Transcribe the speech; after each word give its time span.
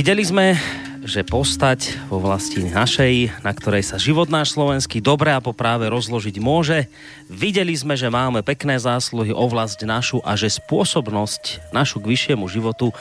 Videli 0.00 0.24
sme, 0.24 0.56
že 1.04 1.20
postať 1.20 2.08
vo 2.08 2.24
vlasti 2.24 2.64
našej, 2.64 3.44
na 3.44 3.52
ktorej 3.52 3.84
sa 3.84 4.00
život 4.00 4.32
náš 4.32 4.56
slovenský 4.56 5.04
dobre 5.04 5.28
a 5.28 5.44
po 5.44 5.52
práve 5.52 5.92
rozložiť 5.92 6.40
môže. 6.40 6.88
Videli 7.28 7.76
sme, 7.76 8.00
že 8.00 8.08
máme 8.08 8.40
pekné 8.40 8.80
zásluhy 8.80 9.28
o 9.36 9.44
vlast 9.44 9.84
našu 9.84 10.24
a 10.24 10.40
že 10.40 10.56
spôsobnosť 10.56 11.68
našu 11.76 12.00
k 12.00 12.16
vyššiemu 12.16 12.48
životu 12.48 12.96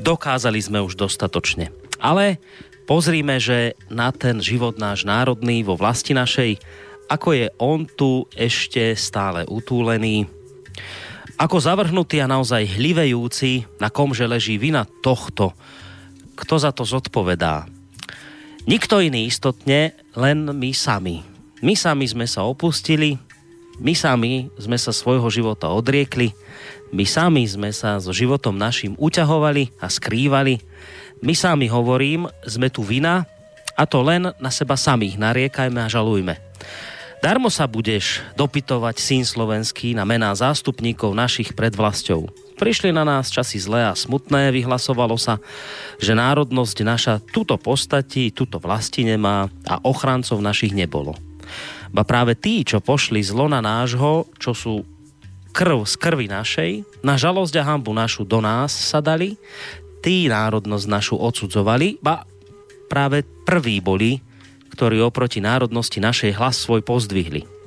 dokázali 0.00 0.56
sme 0.56 0.80
už 0.80 0.96
dostatočne. 0.96 1.68
Ale 2.00 2.40
pozrime, 2.88 3.36
že 3.36 3.76
na 3.92 4.08
ten 4.08 4.40
život 4.40 4.80
náš 4.80 5.04
národný 5.04 5.60
vo 5.60 5.76
vlasti 5.76 6.16
našej, 6.16 6.64
ako 7.12 7.28
je 7.36 7.52
on 7.60 7.84
tu 7.84 8.24
ešte 8.32 8.96
stále 8.96 9.44
utúlený, 9.44 10.24
ako 11.36 11.60
zavrhnutý 11.60 12.24
a 12.24 12.32
naozaj 12.32 12.80
hlivejúci, 12.80 13.68
na 13.84 13.92
komže 13.92 14.24
leží 14.24 14.56
vina 14.56 14.88
tohto, 15.04 15.52
kto 16.38 16.54
za 16.62 16.70
to 16.70 16.86
zodpovedá. 16.86 17.66
Nikto 18.70 19.02
iný 19.02 19.26
istotne, 19.26 19.96
len 20.14 20.38
my 20.54 20.70
sami. 20.70 21.26
My 21.58 21.74
sami 21.74 22.06
sme 22.06 22.30
sa 22.30 22.46
opustili, 22.46 23.18
my 23.82 23.90
sami 23.94 24.46
sme 24.54 24.78
sa 24.78 24.94
svojho 24.94 25.26
života 25.26 25.66
odriekli, 25.70 26.30
my 26.94 27.02
sami 27.02 27.42
sme 27.46 27.74
sa 27.74 27.98
so 27.98 28.14
životom 28.14 28.54
našim 28.54 28.94
uťahovali 28.94 29.74
a 29.82 29.90
skrývali, 29.90 30.62
my 31.18 31.34
sami 31.34 31.66
hovorím, 31.66 32.30
sme 32.46 32.70
tu 32.70 32.86
vina 32.86 33.26
a 33.74 33.82
to 33.86 34.02
len 34.06 34.30
na 34.38 34.50
seba 34.54 34.78
samých 34.78 35.18
nariekajme 35.18 35.82
a 35.82 35.90
žalujme. 35.90 36.38
Darmo 37.18 37.50
sa 37.50 37.66
budeš 37.66 38.22
dopytovať 38.38 39.02
syn 39.02 39.26
slovenský 39.26 39.90
na 39.98 40.06
mená 40.06 40.30
zástupníkov 40.30 41.18
našich 41.18 41.50
pred 41.50 41.74
vlastou. 41.74 42.30
Prišli 42.58 42.90
na 42.90 43.06
nás 43.06 43.30
časy 43.30 43.62
zlé 43.62 43.86
a 43.86 43.94
smutné, 43.94 44.50
vyhlasovalo 44.50 45.14
sa, 45.14 45.38
že 46.02 46.18
národnosť 46.18 46.76
naša 46.82 47.14
túto 47.22 47.54
postati, 47.54 48.34
túto 48.34 48.58
vlasti 48.58 49.06
nemá 49.06 49.46
a 49.62 49.78
ochrancov 49.86 50.42
našich 50.42 50.74
nebolo. 50.74 51.14
Ba 51.94 52.02
práve 52.02 52.34
tí, 52.34 52.66
čo 52.66 52.82
pošli 52.82 53.22
zlo 53.22 53.46
na 53.46 53.62
nášho, 53.62 54.26
čo 54.42 54.52
sú 54.58 54.82
krv 55.54 55.86
z 55.86 55.94
krvi 56.02 56.26
našej, 56.26 56.70
na 57.06 57.14
žalosť 57.14 57.62
a 57.62 57.66
hambu 57.66 57.94
našu 57.94 58.26
do 58.26 58.42
nás 58.42 58.74
sa 58.74 58.98
dali, 58.98 59.38
tí 60.02 60.26
národnosť 60.26 60.86
našu 60.90 61.14
odsudzovali, 61.14 62.02
ba 62.02 62.26
práve 62.90 63.22
prví 63.46 63.78
boli, 63.78 64.18
ktorí 64.74 64.98
oproti 64.98 65.38
národnosti 65.38 66.02
našej 66.02 66.34
hlas 66.34 66.58
svoj 66.58 66.82
pozdvihli. 66.82 67.57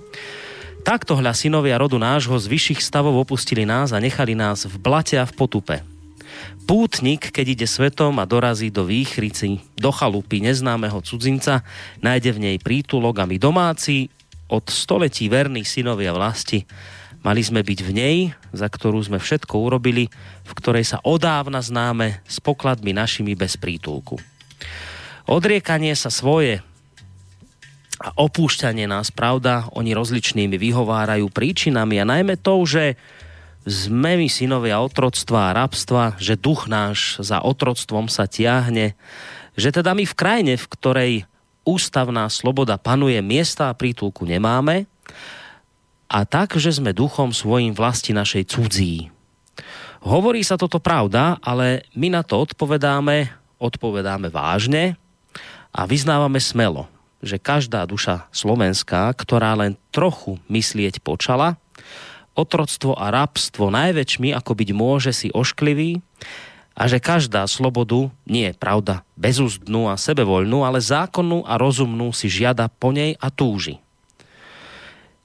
Takto 0.82 1.14
hľa 1.14 1.38
synovia 1.38 1.78
rodu 1.78 2.02
nášho 2.02 2.34
z 2.42 2.50
vyšších 2.50 2.82
stavov 2.82 3.14
opustili 3.22 3.70
nás 3.70 3.94
a 3.94 4.02
nechali 4.02 4.34
nás 4.34 4.66
v 4.66 4.76
blate 4.82 5.14
a 5.22 5.30
v 5.30 5.34
potupe. 5.38 5.78
Pútnik, 6.66 7.30
keď 7.30 7.46
ide 7.54 7.68
svetom 7.70 8.18
a 8.18 8.26
dorazí 8.26 8.74
do 8.74 8.90
výchrici, 8.90 9.62
do 9.78 9.94
chalupy 9.94 10.42
neznámeho 10.42 10.98
cudzinca, 11.06 11.62
nájde 12.02 12.34
v 12.34 12.40
nej 12.50 12.58
prítulok 12.58 13.22
a 13.22 13.30
my 13.30 13.38
domáci, 13.38 14.10
od 14.50 14.68
století 14.68 15.30
verní 15.30 15.62
synovia 15.64 16.12
vlasti, 16.18 16.66
mali 17.22 17.46
sme 17.46 17.62
byť 17.62 17.80
v 17.86 17.92
nej, 17.94 18.18
za 18.50 18.66
ktorú 18.66 19.00
sme 19.06 19.22
všetko 19.22 19.54
urobili, 19.62 20.10
v 20.44 20.52
ktorej 20.58 20.84
sa 20.84 20.98
odávna 21.06 21.62
známe 21.62 22.26
s 22.26 22.42
pokladmi 22.42 22.92
našimi 22.92 23.38
bez 23.38 23.54
prítulku. 23.56 24.18
Odriekanie 25.30 25.94
sa 25.94 26.10
svoje, 26.10 26.66
a 28.02 28.10
opúšťanie 28.18 28.90
nás, 28.90 29.14
pravda, 29.14 29.70
oni 29.78 29.94
rozličnými 29.94 30.58
vyhovárajú 30.58 31.30
príčinami 31.30 32.02
a 32.02 32.10
najmä 32.10 32.34
to, 32.42 32.66
že 32.66 32.98
sme 33.62 34.18
my 34.18 34.26
synovia 34.26 34.82
otroctva 34.82 35.54
a 35.54 35.56
rabstva, 35.62 36.18
že 36.18 36.34
duch 36.34 36.66
náš 36.66 37.22
za 37.22 37.46
otroctvom 37.46 38.10
sa 38.10 38.26
tiahne, 38.26 38.98
že 39.54 39.70
teda 39.70 39.94
my 39.94 40.02
v 40.02 40.18
krajine, 40.18 40.54
v 40.58 40.66
ktorej 40.66 41.14
ústavná 41.62 42.26
sloboda 42.34 42.82
panuje, 42.82 43.22
miesta 43.22 43.70
a 43.70 43.78
prítulku 43.78 44.26
nemáme 44.26 44.90
a 46.10 46.26
tak, 46.26 46.58
že 46.58 46.74
sme 46.74 46.90
duchom 46.90 47.30
svojim 47.30 47.78
vlasti 47.78 48.18
našej 48.18 48.50
cudzí. 48.50 49.14
Hovorí 50.02 50.42
sa 50.42 50.58
toto 50.58 50.82
pravda, 50.82 51.38
ale 51.46 51.86
my 51.94 52.10
na 52.10 52.26
to 52.26 52.42
odpovedáme, 52.42 53.30
odpovedáme 53.62 54.34
vážne 54.34 54.98
a 55.70 55.86
vyznávame 55.86 56.42
smelo 56.42 56.90
že 57.22 57.38
každá 57.38 57.86
duša 57.86 58.28
slovenská, 58.34 59.14
ktorá 59.14 59.54
len 59.56 59.78
trochu 59.94 60.42
myslieť 60.50 61.00
počala, 61.06 61.58
otroctvo 62.34 62.98
a 62.98 63.14
rabstvo 63.14 63.70
najväčšmi, 63.70 64.34
ako 64.34 64.52
byť 64.58 64.70
môže, 64.74 65.12
si 65.14 65.28
ošklivý 65.32 66.02
a 66.74 66.88
že 66.88 67.04
každá 67.04 67.46
slobodu, 67.46 68.10
nie 68.24 68.50
je 68.50 68.56
pravda, 68.56 69.04
bezúzdnú 69.20 69.92
a 69.92 70.00
sebevoľnú, 70.00 70.64
ale 70.64 70.80
zákonnú 70.80 71.44
a 71.44 71.60
rozumnú 71.60 72.16
si 72.16 72.32
žiada 72.32 72.72
po 72.72 72.96
nej 72.96 73.20
a 73.20 73.28
túži. 73.30 73.78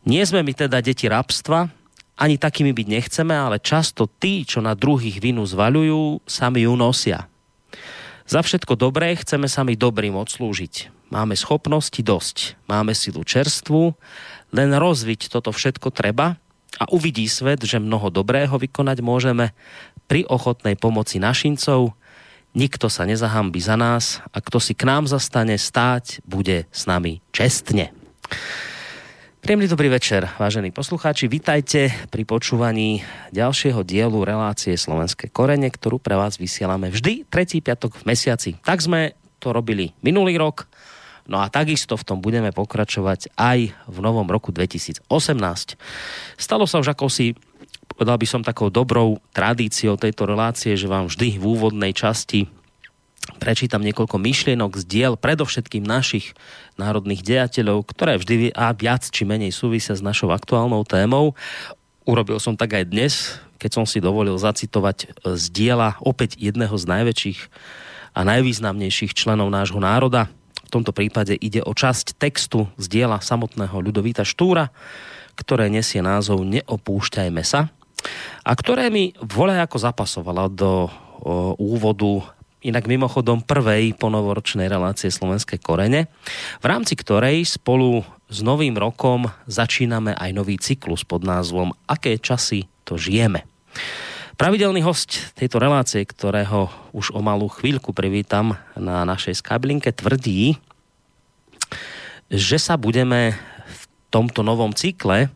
Nie 0.07 0.23
sme 0.23 0.43
my 0.43 0.53
teda 0.55 0.79
deti 0.83 1.11
rabstva, 1.11 1.71
ani 2.17 2.41
takými 2.41 2.73
byť 2.73 2.87
nechceme, 2.89 3.35
ale 3.37 3.61
často 3.61 4.09
tí, 4.09 4.43
čo 4.49 4.65
na 4.65 4.73
druhých 4.73 5.21
vinu 5.21 5.45
zvaľujú, 5.45 6.25
sami 6.25 6.65
ju 6.65 6.73
nosia. 6.73 7.29
Za 8.27 8.43
všetko 8.43 8.75
dobré 8.75 9.15
chceme 9.15 9.47
sami 9.47 9.79
dobrým 9.79 10.17
odslúžiť. 10.19 10.96
Máme 11.07 11.39
schopnosti 11.39 12.03
dosť, 12.03 12.59
máme 12.67 12.91
silu 12.91 13.23
čerstvu, 13.23 13.95
len 14.51 14.71
rozviť 14.75 15.31
toto 15.31 15.55
všetko 15.55 15.95
treba 15.95 16.35
a 16.83 16.85
uvidí 16.91 17.31
svet, 17.31 17.63
že 17.63 17.79
mnoho 17.79 18.11
dobrého 18.11 18.59
vykonať 18.59 18.99
môžeme 19.07 19.55
pri 20.11 20.27
ochotnej 20.27 20.75
pomoci 20.75 21.23
našincov. 21.23 21.95
Nikto 22.59 22.91
sa 22.91 23.07
nezahambí 23.07 23.63
za 23.63 23.79
nás 23.79 24.19
a 24.35 24.43
kto 24.43 24.59
si 24.59 24.75
k 24.75 24.83
nám 24.83 25.07
zastane 25.07 25.55
stáť, 25.55 26.27
bude 26.27 26.67
s 26.75 26.83
nami 26.91 27.23
čestne. 27.31 27.95
Príjemný 29.47 29.71
dobrý 29.71 29.87
večer, 29.87 30.27
vážení 30.43 30.75
poslucháči. 30.75 31.31
Vítajte 31.31 31.95
pri 32.11 32.27
počúvaní 32.27 33.07
ďalšieho 33.31 33.87
dielu 33.87 34.27
relácie 34.27 34.75
Slovenské 34.75 35.31
korene, 35.31 35.71
ktorú 35.71 36.03
pre 36.03 36.19
vás 36.19 36.35
vysielame 36.35 36.91
vždy 36.91 37.31
tretí 37.31 37.63
piatok 37.63 37.95
v 38.03 38.11
mesiaci. 38.11 38.51
Tak 38.67 38.83
sme 38.83 39.15
to 39.39 39.55
robili 39.55 39.95
minulý 40.03 40.35
rok, 40.35 40.67
no 41.27 41.43
a 41.43 41.51
takisto 41.51 41.99
v 41.99 42.07
tom 42.07 42.19
budeme 42.23 42.51
pokračovať 42.51 43.35
aj 43.39 43.59
v 43.75 43.99
novom 43.99 44.27
roku 44.27 44.51
2018. 44.51 45.07
Stalo 46.39 46.65
sa 46.67 46.81
už 46.83 46.95
ako 46.95 47.07
si 47.11 47.35
povedal 47.87 48.19
by 48.19 48.27
som 48.29 48.43
takou 48.45 48.69
dobrou 48.69 49.23
tradíciou 49.33 49.97
tejto 49.97 50.29
relácie, 50.29 50.77
že 50.77 50.91
vám 50.91 51.09
vždy 51.09 51.39
v 51.41 51.45
úvodnej 51.45 51.93
časti 51.97 52.51
prečítam 53.43 53.83
niekoľko 53.83 54.23
myšlienok 54.23 54.79
z 54.79 54.85
diel 54.87 55.15
predovšetkým 55.19 55.83
našich 55.83 56.39
národných 56.79 57.27
dejateľov, 57.27 57.91
ktoré 57.91 58.23
vždy 58.23 58.55
a 58.55 58.71
viac 58.71 59.03
či 59.03 59.27
menej 59.27 59.51
súvisia 59.51 59.99
s 59.99 60.05
našou 60.05 60.31
aktuálnou 60.31 60.87
témou. 60.87 61.35
Urobil 62.07 62.39
som 62.39 62.55
tak 62.55 62.79
aj 62.79 62.85
dnes, 62.87 63.15
keď 63.59 63.83
som 63.83 63.85
si 63.89 63.99
dovolil 63.99 64.39
zacitovať 64.39 64.97
e, 65.03 65.07
z 65.35 65.45
diela 65.51 65.99
opäť 65.99 66.39
jedného 66.39 66.75
z 66.79 66.85
najväčších 66.87 67.41
a 68.17 68.21
najvýznamnejších 68.23 69.13
členov 69.13 69.51
nášho 69.51 69.83
národa. 69.83 70.31
V 70.67 70.73
tomto 70.75 70.91
prípade 70.91 71.39
ide 71.39 71.63
o 71.63 71.71
časť 71.71 72.19
textu 72.19 72.67
z 72.75 72.87
diela 72.91 73.23
samotného 73.23 73.79
Ľudovíta 73.79 74.27
Štúra, 74.27 74.75
ktoré 75.39 75.71
nesie 75.71 76.03
názov 76.03 76.43
Neopúšťajme 76.43 77.43
sa 77.47 77.71
a 78.43 78.53
ktoré 78.55 78.91
mi 78.91 79.15
ako 79.15 79.79
zapasovala 79.79 80.51
do 80.51 80.91
úvodu 81.59 82.35
inak 82.67 82.91
mimochodom 82.91 83.47
prvej 83.47 83.95
ponovoročnej 83.95 84.67
relácie 84.67 85.11
Slovenské 85.11 85.63
korene, 85.63 86.11
v 86.59 86.67
rámci 86.67 86.99
ktorej 86.99 87.47
spolu 87.47 88.03
s 88.27 88.43
novým 88.43 88.75
rokom 88.75 89.31
začíname 89.47 90.19
aj 90.19 90.31
nový 90.35 90.59
cyklus 90.59 91.07
pod 91.07 91.23
názvom 91.23 91.71
Aké 91.87 92.19
časy 92.19 92.67
to 92.83 92.99
žijeme. 92.99 93.47
Pravidelný 94.37 94.85
host 94.85 95.33
tejto 95.33 95.57
relácie, 95.57 96.05
ktorého 96.05 96.69
už 96.93 97.17
o 97.17 97.25
malú 97.25 97.49
chvíľku 97.49 97.97
privítam 97.97 98.53
na 98.77 99.01
našej 99.09 99.41
skablinke, 99.41 99.97
tvrdí, 99.97 100.61
že 102.29 102.61
sa 102.61 102.77
budeme 102.77 103.33
v 103.65 103.83
tomto 104.13 104.45
novom 104.45 104.77
cykle 104.77 105.33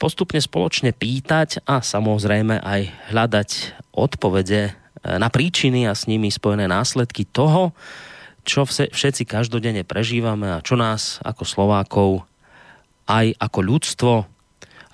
postupne 0.00 0.40
spoločne 0.40 0.96
pýtať 0.96 1.60
a 1.68 1.84
samozrejme 1.84 2.56
aj 2.64 3.12
hľadať 3.12 3.50
odpovede 3.92 4.72
na 5.04 5.28
príčiny 5.28 5.84
a 5.84 5.92
s 5.92 6.08
nimi 6.08 6.32
spojené 6.32 6.64
následky 6.64 7.28
toho, 7.28 7.76
čo 8.40 8.64
všetci 8.64 9.28
každodenne 9.28 9.84
prežívame 9.84 10.48
a 10.48 10.64
čo 10.64 10.80
nás 10.80 11.20
ako 11.28 11.44
Slovákov 11.44 12.10
aj 13.04 13.36
ako 13.36 13.60
ľudstvo, 13.60 14.12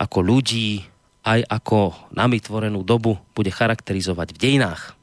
ako 0.02 0.19
ľudí, 0.19 0.82
aj 1.25 1.41
ako 1.49 1.97
nami 2.12 2.38
tvorenú 2.38 2.85
dobu 2.85 3.17
bude 3.32 3.49
charakterizovať 3.49 4.37
v 4.37 4.41
dejinách. 4.41 4.94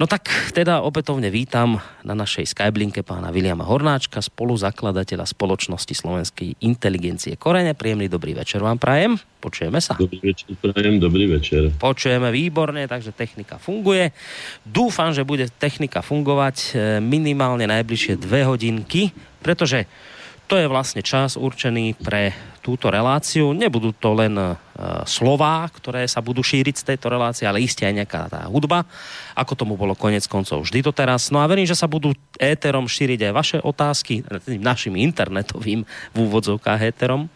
No 0.00 0.10
tak 0.10 0.26
teda 0.50 0.82
opätovne 0.82 1.30
vítam 1.30 1.78
na 2.02 2.16
našej 2.16 2.50
Skyblinke 2.50 3.06
pána 3.06 3.30
Viliama 3.30 3.62
Hornáčka, 3.62 4.18
spoluzakladateľa 4.24 5.30
spoločnosti 5.30 5.94
Slovenskej 5.94 6.58
inteligencie 6.64 7.38
Korene. 7.38 7.76
Príjemný 7.76 8.10
dobrý 8.10 8.34
večer 8.34 8.64
vám 8.64 8.82
prajem. 8.82 9.14
Počujeme 9.38 9.78
sa. 9.78 9.94
Dobrý 9.94 10.18
večer, 10.18 10.58
prajem, 10.58 10.98
dobrý 10.98 11.30
večer. 11.30 11.70
Počujeme 11.78 12.34
výborne, 12.34 12.90
takže 12.90 13.14
technika 13.14 13.62
funguje. 13.62 14.10
Dúfam, 14.66 15.14
že 15.14 15.22
bude 15.22 15.46
technika 15.54 16.02
fungovať 16.02 16.56
e, 16.56 16.70
minimálne 16.98 17.70
najbližšie 17.70 18.18
dve 18.18 18.42
hodinky, 18.42 19.14
pretože 19.38 19.86
to 20.50 20.58
je 20.58 20.66
vlastne 20.66 21.06
čas 21.06 21.38
určený 21.38 21.94
pre 22.00 22.34
túto 22.62 22.86
reláciu. 22.88 23.50
Nebudú 23.50 23.90
to 23.90 24.14
len 24.14 24.38
uh, 24.38 24.54
slová, 25.02 25.66
ktoré 25.66 26.06
sa 26.06 26.22
budú 26.22 26.46
šíriť 26.46 26.78
z 26.78 26.94
tejto 26.94 27.10
relácie, 27.10 27.42
ale 27.42 27.58
iste 27.58 27.82
aj 27.82 27.94
nejaká 27.98 28.30
tá 28.30 28.46
hudba, 28.46 28.86
ako 29.34 29.58
tomu 29.58 29.74
bolo 29.74 29.98
konec 29.98 30.22
koncov 30.30 30.62
vždy 30.62 30.86
doteraz. 30.86 31.34
No 31.34 31.42
a 31.42 31.50
verím, 31.50 31.66
že 31.66 31.74
sa 31.74 31.90
budú 31.90 32.14
éterom 32.38 32.86
šíriť 32.86 33.20
aj 33.28 33.32
vaše 33.34 33.58
otázky, 33.58 34.22
našim 34.46 34.94
internetovým 34.94 35.82
v 36.14 36.16
úvodzovkách 36.16 36.86
éterom, 36.86 37.26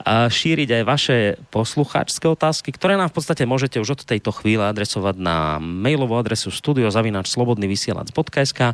a 0.00 0.32
šíriť 0.32 0.80
aj 0.80 0.82
vaše 0.88 1.36
poslucháčské 1.52 2.24
otázky, 2.24 2.72
ktoré 2.72 2.96
nám 2.96 3.12
v 3.12 3.20
podstate 3.20 3.44
môžete 3.44 3.76
už 3.76 4.00
od 4.00 4.08
tejto 4.08 4.32
chvíle 4.32 4.64
adresovať 4.64 5.20
na 5.20 5.60
mailovú 5.60 6.16
adresu 6.16 6.48
studiozavinačslobodnyvysielac.sk 6.48 8.72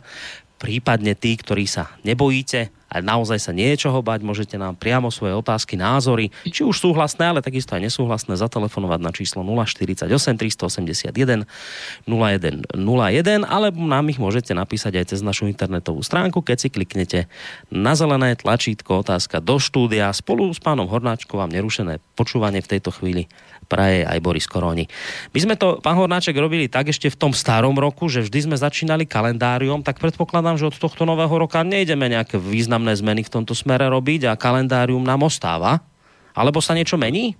prípadne 0.58 1.14
tí, 1.14 1.38
ktorí 1.38 1.70
sa 1.70 1.94
nebojíte 2.02 2.74
a 2.88 3.05
naozaj 3.05 3.38
sa 3.38 3.52
niečoho 3.52 4.00
bať, 4.00 4.25
môžete 4.25 4.56
nám 4.56 4.75
priamo 4.81 5.12
svoje 5.12 5.37
otázky, 5.37 5.76
názory, 5.76 6.32
či 6.49 6.64
už 6.64 6.81
súhlasné, 6.81 7.29
ale 7.29 7.44
takisto 7.44 7.76
aj 7.76 7.85
nesúhlasné, 7.85 8.40
zatelefonovať 8.40 9.00
na 9.05 9.12
číslo 9.12 9.44
048 9.44 10.08
381 10.08 11.44
0101, 12.08 13.44
alebo 13.44 13.79
nám 13.85 14.08
ich 14.08 14.17
môžete 14.17 14.56
napísať 14.56 15.05
aj 15.05 15.05
cez 15.12 15.20
našu 15.20 15.46
internetovú 15.46 16.00
stránku, 16.00 16.40
keď 16.40 16.56
si 16.56 16.69
kliknete 16.73 17.20
na 17.69 17.93
zelené 17.93 18.32
tlačítko 18.40 19.05
otázka 19.05 19.44
do 19.44 19.61
štúdia. 19.61 20.08
Spolu 20.17 20.49
s 20.49 20.61
pánom 20.61 20.88
Hornáčkom 20.88 21.37
vám 21.37 21.52
nerušené 21.52 22.00
počúvanie 22.17 22.64
v 22.64 22.70
tejto 22.79 22.91
chvíli 22.91 23.29
praje 23.69 24.03
aj 24.09 24.19
Boris 24.25 24.49
Koroni. 24.49 24.88
My 25.37 25.38
sme 25.44 25.55
to, 25.61 25.76
pán 25.85 25.94
Hornáček, 26.00 26.32
robili 26.35 26.67
tak 26.73 26.88
ešte 26.88 27.12
v 27.12 27.20
tom 27.20 27.32
starom 27.37 27.76
roku, 27.76 28.09
že 28.09 28.25
vždy 28.25 28.49
sme 28.49 28.56
začínali 28.56 29.05
kalendáriom, 29.05 29.85
tak 29.85 30.00
predpokladám, 30.00 30.56
že 30.56 30.73
od 30.73 30.76
tohto 30.81 31.05
nového 31.05 31.31
roka 31.37 31.61
nejdeme 31.61 32.09
nejaké 32.09 32.41
významné 32.41 32.97
zmeny 32.97 33.23
v 33.29 33.32
tomto 33.38 33.53
smere 33.53 33.87
robiť 33.93 34.32
a 34.32 34.41
kalendárium 34.41 35.05
nám 35.05 35.29
ostáva. 35.29 35.85
Alebo 36.32 36.65
sa 36.65 36.73
niečo 36.73 36.97
mení? 36.97 37.37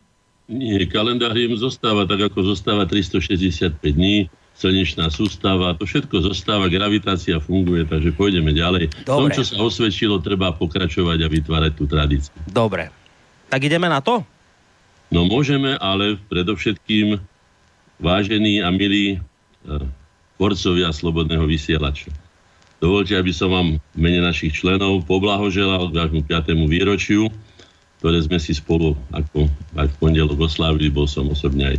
Nie, 0.49 0.85
kalendárium 0.85 1.57
zostáva 1.57 2.05
tak, 2.05 2.29
ako 2.29 2.53
zostáva 2.53 2.85
365 2.85 3.81
dní, 3.81 4.33
slnečná 4.59 5.07
sústava, 5.13 5.77
to 5.79 5.87
všetko 5.87 6.25
zostáva, 6.25 6.67
gravitácia 6.67 7.39
funguje, 7.39 7.87
takže 7.87 8.11
pôjdeme 8.17 8.51
ďalej. 8.51 8.91
Dobre. 9.07 9.07
V 9.07 9.07
tom, 9.07 9.29
čo 9.31 9.45
sa 9.47 9.57
osvedčilo, 9.63 10.19
treba 10.19 10.51
pokračovať 10.51 11.19
a 11.25 11.29
vytvárať 11.31 11.73
tú 11.79 11.85
tradíciu. 11.87 12.35
Dobre. 12.49 12.91
Tak 13.49 13.61
ideme 13.65 13.87
na 13.87 14.03
to? 14.03 14.27
No 15.09 15.25
môžeme, 15.25 15.81
ale 15.81 16.21
predovšetkým 16.29 17.17
vážení 17.97 18.61
a 18.61 18.69
milí 18.69 19.17
e, 19.17 19.19
tvorcovia 20.37 20.93
Slobodného 20.93 21.49
vysielača. 21.49 22.13
Dovolte, 22.79 23.17
aby 23.17 23.33
som 23.33 23.51
vám 23.51 23.69
v 23.81 23.99
mene 23.99 24.21
našich 24.23 24.55
členov 24.61 25.09
poblahoželal 25.09 25.91
k 25.91 25.97
vášmu 25.97 26.23
5. 26.29 26.55
výročiu, 26.71 27.33
ktoré 27.99 28.23
sme 28.23 28.39
si 28.39 28.55
spolu 28.55 28.95
ako 29.11 29.51
aj 29.81 29.89
v 29.91 29.97
pondelok 29.99 30.39
oslávili, 30.39 30.93
bol 30.93 31.09
som 31.09 31.27
osobne 31.33 31.75
aj, 31.75 31.77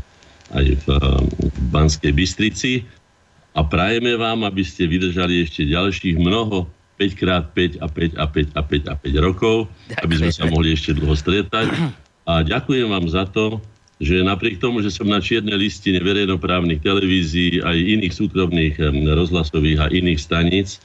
aj 0.58 0.66
v, 0.74 0.86
e, 0.90 0.98
v 1.38 1.66
Banskej 1.70 2.12
Bystrici 2.18 2.82
a 3.54 3.62
prajeme 3.62 4.18
vám, 4.18 4.42
aby 4.42 4.66
ste 4.66 4.90
vydržali 4.90 5.46
ešte 5.46 5.70
ďalších 5.70 6.18
mnoho 6.18 6.66
5x5 6.98 7.78
a 7.78 7.88
5 7.88 8.18
a 8.18 8.26
5 8.26 8.58
a 8.58 8.62
5 8.66 8.92
a 8.92 8.94
5 8.98 9.22
rokov, 9.22 9.70
aby 10.02 10.14
sme 10.18 10.34
sa 10.34 10.50
mohli 10.50 10.74
ešte 10.74 10.98
dlho 10.98 11.14
stretať 11.14 11.70
a 12.30 12.46
ďakujem 12.46 12.94
vám 12.94 13.10
za 13.10 13.26
to, 13.26 13.58
že 13.98 14.22
napriek 14.22 14.62
tomu, 14.62 14.86
že 14.86 14.94
som 14.94 15.10
na 15.10 15.18
čiernej 15.18 15.58
listine 15.58 15.98
verejnoprávnych 15.98 16.86
televízií 16.86 17.58
aj 17.66 17.74
iných 17.74 18.14
súkromných 18.14 18.78
rozhlasových 19.18 19.80
a 19.82 19.90
iných 19.90 20.22
staníc, 20.22 20.78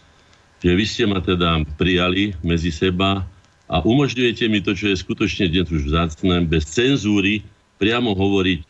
že 0.65 0.73
vy 0.73 0.85
ste 0.89 1.05
ma 1.05 1.21
teda 1.21 1.69
prijali 1.77 2.33
medzi 2.41 2.73
seba 2.73 3.29
a 3.69 3.77
umožňujete 3.85 4.49
mi 4.49 4.65
to, 4.65 4.73
čo 4.73 4.89
je 4.89 4.97
skutočne 4.97 5.53
dnes 5.53 5.69
už 5.69 5.93
vzácne, 5.93 6.49
bez 6.49 6.65
cenzúry 6.65 7.45
priamo 7.77 8.17
hovoriť 8.17 8.65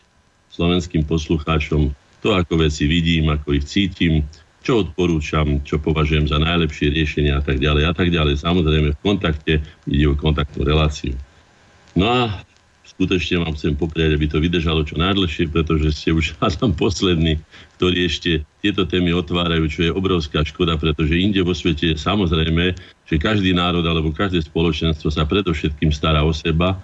slovenským 0.50 1.06
poslucháčom 1.06 1.94
to, 2.20 2.28
ako 2.34 2.58
veci 2.58 2.90
vidím, 2.90 3.30
ako 3.30 3.54
ich 3.54 3.70
cítim, 3.70 4.26
čo 4.66 4.82
odporúčam, 4.82 5.62
čo 5.62 5.78
považujem 5.78 6.26
za 6.26 6.42
najlepšie 6.42 6.90
riešenia 6.90 7.38
a 7.38 7.42
tak 7.44 7.62
ďalej 7.62 7.84
a 7.86 7.92
tak 7.94 8.10
ďalej. 8.10 8.42
Samozrejme 8.42 8.96
v 8.96 9.02
kontakte 9.04 9.62
ide 9.86 10.06
o 10.10 10.18
kontaktnú 10.18 10.66
reláciu. 10.66 11.14
No 11.94 12.10
a 12.10 12.20
skutočne 12.84 13.42
vám 13.42 13.56
chcem 13.56 13.74
popriať, 13.74 14.14
aby 14.14 14.26
to 14.28 14.38
vydržalo 14.38 14.84
čo 14.84 15.00
najdlhšie, 15.00 15.48
pretože 15.50 15.88
ste 15.96 16.10
už 16.12 16.36
tam 16.60 16.76
poslední, 16.76 17.40
ktorí 17.80 18.06
ešte 18.06 18.30
tieto 18.60 18.84
témy 18.84 19.16
otvárajú, 19.16 19.64
čo 19.66 19.80
je 19.88 19.90
obrovská 19.90 20.44
škoda, 20.44 20.76
pretože 20.76 21.16
inde 21.16 21.40
vo 21.40 21.56
svete 21.56 21.92
je 21.92 21.96
samozrejme, 21.96 22.76
že 23.04 23.16
každý 23.16 23.56
národ 23.56 23.82
alebo 23.84 24.14
každé 24.14 24.44
spoločenstvo 24.44 25.08
sa 25.10 25.24
predovšetkým 25.26 25.90
stará 25.90 26.22
o 26.22 26.32
seba 26.32 26.78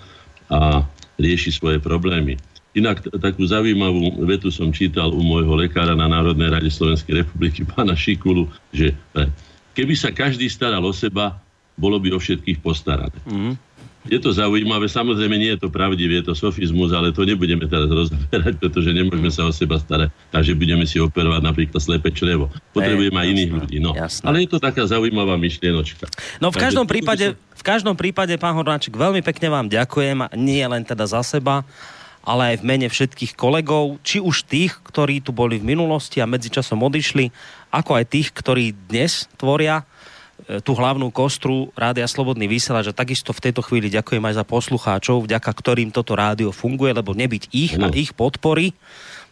a 0.51 0.83
rieši 1.21 1.53
svoje 1.55 1.79
problémy. 1.79 2.41
Inak 2.71 3.03
takú 3.19 3.43
zaujímavú 3.45 4.23
vetu 4.31 4.49
som 4.49 4.71
čítal 4.71 5.11
u 5.11 5.21
môjho 5.21 5.59
lekára 5.59 5.99
na 5.99 6.07
Národnej 6.07 6.55
rade 6.55 6.71
Slovenskej 6.71 7.27
republiky, 7.27 7.67
pána 7.77 7.95
Šikulu, 7.95 8.49
že 8.73 8.97
keby 9.75 9.95
sa 9.95 10.15
každý 10.15 10.47
staral 10.47 10.83
o 10.83 10.95
seba, 10.95 11.39
bolo 11.81 11.97
by 11.97 12.13
o 12.13 12.21
všetkých 12.21 12.61
postarané. 12.61 13.17
Mm. 13.25 13.57
Je 14.09 14.17
to 14.17 14.33
zaujímavé, 14.33 14.89
samozrejme 14.89 15.37
nie 15.37 15.53
je 15.53 15.61
to 15.61 15.69
pravdivé, 15.69 16.25
je 16.25 16.33
to 16.33 16.35
sofizmus, 16.35 16.89
ale 16.97 17.13
to 17.13 17.21
nebudeme 17.29 17.69
teraz 17.69 17.85
rozoberať, 17.85 18.57
pretože 18.57 18.97
nemôžeme 18.97 19.29
sa 19.29 19.45
o 19.45 19.53
seba 19.53 19.77
starať, 19.77 20.09
takže 20.33 20.57
budeme 20.57 20.89
si 20.89 20.97
operovať 20.97 21.43
napríklad 21.45 21.81
slepe 21.85 22.09
črevo. 22.09 22.49
Potrebujeme 22.73 23.21
aj 23.21 23.29
iných 23.29 23.51
ľudí. 23.53 23.77
No. 23.77 23.93
Ale 24.01 24.49
je 24.49 24.49
to 24.49 24.57
taká 24.57 24.89
zaujímavá 24.89 25.37
myšlienočka. 25.37 26.09
No 26.41 26.49
v 26.49 26.57
každom, 26.57 26.89
takže, 26.89 26.95
prípade, 26.97 27.27
v 27.37 27.63
každom 27.65 27.93
prípade, 27.93 28.33
pán 28.41 28.57
Hornáček, 28.57 28.97
veľmi 28.97 29.21
pekne 29.21 29.53
vám 29.53 29.69
ďakujem, 29.69 30.33
nie 30.33 30.65
len 30.65 30.81
teda 30.81 31.05
za 31.05 31.21
seba, 31.21 31.61
ale 32.25 32.57
aj 32.57 32.65
v 32.65 32.67
mene 32.69 32.89
všetkých 32.89 33.37
kolegov, 33.37 34.01
či 34.01 34.17
už 34.21 34.49
tých, 34.49 34.81
ktorí 34.81 35.21
tu 35.21 35.33
boli 35.33 35.61
v 35.61 35.77
minulosti 35.77 36.25
a 36.25 36.29
medzičasom 36.29 36.81
odišli, 36.81 37.29
ako 37.69 38.01
aj 38.01 38.05
tých, 38.09 38.29
ktorí 38.33 38.73
dnes 38.89 39.29
tvoria 39.37 39.85
tú 40.59 40.75
hlavnú 40.75 41.15
kostru 41.15 41.71
Rádia 41.79 42.11
Slobodný 42.11 42.51
vysielač 42.51 42.91
a 42.91 42.97
takisto 42.97 43.31
v 43.31 43.47
tejto 43.47 43.63
chvíli 43.63 43.87
ďakujem 43.87 44.27
aj 44.27 44.43
za 44.43 44.45
poslucháčov, 44.45 45.31
vďaka 45.31 45.51
ktorým 45.55 45.95
toto 45.95 46.19
rádio 46.19 46.51
funguje, 46.51 46.91
lebo 46.91 47.15
nebyť 47.15 47.55
ich 47.55 47.79
no. 47.79 47.87
a 47.87 47.95
ich 47.95 48.11
podpory, 48.11 48.75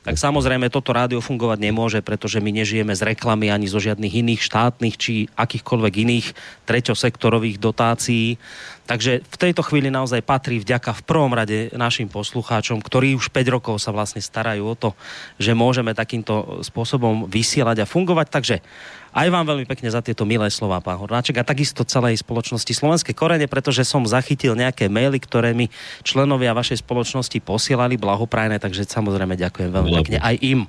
tak 0.08 0.14
samozrejme 0.14 0.70
toto 0.70 0.96
rádio 0.96 1.20
fungovať 1.20 1.58
nemôže, 1.60 2.00
pretože 2.00 2.40
my 2.40 2.48
nežijeme 2.48 2.96
z 2.96 3.12
reklamy 3.12 3.50
ani 3.50 3.68
zo 3.68 3.76
žiadnych 3.76 4.24
iných 4.24 4.40
štátnych 4.40 4.94
či 4.96 5.28
akýchkoľvek 5.36 5.94
iných 6.00 6.26
treťosektorových 6.64 7.60
dotácií. 7.60 8.40
Takže 8.88 9.20
v 9.20 9.36
tejto 9.36 9.60
chvíli 9.60 9.92
naozaj 9.92 10.24
patrí 10.24 10.64
vďaka 10.64 10.96
v 10.96 11.04
prvom 11.04 11.36
rade 11.36 11.68
našim 11.76 12.08
poslucháčom, 12.08 12.80
ktorí 12.80 13.18
už 13.20 13.28
5 13.28 13.54
rokov 13.60 13.84
sa 13.84 13.92
vlastne 13.92 14.24
starajú 14.24 14.64
o 14.64 14.78
to, 14.78 14.96
že 15.36 15.52
môžeme 15.52 15.92
takýmto 15.92 16.64
spôsobom 16.64 17.28
vysielať 17.28 17.84
a 17.84 17.90
fungovať. 17.90 18.26
Takže 18.32 18.56
aj 19.18 19.28
vám 19.34 19.44
veľmi 19.50 19.66
pekne 19.66 19.90
za 19.90 19.98
tieto 19.98 20.22
milé 20.22 20.46
slova, 20.54 20.78
pán 20.78 20.94
Hornáček, 20.94 21.42
a 21.42 21.44
takisto 21.46 21.82
celej 21.82 22.22
spoločnosti 22.22 22.70
Slovenské 22.70 23.10
korene, 23.10 23.50
pretože 23.50 23.82
som 23.82 24.06
zachytil 24.06 24.54
nejaké 24.54 24.86
maily, 24.86 25.18
ktoré 25.18 25.50
mi 25.58 25.66
členovia 26.06 26.54
vašej 26.54 26.86
spoločnosti 26.86 27.38
posielali, 27.42 27.98
blahoprajné, 27.98 28.62
takže 28.62 28.86
samozrejme 28.86 29.34
ďakujem 29.34 29.70
veľmi 29.74 29.90
pekne 30.06 30.18
aj 30.22 30.34
im. 30.46 30.60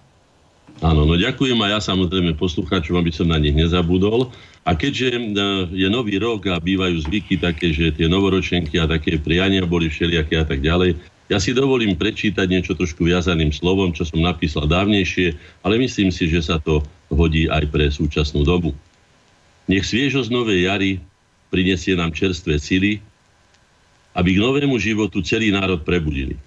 Áno, 0.79 1.03
no 1.03 1.19
ďakujem 1.19 1.59
a 1.59 1.75
ja 1.75 1.79
samozrejme 1.83 2.39
poslucháčom, 2.39 2.95
aby 2.95 3.11
som 3.11 3.27
na 3.27 3.35
nich 3.35 3.51
nezabudol. 3.51 4.31
A 4.63 4.79
keďže 4.79 5.11
e, 5.11 5.19
je 5.75 5.87
nový 5.91 6.15
rok 6.15 6.47
a 6.47 6.55
bývajú 6.55 7.03
zvyky 7.03 7.35
také, 7.35 7.75
že 7.75 7.91
tie 7.91 8.07
novoročenky 8.07 8.79
a 8.79 8.87
také 8.87 9.19
priania 9.19 9.67
boli 9.67 9.91
všelijaké 9.91 10.39
a 10.39 10.45
tak 10.47 10.63
ďalej, 10.63 10.95
ja 11.29 11.37
si 11.37 11.53
dovolím 11.53 11.93
prečítať 11.93 12.49
niečo 12.49 12.73
trošku 12.73 13.05
viazaným 13.05 13.53
slovom, 13.53 13.93
čo 13.93 14.01
som 14.01 14.17
napísal 14.17 14.65
dávnejšie, 14.65 15.37
ale 15.61 15.77
myslím 15.77 16.09
si, 16.09 16.25
že 16.25 16.41
sa 16.41 16.57
to 16.57 16.81
hodí 17.09 17.49
aj 17.49 17.69
pre 17.69 17.89
súčasnú 17.89 18.45
dobu. 18.45 18.73
Nech 19.69 19.85
sviežosť 19.85 20.29
novej 20.33 20.65
jary 20.65 20.91
prinesie 21.53 21.97
nám 21.97 22.13
čerstvé 22.13 22.57
sily, 22.57 23.01
aby 24.17 24.37
k 24.37 24.41
novému 24.41 24.77
životu 24.81 25.21
celý 25.21 25.53
národ 25.53 25.81
prebudili. 25.85 26.37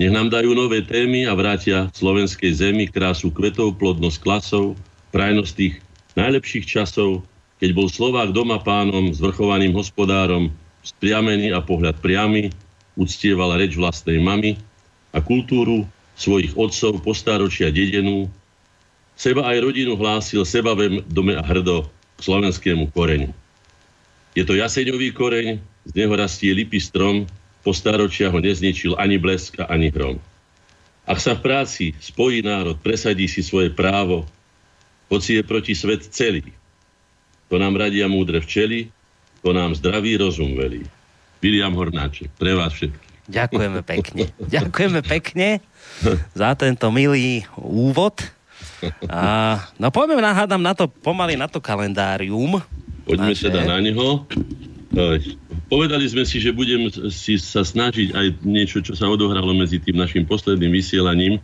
Nech 0.00 0.10
nám 0.10 0.32
dajú 0.32 0.56
nové 0.56 0.80
témy 0.80 1.28
a 1.28 1.36
vrátia 1.36 1.92
slovenskej 1.92 2.56
zemi 2.56 2.88
krásu 2.88 3.28
kvetov, 3.30 3.76
plodnosť 3.76 4.18
klasov, 4.24 4.74
prajnosť 5.12 5.52
tých 5.54 5.74
najlepších 6.16 6.64
časov, 6.64 7.22
keď 7.60 7.70
bol 7.76 7.86
Slovák 7.92 8.32
doma 8.32 8.56
pánom, 8.64 9.12
zvrchovaným 9.12 9.76
hospodárom, 9.76 10.48
spriamený 10.80 11.52
a 11.52 11.60
pohľad 11.60 12.00
priamy, 12.00 12.48
uctieval 12.96 13.52
reč 13.60 13.76
vlastnej 13.76 14.16
mamy 14.18 14.56
a 15.12 15.20
kultúru 15.20 15.84
svojich 16.16 16.56
otcov 16.56 17.04
postáročia 17.04 17.68
dedenú 17.68 18.32
Seba 19.20 19.44
aj 19.52 19.60
rodinu 19.60 20.00
hlásil 20.00 20.48
sebavém 20.48 21.04
dome 21.04 21.36
a 21.36 21.44
hrdo 21.44 21.84
k 22.16 22.20
slovenskému 22.24 22.88
koreňu. 22.96 23.28
Je 24.32 24.40
to 24.48 24.56
jaseňový 24.56 25.12
koreň, 25.12 25.60
z 25.60 25.92
neho 25.92 26.16
rastie 26.16 26.56
lipý 26.56 26.80
strom, 26.80 27.28
po 27.60 27.76
staročia 27.76 28.32
ho 28.32 28.40
nezničil 28.40 28.96
ani 28.96 29.20
blesk 29.20 29.60
a 29.60 29.68
ani 29.68 29.92
hrom. 29.92 30.16
Ak 31.04 31.20
sa 31.20 31.36
v 31.36 31.44
práci 31.44 31.92
spojí 32.00 32.40
národ, 32.40 32.80
presadí 32.80 33.28
si 33.28 33.44
svoje 33.44 33.68
právo, 33.68 34.24
hoci 35.12 35.36
je 35.36 35.42
proti 35.44 35.76
svet 35.76 36.00
celý. 36.08 36.56
To 37.52 37.60
nám 37.60 37.76
radia 37.76 38.08
múdre 38.08 38.40
včely, 38.40 38.88
to 39.44 39.52
nám 39.52 39.76
zdravý 39.76 40.16
rozum 40.16 40.56
velí. 40.56 40.88
William 41.44 41.76
Hornáček, 41.76 42.32
pre 42.40 42.56
vás 42.56 42.72
všetkých. 42.72 43.28
Ďakujeme 43.28 43.80
pekne. 43.84 44.32
Ďakujeme 44.40 45.00
pekne 45.04 45.60
za 46.32 46.56
tento 46.56 46.88
milý 46.88 47.44
úvod. 47.60 48.39
A, 49.08 49.60
no 49.76 49.92
poďme 49.92 50.24
nahádam 50.24 50.62
na 50.62 50.72
to, 50.72 50.88
pomaly 50.88 51.36
na 51.36 51.46
to 51.46 51.60
kalendárium. 51.60 52.62
Poďme 53.04 53.32
sa 53.36 53.48
teda 53.50 53.66
na 53.66 53.78
neho. 53.82 54.24
Povedali 55.70 56.06
sme 56.10 56.26
si, 56.26 56.42
že 56.42 56.50
budem 56.50 56.90
si 57.14 57.38
sa 57.38 57.62
snažiť 57.62 58.10
aj 58.10 58.26
niečo, 58.42 58.82
čo 58.82 58.98
sa 58.98 59.06
odohralo 59.06 59.54
medzi 59.54 59.78
tým 59.78 60.02
našim 60.02 60.26
posledným 60.26 60.74
vysielaním 60.74 61.38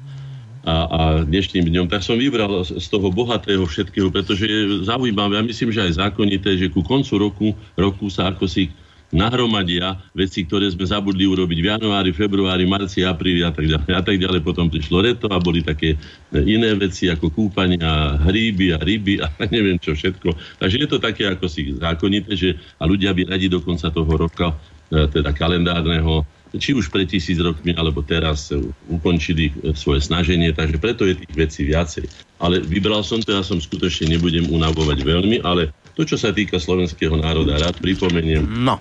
a, 0.66 0.76
a 0.90 1.00
dnešným 1.22 1.70
dňom, 1.70 1.86
tak 1.86 2.02
som 2.02 2.18
vybral 2.18 2.66
z 2.66 2.86
toho 2.90 3.06
bohatého 3.14 3.62
všetkého, 3.62 4.10
pretože 4.10 4.50
je 4.50 4.82
zaujímavé 4.82 5.38
a 5.38 5.46
myslím, 5.46 5.70
že 5.70 5.86
aj 5.86 6.02
zákonité, 6.02 6.58
že 6.58 6.74
ku 6.74 6.82
koncu 6.82 7.12
roku, 7.22 7.48
roku 7.78 8.10
sa 8.10 8.34
ako 8.34 8.50
si 8.50 8.74
nahromadia 9.14 9.94
veci, 10.16 10.42
ktoré 10.42 10.66
sme 10.70 10.86
zabudli 10.86 11.26
urobiť 11.26 11.58
v 11.62 11.66
januári, 11.78 12.10
februári, 12.10 12.66
marci, 12.66 13.06
apríli 13.06 13.46
a 13.46 13.54
tak 13.54 13.70
ďalej. 13.70 13.92
A 13.94 14.02
tak 14.02 14.16
ďalej. 14.18 14.40
Potom 14.42 14.66
prišlo 14.66 14.98
leto 15.02 15.26
a 15.30 15.38
boli 15.38 15.62
také 15.62 15.94
iné 16.34 16.74
veci 16.74 17.06
ako 17.06 17.30
kúpania, 17.30 18.18
hríby 18.26 18.74
a 18.74 18.78
ryby 18.82 19.22
a 19.22 19.30
neviem 19.54 19.78
čo 19.78 19.94
všetko. 19.94 20.58
Takže 20.58 20.76
je 20.82 20.88
to 20.88 20.98
také 20.98 21.30
ako 21.30 21.46
si 21.46 21.76
zákonité, 21.78 22.34
že 22.34 22.58
a 22.82 22.84
ľudia 22.88 23.14
by 23.14 23.30
radi 23.30 23.46
do 23.46 23.62
konca 23.62 23.92
toho 23.92 24.10
roka, 24.10 24.54
e, 24.90 25.06
teda 25.06 25.30
kalendárneho, 25.30 26.26
či 26.56 26.72
už 26.72 26.88
pred 26.88 27.10
tisíc 27.10 27.36
rokmi, 27.42 27.74
alebo 27.74 28.00
teraz 28.00 28.54
ukončili 28.88 29.50
e, 29.50 29.74
svoje 29.74 30.02
snaženie, 30.02 30.54
takže 30.54 30.78
preto 30.78 31.04
je 31.04 31.18
tých 31.18 31.34
vecí 31.34 31.62
viacej. 31.66 32.06
Ale 32.38 32.60
vybral 32.62 33.02
som 33.02 33.20
to, 33.20 33.32
ja 33.32 33.42
som 33.42 33.58
skutočne 33.58 34.12
nebudem 34.12 34.46
unavovať 34.50 34.98
veľmi, 35.02 35.40
ale 35.42 35.72
to, 35.96 36.04
čo 36.04 36.20
sa 36.20 36.30
týka 36.30 36.60
slovenského 36.60 37.16
národa, 37.16 37.56
rád 37.56 37.80
pripomeniem. 37.80 38.44
No. 38.44 38.76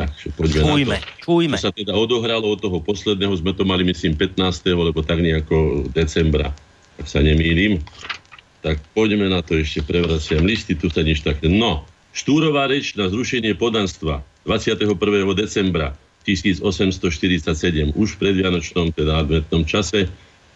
Takže 0.00 0.26
poďme 0.32 0.60
čujme, 0.64 0.96
na 0.96 1.02
to. 1.02 1.08
čujme. 1.28 1.56
Čo 1.60 1.64
sa 1.68 1.72
teda 1.76 1.92
odohralo 1.92 2.46
od 2.48 2.60
toho 2.64 2.78
posledného, 2.80 3.36
sme 3.36 3.52
to 3.52 3.68
mali 3.68 3.84
myslím 3.84 4.16
15. 4.16 4.40
lebo 4.72 5.04
tak 5.04 5.20
nejako 5.20 5.88
decembra, 5.92 6.56
ak 6.96 7.06
sa 7.06 7.20
nemýlim. 7.20 7.84
Tak 8.64 8.80
poďme 8.96 9.28
na 9.28 9.44
to 9.44 9.60
ešte, 9.60 9.84
prevraciam 9.84 10.44
listy, 10.44 10.76
tu 10.76 10.88
sa 10.88 11.04
nič 11.04 11.20
také. 11.20 11.48
No, 11.48 11.84
Štúrová 12.10 12.66
reč 12.66 12.98
na 12.98 13.06
zrušenie 13.06 13.54
podanstva 13.54 14.26
21. 14.48 14.98
decembra 15.36 15.94
1847, 16.26 17.96
už 17.96 18.08
v 18.16 18.18
predvianočnom, 18.18 18.92
teda 18.92 19.24
adventnom 19.24 19.64
čase, 19.64 20.10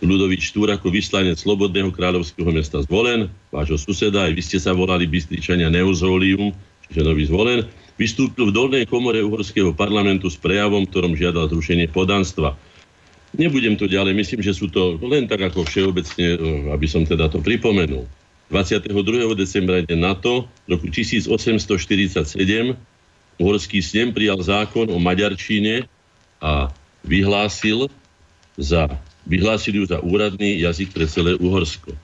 Ľudovič 0.05 0.53
Štúr 0.53 0.75
ako 0.75 0.93
vyslanec 0.93 1.41
Slobodného 1.41 1.89
kráľovského 1.89 2.51
mesta 2.53 2.83
zvolen, 2.85 3.31
vášho 3.49 3.79
suseda, 3.81 4.29
aj 4.29 4.37
vy 4.37 4.43
ste 4.45 4.59
sa 4.61 4.77
volali 4.77 5.09
Bystričania 5.09 5.73
Neozolium, 5.73 6.53
čiže 6.91 7.01
nový 7.01 7.25
zvolen, 7.25 7.65
vystúpil 7.95 8.51
v 8.51 8.57
dolnej 8.57 8.85
komore 8.87 9.23
uhorského 9.23 9.71
parlamentu 9.75 10.27
s 10.27 10.39
prejavom, 10.39 10.83
ktorom 10.87 11.15
žiadal 11.15 11.51
zrušenie 11.51 11.91
podanstva. 11.91 12.59
Nebudem 13.35 13.75
to 13.75 13.91
ďalej, 13.91 14.15
myslím, 14.15 14.41
že 14.43 14.55
sú 14.55 14.71
to 14.71 14.99
len 15.03 15.27
tak 15.27 15.43
ako 15.43 15.67
všeobecne, 15.67 16.27
eh, 16.35 16.39
aby 16.71 16.87
som 16.87 17.03
teda 17.03 17.31
to 17.31 17.43
pripomenul. 17.43 18.07
22. 18.53 19.35
decembra 19.35 19.81
ide 19.83 19.97
na 19.97 20.15
to, 20.15 20.47
roku 20.69 20.87
1847 20.93 22.37
uhorský 23.41 23.83
snem 23.83 24.15
prijal 24.15 24.39
zákon 24.39 24.87
o 24.93 24.99
maďarčine 25.01 25.89
a 26.39 26.71
vyhlásil 27.03 27.91
za 28.55 28.87
vyhlásili 29.27 29.81
ju 29.81 29.89
za 29.89 29.99
úradný 30.05 30.61
jazyk 30.61 30.93
pre 30.93 31.09
celé 31.09 31.35
Uhorsko. 31.41 31.97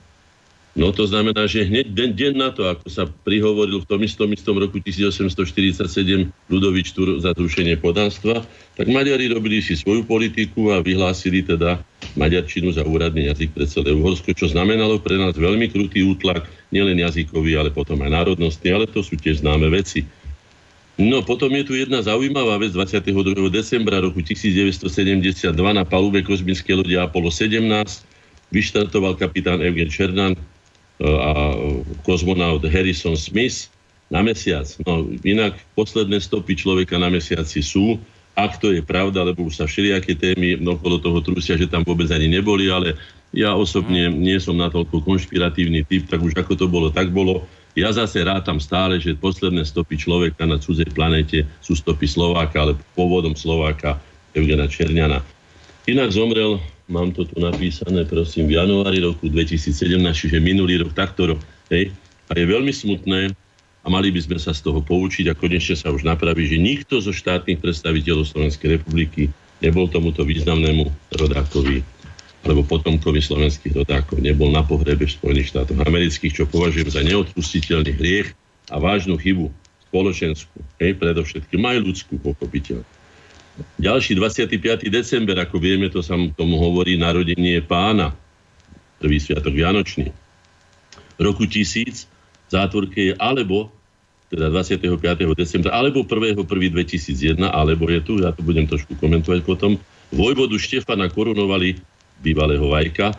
No 0.71 0.95
to 0.95 1.03
znamená, 1.03 1.51
že 1.51 1.67
hneď 1.67 1.91
den, 1.91 2.11
deň 2.15 2.33
na 2.39 2.49
to, 2.55 2.63
ako 2.63 2.87
sa 2.87 3.03
prihovoril 3.03 3.83
v 3.83 3.87
tom 3.91 3.99
istom, 4.07 4.31
istom 4.31 4.55
roku 4.55 4.79
1847 4.79 6.31
Ludovič 6.47 6.95
za 6.95 7.35
zrušenie 7.35 7.75
podanstva, 7.75 8.47
tak 8.79 8.87
Maďari 8.87 9.27
robili 9.27 9.59
si 9.59 9.75
svoju 9.75 10.07
politiku 10.07 10.71
a 10.71 10.79
vyhlásili 10.79 11.43
teda 11.43 11.83
maďarčinu 12.15 12.71
za 12.71 12.87
úradný 12.87 13.27
jazyk 13.27 13.51
pre 13.51 13.67
celé 13.67 13.91
Uhorsko, 13.91 14.31
čo 14.31 14.47
znamenalo 14.47 14.95
pre 15.03 15.19
nás 15.19 15.35
veľmi 15.35 15.67
krutý 15.67 16.07
útlak, 16.07 16.47
nielen 16.71 17.03
jazykový, 17.03 17.59
ale 17.59 17.69
potom 17.75 17.99
aj 17.99 18.11
národnostný, 18.23 18.71
ale 18.71 18.87
to 18.87 19.03
sú 19.03 19.19
tiež 19.19 19.43
známe 19.43 19.67
veci. 19.67 20.07
No 20.95 21.19
potom 21.19 21.51
je 21.51 21.63
tu 21.67 21.73
jedna 21.75 21.99
zaujímavá 21.99 22.55
vec. 22.61 22.71
22. 22.71 23.11
decembra 23.51 23.99
roku 23.99 24.23
1972 24.23 25.51
na 25.51 25.83
palube 25.83 26.23
kozmickej 26.23 26.79
lode 26.79 26.95
Apollo 26.95 27.31
17 27.31 28.07
vyštartoval 28.51 29.15
kapitán 29.15 29.63
Eugen 29.63 29.87
Černan 29.87 30.35
e, 30.35 30.39
a 31.01 31.57
kozmonaut 32.05 32.61
Harrison 32.61 33.17
Smith 33.17 33.73
na 34.13 34.21
mesiac. 34.21 34.67
No 34.85 35.07
inak 35.25 35.57
posledné 35.73 36.21
stopy 36.21 36.53
človeka 36.53 37.01
na 37.01 37.09
mesiaci 37.09 37.63
sú, 37.65 37.97
ak 38.37 38.61
to 38.63 38.71
je 38.71 38.79
pravda, 38.85 39.27
lebo 39.27 39.47
už 39.47 39.59
sa 39.59 39.65
všelijaké 39.67 40.15
témy 40.15 40.61
okolo 40.63 41.01
toho 41.01 41.19
trusia, 41.19 41.59
že 41.59 41.67
tam 41.67 41.83
vôbec 41.83 42.07
ani 42.13 42.31
neboli, 42.31 42.71
ale 42.71 42.95
ja 43.31 43.55
osobne 43.55 44.11
nie 44.11 44.39
som 44.39 44.55
natoľko 44.59 45.03
konšpiratívny 45.03 45.87
typ, 45.87 46.07
tak 46.07 46.19
už 46.19 46.35
ako 46.35 46.53
to 46.55 46.67
bolo, 46.67 46.87
tak 46.91 47.11
bolo. 47.11 47.47
Ja 47.71 47.87
zase 47.95 48.27
rátam 48.27 48.59
stále, 48.59 48.99
že 48.99 49.15
posledné 49.15 49.63
stopy 49.63 49.95
človeka 49.95 50.43
na 50.43 50.59
cudzej 50.59 50.91
planete 50.91 51.47
sú 51.63 51.71
stopy 51.71 52.03
Slováka, 52.03 52.67
ale 52.67 52.75
pôvodom 52.99 53.31
Slováka 53.31 53.95
Eugena 54.35 54.67
Černiana. 54.67 55.23
Inak 55.87 56.11
zomrel, 56.11 56.59
mám 56.91 57.15
to 57.15 57.23
tu 57.23 57.39
napísané, 57.39 58.03
prosím, 58.03 58.51
v 58.51 58.59
januári 58.59 58.99
roku 58.99 59.31
2017, 59.31 59.95
čiže 60.11 60.37
minulý 60.43 60.83
rok, 60.83 60.91
takto 60.91 61.31
rok. 61.31 61.39
Hej. 61.71 61.95
A 62.27 62.35
je 62.35 62.45
veľmi 62.45 62.75
smutné, 62.75 63.31
a 63.81 63.87
mali 63.89 64.13
by 64.13 64.21
sme 64.21 64.37
sa 64.37 64.53
z 64.53 64.61
toho 64.61 64.77
poučiť 64.83 65.31
a 65.31 65.37
konečne 65.37 65.73
sa 65.73 65.89
už 65.89 66.05
napraví, 66.05 66.45
že 66.45 66.61
nikto 66.61 67.01
zo 67.01 67.09
štátnych 67.09 67.57
predstaviteľov 67.57 68.29
Slovenskej 68.29 68.77
republiky 68.77 69.33
nebol 69.57 69.89
tomuto 69.89 70.21
významnému 70.21 70.85
rodákovi 71.17 71.81
alebo 72.41 72.65
potomkovi 72.65 73.21
slovenských 73.21 73.85
rodákov 73.85 74.17
nebol 74.17 74.49
na 74.49 74.65
pohrebe 74.65 75.05
v 75.05 75.13
Spojených 75.13 75.53
štátoch 75.53 75.77
amerických, 75.85 76.41
čo 76.41 76.49
považujem 76.49 76.89
za 76.89 77.01
neodpustiteľný 77.05 77.93
hriech 78.01 78.33
a 78.73 78.81
vážnu 78.81 79.17
chybu 79.21 79.53
spoločenskú, 79.89 80.57
hej, 80.81 80.97
predovšetkým 80.97 81.61
aj 81.61 81.77
ľudskú, 81.85 82.17
pochopiteľ. 82.17 82.81
Ďalší 83.81 84.17
25. 84.17 84.87
december, 84.91 85.35
ako 85.41 85.57
vieme, 85.57 85.87
to 85.89 86.05
sa 86.05 86.17
tomu 86.37 86.57
hovorí 86.61 86.97
narodenie 86.99 87.61
pána, 87.65 88.13
prvý 89.01 89.17
sviatok 89.17 89.57
Vianočný. 89.57 90.13
Roku 91.17 91.45
1000 91.45 92.05
zátvorke 92.51 93.11
je 93.11 93.13
alebo 93.17 93.71
teda 94.31 94.47
25. 94.47 94.87
decembra, 95.35 95.75
alebo 95.75 96.07
1.1.2001, 96.07 97.51
alebo 97.51 97.91
je 97.91 97.99
tu, 97.99 98.13
ja 98.23 98.31
to 98.31 98.39
budem 98.47 98.63
trošku 98.63 98.95
komentovať 98.95 99.43
potom, 99.43 99.75
vojvodu 100.07 100.55
Štefana 100.55 101.11
korunovali 101.11 101.83
bývalého 102.23 102.63
Vajka, 102.71 103.11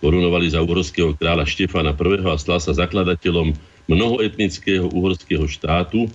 korunovali 0.00 0.48
za 0.48 0.64
uhorského 0.64 1.12
kráľa 1.20 1.44
Štefana 1.44 1.92
I. 1.92 2.24
a 2.24 2.40
stal 2.40 2.64
sa 2.64 2.72
zakladateľom 2.72 3.52
mnohoetnického 3.92 4.88
uhorského 4.88 5.44
štátu. 5.44 6.08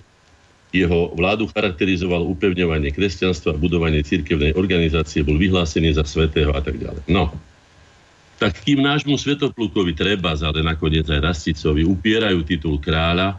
Jeho 0.70 1.10
vládu 1.18 1.50
charakterizoval 1.50 2.22
upevňovanie 2.30 2.94
kresťanstva, 2.94 3.58
budovanie 3.58 4.06
cirkevnej 4.06 4.54
organizácie, 4.54 5.26
bol 5.26 5.34
vyhlásený 5.34 5.98
za 5.98 6.06
svetého 6.06 6.54
a 6.54 6.62
tak 6.62 6.78
ďalej. 6.78 7.02
No, 7.10 7.34
tak 8.40 8.62
kým 8.64 8.80
nášmu 8.80 9.18
svetoplukovi 9.20 9.92
treba, 9.92 10.32
ale 10.32 10.64
nakoniec 10.64 11.04
aj 11.10 11.20
Rasticovi 11.20 11.84
upierajú 11.84 12.40
titul 12.46 12.80
kráľa, 12.80 13.36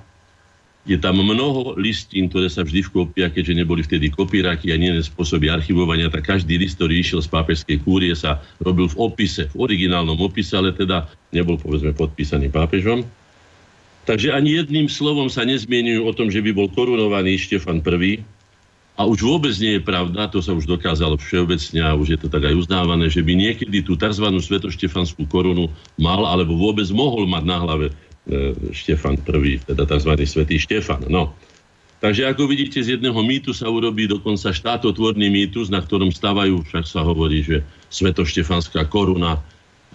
je 0.81 0.97
tam 0.97 1.21
mnoho 1.21 1.77
listín, 1.77 2.25
ktoré 2.25 2.49
sa 2.49 2.65
vždy 2.65 2.81
vkopia, 2.89 3.29
keďže 3.29 3.53
neboli 3.53 3.85
vtedy 3.85 4.09
kopíraky 4.09 4.73
a 4.73 4.81
nie 4.81 4.97
spôsoby 4.97 5.53
archivovania, 5.53 6.09
tak 6.09 6.25
každý 6.25 6.57
list, 6.57 6.81
ktorý 6.81 7.05
išiel 7.05 7.21
z 7.21 7.29
pápežskej 7.29 7.77
kúrie, 7.85 8.13
sa 8.17 8.41
robil 8.57 8.89
v 8.89 8.97
opise, 8.97 9.45
v 9.53 9.69
originálnom 9.69 10.17
opise, 10.17 10.57
ale 10.57 10.73
teda 10.73 11.05
nebol 11.29 11.61
povedzme 11.61 11.93
podpísaný 11.93 12.49
pápežom. 12.49 13.05
Takže 14.09 14.33
ani 14.33 14.57
jedným 14.57 14.87
slovom 14.89 15.29
sa 15.29 15.45
nezmienujú 15.45 16.01
o 16.05 16.15
tom, 16.15 16.33
že 16.33 16.41
by 16.41 16.51
bol 16.53 16.67
korunovaný 16.73 17.37
Štefan 17.37 17.81
I. 17.81 18.25
A 18.99 19.07
už 19.07 19.23
vôbec 19.23 19.55
nie 19.57 19.79
je 19.79 19.81
pravda, 19.81 20.29
to 20.29 20.43
sa 20.43 20.51
už 20.51 20.67
dokázalo 20.67 21.17
všeobecne 21.17 21.79
a 21.81 21.95
už 21.95 22.07
je 22.13 22.19
to 22.21 22.27
tak 22.27 22.43
aj 22.45 22.53
uznávané, 22.53 23.07
že 23.07 23.23
by 23.23 23.33
niekedy 23.33 23.81
tú 23.81 23.97
tzv. 23.97 24.27
svetoštefanskú 24.29 25.25
korunu 25.31 25.71
mal 25.97 26.21
alebo 26.27 26.53
vôbec 26.53 26.85
mohol 26.91 27.25
mať 27.25 27.43
na 27.47 27.57
hlave 27.63 27.87
E, 28.29 28.53
Štefan 28.69 29.17
I, 29.17 29.57
teda 29.65 29.89
tzv. 29.89 30.11
svätý 30.29 30.61
Štefan. 30.61 31.09
No. 31.09 31.33
Takže 32.05 32.29
ako 32.29 32.49
vidíte, 32.49 32.81
z 32.81 32.97
jedného 32.97 33.17
mýtu 33.17 33.49
sa 33.49 33.65
urobí 33.69 34.05
dokonca 34.05 34.53
štátotvorný 34.53 35.29
mýtus, 35.29 35.73
na 35.73 35.81
ktorom 35.81 36.13
stávajú, 36.13 36.61
však 36.65 36.85
sa 36.85 37.01
hovorí, 37.01 37.41
že 37.41 37.65
svetoštefanská 37.89 38.85
koruna 38.89 39.41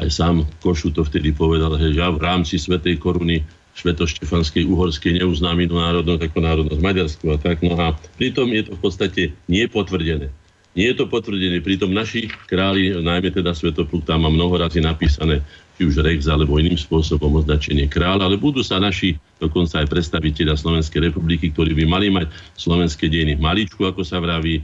aj 0.02 0.10
sám 0.10 0.36
Košu 0.58 0.90
to 0.90 1.06
vtedy 1.06 1.30
povedal, 1.30 1.78
že 1.78 1.94
v 1.94 2.18
rámci 2.18 2.58
Svetej 2.58 2.98
koruny 2.98 3.46
Švetoštefanskej 3.76 4.64
uhorskej 4.64 5.20
neuznám 5.20 5.60
inú 5.60 5.76
národnosť 5.76 6.32
ako 6.32 6.38
národnosť 6.40 6.80
Maďarsku 6.80 7.24
a 7.28 7.36
tak. 7.36 7.60
No 7.60 7.76
a 7.76 7.92
pritom 8.16 8.48
je 8.48 8.62
to 8.66 8.72
v 8.74 8.80
podstate 8.80 9.22
nepotvrdené. 9.46 10.32
Nie 10.76 10.92
je 10.92 11.00
to 11.00 11.08
potvrdené, 11.08 11.64
pritom 11.64 11.88
naši 11.88 12.28
králi, 12.52 12.92
najmä 12.92 13.32
teda 13.32 13.56
Svetopluk, 13.56 14.04
tam 14.04 14.28
má 14.28 14.30
mnoho 14.32 14.60
razy 14.60 14.84
napísané, 14.84 15.40
či 15.80 15.88
už 15.88 16.04
Rex 16.04 16.28
alebo 16.28 16.60
iným 16.60 16.76
spôsobom 16.76 17.32
označenie 17.32 17.88
kráľa, 17.88 18.28
ale 18.28 18.36
budú 18.36 18.60
sa 18.60 18.76
naši 18.76 19.16
dokonca 19.40 19.80
aj 19.80 19.88
predstaviteľa 19.88 20.60
Slovenskej 20.60 21.08
republiky, 21.08 21.48
ktorí 21.48 21.72
by 21.72 21.84
mali 21.88 22.12
mať 22.12 22.28
slovenské 22.60 23.08
dejiny 23.08 23.40
maličku, 23.40 23.88
ako 23.88 24.04
sa 24.04 24.20
vraví, 24.20 24.60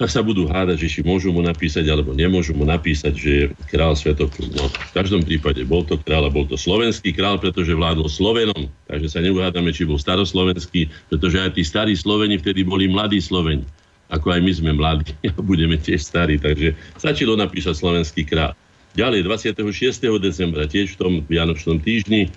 tak 0.00 0.08
sa 0.08 0.24
budú 0.24 0.48
hádať, 0.48 0.80
že 0.80 0.88
či 0.88 1.00
môžu 1.04 1.28
mu 1.28 1.44
napísať 1.44 1.84
alebo 1.84 2.16
nemôžu 2.16 2.56
mu 2.56 2.64
napísať, 2.64 3.12
že 3.12 3.30
je 3.30 3.44
král 3.68 3.92
Svetopluk. 3.92 4.48
No, 4.56 4.72
v 4.72 4.92
každom 4.96 5.20
prípade 5.20 5.60
bol 5.68 5.84
to 5.84 6.00
král 6.00 6.24
a 6.24 6.32
bol 6.32 6.48
to 6.48 6.56
slovenský 6.56 7.12
král, 7.12 7.36
pretože 7.36 7.76
vládol 7.76 8.08
Slovenom. 8.08 8.72
Takže 8.88 9.12
sa 9.12 9.20
neuhádame, 9.20 9.76
či 9.76 9.84
bol 9.84 10.00
staroslovenský, 10.00 10.88
pretože 11.12 11.36
aj 11.44 11.52
tí 11.52 11.62
starí 11.68 11.92
Sloveni 11.92 12.40
vtedy 12.40 12.64
boli 12.64 12.88
mladí 12.88 13.20
Sloveni. 13.20 13.68
Ako 14.08 14.32
aj 14.32 14.40
my 14.40 14.52
sme 14.56 14.70
mladí 14.72 15.12
a 15.36 15.38
budeme 15.44 15.76
tiež 15.76 16.00
starí. 16.00 16.40
Takže 16.40 16.72
stačilo 16.96 17.36
napísať 17.36 17.76
slovenský 17.76 18.24
král. 18.24 18.56
Ďalej, 18.96 19.28
26. 19.52 19.68
decembra, 20.16 20.64
tiež 20.64 20.96
v 20.96 20.98
tom 20.98 21.12
Vianočnom 21.28 21.76
týždni, 21.76 22.32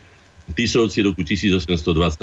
Tisovci 0.51 1.07
roku 1.07 1.23
1822 1.23 2.19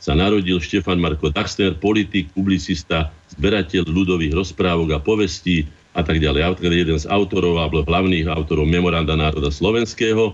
sa 0.00 0.12
narodil 0.16 0.56
Štefan 0.56 0.96
Marko 0.96 1.28
Daxner, 1.28 1.76
politik, 1.76 2.32
publicista, 2.32 3.12
zberateľ 3.36 3.84
ľudových 3.84 4.32
rozprávok 4.32 4.96
a 4.96 4.98
povestí 4.98 5.68
a 5.92 6.00
tak 6.00 6.24
ďalej. 6.24 6.40
Autor 6.40 6.72
jeden 6.72 6.96
z 6.96 7.04
autorov 7.04 7.60
alebo 7.60 7.84
hlavných 7.84 8.32
autorov 8.32 8.64
Memoranda 8.64 9.12
národa 9.12 9.52
slovenského 9.52 10.32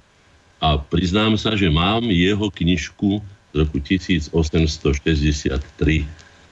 a 0.62 0.78
priznám 0.78 1.34
sa, 1.34 1.58
že 1.58 1.66
mám 1.66 2.06
jeho 2.08 2.46
knižku 2.46 3.18
z 3.52 3.54
roku 3.58 3.82
1863 3.82 6.06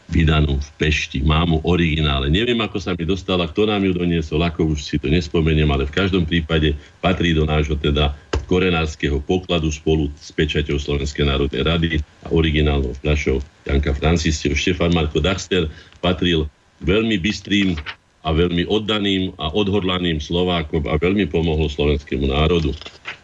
vydanú 0.04 0.61
v 0.61 0.69
Pešti. 0.76 1.25
Mám 1.25 1.57
mu 1.57 1.59
originále. 1.64 2.28
Neviem, 2.28 2.61
ako 2.61 2.76
sa 2.76 2.93
mi 2.93 3.09
dostala, 3.09 3.49
kto 3.49 3.64
nám 3.64 3.88
ju 3.88 3.97
doniesol, 3.97 4.45
ako 4.45 4.76
už 4.76 4.85
si 4.85 4.97
to 5.00 5.09
nespomeniem, 5.09 5.71
ale 5.73 5.88
v 5.88 5.97
každom 5.97 6.28
prípade 6.28 6.76
patrí 7.00 7.33
do 7.33 7.49
nášho 7.49 7.73
teda 7.78 8.12
korenárskeho 8.45 9.21
pokladu 9.25 9.73
spolu 9.73 10.13
s 10.17 10.31
pečaťou 10.33 10.77
Slovenskej 10.79 11.27
národnej 11.27 11.63
rady 11.65 11.89
a 12.25 12.33
originálnou 12.33 12.93
fľašou 13.01 13.41
Janka 13.65 13.97
Francistiev. 13.97 14.57
Štefan 14.57 14.93
Marko 14.93 15.19
Daxter 15.21 15.69
patril 15.99 16.47
veľmi 16.85 17.17
bystrým 17.21 17.77
a 18.25 18.33
veľmi 18.33 18.65
oddaným 18.65 19.37
a 19.37 19.53
odhodlaným 19.53 20.17
Slovákom 20.17 20.89
a 20.89 20.97
veľmi 20.97 21.29
pomohol 21.29 21.69
slovenskému 21.69 22.33
národu. 22.33 22.73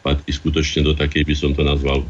Patrí 0.05 0.33
skutočne 0.33 0.85
do 0.85 0.93
takej, 0.93 1.25
by 1.25 1.35
som 1.37 1.57
to 1.57 1.65
nazval, 1.65 2.05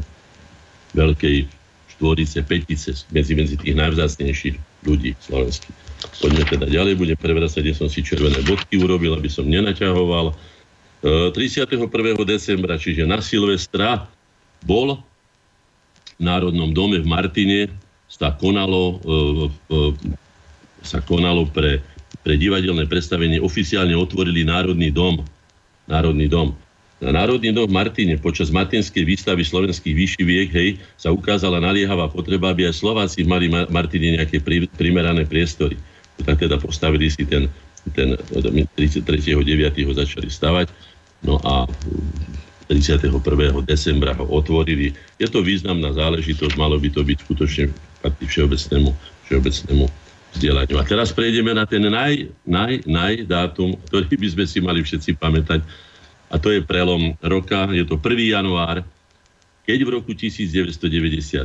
veľkej 0.91 1.47
štvorice, 1.95 2.43
petice 2.43 2.91
medzi, 3.15 3.33
medzi 3.37 3.55
tých 3.55 3.75
najvzácnejších 3.79 4.83
ľudí 4.83 5.15
slovenských. 5.23 5.77
Poďme 6.19 6.43
teda 6.49 6.65
ďalej, 6.67 6.99
budem 6.99 7.15
prevracať, 7.15 7.61
kde 7.61 7.75
som 7.77 7.87
si 7.87 8.01
červené 8.01 8.41
bodky 8.43 8.75
urobil, 8.81 9.15
aby 9.15 9.29
som 9.31 9.47
nenaťahoval. 9.47 10.33
31. 11.01 11.89
E, 11.89 12.25
decembra, 12.25 12.77
čiže 12.77 13.09
na 13.09 13.17
Silvestra, 13.19 14.05
bol 14.61 15.01
v 16.17 16.21
Národnom 16.21 16.69
dome 16.69 17.01
v 17.01 17.07
Martine 17.09 17.59
sa 18.05 18.37
konalo, 18.37 19.01
e, 19.01 19.15
e, 19.73 19.77
sa 20.85 21.01
konalo 21.01 21.49
pre, 21.49 21.81
pre 22.21 22.37
divadelné 22.37 22.85
predstavenie, 22.85 23.41
oficiálne 23.41 23.97
otvorili 23.97 24.45
Národný 24.45 24.93
dom. 24.93 25.25
Národný 25.89 26.29
dom. 26.29 26.53
Na 27.01 27.09
Národný 27.09 27.49
dom 27.49 27.65
v 27.65 27.73
Martine 27.73 28.13
počas 28.21 28.53
Martinskej 28.53 29.01
výstavy 29.01 29.41
slovenských 29.41 29.97
výšiviek 29.97 30.49
hej, 30.53 30.69
sa 31.01 31.09
ukázala 31.09 31.57
naliehavá 31.57 32.05
potreba, 32.13 32.53
aby 32.53 32.69
aj 32.69 32.77
Slováci 32.77 33.25
mali 33.25 33.49
v 33.49 33.65
Martine 33.73 34.21
nejaké 34.21 34.37
pri, 34.37 34.69
primerané 34.77 35.25
priestory. 35.25 35.81
Tak 36.21 36.45
teda 36.45 36.61
postavili 36.61 37.09
si 37.09 37.25
ten, 37.25 37.49
ten 37.97 38.13
33.9. 38.77 39.41
ho 39.89 39.93
začali 39.97 40.29
stavať 40.29 40.90
No 41.21 41.37
a 41.45 41.69
31. 42.71 43.11
decembra 43.67 44.15
ho 44.15 44.25
otvorili. 44.31 44.95
Je 45.19 45.27
to 45.27 45.43
významná 45.43 45.91
záležitosť, 45.91 46.55
malo 46.55 46.79
by 46.79 46.87
to 46.87 47.03
byť 47.03 47.17
skutočne 47.27 47.65
patrí 47.99 48.25
všeobecnému, 48.25 48.89
všeobecnému 49.27 49.85
vzdelaniu. 50.39 50.79
A 50.79 50.87
teraz 50.87 51.11
prejdeme 51.11 51.51
na 51.51 51.67
ten 51.67 51.83
naj, 51.83 52.31
naj, 52.47 52.87
naj 52.87 53.27
dátum, 53.27 53.75
ktorý 53.91 54.15
by 54.15 54.27
sme 54.31 54.45
si 54.47 54.59
mali 54.63 54.79
všetci 54.81 55.19
pamätať. 55.19 55.61
A 56.31 56.39
to 56.39 56.47
je 56.55 56.63
prelom 56.63 57.19
roka, 57.19 57.67
je 57.75 57.83
to 57.83 57.99
1. 57.99 58.39
január, 58.39 58.87
keď 59.67 59.79
v 59.83 59.89
roku 59.99 60.15
1993 60.15 61.43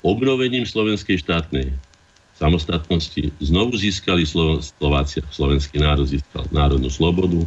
obnovením 0.00 0.64
slovenskej 0.64 1.20
štátnej 1.20 1.68
samostatnosti 2.36 3.32
znovu 3.40 3.76
získali 3.76 4.24
Slovácia, 4.24 5.24
slovenský 5.32 5.80
národ 5.80 6.08
získal 6.08 6.48
národnú 6.48 6.88
slobodu, 6.88 7.44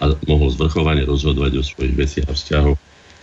a 0.00 0.16
mohol 0.24 0.48
zvrchovane 0.48 1.04
rozhodovať 1.04 1.60
o 1.60 1.62
svojich 1.62 1.94
veciach 1.94 2.26
a 2.28 2.34
vzťahoch. 2.34 2.78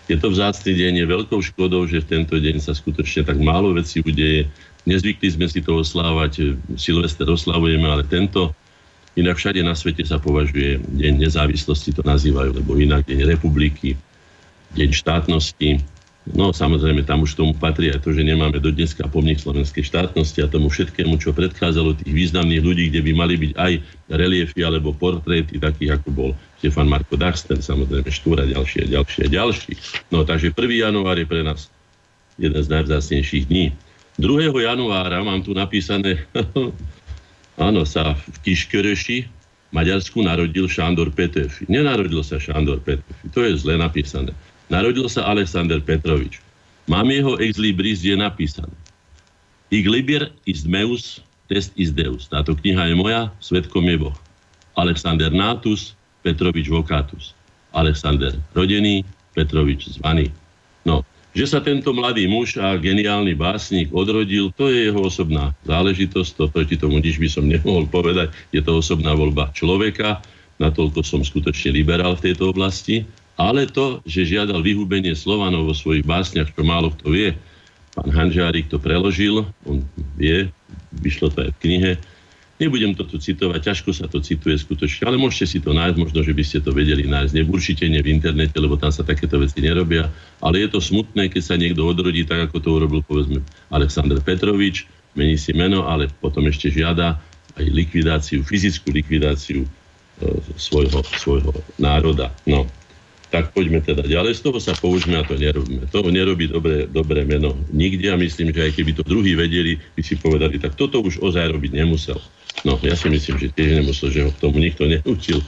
Je 0.07 0.15
to 0.15 0.31
vzácný 0.31 0.71
deň, 0.71 0.93
je 1.03 1.05
veľkou 1.11 1.39
škodou, 1.51 1.83
že 1.83 1.99
v 1.99 2.09
tento 2.15 2.39
deň 2.39 2.63
sa 2.63 2.71
skutočne 2.71 3.27
tak 3.27 3.41
málo 3.43 3.75
vecí 3.75 3.99
udeje. 3.99 4.47
Nezvykli 4.87 5.27
sme 5.27 5.51
si 5.51 5.59
to 5.59 5.83
oslávať, 5.83 6.55
Silvester 6.79 7.27
oslavujeme, 7.27 7.83
ale 7.83 8.07
tento, 8.07 8.55
inak 9.19 9.35
všade 9.35 9.59
na 9.59 9.75
svete 9.75 10.07
sa 10.07 10.15
považuje 10.15 10.79
deň 10.79 11.27
nezávislosti, 11.27 11.91
to 11.91 12.07
nazývajú, 12.07 12.55
lebo 12.55 12.79
inak 12.79 13.03
deň 13.03 13.35
republiky, 13.35 13.99
deň 14.79 14.89
štátnosti, 14.95 15.83
No 16.35 16.51
samozrejme, 16.51 17.07
tam 17.07 17.23
už 17.23 17.39
tomu 17.39 17.55
patrí 17.55 17.87
aj 17.87 18.03
to, 18.03 18.11
že 18.11 18.27
nemáme 18.27 18.59
do 18.59 18.67
dneska 18.67 19.07
pomník 19.07 19.39
slovenskej 19.39 19.87
štátnosti 19.87 20.43
a 20.43 20.51
tomu 20.51 20.67
všetkému, 20.67 21.15
čo 21.23 21.31
predchádzalo 21.31 21.95
tých 22.03 22.11
významných 22.11 22.63
ľudí, 22.67 22.91
kde 22.91 22.99
by 23.07 23.11
mali 23.15 23.35
byť 23.39 23.51
aj 23.55 23.73
reliefy 24.11 24.59
alebo 24.59 24.91
portréty 24.91 25.55
takých, 25.55 26.01
ako 26.01 26.09
bol 26.11 26.29
Stefan 26.57 26.89
Marko 26.89 27.13
Dachsten, 27.13 27.61
samozrejme 27.61 28.09
Štúra, 28.09 28.43
ďalšie, 28.49 28.89
ďalšie, 28.89 29.29
ďalší. 29.29 29.73
No 30.09 30.25
takže 30.25 30.49
1. 30.51 30.57
január 30.89 31.17
je 31.17 31.27
pre 31.29 31.45
nás 31.45 31.69
jeden 32.41 32.57
z 32.57 32.69
najvzácnejších 32.69 33.45
dní. 33.49 33.73
2. 34.17 34.49
januára 34.65 35.21
mám 35.21 35.45
tu 35.45 35.53
napísané, 35.53 36.25
áno, 37.67 37.85
sa 37.85 38.17
v 38.17 38.35
Kiškereši, 38.41 39.29
Maďarsku 39.67 40.23
narodil 40.23 40.65
Šándor 40.65 41.11
Petefi. 41.11 41.67
Nenarodil 41.67 42.23
sa 42.23 42.39
Šándor 42.39 42.79
Petefi, 42.81 43.25
to 43.35 43.43
je 43.43 43.59
zle 43.59 43.75
napísané. 43.75 44.31
Narodil 44.71 45.05
sa 45.11 45.27
Alexander 45.27 45.77
Petrovič. 45.83 46.39
Mám 46.87 47.11
jeho 47.11 47.35
ex 47.43 47.59
libris, 47.59 47.99
je 47.99 48.15
napísané. 48.15 48.71
Ich 49.67 49.83
liber 49.83 50.31
is 50.47 50.63
meus, 50.63 51.19
test 51.51 51.75
is 51.75 51.91
deus. 51.91 52.31
Táto 52.31 52.55
kniha 52.55 52.87
je 52.87 52.95
moja, 52.95 53.27
svetkom 53.43 53.83
je 53.91 53.99
Boh. 53.99 54.15
Alexander 54.79 55.27
Natus, 55.27 55.96
Petrovič 56.27 56.67
Vokatus. 56.67 57.31
Alexander 57.71 58.35
rodený, 58.51 59.07
Petrovič 59.31 59.95
zvaný. 59.95 60.27
No, 60.83 61.07
že 61.31 61.47
sa 61.47 61.63
tento 61.63 61.93
mladý 61.95 62.27
muž 62.27 62.59
a 62.59 62.75
geniálny 62.75 63.37
básnik 63.37 63.93
odrodil, 63.95 64.51
to 64.57 64.67
je 64.67 64.91
jeho 64.91 64.99
osobná 64.99 65.55
záležitosť, 65.63 66.31
to 66.35 66.43
proti 66.51 66.75
tomu 66.75 66.99
nič 66.99 67.15
by 67.21 67.29
som 67.31 67.45
nemohol 67.45 67.85
povedať, 67.87 68.33
je 68.49 68.59
to 68.59 68.81
osobná 68.81 69.13
voľba 69.13 69.53
človeka, 69.53 70.19
natoľko 70.57 71.05
som 71.05 71.21
skutočne 71.21 71.71
liberál 71.77 72.17
v 72.17 72.31
tejto 72.31 72.49
oblasti, 72.51 73.05
ale 73.37 73.69
to, 73.69 74.01
že 74.09 74.33
žiadal 74.33 74.65
vyhubenie 74.65 75.13
Slovanov 75.13 75.69
vo 75.69 75.75
svojich 75.77 76.01
básniach, 76.01 76.49
čo 76.49 76.65
málo 76.65 76.89
kto 76.97 77.13
vie, 77.13 77.37
pán 77.93 78.09
Hanžárik 78.09 78.65
to 78.65 78.81
preložil, 78.81 79.45
on 79.69 79.85
vie, 80.17 80.49
vyšlo 80.97 81.29
to 81.29 81.45
aj 81.45 81.53
v 81.53 81.61
knihe, 81.61 81.91
Nebudem 82.57 82.97
to 82.97 83.05
tu 83.05 83.21
citovať, 83.21 83.69
ťažko 83.69 83.93
sa 83.93 84.09
to 84.09 84.17
cituje 84.17 84.57
skutočne, 84.57 85.05
ale 85.05 85.21
môžete 85.21 85.45
si 85.45 85.57
to 85.61 85.77
nájsť, 85.77 85.97
možno, 86.01 86.25
že 86.25 86.33
by 86.33 86.41
ste 86.41 86.57
to 86.65 86.73
vedeli 86.73 87.05
nájsť. 87.05 87.31
Ne, 87.37 87.45
určite 87.45 87.85
nie 87.85 88.01
v 88.01 88.17
internete, 88.17 88.57
lebo 88.57 88.81
tam 88.81 88.89
sa 88.89 89.05
takéto 89.05 89.37
veci 89.37 89.61
nerobia. 89.61 90.09
Ale 90.41 90.65
je 90.65 90.73
to 90.73 90.81
smutné, 90.81 91.29
keď 91.29 91.43
sa 91.45 91.53
niekto 91.53 91.85
odrodí, 91.85 92.25
tak 92.25 92.49
ako 92.49 92.57
to 92.57 92.69
urobil 92.73 93.05
povedzme 93.05 93.45
Aleksandr 93.69 94.17
Petrovič, 94.25 94.89
mení 95.13 95.37
si 95.37 95.53
meno, 95.53 95.85
ale 95.85 96.09
potom 96.09 96.49
ešte 96.49 96.73
žiada 96.73 97.21
aj 97.61 97.65
likvidáciu, 97.69 98.41
fyzickú 98.41 98.89
likvidáciu 98.89 99.61
e, 99.61 99.69
svojho, 100.57 101.05
svojho 101.13 101.53
národa. 101.77 102.33
No, 102.49 102.65
tak 103.27 103.51
poďme 103.51 103.83
teda 103.83 104.07
ďalej. 104.07 104.39
Z 104.39 104.49
toho 104.49 104.57
sa 104.57 104.71
použíme 104.73 105.19
a 105.19 105.27
to 105.27 105.35
nerobíme. 105.35 105.83
To 105.91 105.99
nerobí 106.07 106.47
dobré, 106.47 106.87
dobré 106.87 107.27
meno 107.27 107.59
nikde 107.75 108.07
a 108.09 108.17
myslím, 108.17 108.55
že 108.55 108.71
aj 108.71 108.71
keby 108.79 108.91
to 108.95 109.03
druhý 109.03 109.35
vedeli, 109.35 109.75
by 109.93 110.01
si 110.01 110.15
povedali, 110.15 110.57
tak 110.57 110.79
toto 110.79 111.03
už 111.03 111.19
ozaj 111.19 111.51
robiť 111.51 111.75
nemusel. 111.75 112.17
No, 112.65 112.81
ja 112.81 112.97
si 112.97 113.11
myslím, 113.11 113.37
že 113.37 113.53
tiež 113.53 113.83
nemusel, 113.83 114.09
že 114.09 114.25
ho 114.25 114.31
k 114.33 114.41
tomu 114.41 114.57
nikto 114.57 114.89
neučil. 114.89 115.45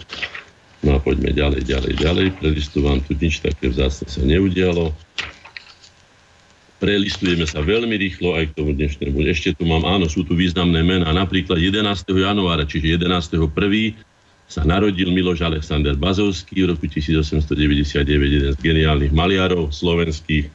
No 0.86 0.96
a 0.96 0.98
poďme 1.02 1.34
ďalej, 1.34 1.66
ďalej, 1.66 1.94
ďalej. 1.98 2.26
Prelistu 2.38 2.86
vám 2.86 3.02
tu 3.04 3.18
nič 3.18 3.42
také 3.42 3.68
vzácne 3.68 4.08
sa 4.08 4.22
neudialo. 4.22 4.94
Prelistujeme 6.80 7.44
sa 7.44 7.60
veľmi 7.60 7.92
rýchlo 8.00 8.40
aj 8.40 8.54
k 8.54 8.56
tomu 8.56 8.72
dnešnému. 8.72 9.20
Ešte 9.28 9.52
tu 9.52 9.68
mám, 9.68 9.84
áno, 9.84 10.08
sú 10.08 10.24
tu 10.24 10.32
významné 10.38 10.80
mená. 10.80 11.12
Napríklad 11.12 11.60
11. 11.60 11.84
januára, 12.08 12.64
čiže 12.64 12.96
11. 12.96 13.36
1. 13.36 13.52
sa 14.48 14.64
narodil 14.64 15.12
Miloš 15.12 15.44
Alexander 15.44 16.00
Bazovský 16.00 16.64
v 16.64 16.72
roku 16.72 16.88
1899, 16.88 18.08
jeden 18.08 18.52
z 18.56 18.58
geniálnych 18.64 19.12
maliarov 19.12 19.76
slovenských, 19.76 20.48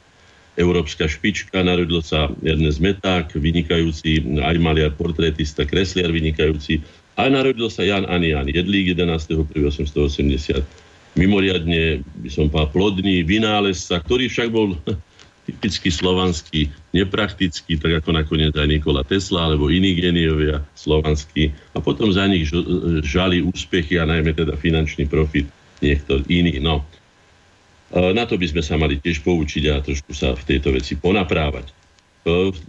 európska 0.55 1.07
špička, 1.07 1.63
narodil 1.63 1.99
sa 1.99 2.31
Ernest 2.43 2.79
Meták, 2.79 3.35
vynikajúci 3.35 4.39
aj 4.39 4.55
maliar, 4.59 4.95
portrétista, 4.95 5.67
kresliar 5.67 6.11
vynikajúci, 6.11 6.79
a 7.15 7.31
narodil 7.31 7.71
sa 7.71 7.87
Jan 7.87 8.03
Anian 8.11 8.47
Jedlík 8.47 8.91
11.1880. 8.91 10.63
Mimoriadne, 11.15 12.03
by 12.03 12.29
som 12.31 12.51
povedal, 12.51 12.75
plodný 12.75 13.23
vynálezca, 13.23 14.03
ktorý 14.03 14.27
však 14.27 14.51
bol 14.51 14.75
typicky 15.47 15.87
slovanský, 15.87 16.67
nepraktický, 16.91 17.79
tak 17.79 18.03
ako 18.03 18.19
nakoniec 18.19 18.51
aj 18.59 18.67
Nikola 18.67 19.07
Tesla 19.07 19.47
alebo 19.47 19.71
iní 19.71 19.95
geniovia 19.95 20.59
slovanskí. 20.75 21.55
A 21.71 21.79
potom 21.79 22.11
za 22.11 22.27
nich 22.27 22.51
žali 23.07 23.39
úspechy 23.45 23.95
a 23.95 24.03
najmä 24.03 24.35
teda 24.35 24.59
finančný 24.59 25.07
profit 25.07 25.47
niektor 25.79 26.19
iný. 26.27 26.59
No. 26.59 26.83
Na 27.95 28.27
to 28.27 28.35
by 28.35 28.45
sme 28.51 28.59
sa 28.59 28.75
mali 28.75 28.99
tiež 28.99 29.23
poučiť 29.23 29.63
a 29.71 29.79
trošku 29.79 30.11
sa 30.11 30.35
v 30.35 30.43
tejto 30.43 30.75
veci 30.75 30.99
ponaprávať. 30.99 31.71
13. 32.27 32.67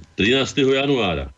januára 0.62 1.34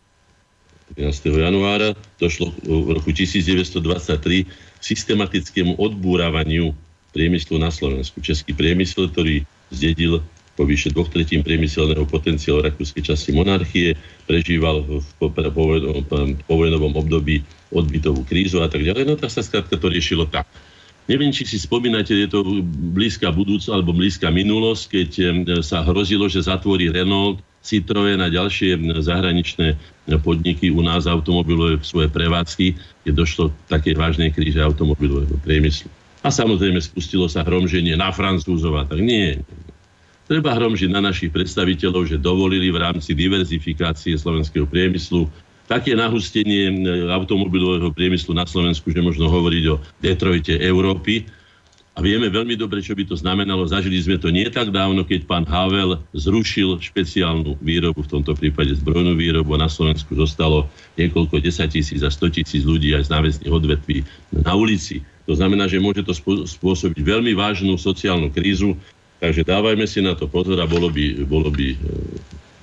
13. 0.96 1.37
januára 1.37 1.92
došlo 2.16 2.48
v 2.64 2.96
roku 2.96 3.12
1923 3.12 4.48
k 4.48 4.83
systematickému 4.83 5.77
odbúravaniu 5.77 6.72
priemyslu 7.12 7.61
na 7.61 7.68
Slovensku. 7.68 8.24
Český 8.24 8.57
priemysel, 8.57 9.12
ktorý 9.12 9.44
zdedil 9.68 10.24
po 10.57 10.66
vyše 10.66 10.90
dvoch 10.90 11.12
tretín 11.12 11.44
priemyselného 11.44 12.09
potenciálu 12.09 12.64
rakúskej 12.64 13.05
časti 13.05 13.31
monarchie, 13.37 13.94
prežíval 14.24 14.83
v 14.83 15.05
povojnovom 16.48 16.92
období 16.96 17.44
odbytovú 17.70 18.24
krízu 18.24 18.64
a 18.64 18.68
tak 18.72 18.83
ďalej. 18.83 19.05
No 19.07 19.14
tak 19.14 19.31
sa 19.31 19.44
skrátka 19.44 19.77
to 19.77 19.92
riešilo 19.92 20.24
tak. 20.27 20.48
Neviem, 21.09 21.33
či 21.33 21.49
si 21.49 21.57
spomínate, 21.57 22.12
je 22.12 22.29
to 22.29 22.44
blízka 22.92 23.33
budúca 23.33 23.73
alebo 23.73 23.97
blízka 23.97 24.29
minulosť, 24.29 24.85
keď 24.92 25.11
sa 25.64 25.81
hrozilo, 25.81 26.29
že 26.29 26.44
zatvorí 26.44 26.92
Renault, 26.92 27.40
Citroën 27.64 28.21
a 28.21 28.29
ďalšie 28.29 28.77
zahraničné 29.01 29.77
podniky 30.21 30.68
u 30.68 30.85
nás 30.85 31.09
automobilové 31.09 31.81
svoje 31.81 32.12
prevádzky, 32.12 32.77
kde 33.05 33.12
došlo 33.12 33.49
také 33.73 33.97
vážnej 33.97 34.37
kríže 34.37 34.61
automobilového 34.61 35.37
priemyslu. 35.42 35.88
A 36.25 36.29
samozrejme 36.29 36.77
spustilo 36.81 37.25
sa 37.25 37.40
hromženie 37.40 37.97
na 37.97 38.12
Francúzov 38.12 38.77
a 38.77 38.85
tak 38.85 39.01
nie. 39.01 39.40
Treba 40.29 40.53
hromžiť 40.61 40.92
na 40.92 41.01
našich 41.01 41.33
predstaviteľov, 41.33 42.05
že 42.05 42.21
dovolili 42.21 42.68
v 42.68 42.85
rámci 42.85 43.16
diverzifikácie 43.16 44.12
slovenského 44.12 44.68
priemyslu 44.68 45.25
také 45.69 45.93
nahustenie 45.93 46.73
automobilového 47.13 47.93
priemyslu 47.93 48.33
na 48.33 48.49
Slovensku, 48.49 48.89
že 48.89 49.05
možno 49.05 49.29
hovoriť 49.29 49.65
o 49.69 49.77
Detroite 50.01 50.57
Európy. 50.57 51.29
A 51.93 52.01
vieme 52.01 52.31
veľmi 52.31 52.55
dobre, 52.55 52.79
čo 52.79 52.95
by 52.95 53.11
to 53.11 53.19
znamenalo. 53.19 53.67
Zažili 53.67 53.99
sme 53.99 54.23
to 54.23 54.31
nie 54.31 54.47
tak 54.49 54.71
dávno, 54.71 55.03
keď 55.03 55.27
pán 55.27 55.43
Havel 55.45 55.99
zrušil 56.15 56.79
špeciálnu 56.79 57.59
výrobu, 57.59 58.07
v 58.07 58.13
tomto 58.19 58.39
prípade 58.39 58.71
zbrojnú 58.79 59.19
výrobu 59.19 59.59
na 59.59 59.67
Slovensku 59.67 60.15
zostalo 60.15 60.71
niekoľko 60.95 61.43
10 61.43 61.75
tisíc 61.75 62.01
a 62.07 62.09
100 62.09 62.39
tisíc 62.39 62.63
ľudí 62.63 62.95
aj 62.95 63.11
z 63.11 63.13
náväzných 63.19 63.51
odvetví 63.51 64.07
na 64.31 64.55
ulici. 64.55 65.03
To 65.27 65.35
znamená, 65.35 65.67
že 65.67 65.83
môže 65.83 66.07
to 66.07 66.15
spôsobiť 66.47 67.03
veľmi 67.03 67.35
vážnu 67.35 67.75
sociálnu 67.75 68.31
krízu, 68.31 68.79
Takže 69.19 69.43
dávajme 69.43 69.83
si 69.91 69.99
na 69.99 70.15
to 70.15 70.31
pozor 70.31 70.63
a 70.63 70.71
bolo 70.71 70.95
by, 70.95 71.27
bolo 71.27 71.51
by, 71.51 71.75
e, 71.75 71.79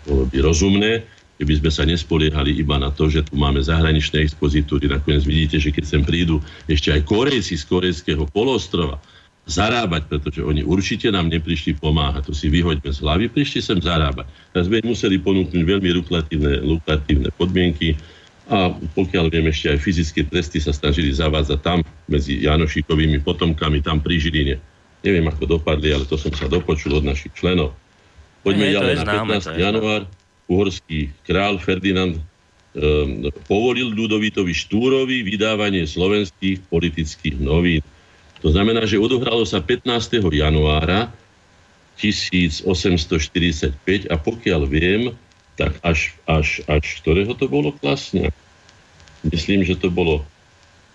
bolo 0.08 0.24
by 0.32 0.38
rozumné, 0.40 1.04
keby 1.42 1.54
sme 1.60 1.72
sa 1.72 1.84
nespoliehali 1.84 2.56
iba 2.56 2.80
na 2.80 2.92
to, 2.92 3.12
že 3.12 3.28
tu 3.28 3.36
máme 3.36 3.60
zahraničné 3.60 4.24
expozitúry. 4.24 4.88
Nakoniec 4.88 5.28
vidíte, 5.28 5.58
že 5.60 5.70
keď 5.72 5.84
sem 5.86 6.02
prídu 6.04 6.40
ešte 6.70 6.96
aj 6.96 7.04
Korejci 7.08 7.60
z 7.60 7.64
korejského 7.68 8.24
polostrova 8.32 9.00
zarábať, 9.46 10.10
pretože 10.10 10.42
oni 10.42 10.66
určite 10.66 11.14
nám 11.14 11.30
neprišli 11.30 11.78
pomáhať. 11.78 12.30
To 12.30 12.34
si 12.34 12.50
vyhoďme 12.50 12.90
z 12.90 13.00
hlavy, 13.04 13.26
prišli 13.30 13.62
sem 13.62 13.78
zarábať. 13.78 14.26
Teraz 14.56 14.66
sme 14.66 14.82
museli 14.82 15.22
ponúknuť 15.22 15.62
veľmi 15.62 15.90
lukratívne, 16.02 16.66
lukratívne 16.66 17.30
podmienky 17.38 17.94
a 18.50 18.74
pokiaľ 18.74 19.30
viem, 19.30 19.46
ešte 19.50 19.74
aj 19.74 19.80
fyzické 19.82 20.22
tresty 20.26 20.62
sa 20.62 20.74
snažili 20.74 21.14
zavádzať 21.14 21.60
tam 21.62 21.82
medzi 22.10 22.42
Janošikovými 22.46 23.22
potomkami, 23.22 23.82
tam 23.82 24.02
pri 24.02 24.22
Žiline 24.22 24.58
Neviem, 25.06 25.30
ako 25.30 25.62
dopadli, 25.62 25.94
ale 25.94 26.10
to 26.10 26.18
som 26.18 26.34
sa 26.34 26.50
dopočul 26.50 26.98
od 26.98 27.06
našich 27.06 27.30
členov. 27.38 27.78
Poďme 28.42 28.74
ďalej 28.74 28.94
na 28.98 29.06
15. 29.06 29.54
január. 29.54 30.02
Uhorský 30.46 31.10
král 31.26 31.58
Ferdinand 31.58 32.18
um, 32.18 32.22
povolil 33.50 33.90
Ľudovitovi 33.90 34.54
Štúrovi 34.54 35.26
vydávanie 35.26 35.90
slovenských 35.90 36.70
politických 36.70 37.42
novín. 37.42 37.82
To 38.46 38.54
znamená, 38.54 38.86
že 38.86 39.02
odohralo 39.02 39.42
sa 39.48 39.64
15. 39.64 40.22
januára 40.22 41.10
1845 41.98 43.74
a 44.12 44.16
pokiaľ 44.20 44.62
viem, 44.68 45.16
tak 45.56 45.80
až, 45.82 46.12
až, 46.28 46.62
až 46.68 46.84
ktorého 47.02 47.32
to 47.34 47.48
bolo 47.48 47.72
klasňa? 47.72 48.30
Myslím, 49.26 49.64
že 49.64 49.80
to 49.80 49.88
bolo 49.90 50.28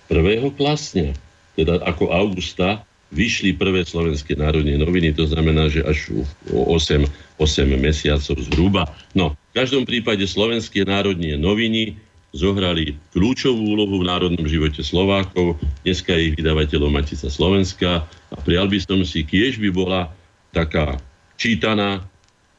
prvého 0.07 0.53
klasňa, 0.53 1.17
teda 1.57 1.81
ako 1.83 2.13
augusta 2.13 2.85
vyšli 3.11 3.59
prvé 3.59 3.83
slovenské 3.83 4.39
národné 4.39 4.79
noviny, 4.79 5.11
to 5.15 5.27
znamená, 5.27 5.67
že 5.67 5.83
až 5.83 6.27
o 6.55 6.75
8, 6.75 7.07
8 7.43 7.67
mesiacov 7.75 8.37
zhruba. 8.51 8.83
No, 9.19 9.35
v 9.51 9.53
každom 9.55 9.83
prípade 9.83 10.23
slovenské 10.27 10.87
národné 10.87 11.35
noviny 11.35 11.99
zohrali 12.31 12.95
kľúčovú 13.11 13.75
úlohu 13.75 14.03
v 14.03 14.07
národnom 14.07 14.47
živote 14.47 14.87
Slovákov. 14.87 15.59
Dneska 15.83 16.15
je 16.15 16.31
ich 16.31 16.39
vydavateľom 16.39 16.95
Matica 16.95 17.27
Slovenska 17.27 18.07
a 18.07 18.35
prijal 18.47 18.71
by 18.71 18.79
som 18.79 19.03
si, 19.03 19.27
kiež 19.27 19.59
by 19.59 19.75
bola 19.75 20.15
taká 20.55 21.03
čítaná, 21.35 22.07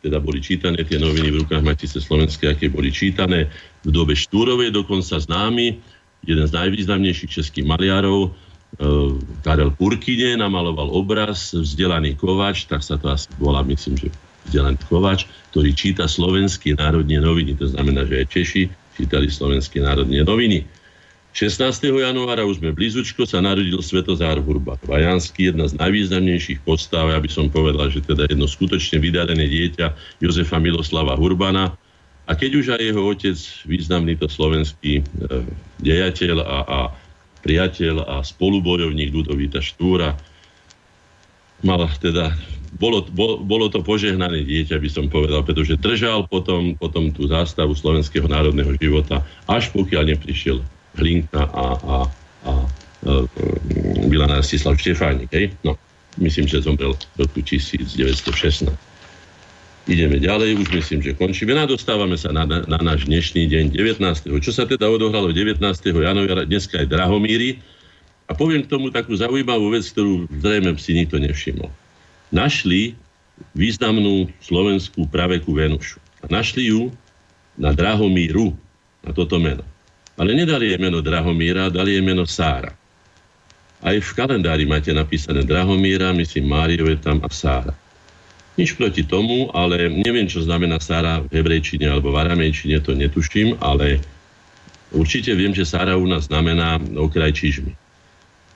teda 0.03 0.19
boli 0.19 0.43
čítané 0.43 0.83
tie 0.83 0.99
noviny 0.99 1.31
v 1.31 1.39
rukách 1.47 1.63
Matice 1.63 2.03
Slovenskej, 2.03 2.51
aké 2.51 2.67
boli 2.67 2.91
čítané 2.91 3.47
v 3.87 3.89
dobe 3.95 4.17
Štúrovej, 4.17 4.75
dokonca 4.75 5.15
známy, 5.15 5.79
jeden 6.27 6.45
z 6.45 6.51
najvýznamnejších 6.51 7.31
českých 7.31 7.65
maliarov, 7.65 8.35
Karel 9.43 9.71
Purkine 9.75 10.39
namaloval 10.39 10.87
obraz 10.95 11.51
Vzdelaný 11.51 12.15
kovač, 12.15 12.65
tak 12.71 12.79
sa 12.79 12.95
to 12.95 13.11
asi 13.11 13.27
volá, 13.35 13.65
myslím, 13.67 13.99
že 13.99 14.07
Vzdelaný 14.47 14.79
kovač, 14.87 15.27
ktorý 15.51 15.75
číta 15.75 16.07
slovenské 16.07 16.79
národné 16.79 17.19
noviny. 17.19 17.59
To 17.59 17.67
znamená, 17.67 18.07
že 18.07 18.23
aj 18.23 18.27
Češi 18.31 18.63
čítali 18.95 19.27
slovenské 19.27 19.83
národné 19.83 20.23
noviny. 20.23 20.63
16. 21.31 21.63
januára 21.95 22.43
už 22.43 22.59
sme 22.59 22.75
blízučko 22.75 23.23
sa 23.23 23.39
narodil 23.39 23.79
Svetozár 23.79 24.43
Hurba. 24.43 24.75
Vajanský, 24.83 25.55
jedna 25.55 25.63
z 25.63 25.79
najvýznamnejších 25.79 26.59
postav, 26.67 27.07
ja 27.07 27.19
by 27.23 27.29
som 27.31 27.47
povedal, 27.47 27.87
že 27.87 28.03
teda 28.03 28.27
jedno 28.27 28.51
skutočne 28.51 28.99
vydarené 28.99 29.47
dieťa 29.47 30.19
Jozefa 30.19 30.59
Miloslava 30.59 31.15
Hurbana. 31.15 31.71
A 32.27 32.31
keď 32.35 32.51
už 32.59 32.65
aj 32.75 32.83
jeho 32.83 33.01
otec, 33.07 33.37
významný 33.63 34.19
to 34.19 34.27
slovenský 34.27 34.99
e, 34.99 35.03
dejateľ 35.79 36.43
a, 36.43 36.57
a 36.67 36.79
priateľ 37.41 38.05
a 38.05 38.15
spolubojovník 38.21 39.09
Ludovita 39.11 39.59
Štúra. 39.59 40.13
Mal 41.61 41.81
teda, 42.01 42.33
bolo, 42.77 43.05
bolo, 43.45 43.69
to 43.69 43.85
požehnané 43.85 44.41
dieťa, 44.41 44.81
by 44.81 44.89
som 44.89 45.05
povedal, 45.11 45.45
pretože 45.45 45.77
držal 45.77 46.25
potom, 46.25 46.73
potom 46.77 47.13
tú 47.13 47.29
zástavu 47.29 47.77
slovenského 47.77 48.25
národného 48.25 48.73
života, 48.81 49.21
až 49.45 49.69
pokiaľ 49.73 50.17
neprišiel 50.17 50.61
Hlinka 50.97 51.45
a, 51.45 51.47
a, 51.51 51.65
a, 51.85 51.97
a 52.45 52.51
Milan 54.05 54.33
Rastislav 54.33 54.77
Štefánik. 54.77 55.29
Hej? 55.33 55.53
No, 55.61 55.77
myslím, 56.17 56.49
že 56.49 56.65
zomrel 56.65 56.97
v 57.17 57.25
roku 57.25 57.41
1916. 57.41 58.90
Ideme 59.89 60.21
ďalej, 60.21 60.61
už 60.61 60.69
myslím, 60.77 61.01
že 61.01 61.17
končíme. 61.17 61.57
No 61.57 61.65
dostávame 61.65 62.13
sa 62.13 62.29
na, 62.29 62.45
na, 62.45 62.61
na 62.69 62.77
náš 62.85 63.09
dnešný 63.09 63.49
deň 63.49 63.65
19. 63.73 64.29
Čo 64.29 64.51
sa 64.53 64.69
teda 64.69 64.85
odohralo 64.85 65.33
19. 65.33 65.57
januára, 65.81 66.45
dneska 66.45 66.85
aj 66.85 66.85
Drahomíry. 66.85 67.57
A 68.29 68.37
poviem 68.37 68.61
k 68.61 68.69
tomu 68.69 68.93
takú 68.93 69.17
zaujímavú 69.17 69.73
vec, 69.73 69.89
ktorú 69.89 70.29
zrejme 70.37 70.77
si 70.77 70.93
nikto 70.93 71.17
nevšimol. 71.17 71.73
Našli 72.29 72.93
významnú 73.57 74.29
slovenskú 74.37 75.09
praveku 75.09 75.49
Venušu. 75.57 75.97
A 76.21 76.29
našli 76.29 76.69
ju 76.69 76.93
na 77.57 77.73
Drahomíru, 77.73 78.53
na 79.01 79.17
toto 79.17 79.41
meno. 79.41 79.65
Ale 80.13 80.37
nedali 80.37 80.69
jej 80.69 80.77
meno 80.77 81.01
Drahomíra, 81.01 81.73
dali 81.73 81.97
jej 81.97 82.05
meno 82.05 82.29
Sára. 82.29 82.69
Aj 83.81 83.97
v 83.97 84.09
kalendári 84.13 84.69
máte 84.69 84.93
napísané 84.93 85.41
Drahomíra, 85.41 86.13
myslím 86.13 86.53
Mário 86.53 86.85
je 86.85 87.01
tam 87.01 87.17
a 87.25 87.29
Sára. 87.33 87.73
Nič 88.61 88.77
proti 88.77 89.01
tomu, 89.01 89.49
ale 89.57 89.89
neviem, 89.89 90.29
čo 90.29 90.45
znamená 90.45 90.77
Sára 90.77 91.25
v 91.25 91.33
hebrejčine 91.33 91.89
alebo 91.89 92.13
v 92.13 92.21
aramejčine, 92.21 92.77
to 92.85 92.93
netuším, 92.93 93.57
ale 93.57 93.97
určite 94.93 95.33
viem, 95.33 95.49
že 95.49 95.65
Sára 95.65 95.97
u 95.97 96.05
nás 96.05 96.29
znamená 96.29 96.77
okraj 96.93 97.33
čižmy. 97.33 97.73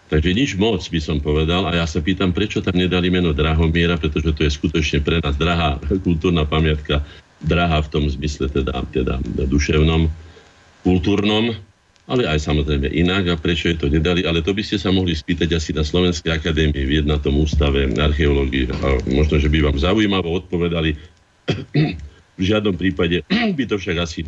Takže 0.06 0.38
nič 0.38 0.54
moc 0.62 0.86
by 0.86 1.00
som 1.02 1.18
povedal 1.18 1.65
a 1.65 1.74
ja 1.74 1.89
sa 1.89 2.06
pýtam, 2.06 2.30
prečo 2.30 2.62
tam 2.62 2.78
nedali 2.78 3.10
meno 3.10 3.34
Drahomiera, 3.34 3.98
pretože 3.98 4.30
to 4.38 4.46
je 4.46 4.54
skutočne 4.54 5.02
pre 5.02 5.18
nás 5.18 5.34
drahá 5.41 5.82
kultúrna 6.06 6.46
pamiatka, 6.46 7.02
drahá 7.41 7.82
v 7.82 7.89
tom 7.89 8.06
zmysle 8.06 8.46
teda, 8.54 8.86
teda 8.94 9.18
duševnom, 9.50 10.06
kultúrnom. 10.86 11.58
Ale 12.06 12.30
aj 12.30 12.38
samozrejme 12.38 12.86
inak 12.86 13.34
a 13.34 13.36
prečo 13.36 13.65
je 13.70 13.78
to 13.82 13.88
nedali, 13.89 14.22
ale 14.22 14.46
to 14.46 14.54
by 14.54 14.62
ste 14.62 14.78
sa 14.78 14.94
mohli 14.94 15.18
spýtať 15.18 15.58
asi 15.58 15.74
na 15.74 15.82
Slovenskej 15.82 16.38
akadémii 16.38 16.86
v 16.86 17.02
jednatom 17.02 17.34
ústave 17.41 17.89
archeológie 17.98 18.70
a 18.70 19.02
možno, 19.10 19.41
že 19.41 19.50
by 19.50 19.65
vám 19.65 19.78
zaujímavo 19.82 20.30
odpovedali. 20.46 20.94
v 22.36 22.44
žiadnom 22.44 22.76
prípade 22.78 23.26
by 23.30 23.63
to 23.65 23.76
však 23.82 23.98
asi 23.98 24.22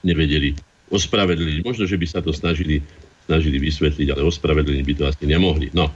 nevedeli 0.00 0.56
ospravedliť. 0.88 1.66
Možno, 1.66 1.84
že 1.84 1.98
by 1.98 2.06
sa 2.06 2.20
to 2.22 2.30
snažili, 2.30 2.80
snažili 3.26 3.58
vysvetliť, 3.58 4.14
ale 4.14 4.22
ospravedliť 4.24 4.80
by 4.86 4.94
to 4.94 5.04
asi 5.04 5.24
nemohli. 5.26 5.74
No. 5.74 5.90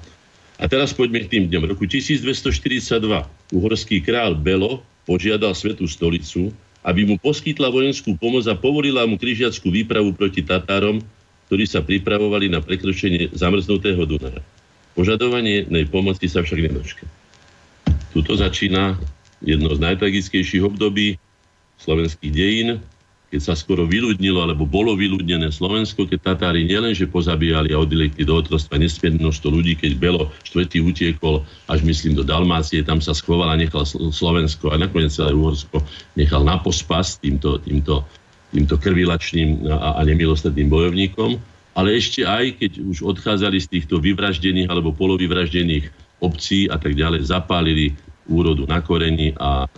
A 0.60 0.68
teraz 0.68 0.92
poďme 0.92 1.24
k 1.24 1.32
tým 1.38 1.44
dňom. 1.48 1.62
V 1.64 1.70
roku 1.72 1.84
1242 1.88 3.00
uhorský 3.56 4.04
král 4.04 4.36
Belo 4.36 4.84
požiadal 5.08 5.56
Svetú 5.56 5.88
stolicu, 5.88 6.52
aby 6.80 7.04
mu 7.04 7.16
poskytla 7.20 7.68
vojenskú 7.68 8.16
pomoc 8.16 8.48
a 8.48 8.56
povolila 8.56 9.04
mu 9.04 9.20
križiackú 9.20 9.68
výpravu 9.68 10.16
proti 10.16 10.40
Tatárom, 10.40 11.04
ktorí 11.50 11.64
sa 11.68 11.84
pripravovali 11.84 12.48
na 12.48 12.62
prekročenie 12.64 13.32
zamrznutého 13.36 14.00
Dunaja. 14.06 14.40
Požadovanie 14.96 15.68
nej 15.68 15.84
pomoci 15.86 16.26
sa 16.26 16.40
však 16.40 16.60
nedočka. 16.70 17.04
Tuto 18.10 18.34
začína 18.34 18.96
jedno 19.44 19.72
z 19.72 19.80
najtragickejších 19.80 20.64
období 20.64 21.20
slovenských 21.80 22.32
dejín, 22.32 22.68
keď 23.30 23.40
sa 23.40 23.54
skoro 23.54 23.86
vyľudnilo, 23.86 24.42
alebo 24.42 24.66
bolo 24.66 24.98
vyľudnené 24.98 25.54
Slovensko, 25.54 26.10
keď 26.10 26.34
Tatári 26.34 26.66
nielenže 26.66 27.06
pozabíjali 27.06 27.70
a 27.70 27.78
odilekli 27.78 28.26
do 28.26 28.34
otrostva 28.34 28.74
nesmierne 28.74 29.22
množstvo 29.22 29.48
ľudí, 29.54 29.78
keď 29.78 29.92
Belo 30.02 30.34
štvrtý 30.42 30.82
utiekol 30.82 31.46
až 31.70 31.86
myslím 31.86 32.18
do 32.18 32.26
Dalmácie, 32.26 32.82
tam 32.82 32.98
sa 32.98 33.14
schoval 33.14 33.54
a 33.54 33.60
nechal 33.60 33.86
Slovensko 33.86 34.74
a 34.74 34.82
nakoniec 34.82 35.14
celé 35.14 35.30
Uhorsko 35.30 35.78
nechal 36.18 36.42
na 36.42 36.58
pospas 36.58 37.22
týmto, 37.22 37.62
týmto, 37.62 38.02
týmto 38.50 38.74
krvilačným 38.74 39.62
a, 39.70 39.94
a 39.94 40.00
nemilostredným 40.02 40.66
bojovníkom. 40.66 41.38
Ale 41.78 41.94
ešte 41.94 42.26
aj, 42.26 42.58
keď 42.58 42.82
už 42.82 43.06
odchádzali 43.14 43.62
z 43.62 43.70
týchto 43.78 44.02
vyvraždených 44.02 44.66
alebo 44.66 44.90
polovyvraždených 44.90 45.86
obcí 46.18 46.66
a 46.66 46.82
tak 46.82 46.98
ďalej, 46.98 47.30
zapálili 47.30 47.94
úrodu 48.26 48.66
na 48.66 48.82
koreni 48.82 49.38
a 49.38 49.70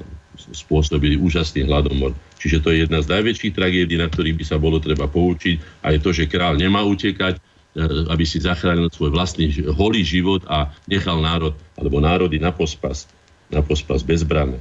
spôsobili 0.51 1.15
úžasný 1.15 1.71
hladomor. 1.71 2.17
Čiže 2.43 2.59
to 2.59 2.75
je 2.75 2.83
jedna 2.83 2.99
z 2.99 3.11
najväčších 3.15 3.55
tragédií, 3.55 3.99
na 4.01 4.11
ktorých 4.11 4.39
by 4.39 4.45
sa 4.45 4.59
bolo 4.59 4.83
treba 4.83 5.07
poučiť. 5.07 5.87
A 5.87 5.95
je 5.95 6.03
to, 6.03 6.11
že 6.11 6.27
král 6.27 6.59
nemá 6.59 6.83
utekať, 6.83 7.39
eh, 7.39 8.11
aby 8.11 8.25
si 8.27 8.43
zachránil 8.43 8.91
svoj 8.91 9.15
vlastný 9.15 9.55
holý 9.71 10.03
život 10.03 10.43
a 10.51 10.75
nechal 10.91 11.23
národ, 11.23 11.55
alebo 11.79 12.03
národy 12.03 12.43
na 12.43 12.51
pospas, 12.51 13.07
na 13.47 13.63
pospas 13.63 14.03
bezbrané. 14.03 14.59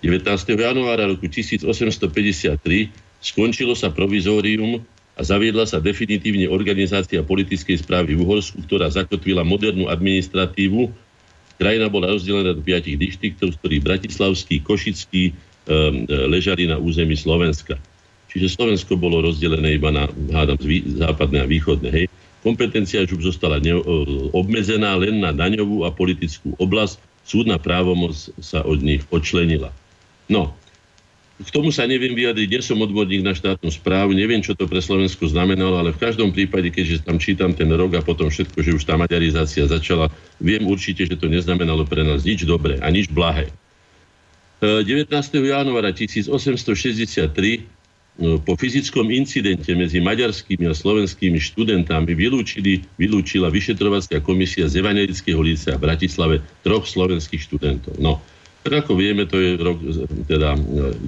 19. 0.00 0.56
januára 0.56 1.04
roku 1.04 1.28
1853 1.28 2.88
skončilo 3.20 3.76
sa 3.76 3.92
provizórium 3.92 4.80
a 5.12 5.20
zaviedla 5.20 5.68
sa 5.68 5.76
definitívne 5.76 6.48
organizácia 6.48 7.20
politickej 7.20 7.84
správy 7.84 8.16
v 8.16 8.24
Uhorsku, 8.24 8.64
ktorá 8.64 8.88
zakotvila 8.88 9.44
modernú 9.44 9.92
administratívu. 9.92 10.88
Krajina 11.60 11.92
bola 11.92 12.08
rozdelená 12.16 12.56
do 12.56 12.64
piatich 12.64 12.96
dištriktov, 12.96 13.52
z 13.52 13.56
ktorých 13.60 13.84
Bratislavský, 13.84 14.64
Košický, 14.64 15.36
Ehm, 15.70 16.08
ležali 16.08 16.66
na 16.66 16.80
území 16.82 17.14
Slovenska. 17.14 17.78
Čiže 18.32 18.58
Slovensko 18.58 18.98
bolo 18.98 19.22
rozdelené 19.22 19.78
iba 19.78 19.94
na, 19.94 20.10
hádam, 20.34 20.58
západné 20.98 21.44
a 21.44 21.46
východné. 21.46 21.88
Hej. 21.94 22.06
Kompetencia 22.42 23.06
už 23.06 23.20
zostala 23.20 23.60
ne, 23.62 23.76
obmedzená 24.32 24.96
len 24.98 25.20
na 25.20 25.30
daňovú 25.30 25.86
a 25.86 25.94
politickú 25.94 26.56
oblasť. 26.58 26.98
Súdna 27.22 27.60
právomoc 27.60 28.16
sa 28.40 28.64
od 28.64 28.80
nich 28.80 29.04
odčlenila. 29.12 29.70
No, 30.26 30.56
k 31.40 31.48
tomu 31.48 31.72
sa 31.72 31.88
neviem 31.88 32.12
vyjadriť, 32.12 32.48
nie 32.52 32.60
som 32.60 32.76
odborník 32.84 33.24
na 33.24 33.32
štátnu 33.32 33.72
správu, 33.72 34.12
neviem, 34.12 34.44
čo 34.44 34.52
to 34.52 34.68
pre 34.68 34.84
Slovensko 34.84 35.24
znamenalo, 35.24 35.80
ale 35.80 35.96
v 35.96 36.02
každom 36.02 36.36
prípade, 36.36 36.68
keďže 36.68 37.08
tam 37.08 37.16
čítam 37.16 37.56
ten 37.56 37.72
rok 37.72 37.96
a 37.96 38.04
potom 38.04 38.28
všetko, 38.28 38.60
že 38.60 38.76
už 38.76 38.84
tá 38.84 39.00
maďarizácia 39.00 39.64
začala, 39.64 40.12
viem 40.36 40.68
určite, 40.68 41.08
že 41.08 41.16
to 41.16 41.32
neznamenalo 41.32 41.88
pre 41.88 42.04
nás 42.04 42.28
nič 42.28 42.44
dobré 42.44 42.76
a 42.84 42.92
nič 42.92 43.08
blahé. 43.08 43.48
19. 44.60 45.08
januára 45.40 45.88
1863 45.96 47.32
no, 48.20 48.36
po 48.36 48.52
fyzickom 48.60 49.08
incidente 49.08 49.72
medzi 49.72 50.04
maďarskými 50.04 50.68
a 50.68 50.76
slovenskými 50.76 51.40
študentami 51.40 52.12
vylúčili, 52.12 52.84
vylúčila 53.00 53.48
vyšetrovacia 53.48 54.20
komisia 54.20 54.68
z 54.68 54.84
Evangelického 54.84 55.40
licea 55.40 55.80
v 55.80 55.88
Bratislave 55.88 56.36
troch 56.60 56.84
slovenských 56.84 57.40
študentov. 57.40 57.96
No, 57.96 58.20
ako 58.68 58.92
vieme, 58.92 59.24
to 59.24 59.40
je, 59.40 59.56
rok, 59.56 59.80
teda, 60.28 60.52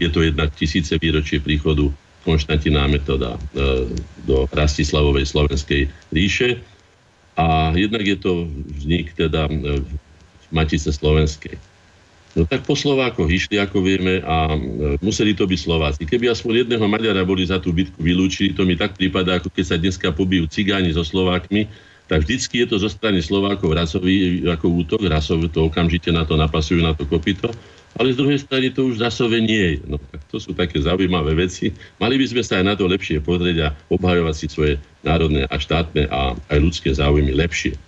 je 0.00 0.08
to 0.08 0.24
jednak 0.24 0.48
tisíce 0.56 0.96
výročie 0.96 1.36
príchodu 1.40 1.92
Konštantina 2.22 2.86
metoda 2.86 3.34
e, 3.34 3.38
do 4.22 4.46
Rastislavovej 4.48 5.26
slovenskej 5.26 5.90
ríše 6.14 6.62
a 7.34 7.74
jednak 7.74 8.06
je 8.06 8.16
to 8.16 8.46
vznik 8.78 9.10
teda 9.18 9.50
e, 9.50 9.82
Matice 10.54 10.94
slovenskej. 10.94 11.58
No 12.32 12.48
tak 12.48 12.64
po 12.64 12.72
Slovákoch 12.72 13.28
išli, 13.28 13.60
ako 13.60 13.84
vieme, 13.84 14.24
a 14.24 14.54
e, 14.54 14.58
museli 15.04 15.36
to 15.36 15.44
byť 15.44 15.60
Slováci. 15.60 16.02
Keby 16.08 16.32
aspoň 16.32 16.64
jedného 16.64 16.86
Maďara 16.88 17.26
boli 17.26 17.44
za 17.44 17.60
tú 17.60 17.74
bitku 17.74 18.00
vylúčili, 18.00 18.56
to 18.56 18.64
mi 18.64 18.78
tak 18.78 18.96
prípada, 18.96 19.36
ako 19.36 19.52
keď 19.52 19.64
sa 19.66 19.76
dneska 19.76 20.08
pobijú 20.14 20.48
cigáni 20.48 20.94
so 20.94 21.04
Slovákmi, 21.04 21.68
tak 22.12 22.28
vždycky 22.28 22.60
je 22.60 22.66
to 22.68 22.76
zo 22.76 22.92
strany 22.92 23.24
Slovákov 23.24 23.72
rasový, 23.72 24.44
ako 24.44 24.84
útok, 24.84 25.08
rasový, 25.08 25.48
to 25.48 25.64
okamžite 25.72 26.12
na 26.12 26.28
to 26.28 26.36
napasujú, 26.36 26.84
na 26.84 26.92
to 26.92 27.08
kopito, 27.08 27.48
ale 27.96 28.12
z 28.12 28.20
druhej 28.20 28.36
strany 28.36 28.68
to 28.68 28.84
už 28.84 29.00
rasové 29.00 29.40
nie 29.40 29.80
je. 29.80 29.88
No 29.88 29.96
tak 29.96 30.20
to 30.28 30.36
sú 30.36 30.52
také 30.52 30.76
zaujímavé 30.76 31.32
veci. 31.32 31.72
Mali 31.96 32.20
by 32.20 32.26
sme 32.28 32.44
sa 32.44 32.60
aj 32.60 32.64
na 32.68 32.74
to 32.76 32.84
lepšie 32.84 33.24
pozrieť 33.24 33.56
a 33.64 33.68
obhajovať 33.88 34.34
si 34.36 34.46
svoje 34.52 34.76
národné 35.00 35.48
a 35.48 35.56
štátne 35.56 36.04
a 36.12 36.36
aj 36.36 36.58
ľudské 36.60 36.92
záujmy 36.92 37.32
lepšie. 37.32 37.80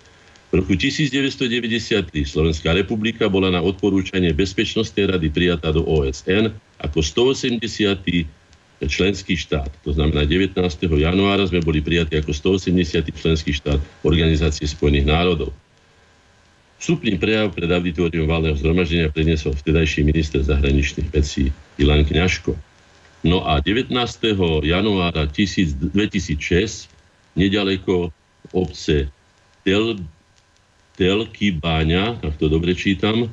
V 0.49 0.57
roku 0.57 0.73
1993 0.73 2.09
Slovenská 2.25 2.73
republika 2.73 3.29
bola 3.29 3.53
na 3.53 3.61
odporúčanie 3.61 4.33
Bezpečnostnej 4.33 5.05
rady 5.05 5.29
prijatá 5.29 5.69
do 5.69 5.85
OSN 5.85 6.49
ako 6.81 6.97
180. 6.97 7.61
členský 8.83 9.39
štát. 9.39 9.71
To 9.87 9.95
znamená 9.95 10.27
19. 10.27 10.51
januára 10.83 11.47
sme 11.47 11.63
boli 11.63 11.79
prijatí 11.79 12.19
ako 12.19 12.35
180. 12.59 13.07
členský 13.15 13.55
štát 13.55 13.79
Organizácie 14.03 14.67
spojených 14.67 15.07
národov. 15.07 15.55
Vstupný 16.75 17.15
prejav 17.15 17.55
pred 17.55 17.71
auditorium 17.71 18.27
valného 18.27 18.59
zhromaždenia 18.59 19.07
predniesol 19.07 19.55
vtedajší 19.55 20.03
minister 20.03 20.43
zahraničných 20.43 21.07
vecí 21.07 21.55
Ilan 21.79 22.03
Kňažko. 22.03 22.51
No 23.25 23.47
a 23.47 23.63
19. 23.63 23.95
januára 24.67 25.23
2006 25.25 26.35
nedaleko 27.33 28.11
obce 28.53 29.09
Tel, 29.65 29.97
Telky 30.99 31.55
Báňa, 31.55 32.21
ak 32.21 32.37
to 32.37 32.51
dobre 32.51 32.77
čítam, 32.77 33.31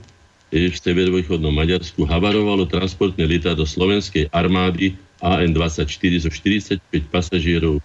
v 0.52 0.76
severovýchodnom 0.76 1.52
Maďarsku 1.52 2.04
havarovalo 2.04 2.68
transportné 2.68 3.24
lietadlo 3.24 3.64
slovenskej 3.64 4.28
armády 4.32 4.96
AN-24 5.22 6.26
zo 6.26 6.30
45 6.30 6.82
pasažierov. 7.08 7.78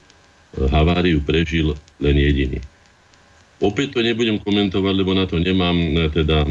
Haváriu 0.57 1.21
prežil 1.21 1.77
len 2.01 2.15
jediný. 2.17 2.59
Opäť 3.57 3.97
to 3.97 4.05
nebudem 4.05 4.37
komentovať, 4.37 4.93
lebo 4.93 5.17
na 5.17 5.25
to 5.25 5.41
nemám 5.41 5.73
e, 5.73 6.13
teda 6.13 6.45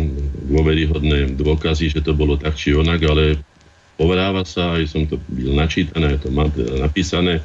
dôveryhodné 0.50 1.38
dôkazy, 1.38 1.94
že 1.94 2.02
to 2.02 2.18
bolo 2.18 2.34
tak 2.34 2.58
či 2.58 2.74
onak, 2.74 2.98
ale 3.06 3.38
povráva 3.94 4.42
sa, 4.42 4.74
aj 4.74 4.90
som 4.90 5.06
to 5.06 5.22
načítané, 5.30 6.18
to 6.18 6.34
mám 6.34 6.50
teda 6.50 6.82
napísané, 6.82 7.38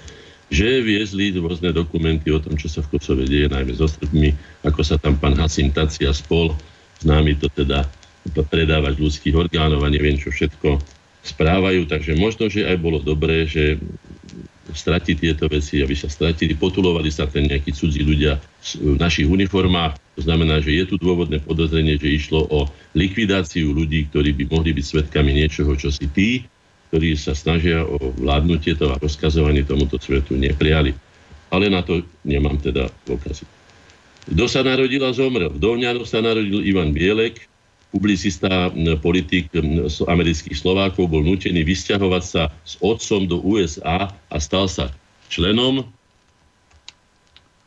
že 0.49 0.81
viezli 0.81 1.31
rôzne 1.37 1.71
dokumenty 1.71 2.33
o 2.33 2.41
tom, 2.41 2.57
čo 2.57 2.67
sa 2.67 2.81
v 2.81 2.97
Kosove 2.97 3.23
deje, 3.29 3.53
najmä 3.53 3.71
so 3.77 3.85
Srbmi, 3.85 4.33
ako 4.65 4.81
sa 4.81 4.97
tam 4.97 5.15
pán 5.21 5.37
Hacin 5.37 5.69
Tacia 5.69 6.09
spol, 6.11 6.57
známy 7.05 7.37
to 7.37 7.47
teda 7.53 7.85
predávať 8.49 8.97
ľudských 8.97 9.37
orgánov 9.37 9.85
a 9.85 9.93
neviem 9.93 10.17
čo 10.17 10.33
všetko 10.33 11.00
správajú, 11.21 11.85
takže 11.85 12.17
možno, 12.17 12.49
že 12.49 12.65
aj 12.65 12.77
bolo 12.81 12.97
dobré, 12.97 13.45
že 13.45 13.77
stratiť 14.71 15.15
tieto 15.19 15.45
veci, 15.51 15.83
aby 15.83 15.91
sa 15.93 16.07
stratili, 16.07 16.55
potulovali 16.55 17.11
sa 17.11 17.27
ten 17.27 17.43
nejakí 17.45 17.75
cudzí 17.75 18.01
ľudia 18.07 18.39
v 18.79 18.95
našich 18.95 19.27
uniformách. 19.27 19.99
To 20.15 20.21
znamená, 20.23 20.63
že 20.63 20.79
je 20.79 20.85
tu 20.87 20.95
dôvodné 20.95 21.43
podozrenie, 21.43 21.99
že 21.99 22.07
išlo 22.07 22.47
o 22.47 22.69
likvidáciu 22.95 23.75
ľudí, 23.75 24.07
ktorí 24.09 24.31
by 24.31 24.43
mohli 24.47 24.71
byť 24.71 24.85
svetkami 24.85 25.35
niečoho, 25.35 25.75
čo 25.75 25.91
si 25.91 26.07
tí, 26.07 26.47
ktorí 26.91 27.19
sa 27.19 27.35
snažia 27.35 27.83
o 27.83 27.99
vládnutie 28.15 28.75
to 28.79 28.91
a 28.91 28.99
rozkazovanie 28.99 29.67
tomuto 29.67 29.99
svetu 29.99 30.39
neprijali. 30.39 30.95
Ale 31.51 31.67
na 31.67 31.83
to 31.83 32.07
nemám 32.23 32.55
teda 32.55 32.87
dôkazy. 33.03 33.43
Kto 34.31 34.45
sa 34.47 34.63
narodil 34.63 35.03
a 35.03 35.11
zomrel? 35.11 35.51
V 35.51 35.59
Dovňanoch 35.59 36.07
sa 36.07 36.23
narodil 36.23 36.63
Ivan 36.63 36.95
Bielek, 36.95 37.50
publicista, 37.91 38.71
politik 39.03 39.51
amerických 40.07 40.55
Slovákov, 40.55 41.11
bol 41.11 41.21
nutený 41.21 41.67
vysťahovať 41.67 42.23
sa 42.23 42.43
s 42.63 42.79
otcom 42.79 43.27
do 43.27 43.43
USA 43.43 44.07
a 44.31 44.35
stal 44.39 44.71
sa 44.71 44.89
členom 45.27 45.83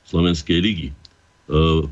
Slovenskej 0.09 0.59
ligy. 0.61 0.89
E, 0.89 0.95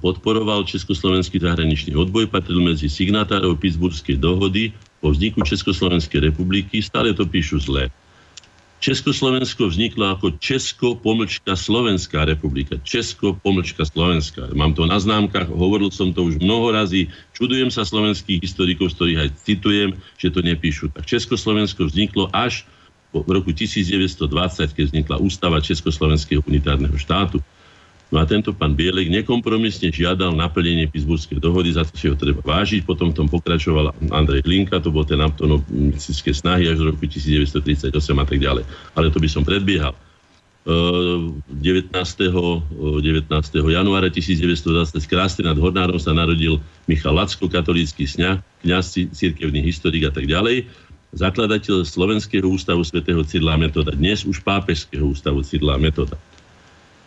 podporoval 0.01 0.65
Československý 0.65 1.41
zahraničný 1.41 1.93
odboj, 1.93 2.29
patril 2.29 2.61
medzi 2.61 2.89
signatárov 2.89 3.61
Pittsburghskej 3.61 4.21
dohody 4.21 4.73
po 5.05 5.13
vzniku 5.13 5.45
Československej 5.45 6.33
republiky, 6.33 6.81
stále 6.81 7.13
to 7.13 7.29
píšu 7.29 7.61
zle. 7.61 7.93
Československo 8.83 9.71
vzniklo 9.71 10.11
ako 10.11 10.43
Česko 10.43 10.99
pomlčka 10.99 11.55
Slovenská 11.55 12.27
republika. 12.27 12.83
Česko 12.83 13.39
pomlčka 13.39 13.87
Slovenská. 13.87 14.51
Mám 14.59 14.75
to 14.75 14.91
na 14.91 14.99
známkach, 14.99 15.47
hovoril 15.47 15.95
som 15.95 16.11
to 16.11 16.27
už 16.27 16.43
mnoho 16.43 16.75
razy. 16.75 17.07
Čudujem 17.31 17.71
sa 17.71 17.87
slovenských 17.87 18.43
historikov, 18.43 18.91
z 18.91 18.95
ktorých 18.99 19.19
aj 19.23 19.29
citujem, 19.47 19.91
že 20.19 20.35
to 20.35 20.43
nepíšu. 20.43 20.91
Tak 20.91 21.07
Československo 21.07 21.87
vzniklo 21.87 22.27
až 22.35 22.67
v 23.15 23.31
roku 23.31 23.55
1920, 23.55 24.19
keď 24.75 24.85
vznikla 24.91 25.23
ústava 25.23 25.63
Československého 25.63 26.43
unitárneho 26.43 26.99
štátu. 26.99 27.39
No 28.13 28.21
a 28.21 28.29
tento 28.29 28.53
pán 28.53 28.77
Bielek 28.77 29.09
nekompromisne 29.09 29.89
žiadal 29.89 30.37
naplnenie 30.37 30.85
Pittsburghskej 30.85 31.41
dohody, 31.41 31.73
za 31.73 31.89
to 31.89 31.97
si 31.97 32.13
ho 32.13 32.15
treba 32.15 32.45
vážiť. 32.45 32.85
Potom 32.85 33.09
v 33.09 33.25
tom 33.25 33.29
pokračoval 33.33 33.97
Andrej 34.13 34.45
Hlinka, 34.45 34.85
to 34.85 34.93
bol 34.93 35.09
ten 35.09 35.17
autonomistické 35.17 36.37
snahy 36.37 36.69
až 36.69 36.85
do 36.85 36.93
roku 36.93 37.09
1938 37.09 37.89
a 37.89 38.27
tak 38.29 38.37
ďalej. 38.37 38.69
Ale 38.93 39.09
to 39.09 39.17
by 39.17 39.29
som 39.33 39.49
predbiehal. 39.49 39.97
19. 40.63 41.91
19. 41.91 41.91
januára 43.67 44.07
1920 44.13 45.03
z 45.03 45.07
Krásty 45.09 45.41
nad 45.43 45.57
Hornárom 45.57 45.99
sa 45.99 46.15
narodil 46.15 46.63
Michal 46.87 47.17
Lacko, 47.17 47.51
katolícky 47.51 48.07
sňah, 48.07 48.39
kniaz, 48.63 48.95
církevný 48.95 49.59
historik 49.65 50.07
a 50.07 50.13
tak 50.15 50.29
ďalej 50.29 50.69
zakladateľ 51.13 51.85
Slovenského 51.85 52.49
ústavu 52.49 52.81
svätého 52.89 53.21
Cyrila 53.21 53.61
Metoda, 53.61 53.93
dnes 53.93 54.25
už 54.25 54.41
pápežského 54.41 55.13
ústavu 55.13 55.45
Cyrila 55.45 55.77
Metoda. 55.77 56.17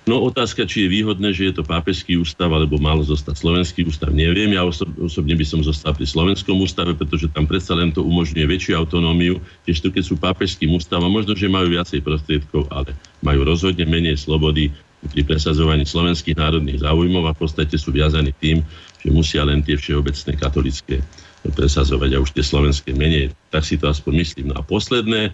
No 0.05 0.21
otázka, 0.21 0.69
či 0.69 0.85
je 0.85 0.93
výhodné, 1.01 1.33
že 1.33 1.49
je 1.49 1.53
to 1.57 1.63
pápežský 1.65 2.21
ústav, 2.21 2.53
alebo 2.53 2.77
mal 2.77 3.01
zostať 3.01 3.41
slovenský 3.41 3.89
ústav, 3.89 4.13
neviem. 4.13 4.53
Ja 4.53 4.61
osob, 4.61 4.93
osobne 5.01 5.33
by 5.33 5.41
som 5.41 5.65
zostal 5.65 5.97
pri 5.97 6.05
slovenskom 6.05 6.61
ústave, 6.61 6.93
pretože 6.93 7.25
tam 7.33 7.49
predsa 7.49 7.73
len 7.73 7.89
to 7.89 8.05
umožňuje 8.05 8.45
väčšiu 8.45 8.77
autonómiu, 8.77 9.41
tiež 9.65 9.81
to, 9.81 9.89
keď 9.89 10.03
sú 10.05 10.13
pápežským 10.21 10.69
ústavom, 10.77 11.09
možno, 11.09 11.33
že 11.33 11.49
majú 11.49 11.73
viacej 11.73 12.05
prostriedkov, 12.05 12.69
ale 12.69 12.93
majú 13.25 13.49
rozhodne 13.49 13.81
menej 13.89 14.21
slobody 14.21 14.69
pri 15.09 15.21
presazovaní 15.25 15.89
slovenských 15.89 16.37
národných 16.37 16.85
záujmov 16.85 17.25
a 17.25 17.33
v 17.33 17.41
podstate 17.41 17.73
sú 17.73 17.89
viazaní 17.89 18.29
tým, 18.37 18.61
že 19.01 19.09
musia 19.09 19.41
len 19.41 19.65
tie 19.65 19.73
všeobecné 19.73 20.37
katolické 20.37 21.01
presazovať 21.45 22.09
a 22.13 22.21
už 22.21 22.33
tie 22.33 22.45
slovenské 22.45 22.93
menej. 22.93 23.33
Tak 23.53 23.65
si 23.65 23.77
to 23.77 23.89
aspoň 23.89 24.21
myslím. 24.21 24.45
No 24.53 24.57
a 24.57 24.65
posledné, 24.65 25.33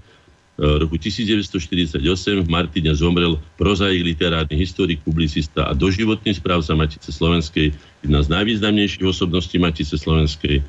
roku 0.60 1.00
1948 1.00 2.04
v 2.44 2.50
Martine 2.50 2.92
zomrel 2.94 3.40
prozaik, 3.56 4.04
literárny 4.04 4.60
historik, 4.60 5.00
publicista 5.02 5.66
a 5.66 5.74
doživotný 5.74 6.36
správca 6.36 6.76
Matice 6.76 7.10
Slovenskej, 7.10 7.74
jedna 8.04 8.20
z 8.22 8.28
najvýznamnejších 8.30 9.06
osobností 9.08 9.58
Matice 9.58 9.96
Slovenskej, 9.96 10.62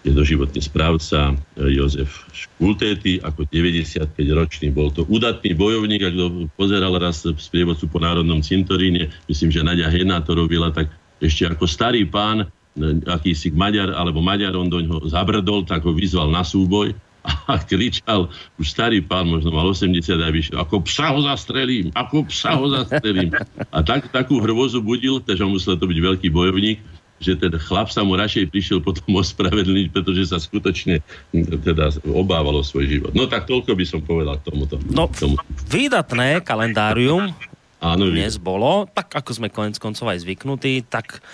je 0.00 0.16
doživotný 0.16 0.64
správca 0.64 1.36
e, 1.60 1.76
Jozef 1.76 2.24
Škultéty, 2.32 3.20
ako 3.20 3.44
95-ročný. 3.52 4.72
Bol 4.72 4.88
to 4.96 5.04
udatný 5.04 5.52
bojovník, 5.52 6.00
ak 6.00 6.16
pozeral 6.56 6.96
raz 6.96 7.20
z 7.20 7.46
prievodcu 7.52 7.84
po 7.84 8.00
Národnom 8.00 8.40
cintoríne, 8.40 9.12
myslím, 9.28 9.52
že 9.52 9.60
Nadia 9.60 9.92
Hena 9.92 10.24
to 10.24 10.32
robila, 10.32 10.72
tak 10.72 10.88
ešte 11.20 11.44
ako 11.52 11.68
starý 11.68 12.08
pán, 12.08 12.48
e, 12.48 13.04
akýsi 13.12 13.52
Maďar, 13.52 13.92
alebo 13.92 14.24
Maďar, 14.24 14.56
on 14.56 14.72
do 14.72 14.80
ňoho 14.80 15.04
zabrdol, 15.04 15.68
tak 15.68 15.84
ho 15.84 15.92
vyzval 15.92 16.32
na 16.32 16.48
súboj 16.48 16.96
a 17.24 17.60
kričal, 17.70 18.32
už 18.56 18.66
starý 18.70 19.04
pán, 19.04 19.28
možno 19.28 19.52
mal 19.52 19.68
80 19.68 20.00
aj 20.00 20.32
vyššie, 20.32 20.54
ako 20.56 20.84
psa 20.86 21.12
ho 21.12 21.20
zastrelím, 21.24 21.92
ako 21.92 22.26
psa 22.28 22.56
ho 22.56 22.66
zastrelím. 22.72 23.34
A 23.70 23.84
tak, 23.84 24.08
takú 24.08 24.40
hrvozu 24.40 24.80
budil, 24.80 25.20
takže 25.20 25.44
musel 25.44 25.76
to 25.76 25.84
byť 25.84 25.98
veľký 25.98 26.28
bojovník, 26.32 26.80
že 27.20 27.36
ten 27.36 27.52
chlap 27.60 27.92
sa 27.92 28.00
mu 28.00 28.16
radšej 28.16 28.48
prišiel 28.48 28.80
potom 28.80 29.16
ospravedlniť, 29.22 29.86
pretože 29.92 30.32
sa 30.32 30.40
skutočne 30.40 31.04
teda 31.64 31.92
obávalo 32.08 32.64
svoj 32.64 32.88
život. 32.88 33.12
No 33.12 33.28
tak 33.28 33.44
toľko 33.44 33.76
by 33.76 33.84
som 33.84 34.00
povedal 34.00 34.40
k 34.40 34.48
tomuto. 34.48 34.80
No, 34.88 35.06
tomu. 35.12 35.36
výdatné 35.68 36.40
kalendárium 36.40 37.36
Áno, 37.80 38.12
dnes 38.12 38.36
bolo, 38.36 38.84
tak 38.92 39.16
ako 39.16 39.30
sme 39.40 39.48
konec 39.48 39.80
koncov 39.80 40.12
aj 40.12 40.20
zvyknutí, 40.20 40.84
tak 40.84 41.24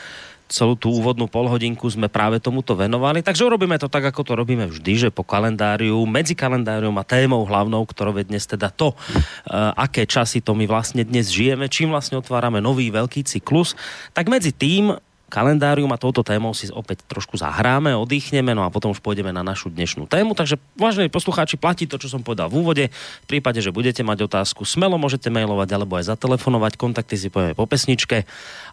celú 0.46 0.78
tú 0.78 0.94
úvodnú 0.94 1.26
polhodinku 1.26 1.86
sme 1.90 2.06
práve 2.06 2.38
tomuto 2.38 2.78
venovali. 2.78 3.22
Takže 3.22 3.46
urobíme 3.46 3.78
to 3.82 3.90
tak, 3.90 4.06
ako 4.10 4.22
to 4.22 4.32
robíme 4.38 4.66
vždy, 4.70 5.08
že 5.08 5.08
po 5.10 5.26
kalendáriu, 5.26 5.98
medzi 6.06 6.38
kalendárium 6.38 6.94
a 6.98 7.04
témou 7.06 7.42
hlavnou, 7.42 7.82
ktorou 7.82 8.14
je 8.18 8.30
dnes 8.30 8.42
teda 8.46 8.70
to, 8.70 8.94
uh, 8.94 9.74
aké 9.74 10.06
časy 10.06 10.42
to 10.42 10.54
my 10.54 10.64
vlastne 10.70 11.02
dnes 11.02 11.30
žijeme, 11.30 11.66
čím 11.66 11.90
vlastne 11.90 12.18
otvárame 12.18 12.62
nový 12.62 12.94
veľký 12.94 13.26
cyklus, 13.26 13.74
tak 14.14 14.30
medzi 14.30 14.54
tým 14.54 14.94
kalendárium 15.26 15.90
a 15.90 15.98
touto 15.98 16.22
témou 16.22 16.54
si 16.54 16.70
opäť 16.70 17.02
trošku 17.10 17.34
zahráme, 17.34 17.92
oddychneme, 17.98 18.54
no 18.54 18.62
a 18.62 18.70
potom 18.70 18.94
už 18.94 19.02
pôjdeme 19.02 19.34
na 19.34 19.42
našu 19.42 19.68
dnešnú 19.74 20.06
tému. 20.06 20.38
Takže, 20.38 20.58
vážení 20.78 21.10
poslucháči, 21.10 21.58
platí 21.58 21.90
to, 21.90 21.98
čo 21.98 22.06
som 22.06 22.22
povedal 22.22 22.46
v 22.46 22.62
úvode. 22.62 22.84
V 23.24 23.26
prípade, 23.26 23.58
že 23.58 23.74
budete 23.74 24.06
mať 24.06 24.30
otázku, 24.30 24.62
smelo 24.62 24.94
môžete 24.96 25.26
mailovať 25.26 25.68
alebo 25.74 25.98
aj 25.98 26.14
zatelefonovať. 26.14 26.78
Kontakty 26.78 27.18
si 27.18 27.28
povieme 27.28 27.58
po 27.58 27.66
pesničke. 27.66 28.22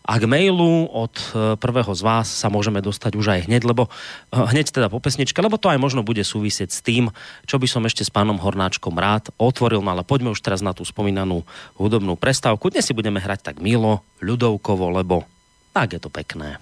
A 0.03 0.13
k 0.19 0.23
mailu 0.27 0.85
od 0.91 1.15
e, 1.15 1.55
prvého 1.57 1.89
z 1.95 2.01
vás 2.03 2.27
sa 2.27 2.51
môžeme 2.51 2.83
dostať 2.83 3.15
už 3.15 3.25
aj 3.33 3.39
hneď, 3.47 3.63
lebo 3.63 3.87
e, 3.87 4.35
hneď 4.35 4.69
teda 4.69 4.91
po 4.91 4.99
pesničke, 4.99 5.39
lebo 5.39 5.55
to 5.55 5.71
aj 5.71 5.79
možno 5.79 6.03
bude 6.03 6.21
súvisieť 6.21 6.69
s 6.69 6.83
tým, 6.83 7.09
čo 7.47 7.55
by 7.55 7.65
som 7.71 7.87
ešte 7.87 8.03
s 8.03 8.11
pánom 8.11 8.35
Hornáčkom 8.35 8.93
rád 8.93 9.31
otvoril. 9.39 9.79
No 9.79 9.95
ale 9.95 10.03
poďme 10.03 10.35
už 10.35 10.43
teraz 10.43 10.59
na 10.59 10.75
tú 10.75 10.83
spomínanú 10.83 11.47
hudobnú 11.79 12.19
prestávku. 12.19 12.67
Dnes 12.67 12.83
si 12.83 12.93
budeme 12.93 13.23
hrať 13.23 13.55
tak 13.55 13.55
milo, 13.63 14.03
ľudovkovo, 14.19 14.91
lebo 14.91 15.23
tak 15.73 15.93
je 15.93 15.99
to 15.99 16.09
pekné. 16.09 16.62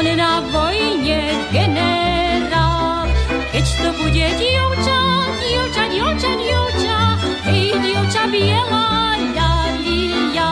On 0.00 0.16
na 0.16 0.40
vojne 0.48 1.20
generál. 1.52 3.04
Keď 3.52 3.66
to 3.68 3.88
bude 4.00 4.26
dievča, 4.40 5.00
dievča, 5.44 5.84
dievča, 5.92 6.30
dievča, 6.40 6.98
hej, 7.44 7.68
dievča 7.84 8.24
biela, 8.32 8.88
ľalia, 9.36 10.50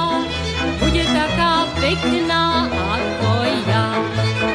bude 0.76 1.04
taká 1.16 1.64
pekná 1.80 2.68
ako 2.68 3.32
ja. 3.72 3.86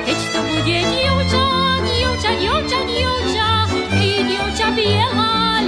Keď 0.06 0.20
to 0.30 0.40
bude 0.46 0.80
dievča, 0.86 1.46
dievča, 1.90 2.32
dievča, 2.38 2.80
dievča, 2.86 3.50
hej, 3.98 4.18
dievča 4.30 4.68
biela, 4.78 5.63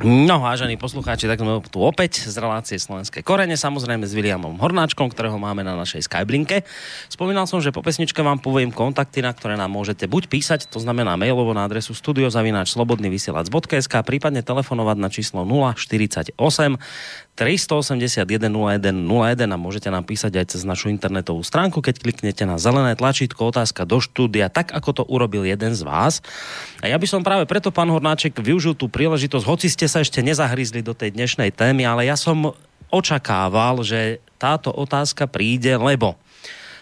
No, 0.00 0.40
vážení 0.40 0.80
poslucháči, 0.80 1.28
tak 1.28 1.44
sme 1.44 1.60
tu 1.68 1.84
opäť 1.84 2.24
z 2.24 2.32
relácie 2.40 2.80
Slovenské 2.80 3.20
korene, 3.20 3.52
samozrejme 3.52 4.08
s 4.08 4.16
Williamom 4.16 4.56
Hornáčkom, 4.56 5.12
ktorého 5.12 5.36
máme 5.36 5.60
na 5.60 5.76
našej 5.76 6.08
Skyblinke. 6.08 6.64
Spomínal 7.12 7.44
som, 7.44 7.60
že 7.60 7.68
po 7.68 7.84
pesničke 7.84 8.24
vám 8.24 8.40
poviem 8.40 8.72
kontakty, 8.72 9.20
na 9.20 9.36
ktoré 9.36 9.60
nám 9.60 9.76
môžete 9.76 10.08
buď 10.08 10.32
písať, 10.32 10.72
to 10.72 10.80
znamená 10.80 11.20
mailovo 11.20 11.52
na 11.52 11.68
adresu 11.68 11.92
studiozavináčslobodnyvysielac.sk, 11.92 13.94
prípadne 14.00 14.40
telefonovať 14.40 14.96
na 14.96 15.12
číslo 15.12 15.44
048 15.44 16.32
381 17.38 18.26
01 18.26 18.82
01 18.92 19.48
a 19.48 19.56
môžete 19.56 19.88
nám 19.88 20.04
písať 20.04 20.32
aj 20.40 20.46
cez 20.56 20.62
našu 20.66 20.92
internetovú 20.92 21.40
stránku, 21.40 21.80
keď 21.80 22.02
kliknete 22.02 22.44
na 22.44 22.60
zelené 22.60 22.92
tlačítko 22.98 23.54
otázka 23.54 23.88
do 23.88 24.02
štúdia, 24.02 24.52
tak 24.52 24.74
ako 24.76 24.90
to 25.00 25.02
urobil 25.08 25.46
jeden 25.46 25.72
z 25.72 25.82
vás. 25.86 26.20
A 26.84 26.90
ja 26.90 27.00
by 27.00 27.06
som 27.08 27.24
práve 27.24 27.48
preto, 27.48 27.72
pán 27.72 27.88
Hornáček, 27.88 28.36
využil 28.36 28.76
tú 28.76 28.92
príležitosť, 28.92 29.44
hoci 29.46 29.66
ste 29.72 29.88
sa 29.88 30.04
ešte 30.04 30.20
nezahryzli 30.20 30.84
do 30.84 30.92
tej 30.92 31.16
dnešnej 31.16 31.54
témy, 31.54 31.88
ale 31.88 32.10
ja 32.10 32.18
som 32.18 32.52
očakával, 32.90 33.86
že 33.86 34.18
táto 34.36 34.74
otázka 34.74 35.30
príde, 35.30 35.76
lebo 35.78 36.18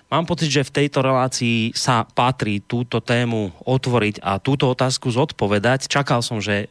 Mám 0.09 0.25
pocit, 0.25 0.49
že 0.49 0.65
v 0.65 0.73
tejto 0.73 1.05
relácii 1.05 1.77
sa 1.77 2.09
patrí 2.09 2.65
túto 2.65 3.05
tému 3.05 3.53
otvoriť 3.61 4.25
a 4.25 4.41
túto 4.41 4.73
otázku 4.73 5.13
zodpovedať. 5.13 5.85
Čakal 5.85 6.25
som, 6.25 6.41
že 6.41 6.65
e, 6.65 6.67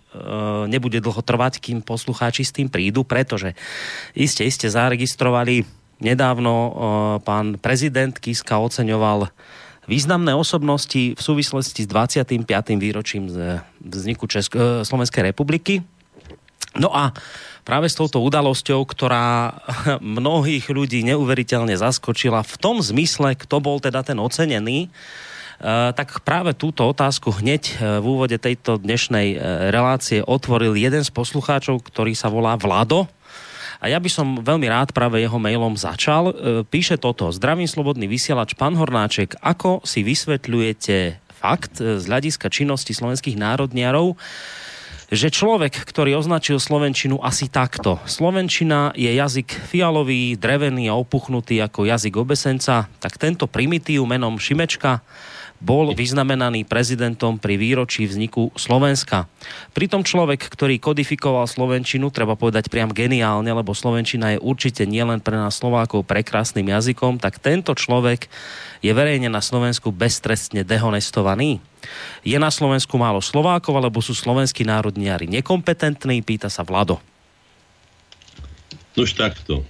nebude 0.65 0.97
dlho 0.97 1.21
trvať, 1.21 1.61
kým 1.61 1.85
poslucháči 1.85 2.41
s 2.41 2.49
tým 2.49 2.65
prídu, 2.65 3.05
pretože 3.05 3.53
iste, 4.17 4.41
iste 4.41 4.65
zaregistrovali 4.65 5.69
nedávno 6.01 6.53
e, 6.53 6.71
pán 7.21 7.61
prezident 7.61 8.17
Kiska 8.17 8.57
oceňoval 8.57 9.29
významné 9.85 10.33
osobnosti 10.33 11.13
v 11.13 11.21
súvislosti 11.21 11.85
s 11.85 11.87
25. 11.93 12.41
výročím 12.81 13.29
z 13.29 13.61
vzniku 13.85 14.25
Česko- 14.25 14.81
e, 14.81 14.81
Slovenskej 14.81 15.29
republiky. 15.29 15.85
No 16.77 16.93
a 16.93 17.11
práve 17.65 17.89
s 17.89 17.97
touto 17.97 18.23
udalosťou, 18.23 18.85
ktorá 18.87 19.59
mnohých 19.99 20.69
ľudí 20.71 21.03
neuveriteľne 21.03 21.75
zaskočila 21.75 22.45
v 22.45 22.55
tom 22.61 22.79
zmysle, 22.79 23.35
kto 23.35 23.59
bol 23.59 23.81
teda 23.83 24.05
ten 24.05 24.17
ocenený, 24.21 24.93
Uh, 25.57 25.89
tak 25.89 26.21
práve 26.21 26.53
túto 26.53 26.85
otázku 26.85 27.33
hneď 27.41 27.81
uh, 27.81 27.97
v 27.97 28.05
úvode 28.05 28.37
tejto 28.37 28.77
dnešnej 28.77 29.27
uh, 29.33 29.73
relácie 29.73 30.21
otvoril 30.21 30.77
jeden 30.77 31.01
z 31.01 31.09
poslucháčov, 31.09 31.81
ktorý 31.81 32.13
sa 32.13 32.29
volá 32.29 32.53
Vlado. 32.61 33.09
A 33.81 33.89
ja 33.89 33.97
by 33.97 34.05
som 34.05 34.37
veľmi 34.37 34.69
rád 34.69 34.93
práve 34.93 35.17
jeho 35.17 35.41
mailom 35.41 35.73
začal. 35.73 36.33
Píše 36.69 37.01
toto. 37.01 37.33
Zdravím 37.33 37.65
slobodný 37.65 38.05
vysielač, 38.05 38.53
pán 38.53 38.77
Hornáček. 38.77 39.37
Ako 39.41 39.81
si 39.81 40.05
vysvetľujete 40.05 41.17
fakt 41.33 41.77
z 41.77 42.01
hľadiska 42.05 42.49
činnosti 42.49 42.97
slovenských 42.97 43.37
národniarov, 43.37 44.17
že 45.07 45.31
človek, 45.31 45.71
ktorý 45.87 46.19
označil 46.19 46.59
Slovenčinu 46.59 47.23
asi 47.23 47.47
takto. 47.47 47.95
Slovenčina 48.03 48.91
je 48.91 49.07
jazyk 49.07 49.47
fialový, 49.71 50.35
drevený 50.35 50.91
a 50.91 50.99
opuchnutý 50.99 51.63
ako 51.63 51.87
jazyk 51.87 52.19
obesenca, 52.19 52.91
tak 52.99 53.15
tento 53.15 53.47
primitív 53.47 54.03
menom 54.03 54.35
Šimečka 54.35 54.99
bol 55.57 55.89
vyznamenaný 55.97 56.69
prezidentom 56.69 57.41
pri 57.41 57.57
výročí 57.57 58.05
vzniku 58.05 58.53
Slovenska. 58.53 59.25
Pritom 59.73 60.05
človek, 60.05 60.45
ktorý 60.45 60.77
kodifikoval 60.77 61.49
Slovenčinu, 61.49 62.13
treba 62.13 62.37
povedať 62.37 62.69
priam 62.69 62.93
geniálne, 62.93 63.49
lebo 63.49 63.73
Slovenčina 63.73 64.37
je 64.37 64.43
určite 64.43 64.85
nielen 64.85 65.17
pre 65.17 65.33
nás 65.33 65.57
Slovákov 65.57 66.05
prekrásnym 66.05 66.69
jazykom, 66.69 67.17
tak 67.17 67.41
tento 67.41 67.73
človek 67.73 68.29
je 68.85 68.91
verejne 68.93 69.33
na 69.33 69.41
Slovensku 69.41 69.89
beztrestne 69.89 70.61
dehonestovaný. 70.61 71.57
Je 72.21 72.37
na 72.37 72.53
Slovensku 72.53 72.93
málo 73.01 73.23
Slovákov, 73.23 73.73
alebo 73.73 74.03
sú 74.03 74.13
slovenskí 74.13 74.61
národniari 74.61 75.25
nekompetentní, 75.25 76.21
pýta 76.21 76.51
sa 76.51 76.61
Vlado. 76.61 77.01
Nož 78.93 79.13
takto 79.13 79.65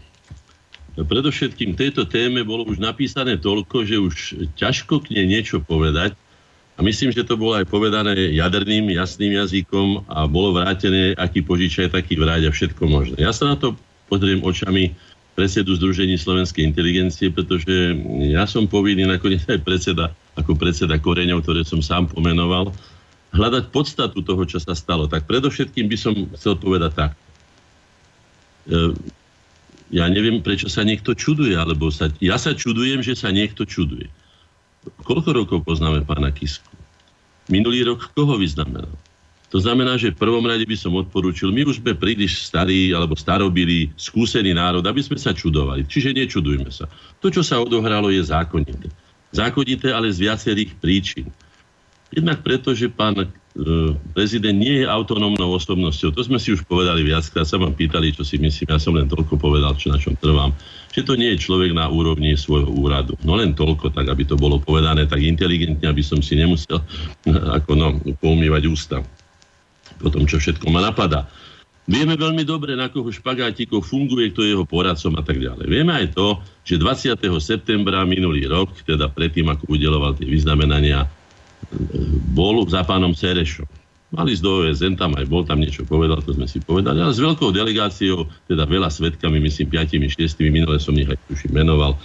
predovšetkým 1.05 1.77
tejto 1.77 2.09
téme 2.09 2.41
bolo 2.41 2.65
už 2.65 2.81
napísané 2.81 3.37
toľko, 3.37 3.85
že 3.85 3.95
už 4.01 4.15
ťažko 4.57 5.05
k 5.05 5.13
nej 5.13 5.25
niečo 5.29 5.61
povedať. 5.61 6.17
A 6.77 6.85
myslím, 6.85 7.09
že 7.09 7.25
to 7.25 7.37
bolo 7.37 7.57
aj 7.57 7.65
povedané 7.69 8.37
jaderným, 8.37 8.93
jasným 8.93 9.33
jazykom 9.33 10.05
a 10.09 10.29
bolo 10.29 10.53
vrátené, 10.53 11.17
aký 11.17 11.41
požičaj, 11.41 11.89
taký 11.89 12.21
vráť 12.21 12.49
a 12.49 12.51
všetko 12.53 12.83
možné. 12.85 13.17
Ja 13.17 13.33
sa 13.33 13.49
na 13.49 13.57
to 13.57 13.73
pozriem 14.09 14.45
očami 14.45 14.93
predsedu 15.33 15.73
Združení 15.77 16.17
slovenskej 16.17 16.65
inteligencie, 16.65 17.29
pretože 17.29 17.97
ja 18.29 18.45
som 18.49 18.69
povinný 18.69 19.05
nakoniec 19.05 19.45
aj 19.49 19.61
predseda, 19.61 20.13
ako 20.33 20.57
predseda 20.57 20.97
koreňov, 20.97 21.45
ktoré 21.45 21.61
som 21.65 21.81
sám 21.81 22.09
pomenoval, 22.09 22.73
hľadať 23.33 23.69
podstatu 23.73 24.21
toho, 24.25 24.45
čo 24.49 24.57
sa 24.57 24.73
stalo. 24.73 25.05
Tak 25.05 25.29
predovšetkým 25.29 25.85
by 25.89 25.97
som 25.97 26.13
chcel 26.37 26.57
povedať 26.57 26.93
tak. 26.93 27.11
Ja 29.87 30.11
neviem, 30.11 30.43
prečo 30.43 30.67
sa 30.67 30.83
niekto 30.83 31.15
čuduje, 31.15 31.55
alebo 31.55 31.87
sa, 31.87 32.11
ja 32.19 32.35
sa 32.35 32.51
čudujem, 32.51 32.99
že 32.99 33.15
sa 33.15 33.31
niekto 33.31 33.63
čuduje. 33.63 34.11
Koľko 35.03 35.29
rokov 35.31 35.59
poznáme 35.63 36.03
pána 36.03 36.31
Kisku? 36.31 36.67
Minulý 37.47 37.87
rok 37.87 38.11
koho 38.11 38.35
vyznamenal? 38.35 38.91
To 39.47 39.63
znamená, 39.63 39.95
že 39.95 40.11
v 40.11 40.19
prvom 40.19 40.43
rade 40.43 40.67
by 40.67 40.75
som 40.75 40.91
odporúčil, 40.99 41.55
my 41.55 41.63
už 41.63 41.79
sme 41.79 41.95
príliš 41.95 42.51
starí 42.51 42.91
alebo 42.91 43.15
starobili, 43.15 43.95
skúsený 43.95 44.51
národ, 44.51 44.83
aby 44.83 44.99
sme 44.99 45.15
sa 45.15 45.31
čudovali. 45.31 45.87
Čiže 45.87 46.11
nečudujme 46.11 46.67
sa. 46.67 46.91
To, 47.23 47.31
čo 47.31 47.39
sa 47.39 47.63
odohralo, 47.63 48.11
je 48.11 48.19
zákonité. 48.27 48.91
Zákonité, 49.31 49.95
ale 49.95 50.11
z 50.11 50.27
viacerých 50.27 50.75
príčin. 50.83 51.31
Jednak 52.11 52.43
preto, 52.43 52.75
že 52.75 52.91
pán 52.91 53.15
prezident 54.13 54.53
nie 54.53 54.83
je 54.83 54.85
autonómnou 54.85 55.57
osobnosťou. 55.57 56.13
To 56.13 56.21
sme 56.21 56.37
si 56.37 56.53
už 56.53 56.61
povedali 56.69 57.01
viackrát, 57.01 57.47
sa 57.47 57.57
vám 57.57 57.73
pýtali, 57.73 58.13
čo 58.13 58.21
si 58.21 58.37
myslím, 58.37 58.69
ja 58.69 58.77
som 58.77 58.93
len 58.93 59.09
toľko 59.09 59.39
povedal, 59.41 59.73
čo 59.73 59.89
na 59.89 59.97
čom 59.97 60.13
trvám. 60.13 60.53
Že 60.93 61.01
to 61.05 61.13
nie 61.17 61.29
je 61.33 61.41
človek 61.41 61.73
na 61.73 61.89
úrovni 61.89 62.37
svojho 62.37 62.69
úradu. 62.69 63.17
No 63.25 63.33
len 63.37 63.57
toľko, 63.57 63.93
tak 63.93 64.09
aby 64.13 64.29
to 64.29 64.37
bolo 64.37 64.61
povedané 64.61 65.09
tak 65.09 65.25
inteligentne, 65.25 65.85
aby 65.89 66.05
som 66.05 66.21
si 66.21 66.37
nemusel 66.37 66.77
ako 67.57 67.71
no, 67.73 67.97
poumývať 68.21 68.63
ústa 68.69 68.97
po 69.97 70.13
tom, 70.13 70.29
čo 70.29 70.37
všetko 70.37 70.69
ma 70.69 70.85
napadá. 70.85 71.25
Vieme 71.87 72.19
veľmi 72.19 72.43
dobre, 72.43 72.75
na 72.75 72.91
koho 72.91 73.07
špagátikov 73.07 73.87
funguje, 73.87 74.35
kto 74.35 74.43
je 74.43 74.51
jeho 74.53 74.67
poradcom 74.67 75.15
a 75.15 75.23
tak 75.23 75.39
ďalej. 75.39 75.71
Vieme 75.71 75.95
aj 75.95 76.19
to, 76.19 76.43
že 76.67 76.83
20. 76.83 77.15
septembra 77.39 78.03
minulý 78.03 78.43
rok, 78.43 78.75
teda 78.83 79.07
predtým, 79.07 79.47
ako 79.47 79.71
udeloval 79.71 80.11
tie 80.19 80.27
vyznamenania 80.27 81.07
bol 82.31 82.63
za 82.67 82.83
pánom 82.87 83.11
Serešom. 83.11 83.67
Mali 84.07 84.31
z 84.31 84.39
do 84.39 84.63
OSN, 84.63 84.95
tam 84.95 85.19
aj 85.19 85.27
bol, 85.27 85.43
tam 85.43 85.59
niečo 85.59 85.83
povedal, 85.83 86.23
to 86.23 86.31
sme 86.31 86.47
si 86.47 86.63
povedali, 86.63 87.03
ale 87.03 87.11
s 87.11 87.19
veľkou 87.19 87.51
delegáciou, 87.51 88.23
teda 88.47 88.63
veľa 88.63 88.87
svetkami, 88.87 89.35
myslím, 89.43 89.67
piatimi, 89.67 90.07
šiestimi, 90.07 90.47
minule 90.47 90.79
som 90.79 90.95
ich 90.95 91.11
aj 91.11 91.19
tuším 91.27 91.59
menoval, 91.59 91.99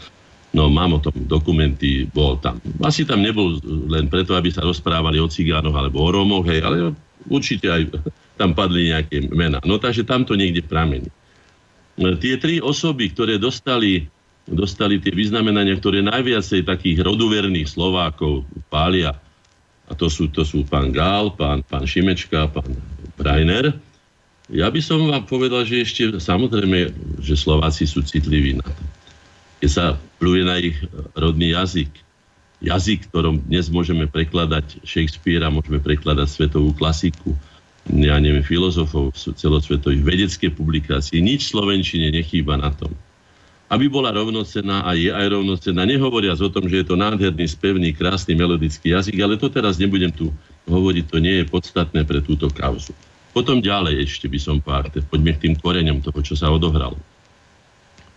no 0.51 0.67
mám 0.67 0.99
o 0.99 1.01
tom 1.01 1.15
dokumenty, 1.31 2.11
bol 2.11 2.43
tam. 2.43 2.59
Asi 2.83 3.07
tam 3.07 3.23
nebol 3.23 3.55
len 3.87 4.11
preto, 4.11 4.35
aby 4.35 4.51
sa 4.51 4.67
rozprávali 4.67 5.23
o 5.23 5.31
cigánoch 5.31 5.79
alebo 5.79 6.03
o 6.03 6.11
Rómoch, 6.11 6.43
hej, 6.51 6.67
ale 6.67 6.91
určite 7.31 7.71
aj 7.71 7.83
tam 8.41 8.51
padli 8.51 8.91
nejaké 8.91 9.31
mená. 9.31 9.63
No 9.63 9.79
takže 9.79 10.03
tam 10.03 10.27
to 10.27 10.35
niekde 10.35 10.67
pramení. 10.67 11.07
Tie 12.19 12.35
tri 12.41 12.59
osoby, 12.59 13.15
ktoré 13.15 13.39
dostali, 13.39 14.11
dostali 14.49 14.99
tie 14.99 15.15
vyznamenania, 15.15 15.79
ktoré 15.79 16.03
najviacej 16.03 16.67
takých 16.67 17.05
roduverných 17.05 17.69
Slovákov 17.69 18.43
pália, 18.73 19.15
a 19.93 19.95
to 19.95 20.09
sú, 20.09 20.33
to 20.33 20.41
sú 20.41 20.65
pán 20.65 20.89
Gál, 20.89 21.37
pán, 21.37 21.61
pán 21.69 21.85
Šimečka, 21.85 22.49
pán 22.49 22.73
Rainer. 23.21 23.77
Ja 24.49 24.73
by 24.73 24.81
som 24.81 25.05
vám 25.05 25.29
povedal, 25.29 25.69
že 25.69 25.85
ešte 25.85 26.17
samozrejme, 26.17 26.97
že 27.21 27.37
Slováci 27.37 27.85
sú 27.85 28.01
citliví 28.01 28.57
na 28.57 28.65
to. 28.65 28.83
Keď 29.61 29.71
sa 29.71 30.01
pluje 30.17 30.43
na 30.49 30.57
ich 30.57 30.81
rodný 31.13 31.53
jazyk, 31.53 31.93
jazyk, 32.65 33.13
ktorom 33.13 33.45
dnes 33.45 33.69
môžeme 33.69 34.09
prekladať 34.09 34.81
Shakespearea, 34.81 35.53
môžeme 35.53 35.77
prekladať 35.77 36.27
svetovú 36.27 36.73
klasiku, 36.73 37.37
ja 37.93 38.17
neviem, 38.17 38.43
filozofov 38.43 39.13
celosvetových, 39.15 40.07
vedecké 40.07 40.49
publikácie, 40.49 41.21
nič 41.21 41.53
Slovenčine 41.53 42.09
nechýba 42.09 42.57
na 42.57 42.73
tom. 42.73 42.97
Aby 43.73 43.89
bola 43.89 44.13
rovnocená 44.13 44.85
a 44.85 44.93
je 44.93 45.09
aj 45.09 45.33
rovnocená, 45.33 45.89
nehovoriac 45.89 46.37
o 46.45 46.53
tom, 46.53 46.69
že 46.69 46.85
je 46.85 46.93
to 46.93 46.97
nádherný, 47.01 47.49
spevný, 47.49 47.97
krásny, 47.97 48.37
melodický 48.37 48.93
jazyk, 48.93 49.17
ale 49.25 49.41
to 49.41 49.49
teraz 49.49 49.81
nebudem 49.81 50.13
tu 50.13 50.29
hovoriť, 50.69 51.05
to 51.09 51.17
nie 51.17 51.41
je 51.41 51.49
podstatné 51.49 52.05
pre 52.05 52.21
túto 52.21 52.53
kauzu. 52.53 52.93
Potom 53.33 53.65
ďalej 53.65 54.05
ešte 54.05 54.29
by 54.29 54.37
som 54.37 54.61
pár, 54.61 54.93
poďme 55.09 55.33
k 55.33 55.49
tým 55.49 55.55
koreňom 55.57 56.05
toho, 56.05 56.21
čo 56.21 56.37
sa 56.37 56.53
odohralo. 56.53 57.01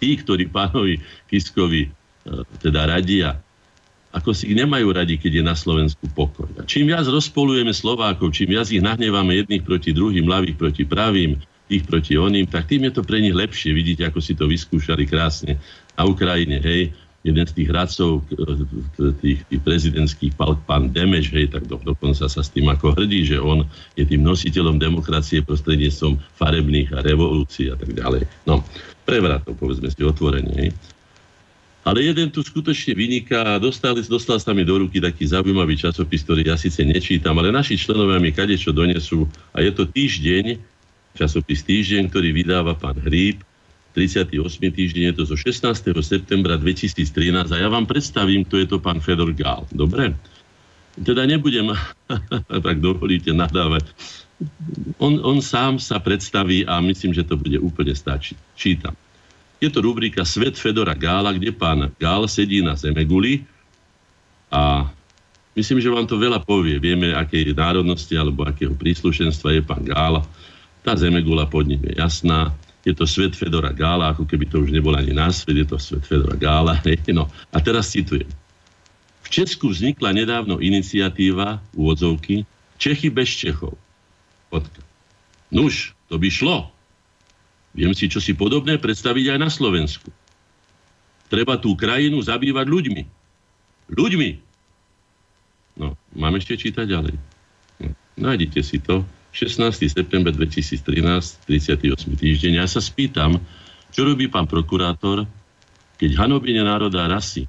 Tí, 0.04 0.20
ktorí 0.20 0.52
pánovi 0.52 1.00
Kiskovi 1.32 1.88
e, 1.88 1.90
teda 2.60 2.92
radia, 2.92 3.40
ako 4.12 4.36
si 4.36 4.52
ich 4.52 4.60
nemajú 4.60 4.92
radi, 4.92 5.16
keď 5.16 5.40
je 5.40 5.44
na 5.44 5.56
Slovensku 5.56 6.08
pokoj. 6.12 6.52
A 6.60 6.68
čím 6.68 6.92
viac 6.92 7.08
rozpolujeme 7.08 7.72
Slovákov, 7.72 8.36
čím 8.36 8.60
viac 8.60 8.68
ich 8.72 8.84
nahnevame 8.84 9.40
jedných 9.40 9.64
proti 9.64 9.96
druhým, 9.96 10.28
ľavých 10.28 10.56
proti 10.60 10.84
pravým, 10.84 11.40
tých 11.66 11.84
proti 11.86 12.14
oným, 12.16 12.46
tak 12.46 12.70
tým 12.70 12.86
je 12.90 12.94
to 12.94 13.02
pre 13.02 13.18
nich 13.18 13.34
lepšie. 13.34 13.74
Vidíte, 13.74 14.06
ako 14.06 14.20
si 14.22 14.38
to 14.38 14.46
vyskúšali 14.46 15.10
krásne 15.10 15.58
na 15.98 16.04
Ukrajine, 16.06 16.62
hej 16.62 16.94
jeden 17.26 17.42
z 17.42 17.58
tých 17.58 17.74
hradcov, 17.74 18.22
tých, 19.18 19.42
tých 19.50 19.62
prezidentských, 19.66 20.38
pán 20.38 20.94
Demeš, 20.94 21.34
hej, 21.34 21.50
tak 21.50 21.66
do, 21.66 21.82
dokonca 21.82 22.30
sa 22.30 22.42
s 22.46 22.54
tým 22.54 22.70
ako 22.70 22.94
hrdí, 22.94 23.26
že 23.26 23.42
on 23.42 23.66
je 23.98 24.06
tým 24.06 24.22
nositeľom 24.22 24.78
demokracie 24.78 25.42
prostredníctvom 25.42 26.22
farebných 26.38 26.94
a 26.94 27.02
revolúcií 27.02 27.74
a 27.74 27.76
tak 27.82 27.98
ďalej. 27.98 28.30
No, 28.46 28.62
prevratov, 29.10 29.58
povedzme 29.58 29.90
si 29.90 30.06
otvorenie. 30.06 30.70
Hej. 30.70 30.72
Ale 31.86 32.06
jeden 32.06 32.30
tu 32.30 32.46
skutočne 32.46 32.94
vyniká 32.94 33.58
dostal, 33.58 33.98
dostal 34.06 34.38
sa 34.38 34.54
mi 34.54 34.62
do 34.62 34.86
ruky 34.86 35.02
taký 35.02 35.26
zaujímavý 35.26 35.82
časopis, 35.82 36.22
ktorý 36.26 36.46
ja 36.46 36.58
síce 36.62 36.86
nečítam, 36.86 37.38
ale 37.42 37.50
naši 37.50 37.74
členovia 37.74 38.22
mi 38.22 38.30
kadečo 38.30 38.70
donesú 38.70 39.26
a 39.50 39.66
je 39.66 39.74
to 39.74 39.90
týždeň, 39.90 40.62
časopis 41.16 41.64
Týždeň, 41.64 42.12
ktorý 42.12 42.36
vydáva 42.36 42.76
pán 42.76 43.00
Hríb, 43.00 43.42
38. 43.96 44.36
týždeň, 44.76 45.04
je 45.10 45.16
to 45.16 45.24
zo 45.24 45.40
16. 45.40 45.72
septembra 46.04 46.60
2013 46.60 47.48
a 47.48 47.58
ja 47.58 47.72
vám 47.72 47.88
predstavím, 47.88 48.44
kto 48.44 48.56
je 48.60 48.68
to 48.68 48.78
pán 48.84 49.00
Fedor 49.00 49.32
Gál. 49.32 49.64
Dobre? 49.72 50.12
Teda 51.00 51.24
nebudem, 51.24 51.72
tak 52.68 52.78
dovolíte, 52.84 53.32
nadávať. 53.32 53.88
On, 55.00 55.16
on 55.24 55.40
sám 55.40 55.80
sa 55.80 56.04
predstaví 56.04 56.68
a 56.68 56.84
myslím, 56.84 57.16
že 57.16 57.24
to 57.24 57.40
bude 57.40 57.56
úplne 57.56 57.96
stačiť. 57.96 58.36
Čítam. 58.60 58.92
Je 59.64 59.72
to 59.72 59.80
rubrika 59.80 60.28
Svet 60.28 60.60
Fedora 60.60 60.92
Gála, 60.92 61.32
kde 61.32 61.56
pán 61.56 61.88
Gál 61.96 62.28
sedí 62.28 62.60
na 62.60 62.76
Zemeguli 62.76 63.48
a 64.52 64.92
myslím, 65.56 65.80
že 65.80 65.88
vám 65.88 66.04
to 66.04 66.20
veľa 66.20 66.44
povie. 66.44 66.76
Vieme, 66.84 67.16
aké 67.16 67.48
národnosti 67.56 68.12
alebo 68.20 68.44
akého 68.44 68.76
príslušenstva 68.76 69.56
je 69.56 69.62
pán 69.64 69.88
Gál. 69.88 70.20
Tá 70.86 70.94
Zemegula 70.94 71.50
pod 71.50 71.66
ním 71.66 71.82
je 71.82 71.98
jasná 71.98 72.54
je 72.86 72.94
to 72.94 73.10
svet 73.10 73.34
Fedora 73.34 73.74
Gála, 73.74 74.14
ako 74.14 74.30
keby 74.30 74.46
to 74.46 74.62
už 74.62 74.70
nebol 74.70 74.94
ani 74.94 75.10
na 75.10 75.34
svet, 75.34 75.58
je 75.58 75.66
to 75.66 75.82
svet 75.82 76.06
Fedora 76.06 76.38
Gála. 76.38 76.78
No. 77.18 77.26
A 77.50 77.58
teraz 77.58 77.90
citujem. 77.90 78.30
V 79.26 79.28
Česku 79.34 79.74
vznikla 79.74 80.14
nedávno 80.14 80.62
iniciatíva 80.62 81.58
úvodzovky 81.74 82.46
Čechy 82.78 83.10
bez 83.10 83.34
Čechov. 83.34 83.74
Potka. 84.54 84.86
Nuž, 85.50 85.98
to 86.14 86.22
by 86.22 86.30
šlo. 86.30 86.70
Viem 87.74 87.98
si 87.98 88.06
čo 88.06 88.22
si 88.22 88.38
podobné 88.38 88.78
predstaviť 88.78 89.36
aj 89.36 89.40
na 89.42 89.50
Slovensku. 89.50 90.14
Treba 91.34 91.58
tú 91.58 91.74
krajinu 91.74 92.22
zabývať 92.22 92.70
ľuďmi. 92.70 93.04
Ľuďmi. 93.90 94.30
No, 95.82 95.98
mám 96.14 96.38
ešte 96.38 96.54
čítať 96.56 96.86
ďalej. 96.86 97.16
No, 97.82 97.90
nájdite 98.22 98.62
si 98.62 98.78
to. 98.78 99.02
16. 99.36 99.92
september 99.92 100.32
2013, 100.32 100.80
38. 101.44 101.92
týždeň. 102.16 102.52
Ja 102.56 102.72
sa 102.72 102.80
spýtam, 102.80 103.44
čo 103.92 104.08
robí 104.08 104.32
pán 104.32 104.48
prokurátor, 104.48 105.28
keď 106.00 106.24
hanobenie 106.24 106.64
národa 106.64 107.12
rasy, 107.12 107.44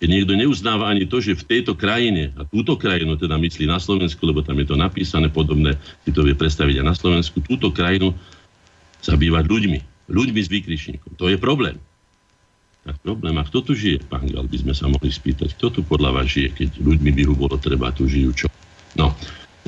keď 0.00 0.08
niekto 0.08 0.32
neuznáva 0.32 0.88
ani 0.88 1.04
to, 1.04 1.20
že 1.20 1.36
v 1.36 1.44
tejto 1.44 1.76
krajine, 1.76 2.32
a 2.40 2.48
túto 2.48 2.80
krajinu 2.80 3.20
teda 3.20 3.36
myslí 3.36 3.68
na 3.68 3.76
Slovensku, 3.76 4.24
lebo 4.24 4.40
tam 4.40 4.56
je 4.64 4.72
to 4.72 4.80
napísané 4.80 5.28
podobné, 5.28 5.76
si 6.08 6.10
to 6.14 6.24
vie 6.24 6.32
predstaviť 6.32 6.80
aj 6.80 6.86
na 6.86 6.96
Slovensku, 6.96 7.44
túto 7.44 7.68
krajinu 7.68 8.16
zabývať 9.04 9.44
ľuďmi. 9.44 10.08
Ľuďmi 10.08 10.40
s 10.40 10.48
výkričníkom. 10.48 11.20
To 11.20 11.28
je 11.28 11.36
problém. 11.36 11.76
Tak 12.88 12.96
problém. 13.04 13.36
A 13.36 13.44
kto 13.44 13.60
tu 13.60 13.76
žije, 13.76 14.00
pán 14.08 14.24
Gal, 14.24 14.48
by 14.48 14.56
sme 14.56 14.72
sa 14.72 14.88
mohli 14.88 15.12
spýtať. 15.12 15.52
Kto 15.60 15.68
tu 15.68 15.80
podľa 15.84 16.16
vás 16.16 16.32
žije, 16.32 16.48
keď 16.56 16.68
ľuďmi 16.80 17.10
by 17.12 17.22
bolo 17.36 17.60
treba, 17.60 17.92
tu 17.92 18.08
žijú 18.08 18.32
čo? 18.32 18.48
No, 18.96 19.12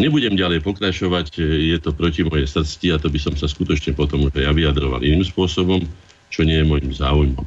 Nebudem 0.00 0.32
ďalej 0.32 0.64
pokračovať, 0.64 1.36
je 1.44 1.76
to 1.76 1.92
proti 1.92 2.24
mojej 2.24 2.48
srdci 2.48 2.88
a 2.88 2.96
to 2.96 3.12
by 3.12 3.20
som 3.20 3.36
sa 3.36 3.44
skutočne 3.44 3.92
potom 3.92 4.24
už 4.24 4.32
ja 4.32 4.48
vyjadroval 4.48 5.04
iným 5.04 5.20
spôsobom, 5.20 5.84
čo 6.32 6.40
nie 6.48 6.56
je 6.56 6.64
môjim 6.64 6.88
záujmom. 6.88 7.44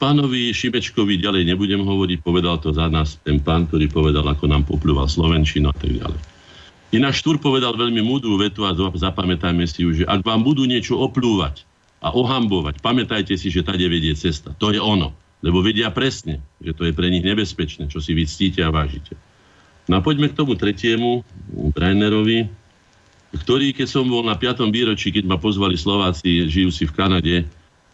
Pánovi 0.00 0.56
Šibečkovi 0.56 1.20
ďalej 1.20 1.52
nebudem 1.52 1.84
hovoriť, 1.84 2.24
povedal 2.24 2.58
to 2.58 2.72
za 2.72 2.88
nás 2.88 3.20
ten 3.22 3.38
pán, 3.38 3.68
ktorý 3.68 3.92
povedal, 3.92 4.24
ako 4.24 4.48
nám 4.48 4.64
popľúval 4.64 5.04
Slovenčinu 5.04 5.68
a 5.68 5.76
tak 5.76 5.92
ďalej. 5.92 6.18
Ináč 6.96 7.20
Štúr 7.20 7.36
povedal 7.36 7.76
veľmi 7.76 8.00
múdru 8.00 8.40
vetu 8.40 8.64
a 8.64 8.72
zapamätajme 8.76 9.68
si 9.68 9.84
ju, 9.84 10.02
že 10.02 10.04
ak 10.08 10.24
vám 10.24 10.42
budú 10.42 10.64
niečo 10.64 10.96
oplúvať 10.96 11.68
a 12.00 12.10
ohambovať, 12.10 12.80
pamätajte 12.80 13.36
si, 13.36 13.52
že 13.52 13.62
tady 13.62 13.86
vedie 13.86 14.16
cesta. 14.16 14.56
To 14.58 14.72
je 14.72 14.80
ono. 14.80 15.12
Lebo 15.44 15.60
vedia 15.60 15.92
presne, 15.92 16.40
že 16.58 16.72
to 16.72 16.88
je 16.88 16.92
pre 16.96 17.12
nich 17.12 17.22
nebezpečné, 17.22 17.86
čo 17.92 18.00
si 18.00 18.16
vy 18.16 18.24
ctíte 18.24 18.64
a 18.64 18.72
vážite. 18.72 19.14
No 19.90 19.98
a 19.98 20.00
poďme 20.04 20.30
k 20.30 20.38
tomu 20.38 20.54
tretiemu, 20.54 21.26
Brainerovi, 21.74 22.46
ktorý, 23.32 23.72
keď 23.72 23.88
som 23.88 24.04
bol 24.06 24.22
na 24.22 24.36
5. 24.36 24.68
výročí, 24.68 25.08
keď 25.10 25.24
ma 25.24 25.40
pozvali 25.40 25.74
Slováci, 25.74 26.46
žijúci 26.46 26.86
v 26.86 26.94
Kanade, 26.94 27.36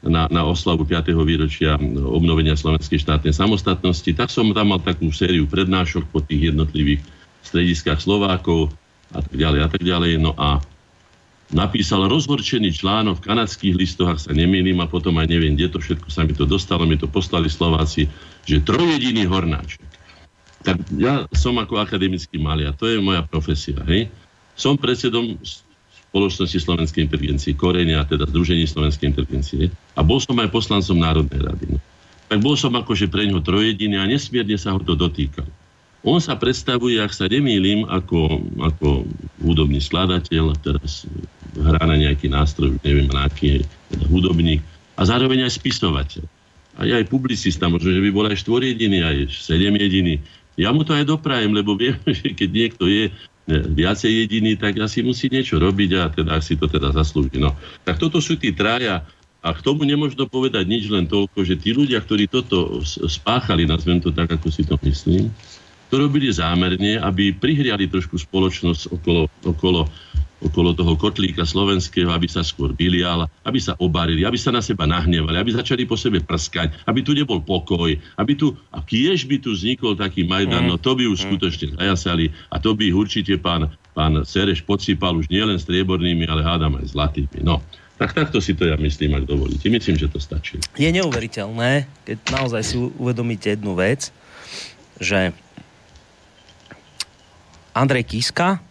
na, 0.03 0.31
na 0.31 0.47
oslavu 0.47 0.87
5. 0.87 1.11
výročia 1.27 1.75
obnovenia 2.07 2.55
slovenskej 2.55 3.03
štátnej 3.03 3.35
samostatnosti, 3.35 4.07
tak 4.15 4.31
som 4.31 4.55
tam 4.55 4.71
mal 4.71 4.79
takú 4.79 5.11
sériu 5.11 5.51
prednášok 5.51 6.07
po 6.15 6.23
tých 6.23 6.55
jednotlivých 6.55 7.03
strediskách 7.43 7.99
Slovákov 7.99 8.71
a 9.11 9.19
tak 9.25 9.35
ďalej 9.35 9.61
a 9.67 9.69
tak 9.69 9.83
ďalej. 9.83 10.13
No 10.23 10.39
a 10.39 10.63
napísal 11.51 12.07
rozhorčený 12.07 12.79
článok 12.79 13.19
v 13.19 13.27
kanadských 13.27 13.75
listoch, 13.75 14.15
ak 14.15 14.23
sa 14.23 14.31
nemýlim, 14.31 14.79
a 14.79 14.87
potom 14.87 15.19
aj 15.19 15.27
neviem, 15.35 15.59
kde 15.59 15.75
to 15.75 15.79
všetko 15.83 16.09
sa 16.15 16.23
mi 16.23 16.37
to 16.37 16.47
dostalo, 16.47 16.87
mi 16.87 16.95
to 16.95 17.11
poslali 17.11 17.51
Slováci, 17.51 18.07
že 18.47 18.63
trojediný 18.63 19.27
hornáček 19.27 19.88
tak 20.63 20.77
ja 20.99 21.27
som 21.35 21.55
ako 21.59 21.79
akademický 21.79 22.39
maliar, 22.41 22.75
to 22.75 22.91
je 22.91 22.99
moja 22.99 23.23
profesia, 23.23 23.79
hej. 23.87 24.11
Som 24.59 24.75
predsedom 24.75 25.39
spoločnosti 26.09 26.59
Slovenskej 26.59 27.05
inteligencie, 27.05 27.55
Korenia, 27.55 28.03
teda 28.09 28.27
Združení 28.27 28.65
Slovenskej 28.65 29.13
inteligencie 29.13 29.69
a 29.95 30.01
bol 30.01 30.19
som 30.19 30.35
aj 30.41 30.51
poslancom 30.51 30.99
Národnej 30.99 31.41
rady. 31.45 31.67
Tak 32.29 32.39
bol 32.41 32.57
som 32.57 32.73
akože 32.77 33.09
pre 33.09 33.29
ňo 33.29 33.45
trojediný 33.45 34.01
a 34.01 34.09
nesmierne 34.09 34.57
sa 34.57 34.73
ho 34.75 34.81
to 34.81 34.97
dotýkal. 34.97 35.47
On 36.07 36.23
sa 36.23 36.39
predstavuje, 36.39 37.03
ak 37.03 37.11
sa 37.11 37.27
nemýlim, 37.27 37.83
ako, 37.85 38.41
ako 38.63 38.89
hudobný 39.43 39.83
skladateľ, 39.83 40.55
teraz 40.63 41.05
hrá 41.59 41.83
na 41.85 41.99
nejaký 41.99 42.31
nástroj, 42.31 42.79
neviem 42.87 43.11
na 43.11 43.27
aký, 43.27 43.67
teda 43.91 44.07
hudobník, 44.07 44.63
a 44.95 45.03
zároveň 45.03 45.47
aj 45.47 45.59
spisovateľ. 45.59 46.25
A 46.79 46.87
aj 46.87 47.11
publicista, 47.11 47.67
možno, 47.67 47.91
že 47.91 47.99
by 47.99 48.11
bol 48.15 48.31
aj 48.31 48.39
štvorjediný, 48.47 49.03
aj 49.03 49.17
sedem 49.35 49.75
jediný. 49.75 50.23
Ja 50.59 50.75
mu 50.75 50.83
to 50.83 50.93
aj 50.93 51.07
doprajem, 51.07 51.55
lebo 51.55 51.79
viem, 51.79 51.95
že 52.19 52.35
keď 52.35 52.51
niekto 52.51 52.91
je 52.91 53.15
viacej 53.49 54.13
jediný, 54.13 54.61
tak 54.61 54.77
asi 54.77 55.01
musí 55.01 55.33
niečo 55.33 55.57
robiť 55.57 55.91
a 55.97 56.13
teda 56.13 56.37
si 56.45 56.59
to 56.61 56.69
teda 56.69 56.93
zaslúži. 56.93 57.41
No. 57.41 57.57
Tak 57.87 57.97
toto 57.97 58.21
sú 58.21 58.37
tí 58.37 58.53
traja 58.53 59.09
a 59.41 59.49
k 59.57 59.65
tomu 59.65 59.89
nemôžno 59.89 60.29
povedať 60.29 60.69
nič 60.69 60.91
len 60.93 61.09
toľko, 61.09 61.47
že 61.47 61.57
tí 61.57 61.73
ľudia, 61.73 62.03
ktorí 62.05 62.29
toto 62.29 62.85
spáchali, 62.85 63.65
nazvem 63.65 64.03
to 64.05 64.13
tak, 64.13 64.29
ako 64.29 64.53
si 64.53 64.69
to 64.69 64.77
myslím, 64.85 65.33
to 65.89 65.95
robili 65.97 66.29
zámerne, 66.29 67.01
aby 67.01 67.33
prihriali 67.33 67.89
trošku 67.89 68.21
spoločnosť 68.21 68.93
okolo, 68.93 69.23
okolo 69.49 69.89
okolo 70.39 70.71
toho 70.75 70.95
kotlíka 70.95 71.43
slovenského, 71.43 72.15
aby 72.15 72.31
sa 72.31 72.47
skôr 72.47 72.71
bilial, 72.71 73.27
aby 73.43 73.59
sa 73.59 73.75
obarili, 73.83 74.23
aby 74.23 74.39
sa 74.39 74.55
na 74.55 74.63
seba 74.63 74.87
nahnevali, 74.87 75.35
aby 75.35 75.51
začali 75.55 75.83
po 75.83 75.99
sebe 75.99 76.23
prskať, 76.23 76.79
aby 76.87 77.03
tu 77.03 77.15
nebol 77.15 77.43
pokoj, 77.43 77.91
aby 78.19 78.33
tu, 78.39 78.55
a 78.71 78.79
kiež 78.79 79.27
by 79.27 79.43
tu 79.43 79.55
vznikol 79.55 79.99
taký 79.99 80.23
Majdan, 80.23 80.71
no 80.71 80.79
to 80.79 80.95
by 80.95 81.11
už 81.11 81.27
skutočne 81.27 81.75
zajasali 81.75 82.31
a 82.55 82.57
to 82.63 82.75
by 82.79 82.95
určite 82.95 83.35
pán, 83.43 83.67
pán 83.99 84.23
Sereš 84.23 84.63
podsypal 84.63 85.19
už 85.19 85.27
nielen 85.27 85.59
striebornými, 85.59 86.27
ale 86.31 86.47
hádam 86.47 86.79
aj 86.79 86.95
zlatými. 86.95 87.43
No, 87.43 87.59
tak 87.99 88.15
takto 88.15 88.39
si 88.39 88.55
to 88.55 88.63
ja 88.63 88.79
myslím, 88.79 89.19
ak 89.19 89.27
dovolíte. 89.27 89.67
Myslím, 89.67 89.99
že 89.99 90.07
to 90.07 90.23
stačí. 90.23 90.63
Je 90.79 90.87
neuveriteľné, 90.87 91.91
keď 92.07 92.19
naozaj 92.31 92.63
si 92.63 92.79
uvedomíte 92.79 93.59
jednu 93.59 93.75
vec, 93.75 94.15
že 95.03 95.35
Andrej 97.75 98.07
Kiska 98.07 98.63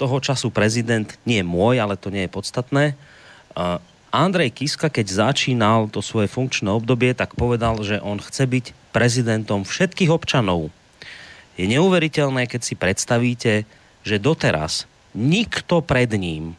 toho 0.00 0.16
času 0.24 0.48
prezident, 0.48 1.04
nie 1.28 1.44
môj, 1.44 1.76
ale 1.76 2.00
to 2.00 2.08
nie 2.08 2.24
je 2.24 2.32
podstatné. 2.32 2.84
Andrej 4.08 4.56
Kiska, 4.56 4.88
keď 4.88 5.28
začínal 5.28 5.92
to 5.92 6.00
svoje 6.00 6.32
funkčné 6.32 6.72
obdobie, 6.72 7.12
tak 7.12 7.36
povedal, 7.36 7.76
že 7.84 8.00
on 8.00 8.16
chce 8.16 8.48
byť 8.48 8.64
prezidentom 8.96 9.68
všetkých 9.68 10.08
občanov. 10.08 10.72
Je 11.60 11.68
neuveriteľné, 11.68 12.48
keď 12.48 12.60
si 12.64 12.74
predstavíte, 12.74 13.68
že 14.00 14.16
doteraz 14.16 14.88
nikto 15.12 15.84
pred 15.84 16.08
ním, 16.16 16.56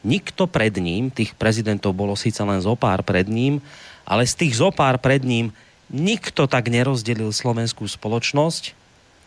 nikto 0.00 0.48
pred 0.48 0.72
ním, 0.80 1.12
tých 1.12 1.36
prezidentov 1.36 1.92
bolo 1.92 2.16
síce 2.16 2.40
len 2.40 2.64
zo 2.64 2.72
pár 2.72 3.04
pred 3.04 3.28
ním, 3.28 3.60
ale 4.08 4.24
z 4.24 4.40
tých 4.40 4.56
zo 4.56 4.72
pár 4.72 4.96
pred 4.96 5.20
ním 5.20 5.52
nikto 5.92 6.48
tak 6.48 6.72
nerozdelil 6.72 7.28
slovenskú 7.30 7.84
spoločnosť, 7.84 8.72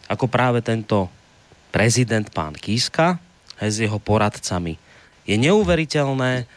ako 0.09 0.25
práve 0.25 0.59
tento 0.65 1.07
prezident 1.69 2.27
pán 2.33 2.57
Kiska, 2.57 3.21
aj 3.61 3.69
s 3.69 3.77
jeho 3.85 4.01
poradcami. 4.01 4.81
Je 5.29 5.37
neuveriteľné, 5.37 6.49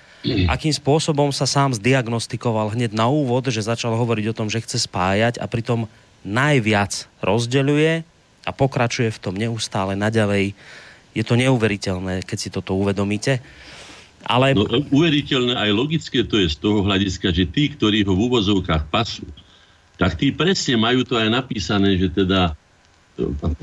akým 0.49 0.73
spôsobom 0.73 1.29
sa 1.31 1.45
sám 1.45 1.77
zdiagnostikoval 1.77 2.73
hneď 2.73 2.97
na 2.97 3.13
úvod, 3.13 3.45
že 3.53 3.61
začal 3.61 3.93
hovoriť 3.93 4.33
o 4.33 4.37
tom, 4.37 4.49
že 4.49 4.65
chce 4.65 4.89
spájať 4.89 5.37
a 5.37 5.45
pritom 5.45 5.85
najviac 6.25 7.05
rozdeľuje 7.21 8.03
a 8.49 8.51
pokračuje 8.51 9.13
v 9.13 9.21
tom 9.21 9.37
neustále 9.37 9.93
naďalej. 9.95 10.57
Je 11.13 11.23
to 11.23 11.37
neuveriteľné, 11.37 12.25
keď 12.25 12.39
si 12.41 12.49
toto 12.49 12.73
uvedomíte. 12.75 13.45
Ale... 14.25 14.57
No, 14.57 14.65
uveriteľné 14.89 15.53
aj 15.53 15.71
logické 15.77 16.25
to 16.25 16.41
je 16.41 16.49
z 16.49 16.57
toho 16.57 16.81
hľadiska, 16.81 17.29
že 17.29 17.45
tí, 17.45 17.69
ktorí 17.69 18.09
ho 18.09 18.17
v 18.17 18.33
úvozovkách 18.33 18.89
pasú, 18.89 19.29
tak 20.01 20.17
tí 20.17 20.33
presne 20.33 20.81
majú 20.81 21.05
to 21.05 21.21
aj 21.21 21.29
napísané, 21.29 22.01
že 22.01 22.09
teda 22.09 22.57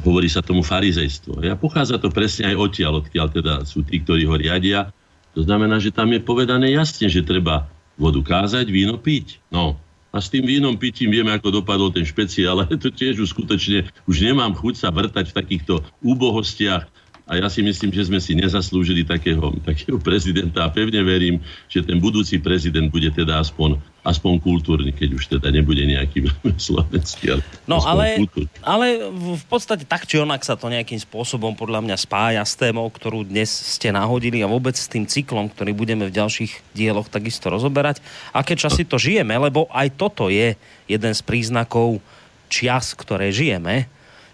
hovorí 0.04 0.32
sa 0.32 0.40
tomu 0.40 0.64
farizejstvo. 0.64 1.44
Ja 1.44 1.60
pochádza 1.60 2.00
to 2.00 2.08
presne 2.08 2.52
aj 2.52 2.56
odtiaľ, 2.56 3.04
odkiaľ 3.04 3.28
teda 3.32 3.54
sú 3.68 3.84
tí, 3.84 4.00
ktorí 4.00 4.24
ho 4.24 4.36
riadia. 4.40 4.92
To 5.36 5.44
znamená, 5.44 5.80
že 5.80 5.92
tam 5.92 6.12
je 6.12 6.20
povedané 6.24 6.72
jasne, 6.76 7.08
že 7.08 7.24
treba 7.24 7.68
vodu 8.00 8.20
kázať, 8.24 8.68
víno 8.72 8.96
piť. 8.96 9.40
No, 9.52 9.76
a 10.12 10.20
s 10.20 10.28
tým 10.28 10.44
vínom 10.44 10.76
pitím 10.76 11.12
vieme, 11.12 11.32
ako 11.32 11.64
dopadol 11.64 11.92
ten 11.92 12.04
špeciál, 12.04 12.60
ale 12.60 12.76
to 12.76 12.92
tiež 12.92 13.24
už 13.24 13.32
skutočne, 13.32 13.88
už 14.08 14.28
nemám 14.28 14.52
chuť 14.52 14.76
sa 14.76 14.92
vrtať 14.92 15.32
v 15.32 15.38
takýchto 15.40 15.74
úbohostiach, 16.04 16.84
a 17.32 17.40
ja 17.40 17.48
si 17.48 17.64
myslím, 17.64 17.96
že 17.96 18.12
sme 18.12 18.20
si 18.20 18.36
nezaslúžili 18.36 19.08
takého, 19.08 19.56
takého 19.64 19.96
prezidenta 19.96 20.68
a 20.68 20.74
pevne 20.74 21.00
verím, 21.00 21.40
že 21.72 21.80
ten 21.80 21.96
budúci 21.96 22.44
prezident 22.44 22.92
bude 22.92 23.08
teda 23.08 23.40
aspoň, 23.40 23.80
aspoň 24.04 24.44
kultúrny, 24.44 24.92
keď 24.92 25.10
už 25.16 25.40
teda 25.40 25.48
nebude 25.48 25.80
nejaký 25.80 26.28
slovenský, 26.68 27.40
ale 27.40 27.44
No 27.72 27.80
ale, 27.88 28.20
ale 28.60 28.88
v 29.16 29.46
podstate 29.48 29.88
tak 29.88 30.12
či 30.12 30.20
onak 30.20 30.44
sa 30.44 30.60
to 30.60 30.68
nejakým 30.68 31.00
spôsobom 31.00 31.56
podľa 31.56 31.80
mňa 31.80 31.96
spája 31.96 32.44
s 32.44 32.60
témou, 32.60 32.92
ktorú 32.92 33.24
dnes 33.24 33.48
ste 33.48 33.96
nahodili 33.96 34.44
a 34.44 34.52
vôbec 34.52 34.76
s 34.76 34.92
tým 34.92 35.08
cyklom, 35.08 35.48
ktorý 35.48 35.72
budeme 35.72 36.12
v 36.12 36.16
ďalších 36.20 36.76
dieloch 36.76 37.08
takisto 37.08 37.48
rozoberať. 37.48 38.04
Aké 38.36 38.60
časy 38.60 38.84
to 38.84 39.00
žijeme, 39.00 39.32
lebo 39.40 39.72
aj 39.72 39.88
toto 39.96 40.28
je 40.28 40.60
jeden 40.84 41.14
z 41.16 41.22
príznakov 41.24 42.04
čias, 42.52 42.92
ktoré 42.92 43.32
žijeme. 43.32 43.88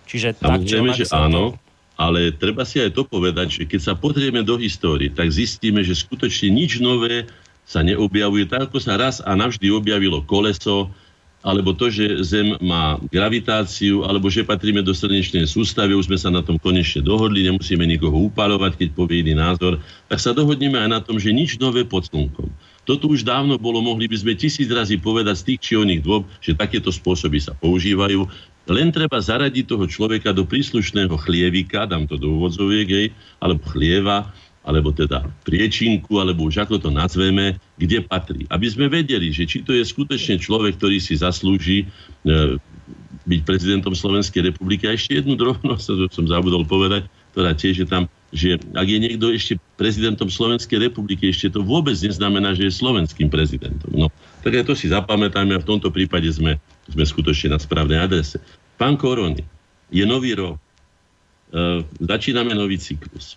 Čiže 0.09 0.41
tak, 0.41 0.65
či 0.65 0.81
že 0.97 1.05
áno, 1.13 1.53
to 1.53 1.66
ale 1.97 2.29
treba 2.29 2.61
si 2.61 2.77
aj 2.77 2.93
to 2.93 3.03
povedať, 3.03 3.61
že 3.61 3.63
keď 3.65 3.79
sa 3.81 3.93
pozrieme 3.97 4.45
do 4.45 4.55
histórie, 4.55 5.09
tak 5.09 5.33
zistíme, 5.33 5.81
že 5.81 5.97
skutočne 5.97 6.53
nič 6.53 6.77
nové 6.77 7.25
sa 7.65 7.81
neobjavuje. 7.81 8.47
Tak 8.47 8.71
ako 8.71 8.77
sa 8.77 8.95
raz 8.95 9.19
a 9.19 9.33
navždy 9.33 9.73
objavilo 9.73 10.21
koleso, 10.23 10.93
alebo 11.45 11.73
to, 11.73 11.87
že 11.87 12.21
Zem 12.25 12.57
má 12.59 12.97
gravitáciu, 13.13 14.05
alebo 14.05 14.27
že 14.27 14.45
patríme 14.45 14.81
do 14.81 14.93
slnečnej 14.93 15.45
sústavy, 15.45 15.93
už 15.93 16.09
sme 16.09 16.17
sa 16.17 16.29
na 16.33 16.41
tom 16.41 16.57
konečne 16.57 17.05
dohodli, 17.05 17.45
nemusíme 17.45 17.85
nikoho 17.85 18.29
upalovať, 18.29 18.77
keď 18.77 18.89
povie 18.97 19.21
iný 19.25 19.37
názor, 19.37 19.79
tak 20.09 20.19
sa 20.21 20.33
dohodneme 20.33 20.77
aj 20.77 20.89
na 20.89 20.99
tom, 20.99 21.21
že 21.21 21.33
nič 21.33 21.55
nové 21.61 21.85
pod 21.85 22.09
slnkom. 22.09 22.49
Toto 22.87 23.11
už 23.11 23.27
dávno 23.27 23.59
bolo, 23.59 23.83
mohli 23.83 24.07
by 24.07 24.15
sme 24.15 24.33
tisíc 24.35 24.71
razy 24.71 24.95
povedať 24.95 25.35
z 25.39 25.45
tých 25.53 25.59
či 25.59 25.73
oných 25.75 26.01
dôb, 26.01 26.23
že 26.39 26.55
takéto 26.55 26.87
spôsoby 26.87 27.39
sa 27.39 27.51
používajú. 27.55 28.27
Len 28.68 28.91
treba 28.91 29.18
zaradiť 29.24 29.65
toho 29.65 29.88
človeka 29.88 30.36
do 30.36 30.43
príslušného 30.43 31.15
chlievika, 31.24 31.88
dám 31.88 32.05
to 32.05 32.20
do 32.20 32.36
úvodzoviek, 32.36 32.88
hej, 32.88 33.07
alebo 33.39 33.63
chlieva, 33.72 34.28
alebo 34.68 34.91
teda 34.91 35.24
priečinku, 35.47 36.20
alebo 36.20 36.51
už 36.51 36.68
ako 36.68 36.76
to 36.76 36.89
nazveme, 36.91 37.55
kde 37.80 38.03
patrí. 38.03 38.43
Aby 38.51 38.68
sme 38.68 38.91
vedeli, 38.91 39.32
že 39.32 39.47
či 39.47 39.63
to 39.63 39.72
je 39.72 39.88
skutočne 39.88 40.36
človek, 40.43 40.76
ktorý 40.76 40.99
si 40.99 41.15
zaslúži 41.15 41.88
e, 41.88 42.59
byť 43.24 43.41
prezidentom 43.47 43.95
Slovenskej 43.95 44.51
republiky. 44.51 44.91
A 44.91 44.99
ešte 44.99 45.24
jednu 45.24 45.39
drobnosť, 45.39 45.86
to 45.88 46.05
som 46.11 46.28
zabudol 46.28 46.68
povedať, 46.68 47.07
ktorá 47.32 47.55
tiež 47.55 47.88
je 47.88 47.88
tam 47.88 48.11
že 48.36 48.59
ak 48.76 48.88
je 48.88 48.99
niekto 48.99 49.32
ešte 49.32 49.53
prezidentom 49.80 50.28
Slovenskej 50.28 50.91
republiky, 50.91 51.32
ešte 51.32 51.47
to 51.47 51.63
vôbec 51.63 51.95
neznamená, 51.95 52.51
že 52.51 52.68
je 52.68 52.76
slovenským 52.76 53.32
prezidentom. 53.32 53.88
No, 53.95 54.11
tak 54.47 54.63
aj 54.63 54.71
to 54.71 54.79
si 54.79 54.87
zapamätajme 54.87 55.59
a 55.59 55.59
v 55.59 55.67
tomto 55.67 55.91
prípade 55.91 56.31
sme, 56.31 56.55
sme 56.87 57.03
skutočne 57.03 57.51
na 57.51 57.59
správnej 57.59 57.99
adrese. 57.99 58.39
Pán 58.79 58.95
Korony, 58.95 59.43
je 59.91 60.07
nový 60.07 60.39
rok. 60.39 60.55
E, 61.51 61.83
začíname 61.99 62.55
nový 62.55 62.79
cyklus. 62.79 63.35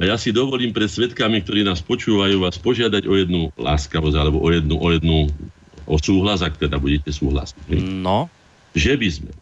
A 0.00 0.08
ja 0.08 0.16
si 0.16 0.32
dovolím 0.32 0.72
pred 0.72 0.88
svetkami, 0.88 1.44
ktorí 1.44 1.60
nás 1.60 1.84
počúvajú, 1.84 2.40
vás 2.40 2.56
požiadať 2.56 3.04
o 3.04 3.20
jednu 3.20 3.52
láskavosť, 3.60 4.16
alebo 4.16 4.40
o 4.40 4.48
jednu, 4.48 4.80
o 4.80 4.88
jednu 4.88 5.18
o 5.84 5.96
súhlas, 6.00 6.40
ak 6.40 6.56
teda 6.56 6.80
budete 6.80 7.12
súhlasiť. 7.12 7.76
No. 8.00 8.32
Že 8.72 8.96
by 8.96 9.08
sme. 9.12 9.32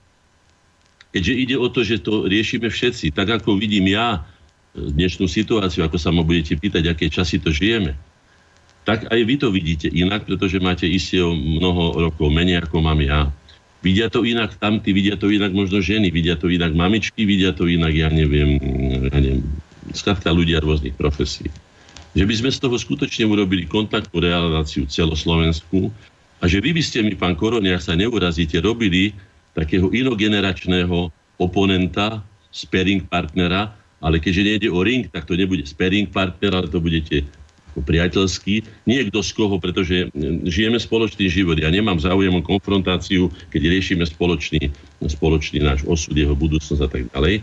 Keďže 1.15 1.35
ide 1.39 1.57
o 1.63 1.71
to, 1.71 1.87
že 1.87 2.03
to 2.03 2.27
riešime 2.27 2.67
všetci, 2.67 3.15
tak 3.15 3.39
ako 3.39 3.55
vidím 3.55 3.87
ja, 3.87 4.27
dnešnú 4.75 5.31
situáciu, 5.31 5.87
ako 5.87 5.95
sa 5.95 6.11
ma 6.11 6.27
budete 6.27 6.59
pýtať, 6.59 6.91
aké 6.91 7.07
časy 7.07 7.39
to 7.39 7.55
žijeme, 7.55 7.95
tak 8.89 9.05
aj 9.13 9.21
vy 9.21 9.37
to 9.37 9.53
vidíte 9.53 9.93
inak, 9.93 10.25
pretože 10.25 10.57
máte 10.65 10.89
isté 10.89 11.21
mnoho 11.21 12.09
rokov 12.09 12.33
menej, 12.33 12.65
ako 12.65 12.81
mám 12.81 13.05
ja. 13.05 13.29
Vidia 13.85 14.09
to 14.09 14.25
inak 14.25 14.57
tamty, 14.57 14.97
vidia 14.97 15.21
to 15.21 15.29
inak 15.29 15.53
možno 15.53 15.85
ženy, 15.85 16.09
vidia 16.09 16.41
to 16.41 16.49
inak 16.49 16.73
mamičky, 16.73 17.29
vidia 17.29 17.53
to 17.53 17.69
inak, 17.69 17.93
ja 17.93 18.09
neviem, 18.09 18.57
ja 19.13 19.19
neviem, 19.21 19.45
skladka 19.93 20.33
ľudia 20.33 20.65
rôznych 20.65 20.97
profesí. 20.97 21.53
Že 22.17 22.25
by 22.25 22.35
sme 22.41 22.51
z 22.51 22.59
toho 22.65 22.77
skutočne 22.81 23.29
urobili 23.29 23.69
kontaktnú 23.69 24.25
realizáciu 24.25 24.89
celoslovenskú 24.89 25.93
a 26.41 26.49
že 26.49 26.65
vy 26.65 26.73
by 26.73 26.81
ste 26.81 27.05
mi, 27.05 27.13
pán 27.13 27.37
Koroni, 27.37 27.69
ak 27.69 27.85
sa 27.85 27.93
neurazíte, 27.93 28.57
robili 28.65 29.13
takého 29.53 29.93
inogeneračného 29.93 31.13
oponenta, 31.37 32.25
sparing 32.49 33.05
partnera, 33.05 33.69
ale 34.01 34.17
keďže 34.17 34.43
nejde 34.43 34.69
o 34.73 34.81
ring, 34.81 35.13
tak 35.13 35.29
to 35.29 35.37
nebude 35.37 35.69
sparing 35.69 36.09
partner, 36.09 36.57
ale 36.57 36.73
to 36.73 36.81
budete 36.81 37.29
priateľský. 37.83 38.63
Nie 38.87 39.07
kto 39.09 39.21
z 39.25 39.31
koho, 39.35 39.57
pretože 39.59 40.11
žijeme 40.47 40.79
spoločný 40.79 41.31
život. 41.31 41.59
Ja 41.59 41.71
nemám 41.71 41.99
záujem 41.99 42.35
o 42.35 42.43
konfrontáciu, 42.43 43.31
keď 43.51 43.63
riešime 43.71 44.05
spoločný, 44.07 44.73
spoločný 45.05 45.63
náš 45.63 45.85
osud, 45.85 46.15
jeho 46.15 46.35
budúcnosť 46.35 46.83
a 46.85 46.89
tak 46.89 47.03
ďalej. 47.13 47.43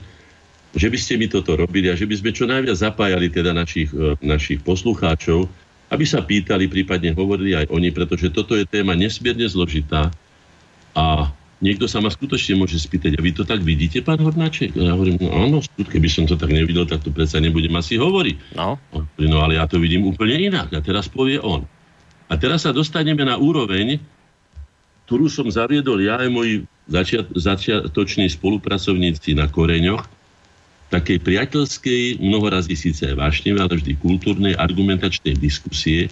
Že 0.76 0.88
by 0.92 0.98
ste 1.00 1.14
mi 1.16 1.28
toto 1.32 1.56
robili 1.56 1.88
a 1.88 1.96
že 1.96 2.04
by 2.04 2.16
sme 2.20 2.32
čo 2.36 2.46
najviac 2.46 2.76
zapájali 2.76 3.32
teda 3.32 3.56
našich, 3.56 3.88
e, 3.96 4.20
našich 4.20 4.60
poslucháčov, 4.64 5.48
aby 5.94 6.04
sa 6.04 6.20
pýtali, 6.20 6.68
prípadne 6.68 7.16
hovorili 7.16 7.56
aj 7.56 7.72
oni, 7.72 7.94
pretože 7.96 8.34
toto 8.34 8.58
je 8.58 8.68
téma 8.68 8.98
nesmierne 8.98 9.48
zložitá 9.48 10.12
a 10.92 11.32
niekto 11.64 11.88
sa 11.88 12.04
ma 12.04 12.12
skutočne 12.12 12.60
môže 12.60 12.76
spýtať, 12.80 13.16
a 13.16 13.22
vy 13.24 13.32
to 13.32 13.44
tak 13.48 13.64
vidíte, 13.64 14.04
pán 14.04 14.20
Hornáček? 14.20 14.76
A 14.76 14.92
ja 14.92 14.92
hovorím, 14.96 15.22
no 15.24 15.32
áno, 15.32 15.58
keby 15.78 16.08
som 16.12 16.24
to 16.28 16.36
tak 16.36 16.52
nevidel, 16.52 16.84
tak 16.84 17.04
to 17.06 17.12
predsa 17.12 17.40
nebudem 17.40 17.72
asi 17.76 17.96
hovoriť. 17.96 18.58
No. 18.60 18.76
no 19.22 19.38
ale 19.40 19.56
ja 19.56 19.66
to 19.70 19.80
vidím 19.80 20.04
úplne 20.04 20.36
inak. 20.36 20.72
A 20.76 20.80
teraz 20.84 21.08
povie 21.08 21.40
on. 21.40 21.64
A 22.28 22.34
teraz 22.36 22.66
sa 22.66 22.76
dostaneme 22.76 23.24
na 23.24 23.38
úroveň, 23.38 24.02
ktorú 25.06 25.30
som 25.30 25.46
zaviedol 25.46 26.02
ja 26.02 26.18
aj 26.18 26.30
moji 26.34 26.54
začiat, 26.90 27.30
začiatoční 27.38 28.26
spolupracovníci 28.34 29.38
na 29.38 29.46
koreňoch, 29.46 30.02
takej 30.90 31.22
priateľskej, 31.22 32.22
mnohorazí 32.22 32.78
síce 32.78 33.10
aj 33.10 33.16
vášnevé, 33.18 33.58
ale 33.62 33.78
vždy 33.78 33.94
kultúrnej, 34.02 34.54
argumentačnej 34.58 35.38
diskusie, 35.38 36.10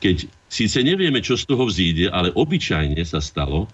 keď 0.00 0.28
síce 0.52 0.80
nevieme, 0.84 1.22
čo 1.24 1.38
z 1.38 1.48
toho 1.48 1.64
vzíde, 1.68 2.12
ale 2.12 2.32
obyčajne 2.34 3.00
sa 3.04 3.22
stalo, 3.22 3.70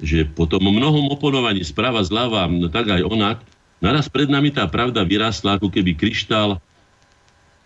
že 0.00 0.28
po 0.28 0.44
tom 0.44 0.68
mnohom 0.68 1.08
oponovaní 1.08 1.64
správa 1.64 2.04
zľava, 2.04 2.44
no 2.48 2.68
tak 2.68 2.92
aj 2.92 3.02
onak, 3.04 3.38
naraz 3.80 4.08
pred 4.12 4.28
nami 4.28 4.52
tá 4.52 4.68
pravda 4.68 5.04
vyrástla 5.04 5.56
ako 5.56 5.72
keby 5.72 5.96
kryštál 5.96 6.60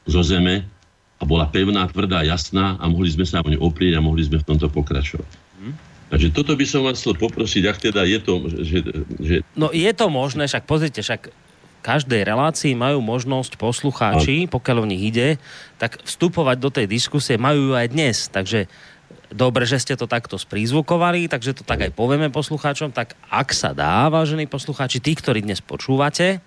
zo 0.07 0.22
zeme 0.22 0.66
a 1.20 1.22
bola 1.26 1.45
pevná, 1.51 1.85
tvrdá, 1.91 2.24
jasná 2.24 2.81
a 2.81 2.85
mohli 2.89 3.12
sme 3.12 3.26
sa 3.28 3.45
o 3.45 3.49
ňu 3.51 3.61
oprieť 3.61 3.99
a 3.99 4.05
mohli 4.05 4.24
sme 4.24 4.41
v 4.41 4.47
tomto 4.47 4.72
pokračovať. 4.72 5.31
Hmm. 5.61 5.74
Takže 6.11 6.28
toto 6.35 6.59
by 6.59 6.66
som 6.66 6.83
vás 6.83 6.99
chcel 6.99 7.14
poprosiť, 7.14 7.62
ak 7.70 7.78
teda 7.78 8.03
je 8.09 8.18
to... 8.18 8.33
Že, 8.51 8.78
že... 9.20 9.35
No 9.55 9.70
je 9.70 9.91
to 9.95 10.11
možné, 10.11 10.51
však 10.51 10.66
pozrite, 10.66 10.99
však 11.05 11.31
každej 11.81 12.26
relácii 12.28 12.76
majú 12.76 13.01
možnosť 13.01 13.57
poslucháči, 13.57 14.51
pokiaľ 14.51 14.76
o 14.85 14.91
nich 14.91 15.01
ide, 15.01 15.41
tak 15.81 16.01
vstupovať 16.05 16.57
do 16.61 16.70
tej 16.72 16.87
diskusie 16.91 17.41
majú 17.41 17.72
ju 17.72 17.74
aj 17.76 17.87
dnes. 17.93 18.16
Takže 18.28 18.68
dobre, 19.31 19.64
že 19.64 19.78
ste 19.78 19.95
to 19.95 20.11
takto 20.11 20.37
sprízvukovali, 20.37 21.31
takže 21.31 21.57
to 21.57 21.62
tak 21.62 21.87
aj 21.87 21.95
povieme 21.95 22.28
poslucháčom. 22.28 22.91
Tak 22.91 23.14
ak 23.31 23.55
sa 23.55 23.70
dá, 23.72 24.11
vážení 24.11 24.51
poslucháči, 24.51 24.99
tí, 24.99 25.14
ktorí 25.14 25.41
dnes 25.47 25.62
počúvate, 25.62 26.43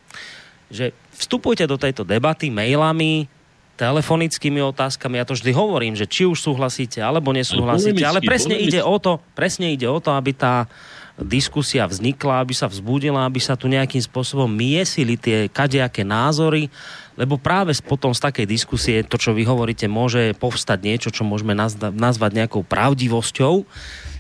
že 0.68 0.92
vstupujte 1.16 1.64
do 1.66 1.80
tejto 1.80 2.04
debaty 2.04 2.52
mailami, 2.52 3.32
telefonickými 3.74 4.62
otázkami. 4.62 5.18
Ja 5.18 5.26
to 5.26 5.34
vždy 5.34 5.50
hovorím, 5.50 5.98
že 5.98 6.06
či 6.06 6.30
už 6.30 6.38
súhlasíte 6.38 7.02
alebo 7.02 7.34
nesúhlasíte, 7.34 8.06
ale, 8.06 8.22
presne 8.22 8.54
ide 8.62 8.86
o 8.86 9.02
to, 9.02 9.18
presne 9.34 9.74
ide 9.74 9.90
o 9.90 9.98
to, 9.98 10.14
aby 10.14 10.38
tá 10.38 10.70
diskusia 11.18 11.86
vznikla, 11.86 12.42
aby 12.42 12.54
sa 12.58 12.66
vzbudila, 12.66 13.26
aby 13.26 13.38
sa 13.38 13.54
tu 13.54 13.70
nejakým 13.70 14.02
spôsobom 14.02 14.50
miesili 14.50 15.18
tie 15.18 15.46
kadejaké 15.50 16.02
názory, 16.02 16.70
lebo 17.14 17.38
práve 17.38 17.78
potom 17.86 18.14
z 18.14 18.24
takej 18.26 18.46
diskusie, 18.50 19.06
to 19.06 19.22
čo 19.22 19.38
vy 19.38 19.46
hovoríte, 19.46 19.86
môže 19.86 20.34
povstať 20.38 20.80
niečo, 20.82 21.10
čo 21.14 21.22
môžeme 21.26 21.54
nazvať 21.94 22.32
nejakou 22.34 22.66
pravdivosťou. 22.66 23.66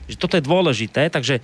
Že 0.09 0.15
toto 0.19 0.35
je 0.37 0.43
dôležité, 0.43 1.09
takže 1.09 1.41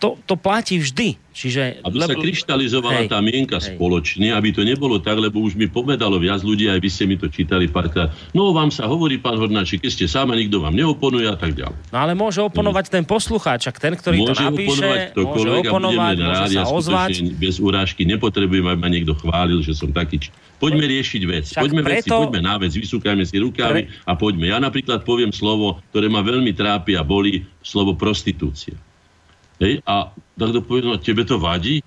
to, 0.00 0.16
to 0.24 0.34
platí 0.34 0.80
vždy. 0.80 1.20
Čiže, 1.30 1.86
aby 1.86 1.96
lebo... 2.02 2.10
sa 2.10 2.14
kryštalizovala 2.18 3.06
hej, 3.06 3.08
tá 3.12 3.22
mienka 3.22 3.62
hej. 3.62 3.78
spoločne, 3.78 4.34
aby 4.34 4.50
to 4.50 4.66
nebolo 4.66 4.98
tak, 4.98 5.14
lebo 5.14 5.40
už 5.46 5.54
mi 5.54 5.70
povedalo 5.70 6.18
viac 6.18 6.42
ľudí, 6.42 6.66
aj 6.66 6.80
vy 6.82 6.88
ste 6.90 7.04
mi 7.06 7.14
to 7.14 7.30
čítali 7.30 7.70
párkrát. 7.70 8.10
No 8.34 8.50
vám 8.50 8.74
sa 8.74 8.90
hovorí, 8.90 9.20
pán 9.20 9.38
Hornáček, 9.38 9.86
keď 9.86 9.90
ste 9.94 10.06
sám 10.10 10.32
a 10.32 10.36
nikto 10.36 10.58
vám 10.58 10.74
neoponuje 10.74 11.30
a 11.30 11.38
tak 11.38 11.54
ďalej. 11.54 11.76
No 11.94 11.96
ale 12.02 12.12
môže 12.18 12.42
oponovať 12.42 12.90
no. 12.90 12.92
ten 12.98 13.04
poslucháč, 13.06 13.70
ak 13.70 13.78
ten, 13.78 13.94
ktorý 13.94 14.26
môže 14.26 14.42
to 14.42 14.48
napíše, 14.50 14.88
môže 15.14 15.50
oponovať, 15.70 16.16
môže 16.18 16.46
sa 16.50 16.64
ozvať. 16.66 17.12
Bez 17.38 17.62
urážky 17.62 18.02
nepotrebujem, 18.10 18.66
aby 18.66 18.80
ma 18.80 18.90
niekto 18.90 19.14
chválil, 19.14 19.62
že 19.62 19.76
som 19.76 19.94
taký. 19.94 20.18
Poďme 20.60 20.84
riešiť 20.92 21.22
vec. 21.24 21.44
Však 21.56 21.62
poďme 21.62 21.82
preto... 21.86 22.04
veci, 22.04 22.10
poďme 22.10 22.40
na 22.42 22.54
vec, 22.60 22.72
vysúkajme 22.74 23.24
si 23.24 23.40
rukávy 23.40 23.88
Pre... 23.88 24.04
a 24.04 24.12
poďme. 24.18 24.50
Ja 24.50 24.58
napríklad 24.60 25.08
poviem 25.08 25.32
slovo, 25.32 25.80
ktoré 25.94 26.10
ma 26.12 26.20
veľmi 26.20 26.52
trápi 26.52 26.98
a 26.98 27.06
boli, 27.06 27.48
slovo 27.64 27.96
prostitúcia. 27.96 28.76
Hej, 29.60 29.84
a 29.84 30.08
takto 30.40 30.64
no 30.64 30.96
tebe 30.96 31.22
to 31.28 31.36
vadí? 31.36 31.84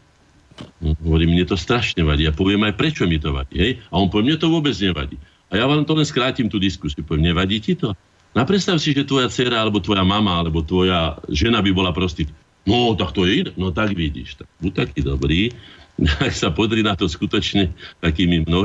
No, 0.77 0.93
hovorím, 1.01 1.33
mne 1.33 1.49
to 1.49 1.57
strašne 1.57 2.05
vadí. 2.05 2.29
Ja 2.29 2.33
poviem 2.33 2.69
aj, 2.69 2.77
prečo 2.77 3.09
mi 3.09 3.17
to 3.17 3.33
vadí. 3.33 3.57
Hej? 3.57 3.71
A 3.89 3.97
on 3.97 4.13
povie, 4.13 4.29
mne 4.29 4.37
to 4.37 4.53
vôbec 4.53 4.77
nevadí. 4.77 5.17
A 5.49 5.57
ja 5.57 5.65
vám 5.65 5.81
to 5.81 5.97
len 5.97 6.05
skrátim 6.05 6.45
tú 6.45 6.61
diskusiu. 6.61 7.01
Poviem, 7.01 7.33
nevadí 7.33 7.57
ti 7.57 7.73
to? 7.73 7.97
No 8.33 8.45
predstav 8.45 8.77
si, 8.81 8.93
že 8.93 9.05
tvoja 9.05 9.29
dcera, 9.29 9.61
alebo 9.61 9.81
tvoja 9.81 10.05
mama, 10.05 10.41
alebo 10.41 10.61
tvoja 10.61 11.17
žena 11.29 11.61
by 11.61 11.73
bola 11.73 11.89
prostitútka. 11.93 12.37
No, 12.63 12.95
tak 12.95 13.11
to 13.11 13.25
je 13.25 13.43
iné. 13.45 13.51
No 13.57 13.73
tak 13.73 13.97
vidíš. 13.97 14.37
Tak, 14.37 14.47
buď 14.61 14.71
taký 14.73 14.99
dobrý, 15.01 15.41
ak 16.01 16.33
sa 16.33 16.49
podri 16.49 16.81
na 16.81 16.97
to 16.97 17.05
skutočne 17.05 17.69
takými 18.01 18.49
mno, 18.49 18.59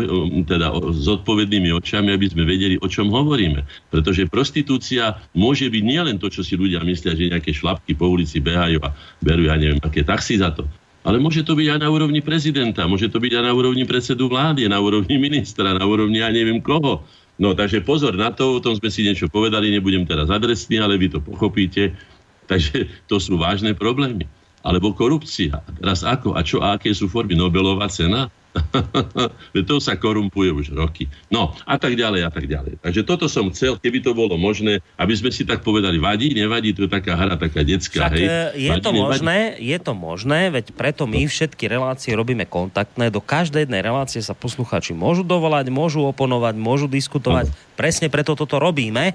teda 0.48 0.72
zodpovednými 0.96 1.68
očami, 1.76 2.16
aby 2.16 2.26
sme 2.32 2.48
vedeli, 2.48 2.80
o 2.80 2.88
čom 2.88 3.12
hovoríme. 3.12 3.68
Pretože 3.92 4.24
prostitúcia 4.32 5.20
môže 5.36 5.68
byť 5.68 5.82
nielen 5.84 6.16
to, 6.16 6.32
čo 6.32 6.40
si 6.40 6.56
ľudia 6.56 6.80
myslia, 6.88 7.12
že 7.12 7.28
nejaké 7.28 7.52
šlapky 7.52 7.92
po 7.92 8.08
ulici 8.08 8.40
behajú 8.40 8.80
a 8.80 8.96
berú, 9.20 9.44
ja 9.44 9.60
neviem, 9.60 9.76
aké 9.84 10.00
taxi 10.00 10.40
za 10.40 10.56
to. 10.56 10.64
Ale 11.04 11.20
môže 11.20 11.44
to 11.44 11.52
byť 11.52 11.78
aj 11.78 11.80
na 11.84 11.88
úrovni 11.92 12.24
prezidenta, 12.24 12.88
môže 12.88 13.12
to 13.12 13.20
byť 13.20 13.32
aj 13.40 13.44
na 13.44 13.52
úrovni 13.52 13.84
predsedu 13.84 14.28
vlády, 14.28 14.64
na 14.68 14.80
úrovni 14.80 15.20
ministra, 15.20 15.76
na 15.76 15.84
úrovni 15.84 16.24
ja 16.24 16.32
neviem 16.32 16.64
koho. 16.64 17.04
No 17.38 17.54
takže 17.54 17.84
pozor 17.84 18.16
na 18.16 18.32
to, 18.34 18.56
o 18.56 18.62
tom 18.64 18.74
sme 18.74 18.88
si 18.88 19.04
niečo 19.04 19.28
povedali, 19.30 19.70
nebudem 19.70 20.08
teraz 20.08 20.32
adresný, 20.32 20.80
ale 20.80 20.98
vy 20.98 21.12
to 21.12 21.20
pochopíte. 21.22 21.92
Takže 22.48 22.88
to 23.04 23.20
sú 23.20 23.36
vážne 23.36 23.76
problémy 23.76 24.24
alebo 24.62 24.94
korupcia. 24.94 25.62
Teraz 25.78 26.02
ako 26.02 26.34
a 26.34 26.40
čo 26.42 26.62
a 26.62 26.76
aké 26.78 26.90
sú 26.94 27.06
formy? 27.06 27.38
Nobelová 27.38 27.86
cena? 27.90 28.30
to 29.68 29.76
sa 29.78 29.94
korumpuje 29.94 30.50
už 30.50 30.66
roky. 30.74 31.06
No 31.28 31.54
a 31.68 31.76
tak 31.76 31.94
ďalej 31.94 32.20
a 32.26 32.30
tak 32.32 32.48
ďalej. 32.48 32.80
Takže 32.80 33.02
toto 33.04 33.26
som 33.28 33.52
chcel, 33.52 33.76
keby 33.76 34.00
to 34.00 34.16
bolo 34.16 34.34
možné, 34.40 34.80
aby 34.96 35.14
sme 35.14 35.30
si 35.30 35.44
tak 35.44 35.60
povedali, 35.60 36.00
vadí, 36.00 36.32
nevadí, 36.32 36.72
to 36.72 36.88
je 36.88 36.90
taká 36.90 37.14
hra, 37.14 37.36
taká 37.36 37.62
detská. 37.62 38.08
Však, 38.08 38.14
hej. 38.16 38.26
E, 38.26 38.68
je 38.68 38.70
vadí, 38.72 38.84
to 38.84 38.90
možné, 38.92 39.38
je 39.60 39.78
to 39.78 39.92
možné, 39.92 40.40
veď 40.48 40.66
preto 40.74 41.04
my 41.04 41.22
všetky 41.28 41.64
relácie 41.68 42.16
robíme 42.16 42.48
kontaktné, 42.48 43.12
do 43.12 43.20
každej 43.22 43.68
jednej 43.68 43.84
relácie 43.84 44.20
sa 44.24 44.32
posluchači 44.32 44.96
môžu 44.96 45.22
dovolať, 45.22 45.68
môžu 45.68 46.08
oponovať, 46.08 46.54
môžu 46.56 46.86
diskutovať. 46.88 47.52
No. 47.52 47.56
Presne 47.78 48.10
preto 48.10 48.34
toto 48.34 48.58
robíme. 48.58 49.14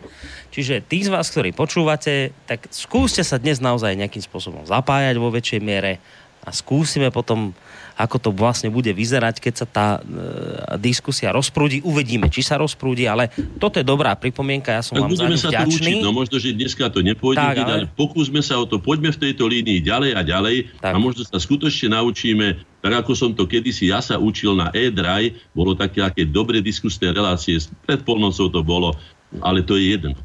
Čiže 0.53 0.85
tí 0.85 1.01
z 1.01 1.09
vás, 1.09 1.27
ktorí 1.33 1.51
počúvate, 1.51 2.31
tak 2.45 2.69
skúste 2.69 3.25
sa 3.25 3.41
dnes 3.41 3.57
naozaj 3.57 3.97
nejakým 3.97 4.21
spôsobom 4.21 4.63
zapájať 4.69 5.15
vo 5.17 5.33
väčšej 5.33 5.61
miere 5.65 5.97
a 6.43 6.51
skúsime 6.51 7.09
potom 7.09 7.55
ako 7.93 8.17
to 8.17 8.29
vlastne 8.33 8.73
bude 8.73 8.89
vyzerať, 8.89 9.37
keď 9.37 9.53
sa 9.53 9.67
tá 9.69 9.87
e, 9.97 10.79
diskusia 10.81 11.29
rozprúdi. 11.29 11.79
Uvidíme, 11.85 12.27
či 12.27 12.41
sa 12.41 12.57
rozprúdi, 12.57 13.05
ale 13.05 13.29
toto 13.61 13.77
je 13.77 13.85
dobrá 13.85 14.17
pripomienka, 14.17 14.73
ja 14.73 14.81
som 14.81 14.97
tak 14.97 15.05
vám 15.05 15.13
za 15.13 15.49
sa 15.49 15.49
vďačný. 15.53 16.01
Učiť, 16.01 16.05
no 16.05 16.11
možno, 16.11 16.35
že 16.41 16.57
dneska 16.57 16.89
to 16.89 17.05
nepôjde, 17.05 17.41
tak, 17.41 17.57
ale... 17.61 17.73
ale 17.73 17.85
pokúsme 17.93 18.41
sa 18.41 18.57
o 18.57 18.65
to, 18.65 18.81
poďme 18.81 19.13
v 19.13 19.19
tejto 19.29 19.45
línii 19.45 19.85
ďalej 19.85 20.11
a 20.17 20.21
ďalej 20.25 20.55
tak. 20.81 20.93
a 20.93 20.97
možno 20.97 21.21
sa 21.21 21.37
skutočne 21.37 21.93
naučíme, 21.93 22.61
tak 22.81 22.93
ako 23.05 23.11
som 23.13 23.31
to 23.31 23.45
kedysi 23.45 23.93
ja 23.93 24.01
sa 24.01 24.17
učil 24.17 24.57
na 24.57 24.73
e-drive, 24.73 25.37
bolo 25.53 25.77
také 25.77 26.01
aké 26.01 26.25
dobre 26.25 26.59
diskusné 26.59 27.13
relácie, 27.13 27.61
pred 27.85 28.01
polnocou 28.01 28.49
to 28.49 28.65
bolo, 28.65 28.97
ale 29.39 29.61
to 29.61 29.77
je 29.77 29.95
jedno 29.97 30.17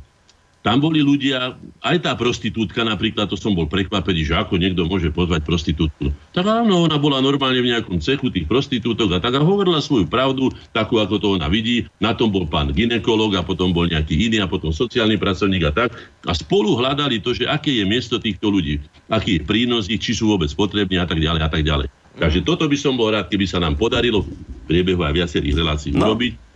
tam 0.68 0.84
boli 0.84 1.00
ľudia, 1.00 1.56
aj 1.80 1.96
tá 2.04 2.12
prostitútka 2.12 2.84
napríklad, 2.84 3.24
to 3.32 3.40
som 3.40 3.56
bol 3.56 3.64
prekvapený, 3.64 4.28
že 4.28 4.36
ako 4.36 4.60
niekto 4.60 4.84
môže 4.84 5.08
pozvať 5.08 5.40
prostitútku. 5.48 6.12
Tak 6.36 6.44
áno, 6.44 6.84
ona 6.84 7.00
bola 7.00 7.24
normálne 7.24 7.64
v 7.64 7.72
nejakom 7.72 8.04
cechu 8.04 8.28
tých 8.28 8.44
prostitútok 8.44 9.16
a 9.16 9.18
tak 9.24 9.32
a 9.32 9.40
hovorila 9.40 9.80
svoju 9.80 10.04
pravdu, 10.04 10.52
takú 10.76 11.00
ako 11.00 11.16
to 11.16 11.26
ona 11.40 11.48
vidí. 11.48 11.88
Na 12.04 12.12
tom 12.12 12.28
bol 12.28 12.44
pán 12.44 12.68
ginekolog 12.76 13.32
a 13.32 13.40
potom 13.40 13.72
bol 13.72 13.88
nejaký 13.88 14.28
iný 14.28 14.44
a 14.44 14.50
potom 14.50 14.68
sociálny 14.68 15.16
pracovník 15.16 15.64
a 15.64 15.72
tak. 15.72 15.96
A 16.28 16.36
spolu 16.36 16.76
hľadali 16.76 17.24
to, 17.24 17.32
že 17.32 17.48
aké 17.48 17.72
je 17.72 17.88
miesto 17.88 18.20
týchto 18.20 18.52
ľudí, 18.52 18.84
aký 19.08 19.40
je 19.40 19.48
prínos 19.48 19.88
ich, 19.88 20.04
či 20.04 20.12
sú 20.12 20.36
vôbec 20.36 20.52
potrební 20.52 21.00
a 21.00 21.08
tak 21.08 21.16
ďalej 21.16 21.40
a 21.40 21.48
tak 21.48 21.64
ďalej. 21.64 21.88
Takže 22.20 22.44
toto 22.44 22.68
by 22.68 22.76
som 22.76 22.92
bol 22.92 23.08
rád, 23.08 23.32
keby 23.32 23.48
sa 23.48 23.56
nám 23.56 23.80
podarilo 23.80 24.20
v 24.20 24.36
priebehu 24.68 25.00
aj 25.00 25.16
viacerých 25.16 25.56
relácií 25.64 25.96
no. 25.96 26.12
urobiť 26.12 26.47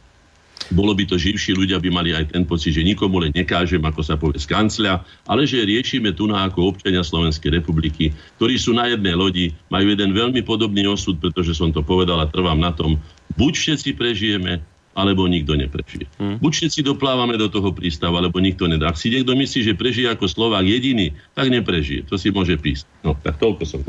bolo 0.73 0.97
by 0.97 1.05
to 1.07 1.21
živší, 1.21 1.53
ľudia 1.55 1.79
by 1.79 1.89
mali 1.93 2.11
aj 2.17 2.33
ten 2.33 2.43
pocit, 2.49 2.75
že 2.75 2.83
nikomu 2.83 3.21
len 3.21 3.33
nekážem, 3.37 3.81
ako 3.85 4.01
sa 4.01 4.17
povie 4.17 4.41
z 4.41 4.49
kancľa, 4.49 5.05
ale 5.29 5.45
že 5.45 5.63
riešime 5.63 6.17
tu 6.17 6.27
na 6.27 6.49
ako 6.49 6.75
občania 6.75 7.05
Slovenskej 7.05 7.63
republiky, 7.63 8.11
ktorí 8.41 8.57
sú 8.57 8.73
na 8.73 8.89
jednej 8.89 9.15
lodi, 9.15 9.53
majú 9.69 9.93
jeden 9.93 10.17
veľmi 10.17 10.41
podobný 10.43 10.89
osud, 10.89 11.21
pretože 11.21 11.53
som 11.55 11.71
to 11.71 11.85
povedal 11.85 12.19
a 12.19 12.27
trvám 12.27 12.59
na 12.59 12.73
tom, 12.73 12.97
buď 13.37 13.53
všetci 13.55 13.91
prežijeme, 13.95 14.65
alebo 14.93 15.25
nikto 15.25 15.57
neprežije. 15.57 16.05
Hmm. 16.21 16.37
Buď 16.37 16.53
všetci 16.53 16.81
doplávame 16.85 17.41
do 17.41 17.49
toho 17.49 17.73
prístavu, 17.73 18.21
alebo 18.21 18.37
nikto 18.45 18.69
nedá. 18.69 18.93
Ak 18.93 19.01
si 19.01 19.09
niekto 19.09 19.33
myslí, 19.33 19.73
že 19.73 19.79
prežije 19.79 20.13
ako 20.13 20.29
Slovák 20.29 20.65
jediný, 20.69 21.17
tak 21.33 21.49
neprežije. 21.49 22.05
To 22.13 22.21
si 22.21 22.29
môže 22.29 22.61
písť. 22.61 22.85
No, 23.01 23.17
tak 23.17 23.41
toľko 23.41 23.63
som. 23.65 23.81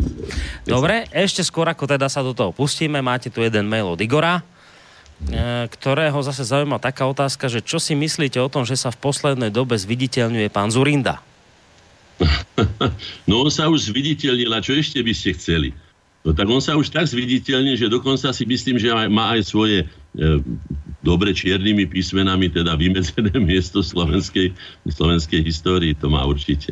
Dobre, 0.64 1.04
ešte 1.12 1.44
skôr 1.44 1.68
ako 1.68 1.84
teda 1.92 2.08
sa 2.08 2.24
do 2.24 2.32
toho 2.32 2.56
pustíme, 2.56 3.04
máte 3.04 3.28
tu 3.28 3.44
jeden 3.44 3.68
mail 3.68 3.92
od 3.92 4.00
Igora. 4.00 4.53
E, 5.32 5.68
ktorého 5.72 6.20
zase 6.20 6.44
zaujíma 6.44 6.84
taká 6.84 7.08
otázka, 7.08 7.48
že 7.48 7.64
čo 7.64 7.80
si 7.80 7.96
myslíte 7.96 8.42
o 8.44 8.52
tom, 8.52 8.68
že 8.68 8.76
sa 8.76 8.92
v 8.92 9.00
poslednej 9.00 9.54
dobe 9.54 9.80
zviditeľňuje 9.80 10.48
pán 10.52 10.72
Zurinda? 10.74 11.24
No 13.30 13.42
on 13.42 13.50
sa 13.50 13.68
už 13.72 13.90
zviditeľnil 13.90 14.52
a 14.54 14.62
čo 14.62 14.78
ešte 14.78 15.02
by 15.02 15.14
ste 15.16 15.34
chceli? 15.34 15.70
No 16.24 16.32
tak 16.32 16.48
on 16.48 16.64
sa 16.64 16.80
už 16.80 16.94
tak 16.94 17.10
zviditeľnil, 17.10 17.76
že 17.76 17.92
dokonca 17.92 18.32
si 18.32 18.48
myslím, 18.48 18.80
že 18.80 18.94
má 19.12 19.36
aj 19.36 19.42
svoje 19.44 19.84
e, 19.84 19.86
dobre 21.04 21.36
čiernymi 21.36 21.90
písmenami 21.92 22.48
teda 22.48 22.80
vymedzené 22.80 23.36
miesto 23.50 23.84
slovenskej, 23.84 24.56
slovenskej 24.88 25.44
histórii. 25.44 25.92
To 26.00 26.08
má 26.08 26.24
určite 26.24 26.72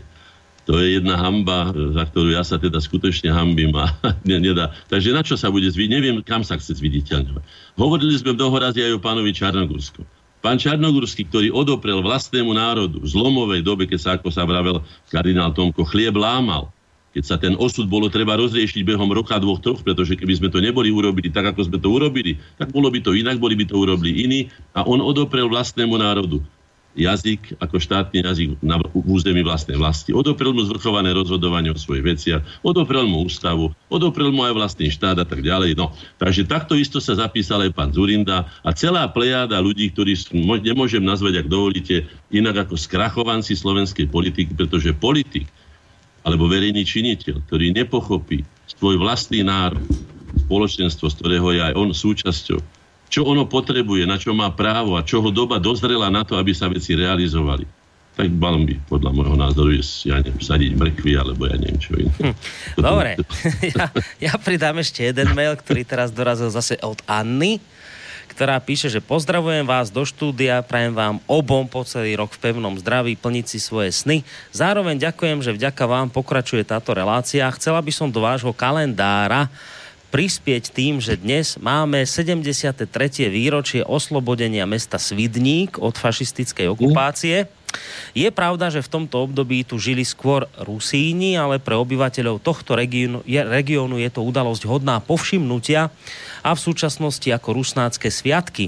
to 0.70 0.78
je 0.78 1.02
jedna 1.02 1.18
hamba, 1.18 1.74
za 1.74 2.04
ktorú 2.06 2.38
ja 2.38 2.46
sa 2.46 2.62
teda 2.62 2.78
skutočne 2.78 3.34
hambím 3.34 3.74
a 3.74 3.90
nedá. 4.28 4.72
Takže 4.88 5.10
na 5.10 5.26
čo 5.26 5.34
sa 5.34 5.50
bude 5.50 5.66
zvidieť? 5.66 5.92
Neviem, 5.98 6.16
kam 6.22 6.46
sa 6.46 6.58
chce 6.58 6.78
zviditeľňovať. 6.78 7.44
Hovorili 7.76 8.14
sme 8.14 8.38
v 8.38 8.42
dohorazi 8.42 8.86
aj 8.86 8.98
o 8.98 9.04
pánovi 9.04 9.34
Čarnogursku. 9.34 10.06
Pán 10.42 10.58
Čarnogurský, 10.58 11.30
ktorý 11.30 11.54
odoprel 11.54 12.02
vlastnému 12.02 12.58
národu 12.58 12.98
v 12.98 13.08
zlomovej 13.14 13.62
dobe, 13.62 13.86
keď 13.86 14.00
sa, 14.02 14.10
ako 14.18 14.34
sa 14.34 14.42
vravel 14.42 14.82
kardinál 15.14 15.54
Tomko, 15.54 15.86
chlieb 15.86 16.18
lámal, 16.18 16.74
keď 17.14 17.24
sa 17.28 17.36
ten 17.38 17.54
osud 17.62 17.86
bolo 17.86 18.10
treba 18.10 18.40
rozriešiť 18.42 18.82
behom 18.82 19.14
roka, 19.14 19.38
dvoch, 19.38 19.62
troch, 19.62 19.86
pretože 19.86 20.18
keby 20.18 20.34
sme 20.42 20.50
to 20.50 20.58
neboli 20.58 20.90
urobili 20.90 21.30
tak, 21.30 21.54
ako 21.54 21.70
sme 21.70 21.78
to 21.78 21.94
urobili, 21.94 22.42
tak 22.58 22.74
bolo 22.74 22.90
by 22.90 22.98
to 23.06 23.14
inak, 23.14 23.38
boli 23.38 23.54
by 23.54 23.70
to 23.70 23.78
urobili 23.78 24.26
iní 24.26 24.40
a 24.74 24.82
on 24.82 24.98
odoprel 24.98 25.46
vlastnému 25.46 25.94
národu 25.94 26.42
jazyk 26.96 27.56
ako 27.64 27.80
štátny 27.80 28.24
jazyk 28.24 28.50
na 28.60 28.80
území 28.92 29.42
vlastnej 29.42 29.80
vlasti. 29.80 30.12
Odoprel 30.12 30.52
mu 30.52 30.68
zvrchované 30.68 31.16
rozhodovanie 31.16 31.72
o 31.72 31.80
svojich 31.80 32.04
veciach, 32.04 32.42
odoprel 32.62 33.08
mu 33.08 33.24
ústavu, 33.24 33.72
odoprel 33.88 34.36
mu 34.36 34.44
aj 34.44 34.54
vlastný 34.56 34.92
štát 34.92 35.24
a 35.24 35.26
tak 35.28 35.40
ďalej. 35.40 35.80
No, 35.80 35.96
takže 36.20 36.44
takto 36.44 36.76
isto 36.76 37.00
sa 37.00 37.16
zapísal 37.16 37.64
aj 37.64 37.72
pán 37.72 37.96
Zurinda 37.96 38.48
a 38.62 38.70
celá 38.76 39.08
plejáda 39.08 39.60
ľudí, 39.64 39.88
ktorí 39.92 40.16
nemôžem 40.64 41.04
nazvať, 41.04 41.44
ak 41.44 41.48
dovolíte, 41.48 42.04
inak 42.28 42.68
ako 42.68 42.76
skrachovanci 42.76 43.56
slovenskej 43.56 44.12
politiky, 44.12 44.52
pretože 44.52 44.92
politik 44.92 45.48
alebo 46.22 46.46
verejný 46.46 46.86
činiteľ, 46.86 47.42
ktorý 47.50 47.74
nepochopí 47.74 48.46
svoj 48.78 49.02
vlastný 49.02 49.42
národ, 49.42 49.82
spoločenstvo, 50.48 51.10
z 51.10 51.16
ktorého 51.18 51.48
je 51.56 51.62
aj 51.72 51.74
on 51.76 51.90
súčasťou, 51.92 52.60
čo 53.12 53.28
ono 53.28 53.44
potrebuje, 53.44 54.08
na 54.08 54.16
čo 54.16 54.32
má 54.32 54.48
právo 54.56 54.96
a 54.96 55.04
čo 55.04 55.20
ho 55.20 55.30
doba 55.30 55.60
dozrela 55.60 56.08
na 56.08 56.24
to, 56.24 56.40
aby 56.40 56.56
sa 56.56 56.72
veci 56.72 56.96
realizovali. 56.96 57.68
tak 58.12 58.28
mal 58.28 58.60
by 58.64 58.76
podľa 58.92 59.12
môjho 59.12 59.36
názoru 59.40 59.72
je, 59.76 59.84
ja 60.08 60.20
neviem, 60.20 60.40
sadiť 60.40 60.72
mrkvy, 60.76 61.12
alebo 61.20 61.48
ja 61.48 61.56
neviem 61.60 61.80
čo 61.80 61.96
iné. 61.96 62.12
Hm. 62.20 62.36
Dobre, 62.80 63.12
ja, 63.76 63.86
ja 64.32 64.34
pridám 64.40 64.80
ešte 64.80 65.04
jeden 65.04 65.32
mail, 65.36 65.56
ktorý 65.60 65.84
teraz 65.84 66.12
dorazil 66.12 66.48
zase 66.48 66.80
od 66.80 67.00
Anny 67.08 67.60
ktorá 68.32 68.64
píše, 68.64 68.88
že 68.88 69.04
pozdravujem 69.04 69.68
vás 69.68 69.92
do 69.92 70.08
štúdia, 70.08 70.64
prajem 70.64 70.96
vám 70.96 71.20
obom 71.28 71.68
po 71.68 71.84
celý 71.84 72.16
rok 72.16 72.32
v 72.32 72.40
pevnom 72.40 72.80
zdraví 72.80 73.20
plniť 73.20 73.46
si 73.46 73.60
svoje 73.60 73.92
sny. 73.92 74.24
Zároveň 74.56 75.04
ďakujem, 75.04 75.44
že 75.44 75.52
vďaka 75.52 75.84
vám 75.84 76.08
pokračuje 76.08 76.64
táto 76.64 76.96
relácia. 76.96 77.44
Chcela 77.60 77.84
by 77.84 77.92
som 77.92 78.08
do 78.08 78.24
vášho 78.24 78.56
kalendára 78.56 79.52
prispieť 80.12 80.76
tým, 80.76 81.00
že 81.00 81.16
dnes 81.16 81.56
máme 81.56 82.04
73. 82.04 82.86
výročie 83.32 83.82
oslobodenia 83.82 84.68
mesta 84.68 85.00
Svidník 85.00 85.80
od 85.80 85.96
fašistickej 85.96 86.68
okupácie. 86.68 87.48
Je 88.12 88.28
pravda, 88.28 88.68
že 88.68 88.84
v 88.84 88.92
tomto 88.92 89.24
období 89.24 89.64
tu 89.64 89.80
žili 89.80 90.04
skôr 90.04 90.52
Rusíni, 90.60 91.40
ale 91.40 91.64
pre 91.64 91.80
obyvateľov 91.80 92.44
tohto 92.44 92.76
regiónu 92.76 93.24
je, 93.24 93.40
regiónu 93.40 93.96
je 94.04 94.12
to 94.12 94.20
udalosť 94.28 94.68
hodná 94.68 95.00
povšimnutia 95.00 95.88
a 96.44 96.50
v 96.52 96.60
súčasnosti 96.60 97.32
ako 97.32 97.64
rusnácké 97.64 98.12
sviatky 98.12 98.68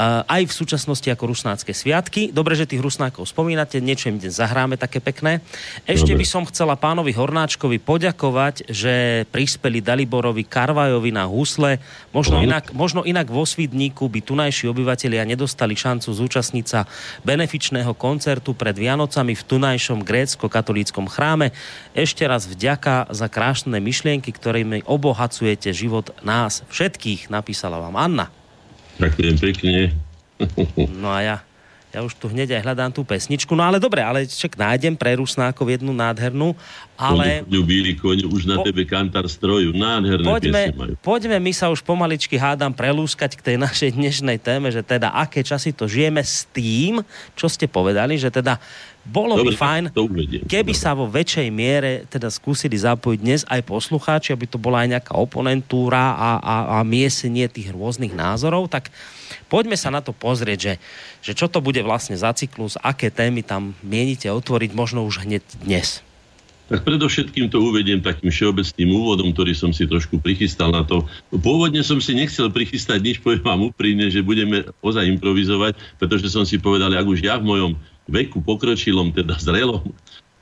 aj 0.00 0.48
v 0.48 0.56
súčasnosti 0.56 1.04
ako 1.12 1.36
rusnácké 1.36 1.76
sviatky. 1.76 2.32
Dobre, 2.32 2.56
že 2.56 2.64
tých 2.64 2.80
rusnákov 2.80 3.28
spomínate, 3.28 3.84
niečo 3.84 4.08
im 4.08 4.16
dnes 4.16 4.40
zahráme 4.40 4.80
také 4.80 4.96
pekné. 4.96 5.44
Ešte 5.84 6.16
Dobre. 6.16 6.24
by 6.24 6.26
som 6.26 6.48
chcela 6.48 6.80
pánovi 6.80 7.12
Hornáčkovi 7.12 7.76
poďakovať, 7.84 8.72
že 8.72 9.28
prispeli 9.28 9.84
Daliborovi 9.84 10.48
Karvajovi 10.48 11.12
na 11.12 11.28
husle. 11.28 11.84
Možno 12.16 12.40
inak, 12.40 12.72
možno 12.72 13.04
inak 13.04 13.28
vo 13.28 13.44
Svidníku 13.44 14.08
by 14.08 14.24
tunajší 14.24 14.72
obyvateľia 14.72 15.28
nedostali 15.28 15.76
šancu 15.76 16.08
zúčastniť 16.16 16.64
sa 16.64 16.88
benefičného 17.28 17.92
koncertu 17.92 18.56
pred 18.56 18.72
Vianocami 18.72 19.36
v 19.36 19.42
tunajšom 19.44 20.00
grécko-katolíckom 20.00 21.12
chráme. 21.12 21.52
Ešte 21.92 22.24
raz 22.24 22.48
vďaka 22.48 23.12
za 23.12 23.28
krásne 23.28 23.76
myšlienky, 23.76 24.32
ktorými 24.32 24.88
obohacujete 24.88 25.76
život 25.76 26.16
nás 26.24 26.64
všetkých, 26.72 27.28
napísala 27.28 27.76
vám 27.76 28.00
Anna. 28.00 28.39
Ďakujem 28.98 29.36
pekne. 29.38 29.74
No 30.96 31.12
a 31.12 31.20
ja, 31.20 31.36
ja 31.90 32.06
už 32.06 32.14
tu 32.14 32.30
hneď 32.30 32.54
aj 32.54 32.62
hľadám 32.70 32.90
tú 32.94 33.02
pesničku. 33.02 33.50
No 33.58 33.66
ale 33.66 33.82
dobre, 33.82 33.98
ale 33.98 34.22
však 34.22 34.54
nájdem 34.54 34.94
pre 34.94 35.18
Rusnákov 35.18 35.66
jednu 35.66 35.90
nádhernú, 35.90 36.54
ale... 36.94 37.42
Koňu, 37.42 37.62
bíli 37.66 37.92
koň, 37.98 38.30
už 38.30 38.46
na 38.46 38.62
po... 38.62 38.64
tebe 38.64 38.86
kantar 38.86 39.26
stroju. 39.26 39.74
Nádherné 39.74 40.22
poďme, 40.22 40.62
majú. 40.70 40.94
Poďme 41.02 41.36
my 41.42 41.52
sa 41.52 41.66
už 41.66 41.82
pomaličky 41.82 42.38
hádam 42.38 42.70
prelúskať 42.70 43.34
k 43.34 43.42
tej 43.42 43.56
našej 43.58 43.90
dnešnej 43.98 44.38
téme, 44.38 44.70
že 44.70 44.86
teda 44.86 45.10
aké 45.10 45.42
časy 45.42 45.74
to 45.74 45.90
žijeme 45.90 46.22
s 46.22 46.46
tým, 46.54 47.02
čo 47.34 47.50
ste 47.50 47.66
povedali, 47.66 48.14
že 48.14 48.30
teda 48.30 48.62
bolo 49.00 49.40
Dobre, 49.40 49.56
by 49.56 49.60
fajn, 49.60 49.84
keby 50.44 50.72
sa 50.76 50.92
vo 50.92 51.08
väčšej 51.08 51.48
miere 51.48 52.04
teda 52.06 52.28
skúsili 52.28 52.76
zapojiť 52.76 53.18
dnes 53.18 53.40
aj 53.48 53.64
poslucháči, 53.64 54.36
aby 54.36 54.44
to 54.44 54.60
bola 54.60 54.84
aj 54.84 54.88
nejaká 54.96 55.12
oponentúra 55.16 56.14
a, 56.14 56.30
a, 56.38 56.54
a 56.76 56.78
miesenie 56.84 57.48
tých 57.48 57.72
rôznych 57.72 58.12
názorov, 58.12 58.68
tak 58.68 58.92
poďme 59.48 59.80
sa 59.80 59.88
na 59.88 60.04
to 60.04 60.12
pozrieť, 60.12 60.58
že, 60.60 60.74
že 61.24 61.32
čo 61.32 61.48
to 61.48 61.64
bude 61.64 61.80
vlastne 61.80 62.14
za 62.14 62.30
cyklus, 62.36 62.76
aké 62.76 63.08
témy 63.08 63.40
tam 63.40 63.72
mienite 63.80 64.28
otvoriť 64.28 64.70
možno 64.76 65.08
už 65.08 65.24
hneď 65.24 65.42
dnes. 65.64 66.04
Tak 66.70 66.86
predovšetkým 66.86 67.50
to 67.50 67.58
uvediem 67.58 67.98
takým 67.98 68.30
všeobecným 68.30 68.94
úvodom, 68.94 69.34
ktorý 69.34 69.58
som 69.58 69.74
si 69.74 69.90
trošku 69.90 70.22
prichystal 70.22 70.70
na 70.70 70.86
to. 70.86 71.02
Pôvodne 71.34 71.82
som 71.82 71.98
si 71.98 72.14
nechcel 72.14 72.46
prichystať 72.46 73.02
nič, 73.02 73.16
poviem 73.18 73.42
vám 73.42 73.60
úprimne, 73.74 74.06
že 74.06 74.22
budeme 74.22 74.62
ozaj 74.78 75.02
improvizovať, 75.18 75.74
pretože 75.98 76.30
som 76.30 76.46
si 76.46 76.62
povedal, 76.62 76.94
ak 76.94 77.02
už 77.10 77.26
ja 77.26 77.42
v 77.42 77.50
mojom 77.50 77.72
veku 78.10 78.42
pokročilom, 78.42 79.14
teda 79.14 79.38
zrelom, 79.38 79.86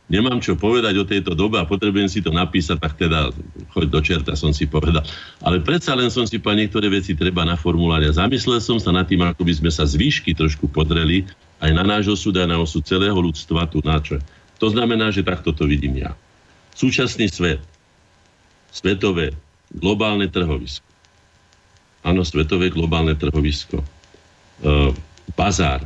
nemám 0.09 0.41
čo 0.41 0.57
povedať 0.57 0.97
o 0.97 1.05
tejto 1.05 1.37
dobe 1.37 1.61
a 1.61 1.69
potrebujem 1.69 2.09
si 2.09 2.25
to 2.25 2.33
napísať, 2.33 2.81
tak 2.81 2.97
teda 2.97 3.29
choď 3.77 3.87
do 3.93 4.01
čerta, 4.01 4.33
som 4.33 4.57
si 4.57 4.65
povedal. 4.65 5.05
Ale 5.45 5.61
predsa 5.61 5.93
len 5.93 6.09
som 6.09 6.25
si 6.25 6.41
povedal, 6.41 6.65
niektoré 6.65 6.89
veci 6.89 7.13
treba 7.13 7.45
naformulovať 7.45 8.03
a 8.09 8.17
zamyslel 8.25 8.59
som 8.65 8.81
sa 8.81 8.91
nad 8.91 9.05
tým, 9.05 9.21
ako 9.21 9.45
by 9.45 9.53
sme 9.55 9.71
sa 9.71 9.85
z 9.85 10.01
trošku 10.33 10.73
podreli 10.73 11.29
aj 11.61 11.71
na 11.77 11.85
náš 11.85 12.09
osud, 12.09 12.35
aj 12.41 12.49
na 12.49 12.59
osud 12.59 12.83
celého 12.83 13.15
ľudstva 13.15 13.69
tu 13.69 13.85
na 13.85 14.01
čo. 14.01 14.17
To 14.59 14.73
znamená, 14.73 15.13
že 15.13 15.23
takto 15.23 15.55
to 15.55 15.69
vidím 15.69 16.01
ja. 16.03 16.17
Súčasný 16.75 17.29
svet, 17.31 17.61
svetové, 18.73 19.37
globálne 19.75 20.27
trhovisko. 20.31 20.87
Áno, 22.07 22.23
svetové 22.23 22.71
globálne 22.71 23.19
trhovisko. 23.19 23.83
E, 23.83 23.87
bazár, 25.35 25.83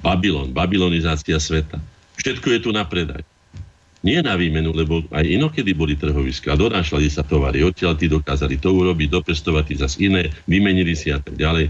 Babylon, 0.00 0.56
babylonizácia 0.56 1.36
sveta. 1.36 1.76
Všetko 2.16 2.48
je 2.56 2.60
tu 2.60 2.70
na 2.72 2.84
predaj. 2.88 3.20
Nie 4.00 4.24
na 4.24 4.32
výmenu, 4.32 4.72
lebo 4.72 5.04
aj 5.12 5.24
inokedy 5.28 5.76
boli 5.76 5.92
trhoviska. 5.92 6.56
Donášali 6.56 7.12
sa 7.12 7.20
tovary, 7.20 7.60
odtiaľ 7.60 8.00
tí 8.00 8.08
dokázali 8.08 8.56
to 8.56 8.72
urobiť, 8.72 9.12
dopestovať 9.12 9.64
tí 9.68 9.74
zase 9.76 9.96
iné, 10.00 10.32
vymenili 10.48 10.96
si 10.96 11.12
a 11.12 11.20
tak 11.20 11.36
ďalej. 11.36 11.68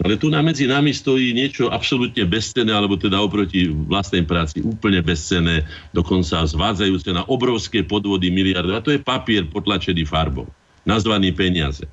Ale 0.00 0.16
tu 0.16 0.32
na 0.32 0.40
medzi 0.40 0.64
nami 0.64 0.92
stojí 0.92 1.32
niečo 1.36 1.68
absolútne 1.72 2.24
bezcené, 2.24 2.72
alebo 2.72 2.96
teda 3.00 3.20
oproti 3.20 3.68
vlastnej 3.68 4.24
práci 4.24 4.60
úplne 4.64 5.00
bezcené, 5.00 5.64
dokonca 5.92 6.44
zvádzajúce 6.44 7.12
na 7.12 7.24
obrovské 7.28 7.84
podvody 7.84 8.32
miliardov. 8.32 8.76
A 8.76 8.84
to 8.84 8.92
je 8.92 9.00
papier 9.00 9.44
potlačený 9.48 10.04
farbou, 10.08 10.48
nazvaný 10.84 11.32
peniaze 11.32 11.84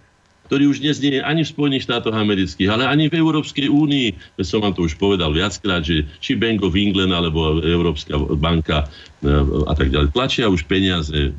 ktorý 0.47 0.71
už 0.71 0.79
dnes 0.79 0.97
nie 1.03 1.19
je 1.19 1.21
ani 1.21 1.43
v 1.43 1.51
Spojených 1.51 1.85
štátoch 1.85 2.15
amerických, 2.15 2.71
ale 2.71 2.87
ani 2.87 3.11
v 3.11 3.19
Európskej 3.19 3.67
únii. 3.67 4.39
Som 4.47 4.63
vám 4.63 4.73
to 4.73 4.87
už 4.87 4.95
povedal 4.95 5.35
viackrát, 5.35 5.83
že 5.83 6.07
či 6.23 6.39
Bank 6.39 6.63
of 6.63 6.79
England 6.79 7.11
alebo 7.11 7.59
Európska 7.59 8.15
banka 8.39 8.87
e, 9.21 9.29
a 9.67 9.73
tak 9.75 9.91
ďalej 9.91 10.15
tlačia 10.15 10.47
už 10.47 10.63
peniaze 10.63 11.35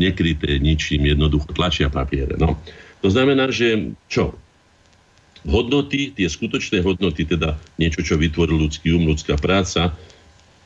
nekryté 0.00 0.58
ničím, 0.58 1.06
jednoducho 1.06 1.52
tlačia 1.52 1.92
papiere. 1.92 2.34
No. 2.40 2.58
To 3.04 3.08
znamená, 3.12 3.52
že 3.52 3.94
čo? 4.08 4.34
Hodnoty, 5.42 6.14
tie 6.14 6.26
skutočné 6.30 6.80
hodnoty, 6.86 7.26
teda 7.26 7.58
niečo, 7.74 8.00
čo 8.02 8.14
vytvoril 8.14 8.62
ľudský 8.62 8.94
um, 8.94 9.10
ľudská 9.10 9.34
práca, 9.38 9.92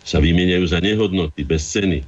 sa 0.07 0.19
vymieňajú 0.23 0.65
za 0.69 0.79
nehodnoty, 0.79 1.43
bez 1.43 1.67
ceny 1.73 2.05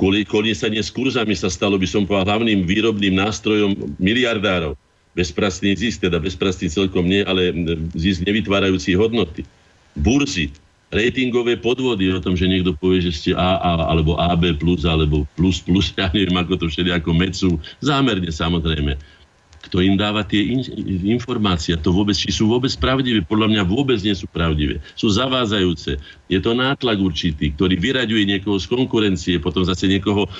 Kvôli 0.00 0.24
kolísanie 0.24 0.80
s 0.80 0.88
kurzami 0.88 1.36
sa 1.36 1.52
stalo, 1.52 1.76
by 1.76 1.84
som 1.84 2.08
povedal, 2.08 2.40
hlavným 2.40 2.64
výrobným 2.64 3.12
nástrojom 3.12 3.76
miliardárov. 4.00 4.72
Bezprastný 5.12 5.76
zisk, 5.76 6.06
teda 6.06 6.16
bezprastný 6.16 6.72
celkom 6.72 7.04
nie, 7.04 7.20
ale 7.20 7.52
zisk 7.92 8.24
nevytvárajúci 8.24 8.96
hodnoty. 8.96 9.44
Burzy, 9.92 10.48
ratingové 10.88 11.60
podvody 11.60 12.08
o 12.08 12.22
tom, 12.24 12.34
že 12.34 12.48
niekto 12.48 12.72
povie, 12.72 13.04
že 13.04 13.12
ste 13.12 13.30
AA 13.36 13.84
alebo 13.84 14.16
AB 14.16 14.56
plus 14.56 14.82
alebo 14.88 15.28
plus 15.38 15.60
plus, 15.62 15.92
ja 16.00 16.08
neviem, 16.10 16.40
ako 16.40 16.56
to 16.56 16.66
všetko 16.66 16.96
ako 16.96 17.10
mecu, 17.12 17.48
zámerne 17.84 18.30
samozrejme 18.32 18.96
kto 19.60 19.84
im 19.84 20.00
dáva 20.00 20.24
tie 20.24 20.40
in, 20.40 20.64
informácie. 21.04 21.76
To 21.76 21.92
vôbec, 21.92 22.16
či 22.16 22.32
sú 22.32 22.48
vôbec 22.48 22.72
pravdivé, 22.80 23.20
podľa 23.20 23.52
mňa 23.52 23.62
vôbec 23.68 24.00
nie 24.00 24.16
sú 24.16 24.24
pravdivé. 24.24 24.80
Sú 24.96 25.12
zavádzajúce. 25.12 26.00
Je 26.32 26.38
to 26.40 26.56
nátlak 26.56 26.96
určitý, 26.96 27.52
ktorý 27.52 27.76
vyraďuje 27.76 28.24
niekoho 28.24 28.56
z 28.56 28.66
konkurencie, 28.70 29.36
potom 29.36 29.66
zase 29.66 29.90
niekoho 29.90 30.30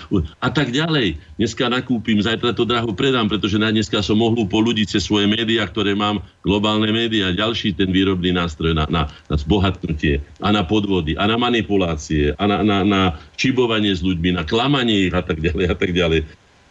a 0.40 0.48
tak 0.48 0.72
ďalej. 0.72 1.20
Dneska 1.36 1.68
nakúpim, 1.68 2.16
zajtra 2.22 2.56
to 2.56 2.64
draho 2.64 2.90
predám, 2.96 3.28
pretože 3.28 3.60
na 3.60 3.68
dneska 3.68 4.00
som 4.00 4.16
mohol 4.16 4.48
polúdiť 4.48 4.96
cez 4.96 5.04
svoje 5.04 5.28
médiá, 5.28 5.68
ktoré 5.68 5.92
mám, 5.92 6.24
globálne 6.40 6.88
médiá, 6.88 7.34
ďalší 7.36 7.76
ten 7.76 7.92
výrobný 7.92 8.32
nástroj 8.32 8.72
na, 8.72 8.88
na, 8.88 9.02
na 9.28 9.36
zbohatnutie 9.36 10.24
a 10.40 10.48
na 10.48 10.64
podvody 10.64 11.18
a 11.20 11.28
na 11.28 11.36
manipulácie 11.36 12.32
a 12.40 12.42
na, 12.48 12.64
na, 12.64 12.78
na 12.86 13.02
čibovanie 13.36 13.92
s 13.92 14.00
ľuďmi, 14.00 14.40
na 14.40 14.48
klamanie 14.48 15.12
a 15.12 15.20
tak 15.20 15.42
ďalej 15.44 15.66
a 15.68 15.74
tak 15.76 15.92
ďalej. 15.92 16.20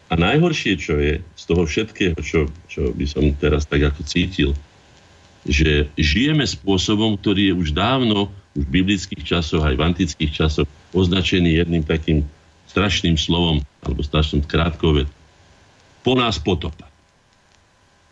A 0.09 0.17
najhoršie, 0.17 0.73
čo 0.81 0.97
je 0.97 1.21
z 1.21 1.43
toho 1.45 1.69
všetkého, 1.69 2.17
čo, 2.17 2.49
čo 2.65 2.89
by 2.97 3.05
som 3.05 3.29
teraz 3.37 3.69
tak 3.69 3.85
ako 3.85 4.01
cítil, 4.01 4.57
že 5.45 5.87
žijeme 5.95 6.43
spôsobom, 6.43 7.15
ktorý 7.21 7.53
je 7.53 7.55
už 7.55 7.69
dávno, 7.77 8.33
už 8.57 8.65
v 8.65 8.73
biblických 8.81 9.21
časoch, 9.21 9.61
aj 9.61 9.77
v 9.77 9.85
antických 9.85 10.31
časoch, 10.33 10.67
označený 10.91 11.61
jedným 11.61 11.85
takým 11.85 12.25
strašným 12.73 13.15
slovom, 13.15 13.61
alebo 13.85 14.01
strašným 14.01 14.45
krátkoved. 14.49 15.05
Po 16.01 16.13
nás 16.17 16.41
potopa. 16.41 16.89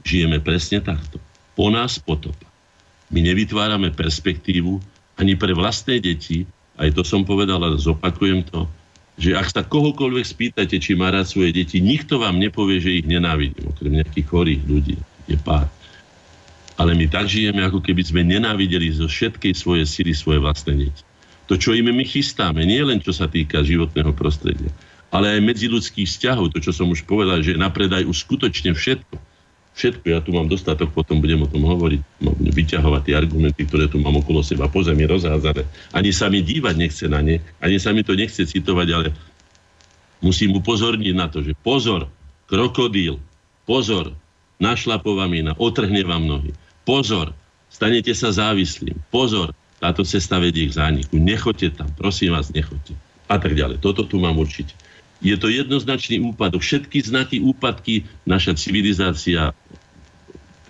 Žijeme 0.06 0.38
presne 0.40 0.80
takto. 0.80 1.18
Po 1.58 1.74
nás 1.74 1.98
potopa. 1.98 2.46
My 3.10 3.26
nevytvárame 3.26 3.90
perspektívu 3.92 4.78
ani 5.18 5.34
pre 5.34 5.58
vlastné 5.58 5.98
deti, 5.98 6.46
aj 6.78 6.94
to 6.94 7.02
som 7.02 7.26
povedal, 7.26 7.58
ale 7.58 7.82
zopakujem 7.82 8.46
to, 8.46 8.70
že 9.18 9.34
ak 9.34 9.50
sa 9.50 9.66
kohokoľvek 9.66 10.26
spýtate, 10.26 10.78
či 10.78 10.94
má 10.94 11.10
rád 11.10 11.26
svoje 11.26 11.50
deti, 11.50 11.82
nikto 11.82 12.22
vám 12.22 12.38
nepovie, 12.38 12.78
že 12.78 13.02
ich 13.02 13.06
nenávidím, 13.10 13.74
okrem 13.74 13.98
nejakých 13.98 14.30
chorých 14.30 14.62
ľudí. 14.70 14.98
Je 15.26 15.38
pár. 15.42 15.66
Ale 16.78 16.94
my 16.94 17.10
tak 17.10 17.26
žijeme, 17.26 17.66
ako 17.66 17.82
keby 17.82 18.06
sme 18.06 18.22
nenávideli 18.22 18.94
zo 18.94 19.10
všetkej 19.10 19.58
svoje 19.58 19.84
sily 19.90 20.14
svoje 20.14 20.38
vlastné 20.38 20.74
deti. 20.78 21.02
To, 21.50 21.58
čo 21.58 21.74
im 21.74 21.90
my 21.90 22.06
chystáme, 22.06 22.62
nie 22.62 22.80
len 22.86 23.02
čo 23.02 23.10
sa 23.10 23.26
týka 23.26 23.66
životného 23.66 24.14
prostredia, 24.14 24.70
ale 25.10 25.34
aj 25.34 25.48
medziludských 25.50 26.06
vzťahov, 26.06 26.54
to, 26.54 26.62
čo 26.62 26.76
som 26.76 26.92
už 26.94 27.08
povedal, 27.10 27.42
že 27.42 27.58
napredaj 27.58 28.06
už 28.06 28.28
skutočne 28.28 28.78
všetko. 28.78 29.16
Všetko, 29.78 30.06
ja 30.10 30.20
tu 30.26 30.34
mám 30.34 30.50
dostatok, 30.50 30.90
potom 30.90 31.22
budem 31.22 31.46
o 31.46 31.50
tom 31.50 31.62
hovoriť, 31.62 32.02
vyťahovať 32.42 33.02
tie 33.06 33.14
argumenty, 33.14 33.62
ktoré 33.62 33.86
tu 33.86 34.02
mám 34.02 34.18
okolo 34.18 34.42
seba, 34.42 34.66
po 34.66 34.82
zemi 34.82 35.06
rozházané. 35.06 35.70
Ani 35.94 36.10
sa 36.10 36.34
mi 36.34 36.42
dívať 36.42 36.74
nechce 36.74 37.06
na 37.06 37.22
ne, 37.22 37.38
ani 37.62 37.78
sa 37.78 37.94
mi 37.94 38.02
to 38.02 38.18
nechce 38.18 38.42
citovať, 38.42 38.88
ale 38.90 39.08
musím 40.18 40.58
upozorniť 40.58 41.14
na 41.14 41.30
to, 41.30 41.46
že 41.46 41.54
pozor, 41.62 42.10
krokodíl, 42.50 43.22
pozor, 43.70 44.18
našlapova 44.58 45.30
mína, 45.30 45.54
otrhne 45.62 46.02
vám 46.02 46.26
nohy. 46.26 46.58
Pozor, 46.82 47.38
stanete 47.70 48.18
sa 48.18 48.34
závislým. 48.34 48.98
Pozor, 49.14 49.54
táto 49.78 50.02
cesta 50.02 50.42
vedie 50.42 50.66
k 50.66 50.74
zániku. 50.74 51.22
Nechoďte 51.22 51.78
tam, 51.78 51.90
prosím 51.94 52.34
vás, 52.34 52.50
nechoďte. 52.50 52.98
A 53.30 53.38
tak 53.38 53.54
ďalej. 53.54 53.78
Toto 53.78 54.10
tu 54.10 54.18
mám 54.18 54.42
určite. 54.42 54.74
Je 55.18 55.34
to 55.34 55.50
jednoznačný 55.50 56.22
úpadok. 56.22 56.62
Všetky 56.62 57.02
znaky 57.02 57.38
úpadky 57.42 58.06
naša 58.30 58.54
civilizácia 58.54 59.54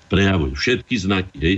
prejavuje. 0.08 0.56
Všetky 0.56 0.96
znaky, 0.98 1.38
hej. 1.40 1.58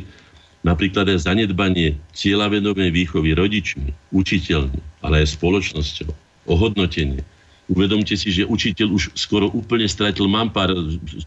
Napríklad 0.59 1.07
aj 1.07 1.23
zanedbanie 1.23 1.95
cieľavedomej 2.11 2.91
výchovy 2.91 3.31
rodičmi, 3.31 4.11
učiteľmi, 4.11 4.79
ale 4.99 5.23
aj 5.23 5.39
spoločnosťou, 5.39 6.11
ohodnotenie. 6.51 7.23
Uvedomte 7.71 8.19
si, 8.19 8.33
že 8.33 8.49
učiteľ 8.49 8.87
už 8.91 9.15
skoro 9.15 9.47
úplne 9.55 9.87
stratil. 9.87 10.27
Mám 10.27 10.51
pár 10.51 10.75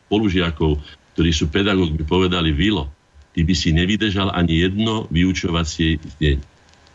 spolužiakov, 0.04 0.76
ktorí 1.16 1.30
sú 1.32 1.48
pedagógmi, 1.48 2.04
povedali, 2.04 2.52
Vilo, 2.52 2.92
ty 3.32 3.40
by 3.40 3.54
si 3.56 3.72
nevydržal 3.72 4.36
ani 4.36 4.68
jedno 4.68 5.08
vyučovacie 5.08 5.96
deň 6.20 6.52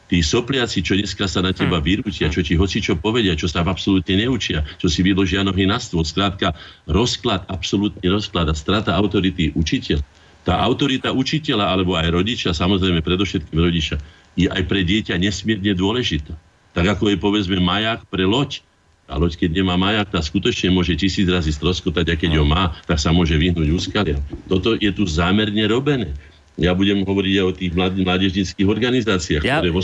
tí 0.07 0.23
sopliaci, 0.23 0.79
čo 0.81 0.95
dneska 0.95 1.27
sa 1.27 1.43
na 1.43 1.51
teba 1.51 1.79
hm. 1.79 1.85
vyrútia, 1.85 2.31
čo 2.31 2.41
ti 2.41 2.55
hoci 2.55 2.79
čo 2.79 2.95
povedia, 2.95 3.35
čo 3.35 3.51
sa 3.51 3.61
absolútne 3.63 4.15
neučia, 4.15 4.63
čo 4.79 4.87
si 4.87 5.03
vyložia 5.03 5.43
nohy 5.43 5.67
na 5.67 5.77
stôl. 5.77 6.07
Skrátka, 6.07 6.55
rozklad, 6.87 7.43
absolútne 7.51 8.07
rozklad 8.07 8.47
a 8.47 8.55
strata 8.55 8.95
autority 8.95 9.51
učiteľ. 9.53 9.99
Tá 10.47 10.63
autorita 10.63 11.11
učiteľa 11.11 11.75
alebo 11.75 11.99
aj 11.99 12.07
rodiča, 12.07 12.55
samozrejme 12.55 13.03
predovšetkým 13.03 13.59
rodiča, 13.59 13.99
je 14.39 14.47
aj 14.47 14.63
pre 14.63 14.87
dieťa 14.87 15.19
nesmierne 15.19 15.75
dôležitá. 15.75 16.39
Tak 16.71 16.95
ako 16.95 17.11
je 17.11 17.17
povedzme 17.19 17.59
maják 17.59 18.07
pre 18.07 18.23
loď. 18.23 18.63
A 19.07 19.19
loď, 19.19 19.43
keď 19.43 19.63
nemá 19.63 19.79
majak, 19.79 20.11
tá 20.11 20.19
skutočne 20.19 20.67
môže 20.71 20.95
tisíc 20.99 21.23
razy 21.27 21.51
stroskotať 21.55 22.11
a 22.11 22.15
keď 22.19 22.39
ho 22.39 22.45
má, 22.47 22.75
tak 22.83 22.99
sa 22.99 23.15
môže 23.15 23.35
vyhnúť 23.39 23.71
úskaliam. 23.71 24.19
Toto 24.51 24.75
je 24.75 24.91
tu 24.91 25.07
zámerne 25.07 25.63
robené. 25.67 26.11
Ja 26.59 26.75
budem 26.75 27.07
hovoriť 27.07 27.33
aj 27.39 27.45
o 27.47 27.53
tých 27.55 27.71
mládežnických 27.75 28.67
organizáciách. 28.67 29.43
Ja, 29.47 29.63
ktoré 29.63 29.71
vo... 29.71 29.79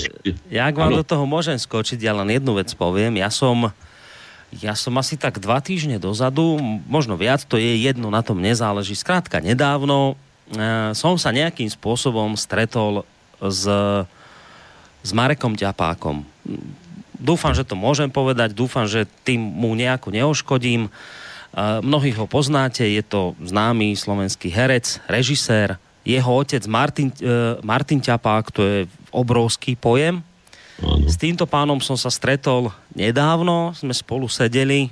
ja 0.52 0.68
ak 0.68 0.76
vám 0.76 0.92
ano. 0.92 1.00
do 1.00 1.06
toho 1.08 1.24
môžem 1.24 1.56
skočiť, 1.56 2.04
ja 2.04 2.12
len 2.12 2.36
jednu 2.36 2.52
vec 2.60 2.68
poviem. 2.76 3.16
Ja 3.16 3.32
som, 3.32 3.72
ja 4.60 4.76
som 4.76 4.92
asi 5.00 5.16
tak 5.16 5.40
dva 5.40 5.64
týždne 5.64 6.04
dozadu, 6.04 6.60
možno 6.90 7.16
viac, 7.16 7.48
to 7.48 7.56
je 7.56 7.80
jedno, 7.80 8.12
na 8.12 8.26
tom 8.26 8.44
nezáleží. 8.44 8.92
Skrátka, 8.98 9.40
nedávno 9.40 10.20
som 10.94 11.16
sa 11.16 11.30
nejakým 11.32 11.72
spôsobom 11.72 12.36
stretol 12.36 13.08
s, 13.40 13.64
s 15.02 15.10
Marekom 15.16 15.56
Ďapákom. 15.56 16.24
Dúfam, 17.16 17.56
že 17.56 17.64
to 17.64 17.80
môžem 17.80 18.12
povedať, 18.12 18.52
dúfam, 18.52 18.84
že 18.84 19.08
tým 19.24 19.40
mu 19.40 19.72
nejako 19.74 20.12
neoškodím. 20.12 20.88
E, 20.88 20.90
mnohých 21.80 22.20
ho 22.20 22.28
poznáte, 22.28 22.84
je 22.84 23.00
to 23.00 23.32
známy 23.40 23.96
slovenský 23.96 24.52
herec, 24.52 25.00
režisér, 25.08 25.80
jeho 26.04 26.32
otec 26.36 26.60
Martin, 26.68 27.10
uh, 27.24 27.56
Martin 27.64 28.04
Ťapák, 28.04 28.52
to 28.52 28.62
je 28.62 28.78
obrovský 29.08 29.80
pojem. 29.80 30.20
Ano. 30.84 31.08
S 31.08 31.16
týmto 31.16 31.48
pánom 31.48 31.80
som 31.80 31.96
sa 31.96 32.12
stretol 32.12 32.76
nedávno, 32.92 33.72
sme 33.72 33.96
spolu 33.96 34.28
sedeli 34.28 34.92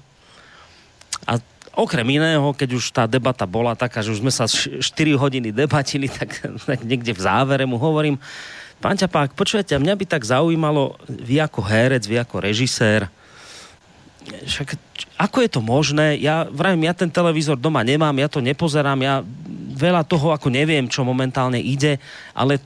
a 1.28 1.36
okrem 1.76 2.07
iného, 2.07 2.51
keď 2.53 2.69
už 2.76 2.91
tá 2.91 3.03
debata 3.07 3.47
bola 3.47 3.76
taká, 3.76 4.03
že 4.03 4.11
už 4.11 4.22
sme 4.24 4.34
sa 4.34 4.45
4 4.47 4.82
hodiny 5.15 5.55
debatili, 5.55 6.11
tak, 6.11 6.43
tak 6.69 6.80
niekde 6.84 7.15
v 7.15 7.22
závere 7.22 7.63
mu 7.63 7.80
hovorím, 7.80 8.19
pán 8.82 8.97
Ťapák, 8.97 9.38
počujete, 9.38 9.78
mňa 9.78 9.95
by 9.95 10.05
tak 10.07 10.24
zaujímalo, 10.26 10.97
vy 11.07 11.39
ako 11.39 11.61
herec, 11.63 12.03
vy 12.05 12.17
ako 12.19 12.36
režisér, 12.41 13.07
však 14.22 14.78
ako 15.17 15.38
je 15.41 15.49
to 15.49 15.61
možné? 15.61 16.22
Ja 16.22 16.45
vravím, 16.45 16.86
ja 16.86 16.93
ten 16.93 17.09
televízor 17.09 17.57
doma 17.57 17.82
nemám, 17.82 18.13
ja 18.22 18.30
to 18.30 18.38
nepozerám, 18.38 19.01
ja 19.01 19.26
veľa 19.74 20.05
toho, 20.05 20.30
ako 20.30 20.53
neviem, 20.53 20.86
čo 20.86 21.01
momentálne 21.01 21.57
ide, 21.57 21.97
ale 22.38 22.61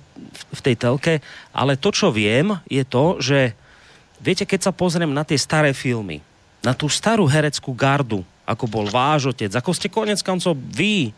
v 0.51 0.61
tej 0.63 0.75
telke, 0.75 1.23
ale 1.55 1.79
to, 1.79 1.95
čo 1.95 2.11
viem, 2.11 2.59
je 2.67 2.83
to, 2.83 3.19
že 3.23 3.55
viete, 4.19 4.43
keď 4.43 4.67
sa 4.67 4.75
pozriem 4.75 5.11
na 5.11 5.23
tie 5.23 5.39
staré 5.39 5.71
filmy, 5.71 6.19
na 6.59 6.75
tú 6.75 6.91
starú 6.91 7.23
hereckú 7.23 7.71
gardu, 7.71 8.23
ako 8.45 8.65
bol 8.69 8.85
váš 8.87 9.33
otec, 9.33 9.51
ako 9.51 9.73
ste 9.73 9.89
konec 9.89 10.21
koncov 10.21 10.53
vy, 10.57 11.11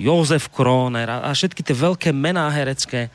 Jozef 0.00 0.48
Kroner 0.48 1.08
a, 1.08 1.16
a 1.28 1.30
všetky 1.36 1.60
tie 1.60 1.76
veľké 1.76 2.10
mená 2.16 2.48
herecké. 2.48 3.12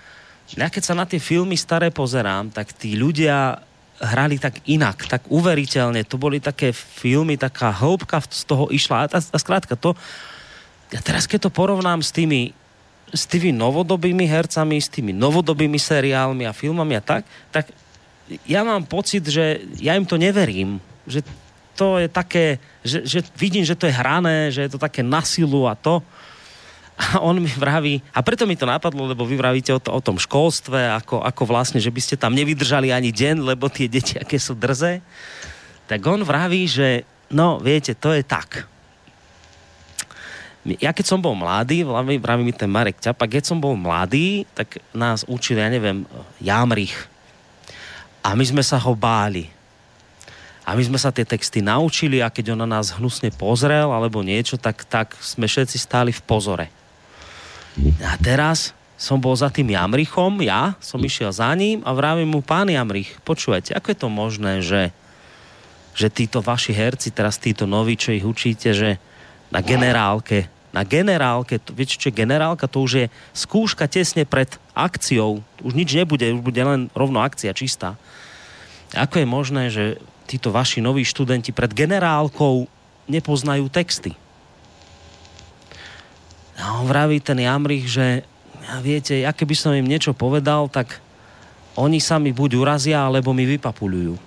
Ja 0.54 0.70
keď 0.70 0.84
sa 0.84 0.94
na 0.98 1.06
tie 1.10 1.18
filmy 1.18 1.58
staré 1.58 1.90
pozerám, 1.90 2.54
tak 2.54 2.74
tí 2.74 2.94
ľudia 2.94 3.62
hrali 3.98 4.38
tak 4.38 4.62
inak, 4.70 5.10
tak 5.10 5.26
uveriteľne. 5.28 6.06
To 6.06 6.22
boli 6.22 6.38
také 6.38 6.70
filmy, 6.72 7.34
taká 7.36 7.74
hĺbka 7.74 8.22
z 8.30 8.46
toho 8.46 8.70
išla. 8.70 9.10
A, 9.10 9.18
a 9.18 9.38
skrátka, 9.42 9.74
to, 9.74 9.98
ja 10.94 11.02
teraz 11.02 11.26
keď 11.26 11.50
to 11.50 11.52
porovnám 11.52 12.06
s 12.06 12.14
tými, 12.14 12.54
s 13.10 13.26
tými 13.26 13.50
novodobými 13.50 14.30
hercami, 14.30 14.78
s 14.78 14.90
tými 14.94 15.18
novodobými 15.18 15.82
seriálmi 15.82 16.46
a 16.46 16.54
filmami 16.54 16.94
a 16.94 17.02
tak, 17.02 17.26
tak 17.50 17.74
ja 18.46 18.62
mám 18.62 18.86
pocit, 18.86 19.26
že 19.26 19.66
ja 19.82 19.98
im 19.98 20.06
to 20.06 20.20
neverím. 20.20 20.78
Že 21.10 21.26
to 21.78 22.02
je 22.02 22.10
také, 22.10 22.58
že, 22.82 23.06
že 23.06 23.20
vidím, 23.38 23.62
že 23.62 23.78
to 23.78 23.86
je 23.86 23.94
hrané, 23.94 24.50
že 24.50 24.66
je 24.66 24.74
to 24.74 24.82
také 24.82 25.06
na 25.06 25.22
silu 25.22 25.70
a 25.70 25.78
to. 25.78 26.02
A 26.98 27.22
on 27.22 27.38
mi 27.38 27.54
vraví, 27.54 28.02
a 28.10 28.26
preto 28.26 28.50
mi 28.50 28.58
to 28.58 28.66
napadlo, 28.66 29.06
lebo 29.06 29.22
vy 29.22 29.38
vravíte 29.38 29.70
o, 29.70 29.78
to, 29.78 29.94
o 29.94 30.02
tom 30.02 30.18
školstve, 30.18 30.98
ako, 30.98 31.22
ako 31.22 31.44
vlastne, 31.46 31.78
že 31.78 31.94
by 31.94 32.02
ste 32.02 32.18
tam 32.18 32.34
nevydržali 32.34 32.90
ani 32.90 33.14
deň, 33.14 33.54
lebo 33.54 33.70
tie 33.70 33.86
deti, 33.86 34.18
aké 34.18 34.42
sú 34.42 34.58
drze. 34.58 35.06
Tak 35.86 36.02
on 36.10 36.26
vraví, 36.26 36.66
že 36.66 37.06
no, 37.30 37.62
viete, 37.62 37.94
to 37.94 38.18
je 38.18 38.26
tak 38.26 38.66
ja 40.76 40.92
keď 40.92 41.06
som 41.08 41.24
bol 41.24 41.32
mladý, 41.32 41.88
vraví 42.20 42.44
mi 42.44 42.52
ten 42.52 42.68
Marek 42.68 43.00
Ťapa, 43.00 43.24
keď 43.24 43.48
som 43.48 43.64
bol 43.64 43.80
mladý, 43.80 44.44
tak 44.52 44.84
nás 44.92 45.24
učil, 45.24 45.64
ja 45.64 45.72
neviem, 45.72 46.04
Jamrich. 46.44 47.08
A 48.20 48.36
my 48.36 48.44
sme 48.44 48.60
sa 48.60 48.76
ho 48.76 48.92
báli. 48.92 49.48
A 50.68 50.76
my 50.76 50.84
sme 50.84 51.00
sa 51.00 51.16
tie 51.16 51.24
texty 51.24 51.64
naučili 51.64 52.20
a 52.20 52.28
keď 52.28 52.52
on 52.52 52.68
na 52.68 52.68
nás 52.68 52.92
hnusne 52.92 53.32
pozrel 53.32 53.88
alebo 53.88 54.20
niečo, 54.20 54.60
tak, 54.60 54.84
tak 54.84 55.16
sme 55.24 55.48
všetci 55.48 55.80
stáli 55.80 56.12
v 56.12 56.20
pozore. 56.28 56.68
A 58.04 58.20
teraz 58.20 58.76
som 59.00 59.16
bol 59.16 59.32
za 59.32 59.48
tým 59.48 59.72
Jamrichom, 59.72 60.44
ja 60.44 60.76
som 60.84 61.00
išiel 61.00 61.32
za 61.32 61.48
ním 61.56 61.80
a 61.88 61.96
vravím 61.96 62.36
mu, 62.36 62.44
pán 62.44 62.68
Jamrich, 62.68 63.16
počúvajte, 63.24 63.80
ako 63.80 63.88
je 63.94 63.98
to 63.98 64.10
možné, 64.12 64.54
že, 64.60 64.92
že 65.96 66.12
títo 66.12 66.44
vaši 66.44 66.76
herci, 66.76 67.16
teraz 67.16 67.40
títo 67.40 67.64
noví, 67.64 67.96
čo 67.96 68.12
ich 68.12 68.28
učíte, 68.28 68.76
že 68.76 69.00
na 69.48 69.64
generálke 69.64 70.52
na 70.76 70.84
generálke, 70.84 71.58
to, 71.58 71.74
viete 71.74 71.98
čo 71.98 72.14
je 72.14 72.20
generálka, 72.22 72.70
to 72.70 72.86
už 72.86 72.92
je 72.94 73.06
skúška 73.34 73.88
tesne 73.90 74.30
pred 74.30 74.52
akciou, 74.78 75.42
už 75.66 75.74
nič 75.74 75.96
nebude, 75.96 76.28
už 76.38 76.44
bude 76.44 76.62
len 76.62 76.92
rovno 76.94 77.24
akcia 77.24 77.56
čistá. 77.56 77.98
Ako 78.94 79.18
je 79.18 79.28
možné, 79.28 79.64
že 79.74 79.98
títo 80.28 80.52
vaši 80.52 80.84
noví 80.84 81.08
študenti 81.08 81.56
pred 81.56 81.72
generálkou 81.72 82.68
nepoznajú 83.08 83.72
texty? 83.72 84.12
A 86.60 86.84
on 86.84 86.90
vraví 86.90 87.24
ten 87.24 87.40
Jamrich, 87.40 87.88
že 87.88 88.28
ja 88.68 88.76
viete, 88.84 89.16
ja 89.24 89.32
keby 89.32 89.56
som 89.56 89.72
im 89.72 89.88
niečo 89.88 90.12
povedal, 90.12 90.68
tak 90.68 91.00
oni 91.78 92.02
sa 92.04 92.20
mi 92.20 92.36
buď 92.36 92.60
urazia, 92.60 93.00
alebo 93.06 93.32
mi 93.32 93.48
vypapulujú. 93.48 94.18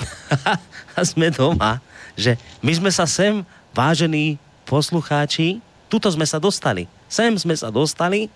a 0.96 1.00
sme 1.04 1.28
doma, 1.30 1.78
že 2.16 2.40
my 2.64 2.72
sme 2.74 2.90
sa 2.90 3.04
sem, 3.04 3.44
vážení 3.70 4.40
poslucháči, 4.66 5.62
tuto 5.86 6.08
sme 6.10 6.24
sa 6.24 6.40
dostali. 6.40 6.88
Sem 7.06 7.36
sme 7.36 7.54
sa 7.54 7.68
dostali, 7.68 8.32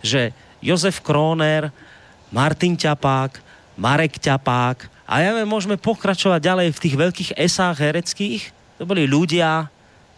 že 0.00 0.30
Jozef 0.62 1.02
Kroner, 1.02 1.74
Martin 2.30 2.78
Ťapák, 2.78 3.42
Marek 3.76 4.16
Ťapák 4.16 4.95
a 5.06 5.22
ja 5.22 5.30
môžeme 5.46 5.78
pokračovať 5.78 6.40
ďalej 6.42 6.68
v 6.74 6.82
tých 6.82 6.96
veľkých 6.98 7.30
esách 7.38 7.78
hereckých. 7.78 8.42
To 8.82 8.84
boli 8.90 9.06
ľudia, 9.06 9.70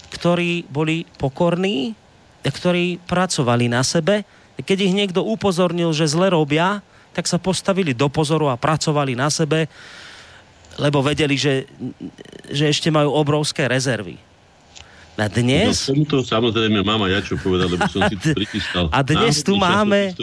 ktorí 0.08 0.64
boli 0.72 1.04
pokorní, 1.20 1.92
ktorí 2.40 2.96
pracovali 3.04 3.68
na 3.68 3.84
sebe. 3.84 4.24
Keď 4.56 4.78
ich 4.80 4.96
niekto 4.96 5.20
upozornil, 5.20 5.92
že 5.92 6.08
zle 6.08 6.32
robia, 6.32 6.80
tak 7.12 7.28
sa 7.28 7.36
postavili 7.36 7.92
do 7.92 8.08
pozoru 8.08 8.48
a 8.48 8.56
pracovali 8.56 9.12
na 9.12 9.28
sebe, 9.28 9.68
lebo 10.80 11.04
vedeli, 11.04 11.36
že, 11.36 11.68
že 12.48 12.72
ešte 12.72 12.88
majú 12.88 13.12
obrovské 13.12 13.68
rezervy. 13.68 14.27
A 15.18 15.26
dnes... 15.26 15.90
No, 15.90 15.98
tomuto 15.98 16.22
samozrejme 16.22 16.86
mám 16.86 17.02
ja 17.10 17.18
čo 17.18 17.34
povedať, 17.34 17.74
lebo 17.74 17.84
som 17.90 18.06
si 18.06 18.14
to 18.22 18.38
prichystal. 18.38 18.86
A 18.94 19.02
dnes 19.02 19.42
tu 19.42 19.58
máme... 19.58 20.14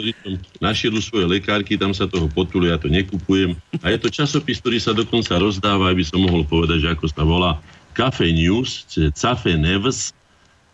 Našiel 0.56 0.96
svoje 1.04 1.28
lekárky, 1.28 1.76
tam 1.76 1.92
sa 1.92 2.08
toho 2.08 2.24
potulu, 2.32 2.72
ja 2.72 2.80
to 2.80 2.88
nekupujem. 2.88 3.52
A 3.84 3.92
je 3.92 4.00
to 4.00 4.08
časopis, 4.08 4.56
ktorý 4.56 4.80
sa 4.80 4.96
dokonca 4.96 5.36
rozdáva, 5.36 5.92
aby 5.92 6.00
som 6.00 6.24
mohol 6.24 6.48
povedať, 6.48 6.88
že 6.88 6.88
ako 6.96 7.06
sa 7.12 7.22
volá 7.28 7.60
Cafe 7.92 8.32
News, 8.32 8.88
Cafe 9.12 9.60
News, 9.60 10.16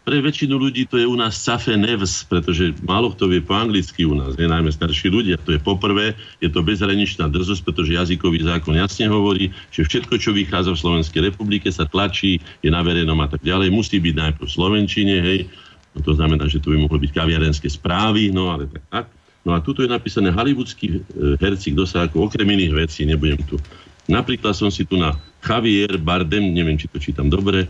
pre 0.02 0.18
väčšinu 0.18 0.58
ľudí 0.58 0.90
to 0.90 0.98
je 0.98 1.06
u 1.06 1.14
nás 1.14 1.38
safe 1.38 1.78
nevs, 1.78 2.26
pretože 2.26 2.74
málo 2.82 3.14
kto 3.14 3.30
vie 3.30 3.38
po 3.38 3.54
anglicky 3.54 4.02
u 4.02 4.18
nás, 4.18 4.34
nie 4.34 4.50
najmä 4.50 4.74
starší 4.74 5.14
ľudia. 5.14 5.38
To 5.46 5.54
je 5.54 5.62
poprvé, 5.62 6.18
je 6.42 6.50
to 6.50 6.58
bezhraničná 6.58 7.30
drzosť, 7.30 7.62
pretože 7.62 7.94
jazykový 7.94 8.42
zákon 8.42 8.74
jasne 8.74 9.06
hovorí, 9.06 9.54
že 9.70 9.86
všetko, 9.86 10.18
čo 10.18 10.34
vychádza 10.34 10.74
v 10.74 10.82
Slovenskej 10.82 11.20
republike, 11.30 11.70
sa 11.70 11.86
tlačí, 11.86 12.42
je 12.66 12.70
na 12.70 12.82
verejnom 12.82 13.18
a 13.22 13.30
tak 13.30 13.46
ďalej. 13.46 13.70
Musí 13.70 14.02
byť 14.02 14.14
najprv 14.18 14.46
v 14.46 14.56
Slovenčine, 14.58 15.14
hej. 15.22 15.46
No 15.94 16.02
to 16.02 16.18
znamená, 16.18 16.50
že 16.50 16.58
to 16.58 16.74
by 16.74 16.82
mohlo 16.82 16.98
byť 16.98 17.12
kaviarenské 17.14 17.70
správy, 17.70 18.34
no 18.34 18.50
ale 18.50 18.66
tak, 18.66 18.82
tak. 18.90 19.06
No 19.42 19.54
a 19.54 19.62
tuto 19.62 19.82
je 19.82 19.90
napísané 19.90 20.30
hollywoodský 20.30 20.86
e, 20.86 20.98
herci, 21.38 21.74
kto 21.74 21.82
sa 21.82 22.06
ako 22.06 22.30
okrem 22.30 22.46
iných 22.46 22.74
vecí, 22.74 23.02
nebudem 23.02 23.42
tu. 23.42 23.58
Napríklad 24.06 24.54
som 24.54 24.70
si 24.70 24.82
tu 24.86 24.98
na 24.98 25.14
Javier 25.42 25.98
Bardem, 25.98 26.54
neviem, 26.54 26.78
či 26.78 26.86
to 26.90 26.98
čítam 27.02 27.26
dobre, 27.26 27.66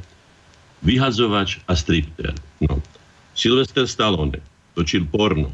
vyhazovač 0.82 1.62
a 1.70 1.78
stripter. 1.78 2.34
No. 2.62 2.82
Sylvester 3.32 3.88
Stallone 3.88 4.42
točil 4.76 5.08
porno. 5.08 5.48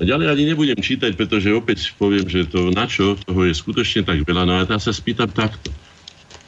A 0.00 0.08
ďalej 0.08 0.32
ani 0.32 0.44
nebudem 0.48 0.80
čítať, 0.80 1.12
pretože 1.12 1.52
opäť 1.52 1.92
poviem, 2.00 2.24
že 2.24 2.48
to 2.48 2.72
na 2.72 2.88
čo, 2.88 3.20
toho 3.20 3.44
je 3.44 3.52
skutočne 3.52 4.08
tak 4.08 4.24
veľa. 4.24 4.48
No 4.48 4.52
a 4.56 4.64
ja 4.64 4.80
sa 4.80 4.96
spýtam 4.96 5.28
takto. 5.28 5.68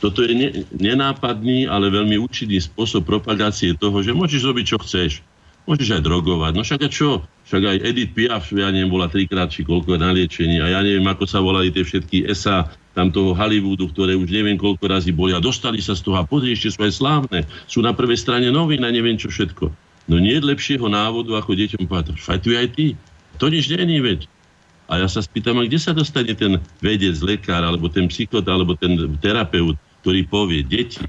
Toto 0.01 0.25
je 0.25 0.33
ne, 0.35 0.49
nenápadný, 0.73 1.69
ale 1.69 1.93
veľmi 1.93 2.17
účinný 2.19 2.59
spôsob 2.59 3.07
propagácie 3.07 3.77
toho, 3.77 4.03
že 4.03 4.17
môžeš 4.17 4.43
robiť, 4.43 4.65
čo 4.67 4.79
chceš. 4.83 5.23
Môžeš 5.63 5.95
aj 5.95 6.03
drogovať. 6.03 6.53
No 6.59 6.67
však 6.67 6.81
a 6.83 6.91
čo? 6.91 7.23
Však 7.47 7.63
aj 7.63 7.77
Edith 7.87 8.13
Piaf, 8.19 8.51
ja 8.51 8.75
neviem, 8.75 8.91
bola 8.91 9.07
trikrát 9.07 9.47
či 9.47 9.63
koľko 9.63 9.95
na 9.95 10.11
liečení 10.11 10.59
a 10.59 10.67
ja 10.67 10.81
neviem, 10.83 11.07
ako 11.07 11.23
sa 11.23 11.39
volali 11.39 11.71
tie 11.71 11.87
všetky 11.87 12.27
SA 12.35 12.67
tam 12.93 13.09
toho 13.09 13.33
Hollywoodu, 13.33 13.89
ktoré 13.95 14.19
už 14.19 14.29
neviem 14.29 14.59
koľko 14.59 14.85
razy 14.85 15.15
boli 15.15 15.33
a 15.33 15.41
dostali 15.41 15.81
sa 15.81 15.97
z 15.97 16.05
toho 16.05 16.19
a 16.21 16.27
pozri, 16.27 16.53
ešte 16.53 16.77
sú 16.77 16.81
aj 16.85 16.93
slávne. 16.93 17.41
Sú 17.71 17.81
na 17.81 17.95
prvej 17.95 18.21
strane 18.21 18.51
novín 18.53 18.85
neviem 18.85 19.17
čo 19.17 19.31
všetko. 19.31 19.71
No 20.11 20.19
nie 20.19 20.35
je 20.35 20.45
lepšieho 20.45 20.85
návodu, 20.91 21.39
ako 21.39 21.55
deťom 21.55 21.87
povedať, 21.87 22.19
fajtuj 22.19 22.55
aj 22.59 22.69
ty. 22.75 22.87
To 23.39 23.49
nič 23.49 23.71
není, 23.71 24.03
veď. 24.03 24.27
A 24.91 25.01
ja 25.01 25.09
sa 25.09 25.23
spýtam, 25.23 25.63
a 25.63 25.65
kde 25.65 25.79
sa 25.79 25.95
dostane 25.95 26.35
ten 26.37 26.59
vedec, 26.83 27.17
lekár, 27.23 27.63
alebo 27.65 27.89
ten 27.89 28.11
psychot, 28.11 28.45
alebo 28.45 28.77
ten 28.77 28.99
terapeut, 29.23 29.79
ktorý 30.03 30.27
povie, 30.27 30.61
deti, 30.67 31.01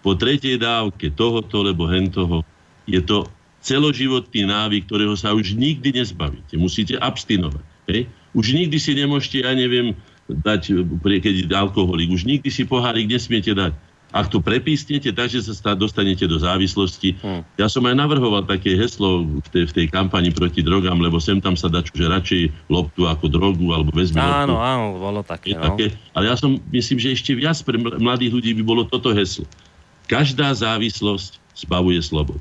po 0.00 0.16
tretej 0.16 0.58
dávke 0.58 1.12
tohoto, 1.12 1.62
lebo 1.62 1.86
hentoho, 1.86 2.42
je 2.88 2.98
to 3.04 3.28
celoživotný 3.66 4.46
návyk, 4.46 4.86
ktorého 4.86 5.18
sa 5.18 5.34
už 5.34 5.58
nikdy 5.58 5.90
nezbavíte. 5.90 6.54
Musíte 6.54 6.94
abstinovať. 7.02 7.66
Hej? 7.90 8.06
Už 8.30 8.54
nikdy 8.54 8.78
si 8.78 8.94
nemôžete, 8.94 9.42
ja 9.42 9.50
neviem, 9.58 9.98
dať, 10.30 10.86
keď 11.02 11.50
alkoholik. 11.50 12.14
Už 12.14 12.22
nikdy 12.22 12.46
si 12.46 12.62
pohárik 12.62 13.10
nesmiete 13.10 13.50
dať. 13.50 13.74
Ak 14.14 14.30
to 14.30 14.38
prepísnete, 14.38 15.10
takže 15.10 15.42
sa 15.42 15.74
dostanete 15.74 16.30
do 16.30 16.38
závislosti. 16.38 17.18
Hmm. 17.18 17.42
Ja 17.58 17.66
som 17.66 17.82
aj 17.90 17.98
navrhoval 17.98 18.46
také 18.46 18.78
heslo 18.78 19.26
v 19.26 19.48
tej, 19.50 19.64
v 19.66 19.72
tej 19.82 19.86
kampani 19.90 20.30
proti 20.30 20.62
drogám, 20.62 21.02
lebo 21.02 21.18
sem 21.18 21.42
tam 21.42 21.58
sa 21.58 21.66
dá, 21.66 21.82
že 21.82 22.06
radšej 22.06 22.70
loptu 22.70 23.02
ako 23.10 23.26
drogu, 23.26 23.74
alebo 23.74 23.90
vezmi 23.90 24.22
Áno, 24.22 24.56
loptu. 24.56 24.62
áno, 24.62 24.84
bolo 25.02 25.20
také, 25.26 25.58
no. 25.58 25.74
také. 25.74 25.90
Ale 26.14 26.30
ja 26.30 26.38
som, 26.38 26.56
myslím, 26.70 27.02
že 27.02 27.18
ešte 27.18 27.34
viac 27.34 27.58
pre 27.66 27.76
mladých 27.76 28.30
ľudí 28.30 28.50
by 28.56 28.62
bolo 28.62 28.82
toto 28.86 29.10
heslo. 29.10 29.44
Každá 30.06 30.54
závislosť 30.54 31.42
zbavuje 31.66 31.98
slobodu 31.98 32.38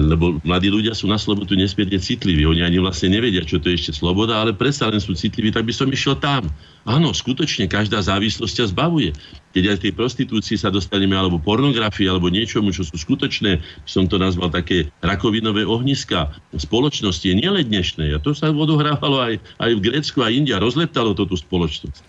lebo 0.00 0.42
mladí 0.42 0.72
ľudia 0.72 0.96
sú 0.96 1.06
na 1.06 1.20
slobodu 1.20 1.54
nesmierne 1.54 2.00
citliví. 2.00 2.42
Oni 2.42 2.66
ani 2.66 2.82
vlastne 2.82 3.14
nevedia, 3.14 3.46
čo 3.46 3.62
to 3.62 3.70
je 3.70 3.78
ešte 3.78 3.92
sloboda, 3.94 4.42
ale 4.42 4.50
predsa 4.50 4.90
len 4.90 4.98
sú 4.98 5.14
citliví, 5.14 5.54
tak 5.54 5.68
by 5.68 5.74
som 5.76 5.86
išiel 5.86 6.18
tam. 6.18 6.50
Áno, 6.88 7.14
skutočne, 7.14 7.70
každá 7.70 8.02
závislosť 8.02 8.54
ťa 8.58 8.66
zbavuje. 8.74 9.14
Keď 9.54 9.64
aj 9.70 9.78
tej 9.86 9.92
prostitúcii 9.94 10.56
sa 10.58 10.74
dostaneme, 10.74 11.14
alebo 11.14 11.38
pornografii, 11.38 12.10
alebo 12.10 12.26
niečomu, 12.26 12.74
čo 12.74 12.82
sú 12.82 12.98
skutočné, 12.98 13.62
som 13.86 14.10
to 14.10 14.18
nazval 14.18 14.50
také 14.50 14.90
rakovinové 15.00 15.62
ohniska 15.62 16.34
spoločnosti, 16.56 17.30
nie 17.30 17.46
len 17.48 17.64
dnešné. 17.64 18.12
A 18.14 18.18
to 18.18 18.34
sa 18.34 18.50
odohrávalo 18.50 19.22
aj, 19.22 19.34
aj 19.62 19.70
v 19.78 19.84
Grécku 19.84 20.18
a 20.20 20.28
India, 20.28 20.60
rozleptalo 20.60 21.14
to 21.14 21.24
tú 21.24 21.38
spoločnosť. 21.38 22.02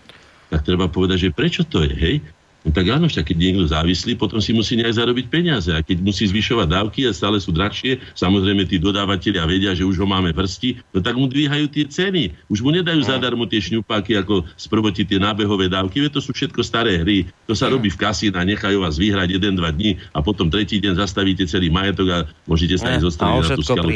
Tak 0.46 0.62
treba 0.62 0.86
povedať, 0.86 1.26
že 1.26 1.34
prečo 1.34 1.62
to 1.66 1.82
je, 1.82 1.92
hej? 1.94 2.14
No 2.66 2.74
tak 2.74 2.90
áno, 2.90 3.06
však 3.06 3.30
keď 3.30 3.36
niekto 3.38 3.64
závislý, 3.70 4.18
potom 4.18 4.42
si 4.42 4.50
musí 4.50 4.74
nejak 4.74 4.98
zarobiť 4.98 5.30
peniaze. 5.30 5.70
A 5.70 5.86
keď 5.86 6.02
musí 6.02 6.26
zvyšovať 6.26 6.66
dávky 6.66 7.06
a 7.06 7.14
stále 7.14 7.38
sú 7.38 7.54
drahšie, 7.54 8.02
samozrejme 8.18 8.66
tí 8.66 8.82
dodávateľia 8.82 9.46
vedia, 9.46 9.70
že 9.70 9.86
už 9.86 10.02
ho 10.02 10.06
máme 10.10 10.34
prsti, 10.34 10.82
no 10.90 10.98
tak 10.98 11.14
mu 11.14 11.30
dvíhajú 11.30 11.70
tie 11.70 11.86
ceny. 11.86 12.34
Už 12.50 12.66
mu 12.66 12.74
nedajú 12.74 13.06
zadarmo 13.06 13.46
tie 13.46 13.62
šňupáky 13.62 14.18
ako 14.18 14.50
sprvoti 14.58 15.06
tie 15.06 15.22
nábehové 15.22 15.70
dávky, 15.70 16.02
veď 16.02 16.18
to 16.18 16.20
sú 16.26 16.34
všetko 16.34 16.66
staré 16.66 17.06
hry. 17.06 17.30
To 17.46 17.54
sa 17.54 17.70
robí 17.70 17.86
v 17.86 17.98
a 18.06 18.42
nechajú 18.42 18.82
vás 18.82 18.98
vyhrať 18.98 19.38
1-2 19.38 19.62
dní 19.78 20.02
a 20.10 20.18
potom 20.18 20.50
tretí 20.50 20.82
deň 20.82 20.98
zastavíte 20.98 21.46
celý 21.46 21.70
majetok 21.70 22.08
a 22.10 22.18
môžete 22.50 22.82
sa 22.82 22.98
ísť 22.98 23.06
zostrediť 23.06 23.42
na 23.46 23.50
tú 23.54 23.62
skalu. 23.62 23.90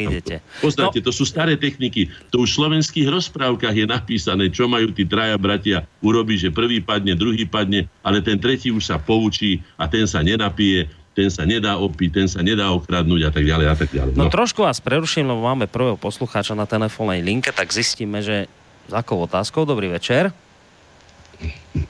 Poznáte, 0.63 0.99
no. 1.03 1.05
to 1.07 1.11
sú 1.11 1.27
staré 1.27 1.59
techniky. 1.59 2.07
To 2.31 2.47
už 2.47 2.55
v 2.55 2.57
slovenských 2.63 3.07
rozprávkach 3.11 3.75
je 3.75 3.85
napísané, 3.87 4.47
čo 4.47 4.71
majú 4.71 4.95
tí 4.95 5.03
traja 5.03 5.35
bratia 5.35 5.83
urobiť, 5.99 6.37
že 6.47 6.49
prvý 6.55 6.79
padne, 6.79 7.17
druhý 7.17 7.43
padne, 7.43 7.91
ale 8.05 8.23
ten 8.23 8.37
tretí 8.37 8.60
tretí 8.61 8.69
už 8.69 8.85
sa 8.85 9.01
poučí 9.01 9.65
a 9.73 9.89
ten 9.89 10.05
sa 10.05 10.21
nenapije, 10.21 10.85
ten 11.17 11.33
sa 11.33 11.49
nedá 11.49 11.81
opiť, 11.81 12.09
ten 12.13 12.27
sa 12.29 12.45
nedá 12.45 12.69
okradnúť 12.69 13.21
a 13.25 13.31
tak 13.33 13.41
ďalej 13.49 13.65
a 13.65 13.75
tak 13.75 13.89
ďalej. 13.89 14.13
No, 14.13 14.29
no 14.29 14.31
trošku 14.31 14.61
vás 14.61 14.77
preruším, 14.77 15.33
lebo 15.33 15.41
máme 15.41 15.65
prvého 15.65 15.97
poslucháča 15.97 16.53
na 16.53 16.69
telefónnej 16.69 17.25
linke, 17.25 17.49
tak 17.49 17.73
zistíme, 17.73 18.21
že 18.21 18.45
za 18.85 19.01
akou 19.01 19.17
otázkou. 19.25 19.65
Dobrý 19.65 19.89
večer. 19.89 20.29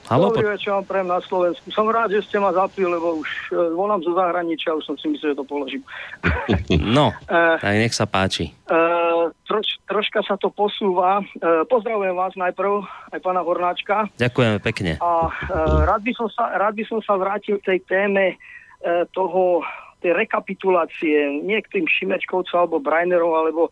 Halo, 0.08 0.28
Dobrý 0.28 0.44
po... 0.44 0.52
večer 0.52 0.72
prejem 0.84 1.08
na 1.08 1.20
Slovensku. 1.24 1.66
Som 1.72 1.88
rád, 1.88 2.12
že 2.12 2.26
ste 2.26 2.36
ma 2.36 2.52
zapli, 2.52 2.84
lebo 2.84 3.22
už 3.22 3.30
uh, 3.54 3.72
volám 3.72 4.02
zo 4.04 4.12
zahraničia, 4.12 4.76
už 4.76 4.84
som 4.84 4.96
si 5.00 5.08
myslel, 5.08 5.32
že 5.32 5.40
to 5.40 5.46
položím. 5.46 5.82
no, 6.96 7.14
uh, 7.32 7.56
tak 7.56 7.76
nech 7.80 7.94
sa 7.96 8.04
páči. 8.04 8.52
Uh, 8.68 9.32
troš, 9.48 9.80
troška 9.88 10.20
sa 10.26 10.36
to 10.36 10.52
posúva. 10.52 11.24
Uh, 11.40 11.64
pozdravujem 11.68 12.12
vás 12.12 12.34
najprv, 12.36 12.84
aj 13.14 13.20
pána 13.24 13.40
Hornáčka. 13.40 14.10
Ďakujeme 14.20 14.58
pekne. 14.60 14.92
A 15.00 15.28
uh, 15.28 15.86
rád, 15.88 16.02
by 16.04 16.12
som 16.12 16.28
sa, 16.28 16.50
rád 16.60 16.76
by 16.76 16.84
som 16.84 17.00
sa 17.00 17.16
vrátil 17.16 17.56
k 17.62 17.76
tej 17.76 17.80
téme 17.88 18.36
uh, 18.36 19.08
toho, 19.16 19.64
tej 20.02 20.18
rekapitulácie, 20.18 21.40
nie 21.46 21.56
k 21.62 21.78
tým 21.78 21.86
Šimečkovcom 21.86 22.58
alebo 22.58 22.82
Brainerov, 22.82 23.32
alebo 23.38 23.62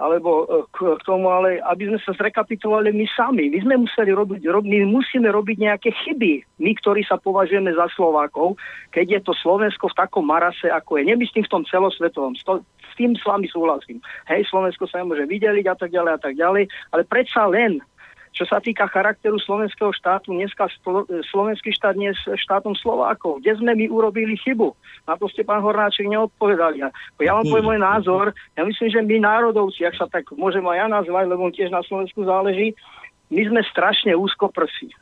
alebo 0.00 0.48
e, 0.48 0.64
k, 0.72 0.96
k 0.96 1.02
tomu, 1.04 1.28
ale 1.28 1.60
aby 1.68 1.92
sme 1.92 1.98
sa 2.00 2.16
zrekapitulovali 2.16 2.96
my 2.96 3.06
sami. 3.12 3.52
My 3.52 3.60
sme 3.60 3.74
museli 3.84 4.10
robiť, 4.16 4.40
rob, 4.48 4.64
my 4.64 4.88
musíme 4.88 5.28
robiť 5.28 5.56
nejaké 5.60 5.92
chyby, 5.92 6.40
my, 6.64 6.72
ktorí 6.80 7.04
sa 7.04 7.20
považujeme 7.20 7.68
za 7.76 7.86
Slovákov, 7.92 8.56
keď 8.96 9.20
je 9.20 9.20
to 9.28 9.32
Slovensko 9.36 9.92
v 9.92 9.98
takom 10.00 10.24
marase, 10.24 10.72
ako 10.72 10.96
je. 10.96 11.12
Nemyslím 11.12 11.44
v 11.44 11.52
tom 11.52 11.62
celosvetovom, 11.68 12.32
sto, 12.40 12.64
s 12.64 12.92
tým 12.96 13.12
s 13.12 13.22
vami 13.28 13.44
súhlasím. 13.46 14.00
Hej, 14.26 14.48
Slovensko 14.48 14.88
sa 14.88 15.04
nemôže 15.04 15.28
vydeliť 15.28 15.68
a 15.68 15.76
tak 15.76 15.92
ďalej 15.92 16.12
a 16.16 16.20
tak 16.20 16.34
ďalej, 16.34 16.64
ale 16.96 17.02
predsa 17.04 17.44
len 17.46 17.84
čo 18.30 18.46
sa 18.46 18.62
týka 18.62 18.86
charakteru 18.86 19.42
slovenského 19.42 19.90
štátu, 19.90 20.30
dneska 20.30 20.70
slovenský 21.34 21.74
štát 21.74 21.98
nie 21.98 22.14
je 22.14 22.38
štátom 22.38 22.78
Slovákov. 22.78 23.42
Kde 23.42 23.58
sme 23.58 23.74
my 23.74 23.90
urobili 23.90 24.38
chybu? 24.38 24.70
Na 25.04 25.18
to 25.18 25.26
ste, 25.26 25.42
pán 25.42 25.60
Hornáček, 25.66 26.06
neodpovedali. 26.06 26.78
Ja 27.18 27.32
vám 27.34 27.50
poviem 27.50 27.66
môj 27.74 27.80
názor. 27.82 28.24
Ja 28.54 28.62
myslím, 28.62 28.88
že 28.88 29.02
my 29.02 29.16
národovci, 29.18 29.82
ak 29.82 29.98
sa 29.98 30.06
tak 30.06 30.30
môžem 30.38 30.62
aj 30.62 30.78
ja 30.78 30.86
nazvať, 30.86 31.24
lebo 31.26 31.50
tiež 31.50 31.74
na 31.74 31.82
Slovensku 31.82 32.22
záleží, 32.22 32.78
my 33.34 33.42
sme 33.50 33.60
strašne 33.66 34.14
úzkoprsí. 34.14 34.94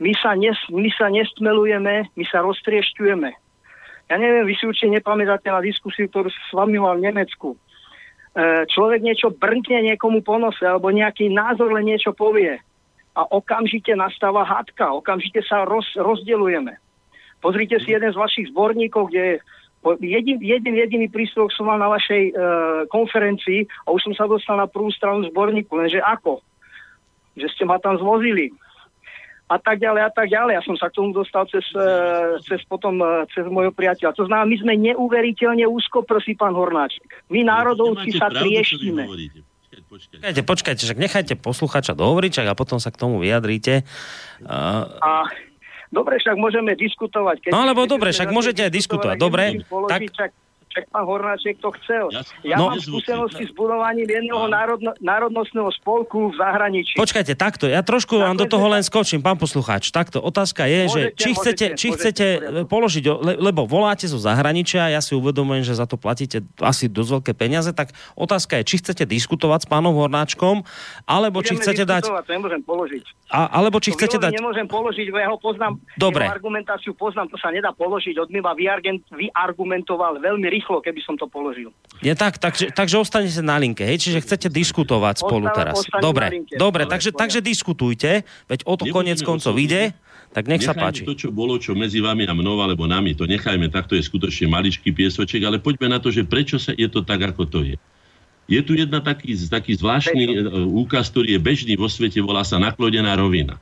My 0.00 0.16
sa, 0.16 0.32
nes, 0.32 0.56
my 0.72 0.88
sa 0.96 1.12
nestmelujeme, 1.12 2.08
my 2.16 2.24
sa 2.32 2.40
roztriešťujeme. 2.40 3.30
Ja 4.08 4.16
neviem, 4.16 4.48
vy 4.48 4.56
si 4.56 4.64
určite 4.64 4.96
nepamätáte 4.96 5.52
na 5.52 5.60
diskusiu, 5.60 6.08
ktorú 6.08 6.32
s 6.32 6.50
vami 6.56 6.80
mal 6.80 6.96
v 6.96 7.12
Nemecku. 7.12 7.54
E, 7.54 7.58
človek 8.72 9.04
niečo 9.04 9.28
brnkne 9.30 9.84
niekomu 9.92 10.24
po 10.24 10.40
nose, 10.40 10.64
alebo 10.64 10.88
nejaký 10.88 11.28
názor 11.28 11.76
len 11.76 11.84
niečo 11.84 12.16
povie 12.16 12.58
a 13.14 13.26
okamžite 13.26 13.90
nastáva 13.98 14.46
hádka, 14.46 14.94
okamžite 14.94 15.42
sa 15.42 15.66
roz, 15.66 15.86
rozdelujeme. 15.98 16.78
Pozrite 17.40 17.80
si 17.80 17.90
jeden 17.90 18.12
z 18.12 18.20
vašich 18.20 18.52
zborníkov, 18.52 19.10
kde 19.10 19.40
jedin, 20.04 20.38
jeden 20.38 20.74
jediný 20.76 21.08
príspevok 21.08 21.50
som 21.56 21.66
mal 21.66 21.80
na 21.80 21.88
vašej 21.88 22.22
e, 22.30 22.32
konferencii 22.92 23.64
a 23.88 23.96
už 23.96 24.00
som 24.10 24.14
sa 24.14 24.28
dostal 24.28 24.60
na 24.60 24.68
prvú 24.68 24.92
stranu 24.92 25.24
zborníku, 25.32 25.72
lenže 25.72 26.04
ako? 26.04 26.44
Že 27.34 27.46
ste 27.48 27.64
ma 27.64 27.80
tam 27.80 27.96
zvozili 27.96 28.52
a 29.50 29.58
tak 29.58 29.82
ďalej 29.82 30.02
a 30.06 30.10
tak 30.14 30.30
ďalej. 30.30 30.52
Ja 30.60 30.62
som 30.62 30.76
sa 30.78 30.86
k 30.92 31.00
tomu 31.00 31.10
dostal 31.10 31.42
cez, 31.50 31.66
e, 31.74 31.86
cez 32.46 32.62
potom, 32.68 33.02
e, 33.02 33.26
cez 33.34 33.42
môjho 33.48 33.74
priateľa. 33.74 34.14
To 34.14 34.28
znamená, 34.28 34.46
my 34.46 34.56
sme 34.62 34.74
neuveriteľne 34.78 35.66
úzko, 35.66 36.06
prosí 36.06 36.38
pán 36.38 36.54
Hornáček. 36.54 37.26
My 37.32 37.42
národovci 37.42 38.14
sa 38.14 38.30
trieštime 38.30 39.08
počkajte. 39.86 40.40
Počkajte, 40.42 40.82
však 40.84 41.00
nechajte 41.00 41.34
posluchača 41.38 41.96
dohovoriť 41.96 42.44
a 42.48 42.58
potom 42.58 42.82
sa 42.82 42.92
k 42.92 43.00
tomu 43.00 43.22
vyjadríte. 43.22 43.86
Uh... 44.42 44.84
A, 45.00 45.28
dobre, 45.88 46.18
však 46.18 46.36
môžeme 46.36 46.76
diskutovať. 46.76 47.48
Keď 47.48 47.50
no 47.54 47.64
alebo 47.64 47.86
dobre, 47.86 48.10
však 48.10 48.34
môžete 48.34 48.66
aj 48.66 48.72
diskutovať. 48.72 49.16
Dobre, 49.16 49.64
tak, 49.88 50.32
Však 50.70 50.86
pán 50.86 51.02
Hornáček 51.02 51.58
to 51.58 51.74
chcel. 51.76 52.06
Ja- 52.08 52.22
Ja, 52.40 52.56
No. 52.56 52.70
mám 52.70 52.78
skúsenosti 52.78 53.42
s 53.42 53.52
budovaním 53.52 54.06
jedného 54.06 54.46
národno, 54.46 54.94
národnostného 55.00 55.66
spolku 55.72 56.30
v 56.30 56.36
zahraničí. 56.36 56.94
Počkajte, 56.94 57.34
takto, 57.34 57.66
ja 57.66 57.80
trošku 57.80 58.14
vám 58.14 58.34
do 58.34 58.46
toho 58.46 58.66
len 58.68 58.80
skočím, 58.80 59.18
pán 59.18 59.34
poslucháč. 59.34 59.90
Takto, 59.90 60.18
otázka 60.20 60.64
je, 60.64 60.80
že 60.86 61.00
Môžete, 61.10 61.16
či 61.16 61.28
chcete, 61.32 61.34
môžete, 61.34 61.66
či 61.74 61.86
môžete, 61.86 61.98
chcete 62.00 62.26
poriadku. 62.30 62.68
položiť, 62.68 63.04
lebo 63.40 63.60
voláte 63.64 64.06
zo 64.06 64.16
zahraničia, 64.16 64.88
ja 64.88 65.00
si 65.00 65.12
uvedomujem, 65.12 65.64
že 65.64 65.74
za 65.74 65.84
to 65.84 65.96
platíte 65.96 66.38
asi 66.60 66.86
dosť 66.86 67.10
veľké 67.18 67.32
peniaze, 67.34 67.70
tak 67.70 67.90
otázka 68.14 68.62
je, 68.62 68.64
či 68.64 68.76
chcete 68.78 69.02
diskutovať 69.04 69.60
s 69.62 69.68
pánom 69.68 69.90
Hornáčkom, 69.92 70.62
alebo 71.04 71.40
či 71.40 71.54
Budeme 71.54 71.62
chcete 71.66 71.82
dať, 71.84 72.02
To 72.04 72.22
nemôžem 72.28 72.62
položiť. 72.62 73.04
a, 73.28 73.40
alebo 73.50 73.78
či 73.78 73.90
To 73.90 73.96
chcete 73.96 74.16
dať, 74.16 74.32
nemôžem 74.32 74.66
položiť, 74.66 75.06
ja 75.08 75.26
ho 75.26 75.36
poznám. 75.36 75.82
Dobre. 75.96 76.24
Jeho 76.24 76.36
argumentáciu 76.36 76.92
poznám, 76.94 77.26
to 77.26 77.36
sa 77.36 77.50
nedá 77.50 77.72
položiť. 77.72 78.14
On 78.16 78.28
mi 78.28 78.38
vyargumentoval 79.10 80.18
veľmi 80.18 80.46
rýchlo, 80.46 80.59
keby 80.62 81.00
som 81.00 81.14
to 81.16 81.24
položil. 81.26 81.70
je 82.00 82.14
tak, 82.16 82.36
takže, 82.36 82.72
takže 82.72 82.96
ostanete 82.98 83.40
na 83.40 83.56
linke, 83.56 83.84
hej, 83.84 84.00
čiže 84.00 84.18
chcete 84.24 84.48
diskutovať 84.50 85.24
spolu 85.24 85.48
Ostávam- 85.48 85.58
teraz. 85.58 85.76
Dobre, 86.00 86.26
linke. 86.28 86.54
dobre, 86.56 86.84
Dobre, 86.84 86.92
takže, 86.92 87.10
takže 87.12 87.40
diskutujte, 87.40 88.22
veď 88.46 88.60
o 88.64 88.74
to 88.78 88.88
konec 88.88 89.18
koncov 89.20 89.52
ide, 89.58 89.92
tak 90.30 90.46
nech 90.46 90.62
sa 90.62 90.70
Nechajme 90.70 90.86
páči. 90.86 91.02
to, 91.02 91.18
čo 91.18 91.28
bolo, 91.34 91.58
čo 91.58 91.74
medzi 91.74 91.98
vami 91.98 92.22
a 92.24 92.32
mnou, 92.32 92.62
alebo 92.62 92.86
nami, 92.86 93.18
to 93.18 93.26
nechajme, 93.26 93.66
takto 93.66 93.98
je 93.98 94.06
skutočne 94.06 94.46
maličký 94.46 94.94
piesoček, 94.94 95.42
ale 95.42 95.58
poďme 95.58 95.90
na 95.90 95.98
to, 95.98 96.14
že 96.14 96.22
prečo 96.22 96.56
sa 96.56 96.70
je 96.70 96.86
to 96.86 97.02
tak, 97.02 97.18
ako 97.34 97.44
to 97.50 97.60
je. 97.66 97.76
Je 98.50 98.60
tu 98.62 98.74
jedna 98.74 98.98
taký, 99.02 99.34
taký 99.46 99.74
zvláštny 99.78 100.22
e, 100.26 100.34
úkaz, 100.70 101.10
ktorý 101.10 101.34
je 101.34 101.40
bežný 101.42 101.74
vo 101.78 101.86
svete, 101.86 102.18
volá 102.22 102.42
sa 102.42 102.58
naklonená 102.58 103.14
rovina. 103.14 103.58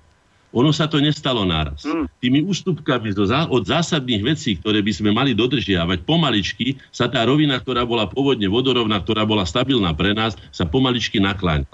Ono 0.56 0.72
sa 0.72 0.88
to 0.88 0.96
nestalo 0.96 1.44
naraz. 1.44 1.84
Mm. 1.84 2.08
Tými 2.24 2.40
ústupkami 2.48 3.12
od 3.52 3.62
zásadných 3.68 4.22
vecí, 4.24 4.56
ktoré 4.56 4.80
by 4.80 4.92
sme 4.96 5.10
mali 5.12 5.36
dodržiavať, 5.36 6.08
pomaličky 6.08 6.80
sa 6.88 7.04
tá 7.04 7.20
rovina, 7.28 7.60
ktorá 7.60 7.84
bola 7.84 8.08
pôvodne 8.08 8.48
vodorovná, 8.48 8.96
ktorá 9.04 9.28
bola 9.28 9.44
stabilná 9.44 9.92
pre 9.92 10.16
nás, 10.16 10.40
sa 10.48 10.64
pomaličky 10.64 11.20
nakláňala. 11.20 11.68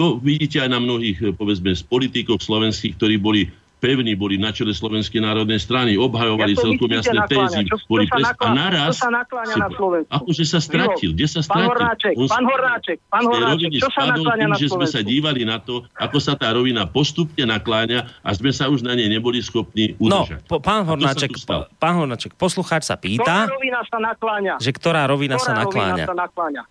To 0.00 0.16
vidíte 0.16 0.56
aj 0.62 0.70
na 0.72 0.80
mnohých, 0.80 1.18
e, 1.20 1.24
povedzme, 1.36 1.76
z 1.76 1.84
politikov 1.84 2.40
slovenských, 2.40 2.96
ktorí 2.96 3.20
boli 3.20 3.52
pevní, 3.82 4.14
boli 4.14 4.38
na 4.38 4.48
čele 4.48 4.70
Slovenskej 4.70 5.18
národnej 5.18 5.58
strany, 5.58 5.98
obhajovali 5.98 6.54
Ja 6.54 6.62
celkom 6.62 6.86
jasné 6.86 7.18
tézy. 7.26 7.66
Boli 7.84 8.06
sa 8.06 8.14
pres... 8.14 8.22
A 8.22 8.28
nakláňa? 8.30 8.54
naraz... 8.54 8.94
Čo 8.94 9.02
sa 9.02 9.10
nakláňa 9.10 9.54
na 9.58 9.68
Slovensku? 9.68 10.10
Akože 10.14 10.44
sa 10.46 10.58
stratil. 10.62 11.10
Kde 11.10 11.26
sa 11.26 11.40
Pán 11.40 11.44
stratil? 11.44 11.66
Hornáček, 11.66 12.14
On 12.14 12.28
pán 12.28 12.44
Hornáček, 12.46 12.98
pán 13.04 13.20
z 13.20 13.26
tej 13.26 13.34
Hornáček, 13.34 13.70
čo 13.74 13.80
sa 13.82 13.90
spadol 13.90 14.06
nakláňa 14.14 14.38
tým, 14.38 14.46
na 14.46 14.56
že 14.56 14.66
sme 14.70 14.86
sa 14.86 15.00
dívali 15.02 15.42
na 15.42 15.58
to, 15.58 15.74
ako 15.92 16.16
sa 16.16 16.32
tá 16.32 16.48
rovina 16.48 16.82
postupne 16.86 17.44
nakláňa 17.44 17.98
a 18.20 18.30
sme 18.30 18.54
sa 18.54 18.70
už 18.70 18.80
na 18.80 18.94
nej 18.94 19.10
neboli 19.10 19.42
schopní 19.42 19.98
No, 19.98 20.22
udržať. 20.22 20.46
po, 20.46 20.62
pán 20.62 20.80
A 20.80 20.84
sa 20.84 20.88
Hornáček, 20.88 21.30
pán 21.76 21.94
Hornáček, 21.98 22.32
poslucháč 22.32 22.84
sa 22.84 22.94
Ktorá 22.94 23.02
pýta, 23.02 23.36
rovina 23.50 23.80
sa 23.82 23.98
nakláňa? 23.98 24.54
že 24.56 24.70
ktorá 24.70 25.02
rovina 25.04 25.36
sa 25.36 25.50
Ktorá 25.50 25.58
nakláňa. 25.60 25.94
rovina 25.98 26.06
sa 26.06 26.16
nakláňa? 26.16 26.62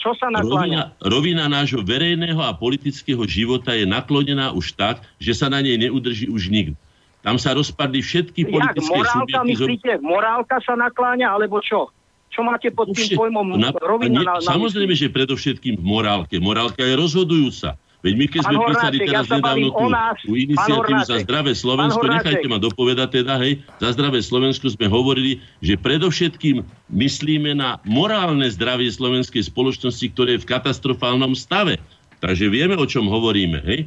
Čo 0.00 0.16
sa 0.16 0.32
Rovina, 0.32 0.40
nakláňa? 0.40 0.82
rovina 1.04 1.44
nášho 1.46 1.84
verejného 1.84 2.40
a 2.40 2.56
politického 2.56 3.20
života 3.28 3.76
je 3.76 3.84
naklonená 3.84 4.50
už 4.50 4.72
tak, 4.72 5.04
že 5.20 5.36
sa 5.36 5.52
na 5.52 5.60
nej 5.60 5.76
neudrží 5.76 6.24
už 6.26 6.48
nikto. 6.48 6.76
Tam 7.20 7.36
sa 7.36 7.52
rozpadli 7.52 8.00
všetky 8.00 8.48
Jak 8.48 8.50
politické 8.50 8.80
morálka 8.88 9.12
subjekty. 9.12 9.48
myslíte? 9.52 9.90
Morálka 10.00 10.56
sa 10.64 10.72
nakláňa, 10.72 11.36
alebo 11.36 11.60
čo? 11.60 11.92
Čo 12.32 12.40
máte 12.40 12.72
pod 12.72 12.96
tým 12.96 13.12
pojmom 13.12 13.60
Na- 13.60 13.76
rovina 13.76 14.22
nie, 14.22 14.24
na, 14.24 14.40
na 14.40 14.50
Samozrejme, 14.56 14.96
že 14.96 15.12
predovšetkým 15.12 15.76
v 15.76 15.84
morálke. 15.84 16.40
Morálka 16.40 16.80
je 16.80 16.96
rozhodujúca. 16.96 17.76
Veď 18.00 18.14
my 18.16 18.26
keď 18.32 18.40
Pán 18.40 18.48
sme 18.48 18.56
písali 18.64 18.96
Hornáček, 18.96 19.08
teraz 19.12 19.26
ja 19.28 19.36
nedávno 19.36 19.68
tú, 19.76 19.86
nás. 19.92 20.16
tú 20.24 20.32
iniciatívu 20.32 20.88
Pán 20.88 21.04
za 21.04 21.16
zdravé 21.20 21.52
Slovensko, 21.52 22.04
Pán 22.04 22.12
nechajte 22.16 22.46
ma 22.48 22.58
dopovedať 22.58 23.08
teda, 23.20 23.34
hej, 23.44 23.52
za 23.76 23.88
zdravé 23.92 24.18
Slovensko 24.24 24.66
sme 24.72 24.86
hovorili, 24.88 25.44
že 25.60 25.76
predovšetkým 25.76 26.64
myslíme 26.88 27.52
na 27.52 27.76
morálne 27.84 28.48
zdravie 28.48 28.88
slovenskej 28.88 29.44
spoločnosti, 29.44 30.06
ktoré 30.16 30.40
je 30.40 30.42
v 30.42 30.48
katastrofálnom 30.48 31.36
stave. 31.36 31.76
Takže 32.24 32.48
vieme, 32.48 32.76
o 32.76 32.88
čom 32.88 33.04
hovoríme, 33.08 33.60
hej. 33.68 33.84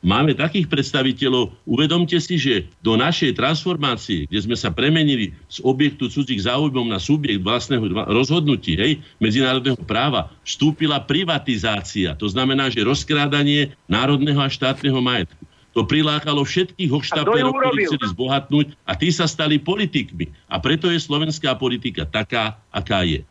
Máme 0.00 0.32
takých 0.32 0.64
predstaviteľov, 0.64 1.52
uvedomte 1.68 2.16
si, 2.24 2.40
že 2.40 2.64
do 2.80 2.96
našej 2.96 3.36
transformácie, 3.36 4.24
kde 4.24 4.40
sme 4.40 4.56
sa 4.56 4.72
premenili 4.72 5.36
z 5.52 5.60
objektu 5.60 6.08
cudzích 6.08 6.48
záujmov 6.48 6.88
na 6.88 6.96
subjekt 6.96 7.44
vlastného 7.44 7.84
rozhodnutí, 8.08 8.80
hej, 8.80 8.92
medzinárodného 9.20 9.76
práva, 9.84 10.32
vstúpila 10.40 11.04
privatizácia. 11.04 12.16
To 12.16 12.24
znamená, 12.32 12.72
že 12.72 12.80
rozkrádanie 12.80 13.76
národného 13.92 14.40
a 14.40 14.48
štátneho 14.48 15.04
majetku. 15.04 15.44
To 15.76 15.84
prilákalo 15.84 16.48
všetkých 16.48 16.90
hochštaplerov, 16.90 17.60
ktorí 17.60 17.86
chceli 17.86 18.06
zbohatnúť 18.10 18.66
a 18.88 18.96
tí 18.96 19.12
sa 19.12 19.28
stali 19.28 19.60
politikmi. 19.60 20.32
A 20.48 20.58
preto 20.58 20.88
je 20.88 20.98
slovenská 20.98 21.60
politika 21.60 22.08
taká, 22.08 22.56
aká 22.72 23.04
je. 23.04 23.22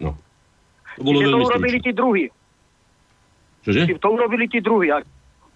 No. 0.00 0.16
To 0.96 1.00
bolo 1.04 1.20
Čiže 1.20 1.30
to 1.30 1.38
urobili 1.52 1.78
tí 1.84 1.92
druhí. 1.92 2.24
Čože? 3.62 3.80
To 4.00 4.08
urobili 4.08 4.44
tí 4.48 4.58
druhí. 4.64 4.88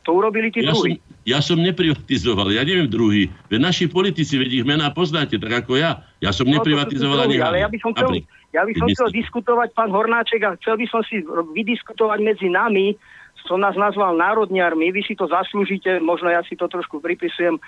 To 0.09 0.16
urobili 0.16 0.48
tí 0.48 0.64
Ja 0.64 0.72
som, 0.72 0.89
druhí. 0.89 0.97
ja 1.28 1.39
som 1.44 1.60
neprivatizoval, 1.60 2.48
ja 2.56 2.64
neviem 2.64 2.89
druhý. 2.89 3.28
Veď 3.52 3.60
naši 3.60 3.85
politici, 3.93 4.40
veď 4.40 4.64
ich 4.64 4.64
mená 4.64 4.89
poznáte, 4.89 5.36
tak 5.36 5.68
ako 5.68 5.76
ja. 5.76 6.01
Ja 6.24 6.32
som 6.32 6.48
No, 6.48 6.56
neprivatizoval 6.56 7.28
ani 7.28 7.36
Ale 7.44 7.60
ja 7.60 7.68
by 7.68 7.76
som 7.76 7.93
chcel, 7.93 8.24
ja 8.56 8.64
by 8.64 8.72
som 8.72 8.89
chcel 8.89 9.12
diskutovať, 9.12 9.76
pán 9.76 9.93
Hornáček, 9.93 10.40
a 10.48 10.56
chcel 10.64 10.80
by 10.80 10.86
som 10.89 11.05
si 11.05 11.20
vydiskutovať 11.28 12.24
medzi 12.24 12.48
nami, 12.48 12.97
som 13.44 13.60
nás 13.60 13.76
nazval 13.76 14.16
národniarmi, 14.16 14.93
vy 14.93 15.05
si 15.05 15.12
to 15.12 15.28
zaslúžite, 15.28 16.01
možno 16.01 16.32
ja 16.32 16.40
si 16.44 16.56
to 16.56 16.68
trošku 16.68 17.05
pripisujem, 17.05 17.56
e, 17.56 17.60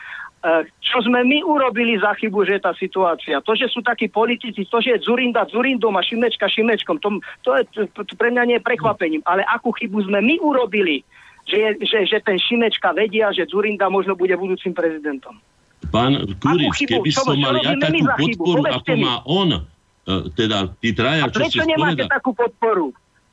čo 0.81 0.99
sme 1.05 1.25
my 1.25 1.45
urobili 1.45 1.97
za 2.01 2.17
chybu, 2.17 2.45
že 2.49 2.59
je 2.59 2.63
tá 2.65 2.73
situácia. 2.77 3.41
To, 3.45 3.53
že 3.57 3.69
sú 3.69 3.85
takí 3.85 4.09
politici, 4.09 4.65
to, 4.65 4.77
že 4.81 4.97
je 4.97 5.05
Zurinda 5.05 5.45
Zurindom 5.49 5.97
a 5.97 6.03
Šimečka 6.05 6.49
Šimečkom, 6.49 7.01
to, 7.01 7.21
to, 7.45 7.61
je, 7.61 7.87
to 7.93 8.13
pre 8.17 8.33
mňa 8.33 8.43
nie 8.49 8.57
je 8.61 8.67
prekvapením. 8.67 9.23
Ale 9.25 9.47
akú 9.47 9.73
chybu 9.77 10.05
sme 10.05 10.21
my 10.21 10.41
urobili, 10.43 11.01
že, 11.47 11.81
že, 11.81 11.99
že 12.07 12.19
ten 12.21 12.37
Šimečka 12.37 12.93
vedia, 12.93 13.33
že 13.33 13.47
Zurinda 13.47 13.89
možno 13.89 14.15
bude 14.15 14.35
budúcim 14.35 14.73
prezidentom. 14.73 15.39
Pán 15.89 16.23
chybu? 16.39 17.01
keby 17.01 17.11
som 17.11 17.35
mal 17.35 17.57
ja 17.59 17.75
takú 17.75 18.05
podporu, 18.05 18.63
ako 18.69 18.93
má 18.95 19.15
on, 19.25 19.49
e, 19.57 19.61
teda 20.37 20.71
tí 20.79 20.93
traja, 20.93 21.27
čo 21.27 21.41
prečo 21.41 21.59
ste 21.59 21.67
nemáte 21.67 22.05
spovedali. 22.05 22.11
takú 22.13 22.31
podporu? 22.37 22.87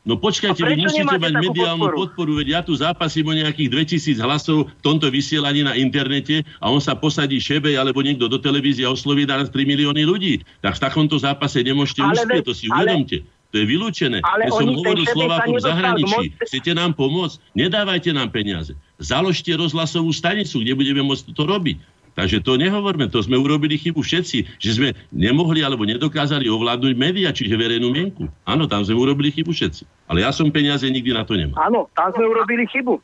No 0.08 0.16
počkajte, 0.16 0.64
vy 0.64 0.88
musíte 0.88 1.20
mať 1.20 1.34
mediálnu 1.36 1.92
podporu? 1.92 2.00
podporu, 2.08 2.32
veď 2.40 2.48
ja 2.48 2.62
tu 2.64 2.72
zápasím 2.72 3.28
o 3.28 3.36
nejakých 3.36 3.92
2000 4.00 4.24
hlasov 4.24 4.72
v 4.72 4.80
tomto 4.80 5.12
vysielaní 5.12 5.68
na 5.68 5.76
internete 5.76 6.48
a 6.64 6.72
on 6.72 6.80
sa 6.80 6.96
posadí 6.96 7.44
šebej 7.44 7.76
alebo 7.76 8.00
niekto 8.00 8.32
do 8.32 8.40
televízie 8.40 8.88
a 8.88 8.96
osloví 8.96 9.28
naraz 9.28 9.52
3 9.52 9.68
milióny 9.68 10.08
ľudí. 10.08 10.48
Tak 10.64 10.80
v 10.80 10.84
takomto 10.88 11.20
zápase 11.20 11.60
nemôžete 11.60 12.00
Ale 12.00 12.24
uspieť, 12.24 12.40
veď- 12.40 12.48
to 12.48 12.54
si 12.56 12.66
ale- 12.72 12.88
uvedomte. 12.88 13.18
To 13.52 13.56
je 13.56 13.66
vylúčené. 13.66 14.20
Ale 14.28 14.52
Keď 14.52 14.54
som 14.54 14.70
hovoril 14.76 15.06
Slovákom 15.08 15.56
v 15.56 15.64
zahraničí, 15.64 16.24
chcete 16.44 16.72
nám 16.76 17.00
pomôcť, 17.00 17.40
nedávajte 17.56 18.12
nám 18.12 18.30
peniaze. 18.36 18.76
Založte 19.00 19.56
rozhlasovú 19.56 20.12
stanicu, 20.12 20.60
kde 20.60 20.76
budeme 20.76 21.02
môcť 21.08 21.32
to 21.32 21.44
robiť. 21.48 21.78
Takže 22.18 22.42
to 22.42 22.58
nehovorme, 22.58 23.06
to 23.14 23.22
sme 23.22 23.38
urobili 23.38 23.78
chybu 23.78 24.02
všetci, 24.02 24.58
že 24.58 24.72
sme 24.74 24.90
nemohli 25.14 25.62
alebo 25.62 25.86
nedokázali 25.86 26.50
ovládnuť 26.50 26.98
médiá, 26.98 27.30
čiže 27.30 27.54
verejnú 27.54 27.94
mienku. 27.94 28.26
Áno, 28.42 28.66
tam 28.66 28.82
sme 28.82 28.98
urobili 28.98 29.30
chybu 29.30 29.54
všetci. 29.54 29.86
Ale 30.10 30.26
ja 30.26 30.34
som 30.34 30.50
peniaze 30.50 30.90
nikdy 30.90 31.14
na 31.14 31.22
to 31.22 31.38
nemal. 31.38 31.54
Áno, 31.62 31.86
tam 31.94 32.10
sme 32.18 32.26
urobili 32.26 32.66
chybu. 32.66 32.98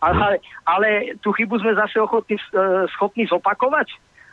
Ale, 0.00 0.40
ale 0.64 1.16
tú 1.20 1.36
chybu 1.36 1.60
sme 1.60 1.76
zase 1.76 2.00
ochotní, 2.00 2.40
e, 2.40 2.88
schopní 2.96 3.28
zopakovať? 3.28 3.92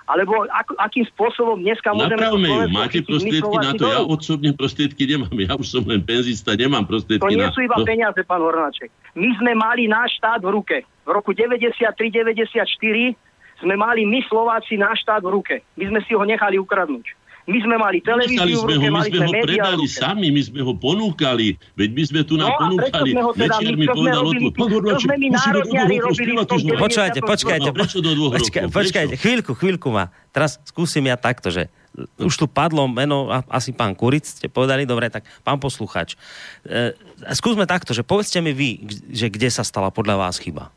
Alebo 0.09 0.49
ak, 0.49 0.73
akým 0.81 1.05
spôsobom 1.13 1.61
dneska 1.61 1.93
môžeme... 1.93 2.17
Napravme 2.17 2.47
ju, 2.49 2.59
máte 2.73 2.99
prostriedky 3.05 3.57
na 3.61 3.71
to. 3.77 3.85
Ja 3.85 4.01
osobne 4.01 4.49
prostriedky 4.57 5.03
nemám. 5.05 5.35
Ja 5.37 5.53
už 5.53 5.67
som 5.69 5.83
len 5.85 6.01
penzista, 6.01 6.57
nemám 6.57 6.89
To 6.89 6.97
prostriedky 6.97 7.33
nie 7.37 7.45
na 7.45 7.53
sú 7.53 7.61
iba 7.61 7.77
to. 7.77 7.85
peniaze, 7.85 8.19
pán 8.25 8.41
Hornáček. 8.41 8.89
My 9.13 9.29
sme 9.37 9.51
mali 9.53 9.85
náš 9.85 10.17
štát 10.17 10.41
v 10.41 10.49
ruke. 10.49 10.77
V 11.05 11.09
roku 11.13 11.31
93-94 11.37 12.65
sme 13.61 13.75
mali 13.77 14.09
my 14.09 14.19
Slováci 14.25 14.73
náš 14.75 15.05
štát 15.05 15.21
v 15.21 15.29
ruke. 15.37 15.55
My 15.77 15.85
sme 15.93 15.99
si 16.09 16.17
ho 16.17 16.23
nechali 16.25 16.57
ukradnúť. 16.57 17.20
My 17.49 17.57
sme 17.57 17.75
mali 17.81 17.97
televíziu 18.05 18.37
v 18.37 18.61
sme 18.61 18.73
ruke, 18.77 18.85
ho, 18.85 18.93
my 18.93 19.01
sme 19.01 19.17
sme 19.17 19.25
ho 19.25 19.33
predali 19.41 19.85
ruke. 19.85 19.97
sami, 19.97 20.27
my 20.29 20.41
sme 20.45 20.61
ho 20.61 20.73
ponúkali. 20.77 21.47
Veď 21.73 21.89
my 21.89 22.03
sme 22.05 22.21
tu 22.21 22.37
nám 22.37 22.53
No 22.53 22.57
ponúkali. 22.61 23.09
sme 23.17 23.21
ho 23.25 23.31
teda 23.33 23.57
Večer 23.57 23.73
mi 23.73 23.87
povedal 23.89 24.23
spievať 24.29 24.53
tom 26.45 26.57
máme. 26.61 26.81
Počkajte, 26.85 27.19
počkajte. 27.25 27.69
No, 27.71 28.69
počkajte, 28.69 29.13
Prečo? 29.17 29.23
chvíľku, 29.25 29.51
chvíľku 29.57 29.89
ma. 29.89 30.13
Teraz 30.29 30.61
skúsim 30.63 31.03
ja 31.09 31.17
takto, 31.17 31.49
že 31.49 31.67
už 32.21 32.33
tu 32.39 32.45
padlo 32.47 32.87
meno, 32.87 33.27
asi 33.51 33.75
pán 33.75 33.91
Kuric, 33.91 34.23
ste 34.23 34.47
povedali, 34.47 34.87
dobre, 34.87 35.11
tak 35.11 35.27
pán 35.43 35.59
posluchač. 35.59 36.15
E, 36.63 36.95
skúsme 37.35 37.67
takto, 37.67 37.91
že 37.91 38.05
povedzte 38.05 38.39
mi 38.39 38.55
vy, 38.55 38.79
že 39.11 39.27
kde 39.27 39.51
sa 39.51 39.67
stala 39.67 39.91
podľa 39.91 40.15
vás 40.15 40.39
chyba. 40.39 40.71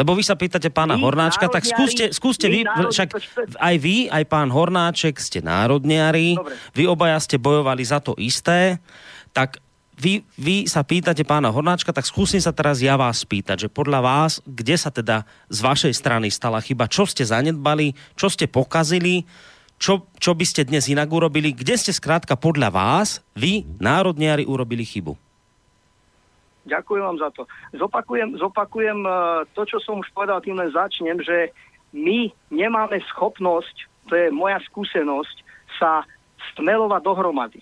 Lebo 0.00 0.16
vy 0.16 0.24
sa 0.24 0.32
pýtate 0.32 0.72
pána 0.72 0.96
My, 0.96 1.04
Hornáčka, 1.04 1.44
tak 1.52 1.68
skúste, 1.68 2.08
národniari, 2.08 2.16
skúste 2.16 2.46
vy, 2.48 2.60
národni- 2.64 2.94
však 2.96 3.08
aj 3.60 3.74
vy, 3.76 3.96
aj 4.08 4.24
pán 4.24 4.48
Hornáček 4.48 5.20
ste 5.20 5.44
národniari, 5.44 6.40
Dobre. 6.40 6.56
vy 6.72 6.84
obaja 6.88 7.20
ste 7.20 7.36
bojovali 7.36 7.84
za 7.84 8.00
to 8.00 8.16
isté, 8.16 8.80
tak 9.36 9.60
vy, 10.00 10.24
vy 10.40 10.64
sa 10.64 10.80
pýtate 10.80 11.20
pána 11.28 11.52
Hornáčka, 11.52 11.92
tak 11.92 12.08
skúsim 12.08 12.40
sa 12.40 12.56
teraz 12.56 12.80
ja 12.80 12.96
vás 12.96 13.20
spýtať, 13.28 13.68
že 13.68 13.68
podľa 13.68 14.00
vás, 14.00 14.40
kde 14.48 14.72
sa 14.80 14.88
teda 14.88 15.28
z 15.52 15.58
vašej 15.60 15.92
strany 15.92 16.32
stala 16.32 16.64
chyba, 16.64 16.88
čo 16.88 17.04
ste 17.04 17.28
zanedbali, 17.28 17.92
čo 18.16 18.32
ste 18.32 18.48
pokazili, 18.48 19.28
čo, 19.76 20.08
čo 20.16 20.32
by 20.32 20.44
ste 20.48 20.64
dnes 20.64 20.88
inak 20.88 21.12
urobili? 21.12 21.52
Kde 21.52 21.76
ste 21.76 21.92
skrátka 21.92 22.40
podľa 22.40 22.72
vás, 22.72 23.20
vy, 23.36 23.68
národniari, 23.76 24.48
urobili 24.48 24.88
chybu? 24.88 25.29
Ďakujem 26.68 27.02
vám 27.02 27.18
za 27.18 27.30
to. 27.32 27.48
Zopakujem, 27.72 28.36
zopakujem 28.36 29.00
eh, 29.06 29.14
to, 29.56 29.62
čo 29.64 29.78
som 29.80 30.04
už 30.04 30.08
povedal, 30.12 30.44
tým 30.44 30.60
len 30.60 30.68
začnem, 30.72 31.20
že 31.24 31.52
my 31.96 32.30
nemáme 32.52 33.00
schopnosť, 33.10 33.88
to 34.06 34.14
je 34.14 34.26
moja 34.30 34.60
skúsenosť, 34.68 35.36
sa 35.78 36.04
stmelovať 36.52 37.02
dohromady. 37.02 37.60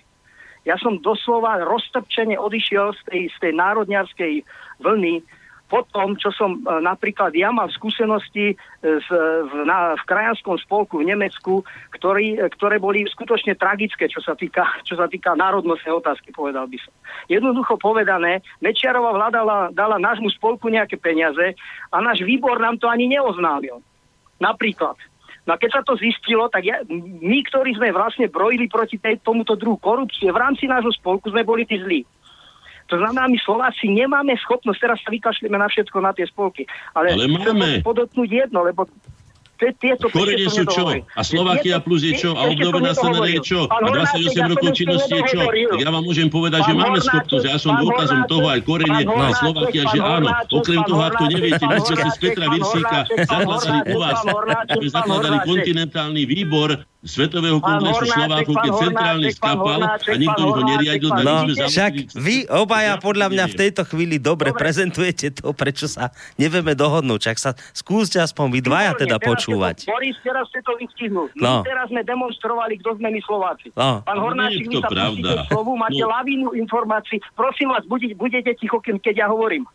Ja 0.66 0.76
som 0.76 1.00
doslova 1.00 1.64
roztrpčene 1.64 2.36
odišiel 2.36 2.92
z 2.92 3.00
tej, 3.08 3.22
z 3.32 3.36
tej 3.40 3.52
národniarskej 3.56 4.32
vlny, 4.84 5.24
po 5.68 5.84
tom, 5.92 6.16
čo 6.16 6.32
som 6.32 6.58
e, 6.58 6.80
napríklad 6.80 7.36
ja 7.36 7.52
mal 7.52 7.68
skúsenosti 7.68 8.52
e, 8.52 8.54
z, 8.80 9.08
v, 9.44 9.52
na, 9.68 9.94
v 10.00 10.02
krajanskom 10.08 10.56
spolku 10.56 11.04
v 11.04 11.12
Nemecku, 11.12 11.60
ktorý, 11.92 12.40
e, 12.40 12.48
ktoré 12.56 12.80
boli 12.80 13.04
skutočne 13.04 13.52
tragické, 13.54 14.08
čo 14.08 14.24
sa 14.24 14.32
týka, 14.32 14.64
čo 14.88 14.96
sa 14.96 15.06
týka 15.06 15.36
národnostnej 15.36 15.92
otázky, 15.92 16.32
povedal 16.32 16.64
by 16.66 16.80
som. 16.80 16.92
Jednoducho 17.28 17.76
povedané, 17.76 18.40
Mečiarová 18.64 19.12
vláda 19.12 19.44
dala 19.70 19.96
nášmu 20.00 20.32
spolku 20.32 20.72
nejaké 20.72 20.96
peniaze 20.96 21.52
a 21.92 21.96
náš 22.00 22.24
výbor 22.24 22.56
nám 22.56 22.80
to 22.80 22.88
ani 22.88 23.04
neoznámil. 23.12 23.84
Napríklad. 24.40 24.96
No 25.44 25.56
a 25.56 25.60
keď 25.60 25.80
sa 25.80 25.82
to 25.84 25.96
zistilo, 25.96 26.52
tak 26.52 26.64
ja, 26.68 26.84
my, 26.92 27.40
ktorí 27.48 27.72
sme 27.72 27.88
vlastne 27.88 28.28
brojili 28.28 28.68
proti 28.68 29.00
tej, 29.00 29.16
tomuto 29.24 29.56
druhu 29.56 29.80
korupcie, 29.80 30.28
v 30.28 30.36
rámci 30.36 30.68
nášho 30.68 30.92
spolku 30.92 31.32
sme 31.32 31.40
boli 31.40 31.64
tí 31.64 31.80
zlí. 31.80 32.04
To 32.88 32.96
znamená, 32.96 33.28
my 33.28 33.38
Slováci 33.44 33.92
nemáme 33.92 34.32
schopnosť, 34.40 34.80
teraz 34.80 34.98
sa 35.04 35.12
vykašľeme 35.12 35.56
na 35.60 35.68
všetko 35.68 35.96
na 36.00 36.12
tie 36.16 36.24
spolky. 36.24 36.64
Ale, 36.96 37.12
Ale 37.12 37.28
máme. 37.28 37.84
podotknúť 37.84 38.48
jedno, 38.48 38.64
lebo 38.64 38.88
tieto 39.58 40.06
Korene 40.06 40.46
sú 40.46 40.62
čo? 40.70 40.86
A 41.02 41.22
Slovakia 41.26 41.82
plus 41.82 42.06
je 42.06 42.14
čo? 42.14 42.30
A 42.38 42.46
obnovená 42.46 42.94
strana 42.94 43.26
je 43.26 43.42
čo? 43.42 43.66
A 43.66 43.82
28 43.82 44.54
rokov 44.54 44.70
činnosti 44.78 45.10
je 45.10 45.22
čo? 45.34 45.40
Ja 45.82 45.90
vám 45.90 46.06
môžem 46.06 46.30
povedať, 46.30 46.70
že 46.70 46.72
máme 46.78 47.02
schopnosť. 47.02 47.44
Ja 47.44 47.58
som 47.58 47.74
dôkazom 47.82 48.30
toho 48.30 48.46
aj 48.46 48.62
korene 48.62 49.02
na 49.02 49.34
Slovakia, 49.34 49.82
že 49.90 49.98
áno. 49.98 50.30
Okrem 50.54 50.78
toho, 50.86 51.02
ak 51.02 51.18
to 51.18 51.26
neviete, 51.26 51.64
my 51.66 51.82
sme 51.82 51.96
si 51.98 52.08
z 52.14 52.18
Petra 52.22 52.46
Virsíka 52.54 52.98
zakladali 53.26 53.78
u 53.90 53.96
vás, 53.98 54.18
sme 54.78 54.86
zakladali 54.86 55.36
kontinentálny 55.42 56.22
výbor 56.22 56.86
Svetového 56.98 57.62
kongresu 57.62 58.10
Slovákov, 58.10 58.54
keď 58.58 58.72
centrálne 58.74 59.30
skapal 59.30 59.80
a 59.86 60.16
nikto 60.18 60.42
ho 60.50 60.60
neriadil, 60.66 61.14
no, 61.22 61.46
však 61.46 62.10
vy 62.18 62.50
obaja 62.50 62.98
podľa 62.98 63.30
mňa 63.30 63.44
v 63.46 63.54
tejto 63.54 63.86
chvíli 63.86 64.18
dobre, 64.18 64.50
dobre. 64.50 64.58
prezentujete 64.66 65.38
to, 65.38 65.54
prečo 65.54 65.86
sa 65.86 66.10
nevieme 66.34 66.74
dohodnúť. 66.74 67.30
Čak 67.30 67.36
sa 67.38 67.50
skúste 67.70 68.18
aspoň 68.18 68.46
vy 68.50 68.60
dvaja 68.66 68.98
teda 68.98 69.22
počúvať. 69.22 69.86
Boris, 69.86 70.18
teraz 70.26 70.50
ste 70.50 70.58
to 70.66 70.74
vystihnul. 70.74 71.30
No. 71.38 71.62
My 71.62 71.70
teraz 71.70 71.86
sme 71.86 72.02
demonstrovali, 72.02 72.82
kto 72.82 72.98
sme 72.98 73.14
my 73.14 73.20
Slováci. 73.22 73.70
No. 73.78 74.02
Pán 74.02 74.18
Hornáčik, 74.18 74.66
vy 74.66 74.82
sa 74.82 74.90
pravda. 74.90 75.46
slovu, 75.46 75.78
máte 75.78 76.02
no. 76.02 76.10
lavínu 76.10 76.50
informácií. 76.58 77.22
Prosím 77.38 77.78
vás, 77.78 77.86
budete, 77.86 78.18
budete 78.18 78.58
ticho, 78.58 78.82
keď 78.82 79.14
ja 79.14 79.30
hovorím. 79.30 79.70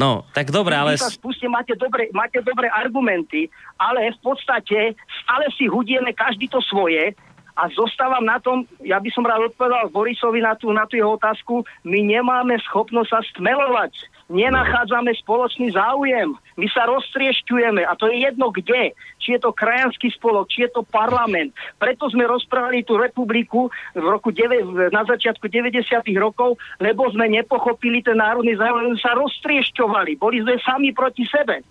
No, 0.00 0.24
tak 0.32 0.48
dobre, 0.48 0.72
ale... 0.72 0.96
Sa 0.96 1.12
spuste, 1.12 1.44
máte 1.52 1.76
dobre, 1.76 2.08
máte 2.16 2.40
dobre 2.40 2.66
argumenty, 2.72 3.52
ale 3.76 4.16
v 4.16 4.18
podstate 4.24 4.96
stále 5.24 5.44
si 5.56 5.68
hudieme 5.68 6.16
každý 6.16 6.48
to 6.48 6.64
svoje 6.64 7.12
a 7.52 7.68
zostávam 7.72 8.24
na 8.24 8.40
tom, 8.40 8.64
ja 8.80 8.96
by 8.96 9.10
som 9.12 9.26
rád 9.26 9.52
odpovedal 9.52 9.92
Borisovi 9.92 10.40
na 10.40 10.56
tú, 10.56 10.72
na 10.72 10.88
tú 10.88 10.96
jeho 10.96 11.16
otázku, 11.16 11.64
my 11.84 12.00
nemáme 12.00 12.56
schopnosť 12.64 13.08
sa 13.12 13.20
stmelovať 13.34 13.92
nenachádzame 14.32 15.12
spoločný 15.20 15.76
záujem. 15.76 16.32
My 16.56 16.66
sa 16.72 16.88
roztriešťujeme 16.88 17.84
a 17.84 17.92
to 17.96 18.08
je 18.08 18.24
jedno 18.24 18.48
kde. 18.48 18.96
Či 19.20 19.38
je 19.38 19.40
to 19.40 19.54
krajanský 19.54 20.08
spolok, 20.12 20.48
či 20.48 20.66
je 20.66 20.70
to 20.72 20.82
parlament. 20.82 21.52
Preto 21.76 22.08
sme 22.10 22.26
rozprávali 22.26 22.82
tú 22.82 22.98
republiku 22.98 23.68
v 23.94 24.02
roku 24.02 24.32
9, 24.32 24.90
na 24.90 25.04
začiatku 25.04 25.46
90. 25.46 25.84
rokov, 26.18 26.58
lebo 26.80 27.06
sme 27.12 27.30
nepochopili 27.30 28.02
ten 28.02 28.18
národný 28.18 28.56
záujem, 28.58 28.98
sa 28.98 29.14
roztriešťovali. 29.14 30.18
Boli 30.18 30.42
sme 30.42 30.58
sami 30.64 30.90
proti 30.90 31.28
sebe. 31.28 31.62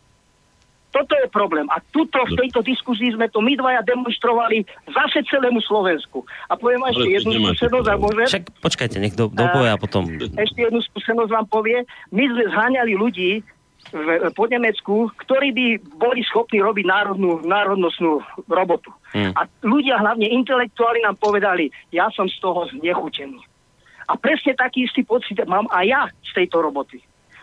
Toto 0.92 1.16
je 1.16 1.28
problém. 1.32 1.64
A 1.72 1.80
tuto 1.96 2.20
v 2.28 2.36
tejto 2.36 2.60
diskuzii 2.60 3.16
sme 3.16 3.32
to 3.32 3.40
my 3.40 3.56
dvaja 3.56 3.80
demonstrovali 3.88 4.68
zase 4.92 5.24
celému 5.32 5.64
Slovensku. 5.64 6.28
A 6.52 6.60
poviem 6.60 6.84
ešte 6.92 7.08
jednu 7.08 7.32
skúsenosť, 7.48 7.88
a 7.88 7.96
môžem... 7.96 8.28
Však 8.28 8.46
počkajte, 8.60 8.98
nech 9.00 9.16
do, 9.16 9.32
dopovie 9.32 9.72
a 9.72 9.80
potom... 9.80 10.04
Ešte 10.36 10.60
jednu 10.68 10.84
skúsenosť 10.84 11.32
vám 11.32 11.48
povie. 11.48 11.88
My 12.12 12.28
sme 12.28 12.44
zháňali 12.52 12.94
ľudí 13.00 13.40
v, 13.96 14.08
po 14.36 14.46
Nemecku, 14.52 15.10
ktorí 15.26 15.56
by 15.56 15.66
boli 15.96 16.22
schopní 16.28 16.60
robiť 16.60 16.86
národnú, 16.86 17.40
národnostnú 17.48 18.20
robotu. 18.52 18.92
Hmm. 19.16 19.32
A 19.40 19.48
ľudia, 19.64 19.96
hlavne 19.96 20.28
intelektuáli, 20.28 21.02
nám 21.08 21.16
povedali, 21.18 21.72
ja 21.96 22.12
som 22.12 22.28
z 22.28 22.36
toho 22.44 22.68
znechutený. 22.76 23.40
A 24.12 24.20
presne 24.20 24.60
taký 24.60 24.92
istý 24.92 25.08
pocit 25.08 25.40
mám 25.48 25.72
aj 25.72 25.86
ja 25.88 26.02
z 26.20 26.32
tejto 26.44 26.60
roboty. 26.60 27.00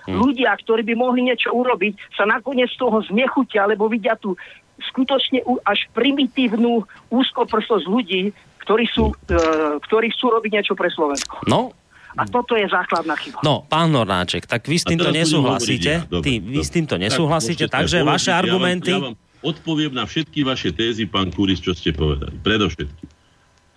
Hmm. 0.08 0.24
Ľudia, 0.24 0.56
ktorí 0.64 0.88
by 0.88 0.94
mohli 0.96 1.28
niečo 1.28 1.52
urobiť, 1.52 2.16
sa 2.16 2.24
nakoniec 2.24 2.72
z 2.72 2.80
toho 2.80 3.04
znechutia, 3.04 3.68
lebo 3.68 3.92
vidia 3.92 4.16
tu 4.16 4.32
skutočne 4.80 5.44
až 5.68 5.84
primitívnu 5.92 6.88
úzkoprstosť 7.12 7.84
ľudí, 7.84 8.32
ktorí, 8.64 8.88
sú, 8.88 9.12
e, 9.12 9.36
ktorí 9.84 10.08
chcú 10.16 10.32
robiť 10.32 10.50
niečo 10.56 10.72
pre 10.72 10.88
Slovensko. 10.88 11.44
No, 11.44 11.76
a 12.16 12.24
toto 12.24 12.56
je 12.56 12.64
základná 12.66 13.14
chyba. 13.20 13.44
No, 13.44 13.68
pán 13.68 13.92
Nornáček, 13.92 14.48
tak 14.48 14.64
vy 14.64 14.80
s 14.80 14.88
týmto 14.88 15.12
nesúhlasíte. 15.12 16.08
Ja. 16.08 16.20
Ty, 16.24 16.32
vy 16.40 16.62
s 16.64 16.72
týmto 16.72 16.96
nesúhlasíte, 16.96 17.68
tak, 17.68 17.84
takže 17.84 18.00
vaše 18.00 18.32
argumenty... 18.32 18.96
Ja 18.96 18.98
vám, 18.98 19.04
ja 19.04 19.08
vám 19.12 19.16
odpoviem 19.44 19.92
na 19.94 20.08
všetky 20.08 20.42
vaše 20.42 20.74
tézy, 20.74 21.06
pán 21.06 21.30
Kuris, 21.30 21.62
čo 21.62 21.76
ste 21.76 21.94
povedali. 21.94 22.34
Predovšetkým. 22.42 23.17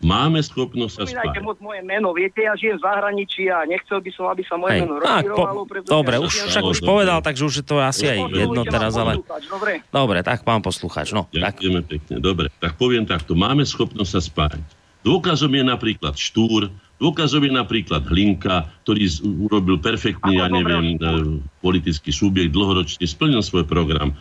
Máme 0.01 0.41
schopnosť 0.41 0.93
sa 0.97 1.03
spájať. 1.05 1.45
moc 1.45 1.61
moje 1.61 1.81
meno. 1.85 2.09
Viete, 2.17 2.41
ja 2.41 2.57
žijem 2.57 2.81
v 2.81 2.83
zahraničí 2.83 3.47
a 3.53 3.65
nechcel 3.69 4.01
by 4.01 4.11
som, 4.17 4.25
aby 4.33 4.41
sa 4.41 4.57
moje 4.57 4.77
Hej. 4.77 4.81
meno 4.89 4.95
rozširovalo. 4.97 5.61
Po, 5.69 5.75
dobre, 5.85 6.15
už, 6.17 6.33
však 6.49 6.63
už 6.65 6.79
povedal, 6.81 7.21
takže 7.21 7.43
už 7.45 7.53
je 7.61 7.65
to 7.65 7.77
asi 7.77 8.09
aj 8.09 8.19
jedno 8.33 8.61
teraz, 8.65 8.97
ale... 8.97 9.21
Dobre. 9.45 9.85
dobre, 9.93 10.19
tak 10.25 10.41
pán 10.41 10.65
poslucháč. 10.65 11.13
No, 11.13 11.29
Ďakujeme 11.29 11.85
tak. 11.85 11.89
pekne. 11.93 12.13
Dobre, 12.17 12.49
tak 12.57 12.75
poviem 12.81 13.05
takto. 13.05 13.37
Máme 13.37 13.61
schopnosť 13.61 14.11
sa 14.11 14.21
spájať. 14.21 14.65
Dôkazom 15.01 15.49
je 15.49 15.63
napríklad 15.65 16.13
Štúr, 16.13 16.69
dôkazom 17.01 17.41
je 17.41 17.53
napríklad 17.53 18.05
Hlinka, 18.05 18.69
ktorý 18.85 19.09
urobil 19.49 19.81
perfektný, 19.81 20.37
ja 20.37 20.45
neviem, 20.45 20.93
e, 20.93 21.41
politický 21.57 22.13
subjekt, 22.13 22.53
dlhoročne 22.53 23.09
splnil 23.09 23.41
svoj 23.41 23.65
program. 23.65 24.13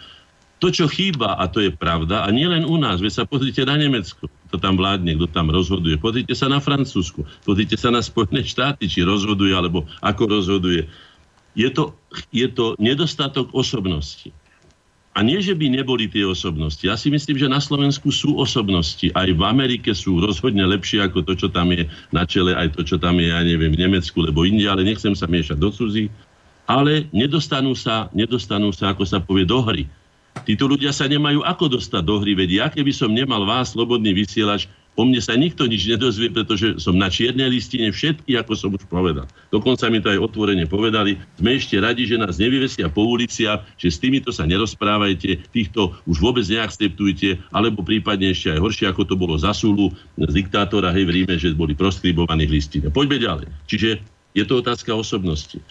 To, 0.60 0.68
čo 0.68 0.84
chýba, 0.92 1.40
a 1.40 1.48
to 1.48 1.64
je 1.64 1.72
pravda, 1.72 2.20
a 2.20 2.28
nielen 2.28 2.68
u 2.68 2.76
nás, 2.76 3.00
veď 3.00 3.12
sa 3.16 3.24
pozrite 3.24 3.64
na 3.64 3.80
Nemecko, 3.80 4.28
kto 4.28 4.60
tam 4.60 4.76
vládne, 4.76 5.16
kto 5.16 5.32
tam 5.32 5.48
rozhoduje, 5.48 5.96
pozrite 5.96 6.36
sa 6.36 6.52
na 6.52 6.60
Francúzsku, 6.60 7.24
pozrite 7.48 7.80
sa 7.80 7.88
na 7.88 8.04
Spojené 8.04 8.44
štáty, 8.44 8.84
či 8.84 9.00
rozhoduje, 9.00 9.56
alebo 9.56 9.88
ako 10.04 10.28
rozhoduje. 10.28 10.84
Je 11.56 11.68
to, 11.72 11.96
je 12.28 12.44
to 12.52 12.76
nedostatok 12.76 13.48
osobnosti. 13.56 14.28
A 15.16 15.24
nie, 15.24 15.40
že 15.42 15.56
by 15.56 15.80
neboli 15.80 16.06
tie 16.06 16.22
osobnosti. 16.22 16.84
Ja 16.84 16.94
si 16.94 17.10
myslím, 17.10 17.40
že 17.40 17.50
na 17.50 17.58
Slovensku 17.58 18.14
sú 18.14 18.38
osobnosti. 18.38 19.10
Aj 19.16 19.26
v 19.26 19.42
Amerike 19.42 19.90
sú 19.90 20.22
rozhodne 20.22 20.62
lepšie 20.62 21.02
ako 21.02 21.26
to, 21.26 21.34
čo 21.34 21.48
tam 21.50 21.72
je 21.72 21.88
na 22.14 22.22
čele, 22.28 22.54
aj 22.54 22.78
to, 22.78 22.86
čo 22.86 23.00
tam 23.00 23.18
je, 23.18 23.32
ja 23.32 23.40
neviem, 23.42 23.72
v 23.74 23.80
Nemecku, 23.80 24.22
lebo 24.22 24.44
inde, 24.44 24.68
ale 24.68 24.86
nechcem 24.86 25.16
sa 25.16 25.24
miešať 25.24 25.56
do 25.56 25.72
cudzí. 25.72 26.12
Ale 26.70 27.10
nedostanú 27.10 27.74
sa, 27.74 28.12
nedostanú 28.14 28.70
sa, 28.70 28.94
ako 28.94 29.02
sa 29.08 29.18
povie, 29.18 29.48
do 29.48 29.58
hry 29.64 29.88
Títo 30.46 30.66
ľudia 30.70 30.94
sa 30.94 31.10
nemajú 31.10 31.44
ako 31.44 31.78
dostať 31.78 32.02
do 32.02 32.16
hry, 32.22 32.32
veď 32.38 32.50
ja 32.50 32.66
keby 32.72 32.90
som 32.94 33.12
nemal 33.12 33.44
vás, 33.44 33.74
slobodný 33.76 34.14
vysielač, 34.16 34.70
o 34.98 35.06
mne 35.06 35.22
sa 35.22 35.38
nikto 35.38 35.64
nič 35.64 35.86
nedozvie, 35.86 36.28
pretože 36.28 36.76
som 36.82 36.92
na 36.92 37.08
čiernej 37.08 37.48
listine 37.48 37.88
všetky, 37.88 38.36
ako 38.36 38.52
som 38.52 38.70
už 38.74 38.84
povedal. 38.90 39.24
Dokonca 39.48 39.88
mi 39.88 40.02
to 40.02 40.12
aj 40.12 40.20
otvorene 40.20 40.66
povedali. 40.66 41.16
Sme 41.38 41.56
ešte 41.56 41.78
radi, 41.80 42.04
že 42.04 42.20
nás 42.20 42.36
nevyvesia 42.36 42.90
po 42.92 43.06
uliciach, 43.08 43.64
že 43.80 43.88
s 43.88 44.02
týmito 44.02 44.34
sa 44.34 44.44
nerozprávajte, 44.44 45.40
týchto 45.54 45.96
už 46.04 46.20
vôbec 46.20 46.44
neakceptujte, 46.44 47.40
alebo 47.54 47.80
prípadne 47.80 48.34
ešte 48.34 48.52
aj 48.52 48.60
horšie, 48.60 48.86
ako 48.90 49.02
to 49.08 49.14
bolo 49.16 49.38
za 49.40 49.54
súlu 49.56 49.94
z 50.18 50.32
diktátora, 50.34 50.92
hej, 50.92 51.06
v 51.06 51.12
Ríme, 51.22 51.34
že 51.40 51.56
boli 51.56 51.72
proskribovaní 51.72 52.44
v 52.44 52.60
listine. 52.60 52.92
Poďme 52.92 53.22
ďalej. 53.22 53.46
Čiže 53.70 53.90
je 54.34 54.44
to 54.44 54.60
otázka 54.60 54.92
osobnosti. 54.92 55.62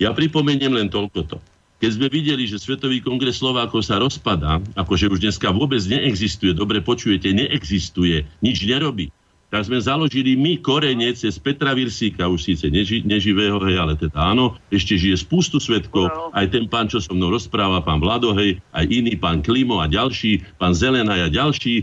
Ja 0.00 0.10
pripomeniem 0.10 0.74
len 0.74 0.88
toľko 0.90 1.20
to. 1.28 1.36
Keď 1.82 1.98
sme 1.98 2.06
videli, 2.06 2.46
že 2.46 2.62
Svetový 2.62 3.02
kongres 3.02 3.42
Slovákov 3.42 3.82
sa 3.82 3.98
rozpadá, 3.98 4.62
akože 4.78 5.10
už 5.10 5.18
dneska 5.18 5.50
vôbec 5.50 5.82
neexistuje, 5.82 6.54
dobre 6.54 6.78
počujete, 6.78 7.34
neexistuje, 7.34 8.22
nič 8.38 8.62
nerobí, 8.62 9.10
tak 9.50 9.66
sme 9.66 9.82
založili 9.82 10.38
my 10.38 10.62
korene 10.62 11.10
cez 11.10 11.42
Petra 11.42 11.74
Virsíka, 11.74 12.30
už 12.30 12.54
síce 12.54 12.70
neži, 12.70 13.02
neživého, 13.02 13.58
hej, 13.66 13.82
ale 13.82 13.98
teda 13.98 14.14
áno, 14.14 14.54
ešte 14.70 14.94
žije 14.94 15.26
spustu 15.26 15.58
svetkov, 15.58 16.06
aj 16.38 16.54
ten 16.54 16.70
pán, 16.70 16.86
čo 16.86 17.02
so 17.02 17.18
mnou 17.18 17.34
rozpráva, 17.34 17.82
pán 17.82 17.98
Vladohej, 17.98 18.62
aj 18.78 18.84
iný, 18.86 19.18
pán 19.18 19.42
Klimo 19.42 19.82
a 19.82 19.90
ďalší, 19.90 20.38
pán 20.62 20.78
Zelenaj 20.78 21.26
a 21.26 21.34
ďalší, 21.34 21.82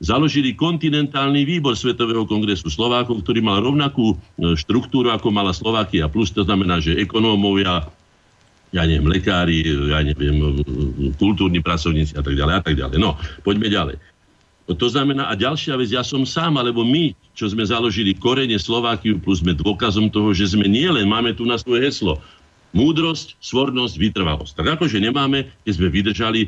založili 0.00 0.56
kontinentálny 0.56 1.44
výbor 1.44 1.76
Svetového 1.76 2.24
kongresu 2.24 2.72
Slovákov, 2.72 3.20
ktorý 3.20 3.44
mal 3.44 3.60
rovnakú 3.60 4.16
e, 4.16 4.56
štruktúru, 4.56 5.12
ako 5.12 5.28
mala 5.28 5.52
Slovakia 5.52 6.08
plus, 6.08 6.32
to 6.32 6.40
znamená, 6.40 6.80
že 6.80 6.96
ekonómovia, 6.96 7.84
ja 8.74 8.82
neviem, 8.82 9.06
lekári, 9.06 9.62
ja 9.64 10.02
neviem, 10.02 10.62
kultúrni 11.16 11.62
pracovníci 11.62 12.18
a 12.18 12.22
tak 12.22 12.34
ďalej 12.34 12.54
a 12.58 12.62
tak 12.62 12.74
ďalej. 12.74 12.96
No, 12.98 13.14
poďme 13.46 13.70
ďalej. 13.70 13.96
To 14.66 14.88
znamená, 14.90 15.30
a 15.30 15.38
ďalšia 15.38 15.78
vec, 15.78 15.94
ja 15.94 16.02
som 16.02 16.26
sám, 16.26 16.58
alebo 16.58 16.82
my, 16.82 17.14
čo 17.38 17.46
sme 17.46 17.62
založili 17.62 18.18
korene 18.18 18.58
Slovákiu, 18.58 19.22
plus 19.22 19.38
sme 19.38 19.54
dôkazom 19.54 20.10
toho, 20.10 20.34
že 20.34 20.58
sme 20.58 20.66
nielen, 20.66 21.06
máme 21.06 21.38
tu 21.38 21.46
na 21.46 21.54
svoje 21.54 21.86
heslo, 21.86 22.18
múdrosť, 22.74 23.38
svornosť, 23.38 23.94
vytrvalosť. 23.94 24.52
Tak 24.58 24.66
akože 24.74 24.98
nemáme, 24.98 25.46
keď 25.62 25.72
sme 25.78 25.88
vydržali 25.88 26.40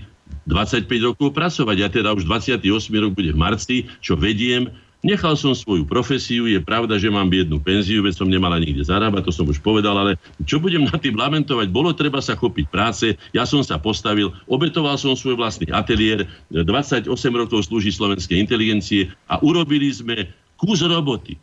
25 0.50 0.90
rokov 1.06 1.30
pracovať. 1.30 1.76
Ja 1.78 1.88
teda 1.88 2.10
už 2.12 2.26
28 2.26 2.58
rok 2.98 3.14
bude 3.14 3.30
v 3.30 3.38
marci, 3.38 3.76
čo 4.02 4.18
vediem, 4.18 4.66
Nechal 4.98 5.38
som 5.38 5.54
svoju 5.54 5.86
profesiu, 5.86 6.50
je 6.50 6.58
pravda, 6.58 6.98
že 6.98 7.06
mám 7.06 7.30
biednú 7.30 7.62
penziu, 7.62 8.02
veď 8.02 8.18
som 8.18 8.26
nemala 8.26 8.58
nikde 8.58 8.82
zarábať, 8.82 9.30
to 9.30 9.32
som 9.32 9.46
už 9.46 9.62
povedal, 9.62 9.94
ale 9.94 10.18
čo 10.42 10.58
budem 10.58 10.90
na 10.90 10.98
tým 10.98 11.14
lamentovať? 11.14 11.70
Bolo 11.70 11.94
treba 11.94 12.18
sa 12.18 12.34
chopiť 12.34 12.66
práce, 12.66 13.14
ja 13.30 13.46
som 13.46 13.62
sa 13.62 13.78
postavil, 13.78 14.34
obetoval 14.50 14.98
som 14.98 15.14
svoj 15.14 15.38
vlastný 15.38 15.70
ateliér, 15.70 16.26
28 16.50 17.06
rokov 17.30 17.70
slúži 17.70 17.94
slovenskej 17.94 18.42
inteligencie 18.42 19.14
a 19.30 19.38
urobili 19.38 19.86
sme 19.94 20.34
kus 20.58 20.82
roboty. 20.82 21.38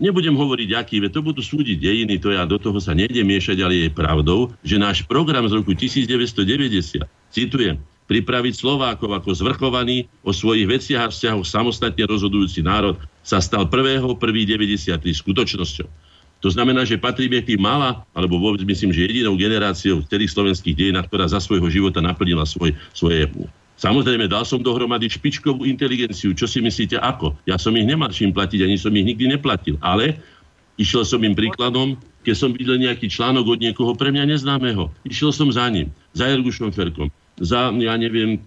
Nebudem 0.00 0.34
hovoriť, 0.34 0.74
aký, 0.74 0.98
veď 0.98 1.14
to 1.14 1.20
budú 1.22 1.44
súdiť 1.46 1.78
dejiny, 1.78 2.18
to 2.18 2.34
ja 2.34 2.42
do 2.42 2.58
toho 2.58 2.82
sa 2.82 2.90
nejdem 2.90 3.22
miešať, 3.22 3.60
ale 3.62 3.86
je 3.86 3.90
pravdou, 3.94 4.50
že 4.66 4.82
náš 4.82 5.06
program 5.06 5.46
z 5.46 5.62
roku 5.62 5.78
1990, 5.78 7.06
citujem, 7.30 7.78
pripraviť 8.10 8.58
Slovákov 8.58 9.14
ako 9.14 9.30
zvrchovaný 9.38 10.10
o 10.26 10.34
svojich 10.34 10.66
veciach 10.66 11.06
a 11.06 11.10
vzťahoch 11.14 11.46
samostatne 11.46 12.02
rozhodujúci 12.10 12.66
národ 12.66 12.98
sa 13.22 13.38
stal 13.38 13.70
1.1.93 13.70 14.98
skutočnosťou. 14.98 15.86
To 16.40 16.48
znamená, 16.50 16.82
že 16.82 16.98
patríme 16.98 17.38
k 17.44 17.54
tým 17.54 17.62
mala, 17.62 18.02
alebo 18.10 18.40
vôbec 18.42 18.66
myslím, 18.66 18.90
že 18.90 19.06
jedinou 19.06 19.38
generáciou 19.38 20.02
celých 20.08 20.34
slovenských 20.34 20.74
dejinách, 20.74 21.06
ktorá 21.06 21.30
za 21.30 21.38
svojho 21.38 21.70
života 21.70 22.02
naplnila 22.02 22.42
svoj, 22.42 22.74
svoje 22.90 23.30
Samozrejme, 23.80 24.28
dal 24.28 24.44
som 24.44 24.60
dohromady 24.60 25.08
špičkovú 25.08 25.64
inteligenciu. 25.64 26.36
Čo 26.36 26.44
si 26.44 26.60
myslíte, 26.60 27.00
ako? 27.00 27.32
Ja 27.48 27.56
som 27.56 27.72
ich 27.80 27.88
nemal 27.88 28.12
čím 28.12 28.28
platiť, 28.28 28.60
ani 28.60 28.76
som 28.76 28.92
ich 28.92 29.08
nikdy 29.08 29.32
neplatil. 29.32 29.80
Ale 29.80 30.20
išiel 30.76 31.00
som 31.00 31.24
im 31.24 31.32
príkladom, 31.32 31.96
keď 32.20 32.34
som 32.36 32.52
videl 32.52 32.76
nejaký 32.76 33.08
článok 33.08 33.56
od 33.56 33.58
niekoho 33.64 33.96
pre 33.96 34.12
mňa 34.12 34.36
neznámeho. 34.36 34.92
Išiel 35.08 35.32
som 35.32 35.48
za 35.48 35.64
ním, 35.72 35.88
za 36.12 36.28
Jergušom 36.28 36.76
Ferkom 36.76 37.08
za, 37.40 37.72
ja 37.72 37.94
neviem, 37.96 38.36
e, 38.36 38.40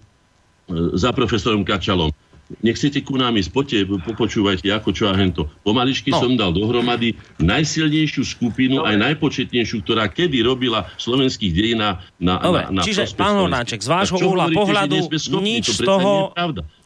za 0.94 1.10
profesorom 1.12 1.66
Kačalom. 1.66 2.14
Nechcete 2.62 3.02
ku 3.02 3.18
nám 3.18 3.40
ísť, 3.40 3.50
poďte, 3.50 3.78
popočúvajte, 4.04 4.70
ako 4.70 4.94
čo 4.94 5.10
a 5.10 5.16
hento. 5.18 5.50
Pomaličky 5.66 6.14
no. 6.14 6.22
som 6.22 6.38
dal 6.38 6.54
dohromady 6.54 7.18
najsilnejšiu 7.42 8.22
skupinu, 8.22 8.84
Dobre. 8.84 8.94
aj 8.94 8.96
najpočetnejšiu, 9.10 9.82
ktorá 9.82 10.06
kedy 10.12 10.44
robila 10.46 10.86
slovenských 11.02 11.50
dejín 11.50 11.82
na, 11.82 11.98
Dobre, 12.20 12.70
na, 12.70 12.78
na 12.78 12.82
Čiže, 12.86 13.10
pán 13.18 13.42
Hornáček, 13.42 13.82
z 13.82 13.90
vášho 13.90 14.22
uhla 14.22 14.54
pohľadu 14.54 15.10
nič 15.42 15.66
z 15.72 15.80
toho, 15.82 16.36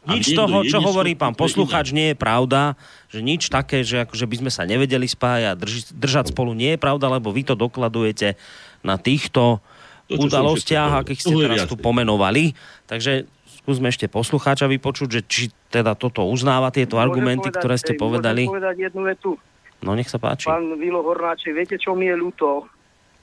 nič 0.07 0.25
toho, 0.31 0.63
čo 0.63 0.79
hovorí 0.79 1.19
pán 1.19 1.35
poslucháč, 1.35 1.91
nie 1.91 2.15
je 2.15 2.17
pravda, 2.17 2.79
že 3.11 3.19
nič 3.19 3.51
také, 3.51 3.83
že 3.83 4.07
akože 4.07 4.23
by 4.23 4.35
sme 4.45 4.51
sa 4.53 4.63
nevedeli 4.63 5.09
spájať, 5.09 5.57
drži, 5.57 5.81
držať 5.91 6.25
spolu, 6.31 6.55
nie 6.55 6.77
je 6.77 6.79
pravda, 6.79 7.11
lebo 7.11 7.33
vy 7.33 7.43
to 7.43 7.59
dokladujete 7.59 8.39
na 8.85 8.95
týchto 8.95 9.59
to, 9.59 9.76
udalostiach, 10.15 11.03
akých 11.03 11.21
ste 11.23 11.35
teraz 11.35 11.67
tu 11.67 11.75
pomenovali. 11.75 12.55
Takže 12.87 13.27
skúsme 13.63 13.91
ešte 13.91 14.07
poslucháča 14.07 14.71
vypočuť, 14.71 15.09
že 15.11 15.21
či 15.27 15.43
teda 15.67 15.99
toto 15.99 16.23
uznáva, 16.23 16.71
tieto 16.71 16.95
môžem 16.95 17.05
argumenty, 17.11 17.51
povedať, 17.51 17.59
ktoré 17.59 17.75
ste 17.75 17.93
povedali. 17.99 18.47
povedať 18.47 18.75
jednu 18.87 19.03
vetu. 19.03 19.35
No 19.83 19.93
nech 19.93 20.07
sa 20.07 20.17
páči. 20.17 20.47
Pán 20.47 20.79
Vilo 20.79 21.03
Hornáček, 21.03 21.53
viete, 21.53 21.75
čo 21.75 21.93
mi 21.93 22.07
je 22.07 22.15
ľúto? 22.15 22.65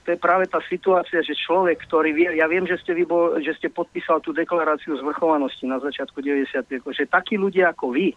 To 0.05 0.09
je 0.13 0.21
práve 0.21 0.45
tá 0.45 0.61
situácia, 0.69 1.25
že 1.25 1.33
človek, 1.33 1.81
ktorý 1.89 2.13
vie, 2.13 2.29
ja 2.37 2.45
viem, 2.45 2.69
že 2.69 2.77
ste, 2.77 2.93
vybo, 2.93 3.41
že 3.41 3.57
ste 3.57 3.73
podpísal 3.73 4.21
tú 4.21 4.37
deklaráciu 4.37 5.01
zvrchovanosti 5.01 5.65
na 5.65 5.81
začiatku 5.81 6.21
90. 6.21 6.61
že 6.93 7.05
takí 7.09 7.41
ľudia 7.41 7.73
ako 7.73 7.97
vy 7.97 8.13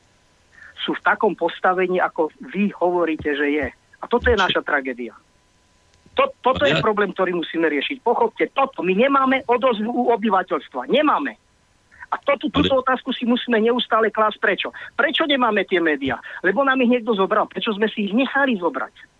sú 0.84 0.91
v 0.99 1.02
takom 1.07 1.31
postavení, 1.34 2.03
ako 2.03 2.27
vy 2.44 2.76
hovoríte, 2.76 3.31
že 3.34 3.48
je. 3.56 3.68
A 3.72 4.06
toto 4.06 4.27
je 4.27 4.35
naša 4.35 4.61
tragédia. 4.61 5.15
To, 6.18 6.34
toto 6.41 6.65
je 6.65 6.73
problém, 6.81 7.14
ktorý 7.14 7.38
musíme 7.38 7.69
riešiť. 7.69 8.02
Pochopte, 8.02 8.49
toto. 8.49 8.81
My 8.81 8.98
nemáme 8.98 9.45
odozvu 9.45 9.88
u 9.88 10.03
obyvateľstva. 10.18 10.89
Nemáme. 10.89 11.38
A 12.07 12.15
toto, 12.23 12.48
túto 12.48 12.73
otázku 12.81 13.11
si 13.11 13.27
musíme 13.27 13.60
neustále 13.61 14.10
klásť. 14.10 14.38
Prečo? 14.39 14.69
Prečo 14.98 15.27
nemáme 15.27 15.68
tie 15.68 15.77
médiá? 15.77 16.18
Lebo 16.41 16.64
nám 16.65 16.80
ich 16.81 16.89
niekto 16.89 17.14
zobral. 17.14 17.45
Prečo 17.45 17.76
sme 17.76 17.85
si 17.91 18.10
ich 18.10 18.14
nechali 18.15 18.57
zobrať? 18.57 19.16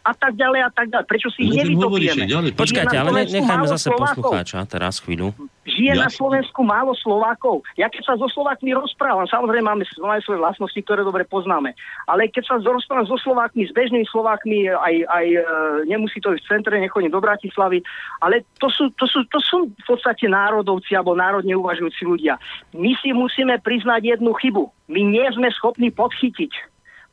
A 0.00 0.12
tak 0.16 0.32
ďalej 0.36 0.60
a 0.64 0.70
tak 0.72 0.86
ďalej. 0.88 1.06
Prečo 1.06 1.28
si 1.32 1.48
ich 1.48 1.54
nevytopieme? 1.60 2.24
Počkajte, 2.56 2.96
ale 2.96 3.28
nechajme 3.28 3.66
zase 3.68 3.92
Slovákov. 3.92 4.32
poslucháča 4.32 4.64
teraz 4.64 5.00
chvíľu. 5.04 5.36
Žije 5.68 5.92
ja. 5.94 6.02
na 6.02 6.10
Slovensku 6.10 6.64
málo 6.64 6.96
Slovákov. 6.96 7.62
Ja 7.76 7.92
keď 7.92 8.02
sa 8.08 8.14
so 8.16 8.26
Slovákmi 8.32 8.72
rozprávam, 8.72 9.28
samozrejme 9.28 9.64
máme, 9.64 9.84
máme 10.00 10.20
svoje 10.24 10.40
vlastnosti, 10.40 10.80
ktoré 10.82 11.04
dobre 11.04 11.28
poznáme, 11.28 11.76
ale 12.08 12.32
keď 12.32 12.42
sa 12.48 12.54
rozprávam 12.58 13.06
so 13.06 13.20
Slovákmi, 13.20 13.68
s 13.68 13.72
bežnými 13.76 14.08
Slovákmi, 14.08 14.72
aj, 14.72 14.94
aj 15.06 15.26
e, 15.30 15.40
nemusí 15.86 16.18
to 16.18 16.32
ísť 16.32 16.42
v 16.42 16.50
centre, 16.50 16.74
nechodím 16.80 17.12
do 17.12 17.22
Bratislavy, 17.22 17.84
ale 18.24 18.42
to 18.58 18.72
sú, 18.72 18.88
to, 18.96 19.04
sú, 19.04 19.22
to 19.28 19.38
sú 19.38 19.68
v 19.70 19.84
podstate 19.84 20.26
národovci 20.26 20.96
alebo 20.96 21.12
národne 21.14 21.54
uvažujúci 21.54 22.02
ľudia. 22.08 22.40
My 22.72 22.96
si 22.98 23.12
musíme 23.14 23.60
priznať 23.60 24.18
jednu 24.18 24.32
chybu. 24.32 24.64
My 24.90 25.00
nie 25.06 25.26
sme 25.36 25.52
schopní 25.54 25.92
podchytiť 25.94 26.50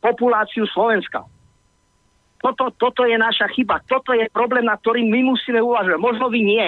populáciu 0.01 0.65
Slovenska. 0.71 1.25
Toto, 2.37 2.69
toto 2.77 3.01
je 3.03 3.17
naša 3.17 3.49
chyba. 3.51 3.81
Toto 3.85 4.13
je 4.13 4.29
problém, 4.29 4.65
na 4.65 4.77
ktorým 4.77 5.09
my 5.09 5.33
musíme 5.33 5.57
uvažovať. 5.57 5.99
Možno 5.99 6.29
vy 6.29 6.41
nie, 6.45 6.67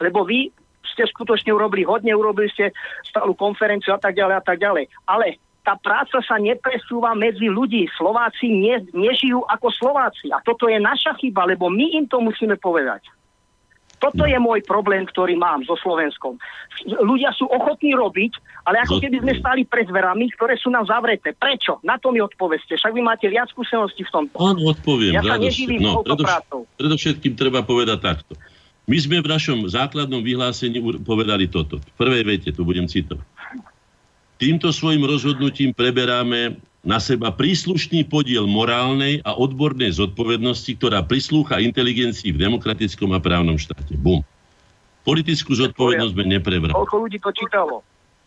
lebo 0.00 0.28
vy 0.28 0.52
ste 0.86 1.08
skutočne 1.08 1.50
urobili 1.52 1.84
hodne, 1.84 2.12
urobili 2.14 2.48
ste 2.52 2.72
stálu 3.04 3.34
konferenciu 3.36 3.96
a 3.96 4.00
tak 4.00 4.14
ďalej 4.14 4.36
a 4.38 4.42
tak 4.44 4.58
ďalej. 4.60 4.84
Ale 5.08 5.40
tá 5.66 5.74
práca 5.74 6.22
sa 6.22 6.38
nepresúva 6.38 7.10
medzi 7.18 7.50
ľudí. 7.50 7.90
Slováci 7.98 8.46
ne, 8.54 8.86
nežijú 8.94 9.42
ako 9.50 9.66
Slováci. 9.74 10.30
A 10.30 10.38
toto 10.38 10.70
je 10.70 10.78
naša 10.78 11.18
chyba, 11.18 11.42
lebo 11.42 11.66
my 11.66 11.98
im 11.98 12.06
to 12.06 12.22
musíme 12.22 12.54
povedať. 12.62 13.02
Toto 14.06 14.22
je 14.22 14.38
môj 14.38 14.62
problém, 14.62 15.02
ktorý 15.02 15.34
mám 15.34 15.66
so 15.66 15.74
Slovenskom. 15.74 16.38
Ľudia 16.86 17.34
sú 17.34 17.50
ochotní 17.50 17.90
robiť, 17.98 18.38
ale 18.62 18.86
ako 18.86 19.02
keby 19.02 19.18
sme 19.18 19.32
stali 19.42 19.62
pred 19.66 19.90
dverami, 19.90 20.30
ktoré 20.30 20.54
sú 20.54 20.70
nám 20.70 20.86
zavreté. 20.86 21.34
Prečo? 21.34 21.82
Na 21.82 21.98
to 21.98 22.14
mi 22.14 22.22
odpoveste. 22.22 22.78
Však 22.78 22.94
vy 22.94 23.02
máte 23.02 23.26
viac 23.26 23.50
skúseností 23.50 24.06
v 24.06 24.10
tomto. 24.14 24.38
Áno, 24.38 24.70
odpoviem. 24.70 25.18
Ja 25.18 25.26
sa 25.26 25.42
neživím 25.42 25.82
no, 25.82 26.06
predovš- 26.06 26.70
predovšetkým 26.78 27.34
treba 27.34 27.66
povedať 27.66 27.98
takto. 27.98 28.38
My 28.86 28.94
sme 29.02 29.18
v 29.18 29.26
našom 29.26 29.66
základnom 29.66 30.22
vyhlásení 30.22 30.78
povedali 31.02 31.50
toto. 31.50 31.82
V 31.82 31.92
prvej 31.98 32.22
vete, 32.22 32.54
tu 32.54 32.62
budem 32.62 32.86
citovať. 32.86 33.26
Týmto 34.38 34.70
svojim 34.70 35.02
rozhodnutím 35.02 35.74
preberáme 35.74 36.60
na 36.86 37.02
seba 37.02 37.34
príslušný 37.34 38.06
podiel 38.06 38.46
morálnej 38.46 39.18
a 39.26 39.34
odbornej 39.34 39.98
zodpovednosti, 39.98 40.70
ktorá 40.78 41.02
prislúcha 41.02 41.58
inteligencii 41.58 42.30
v 42.30 42.38
demokratickom 42.38 43.10
a 43.10 43.18
právnom 43.18 43.58
štáte. 43.58 43.98
Bum. 43.98 44.22
Politickú 45.02 45.58
zodpovednosť 45.58 46.14
sme 46.14 46.24
neprebrali. 46.30 46.78
Koľko 46.78 46.96
ľudí 47.02 47.18
to 47.18 47.34
čítalo? 47.34 47.82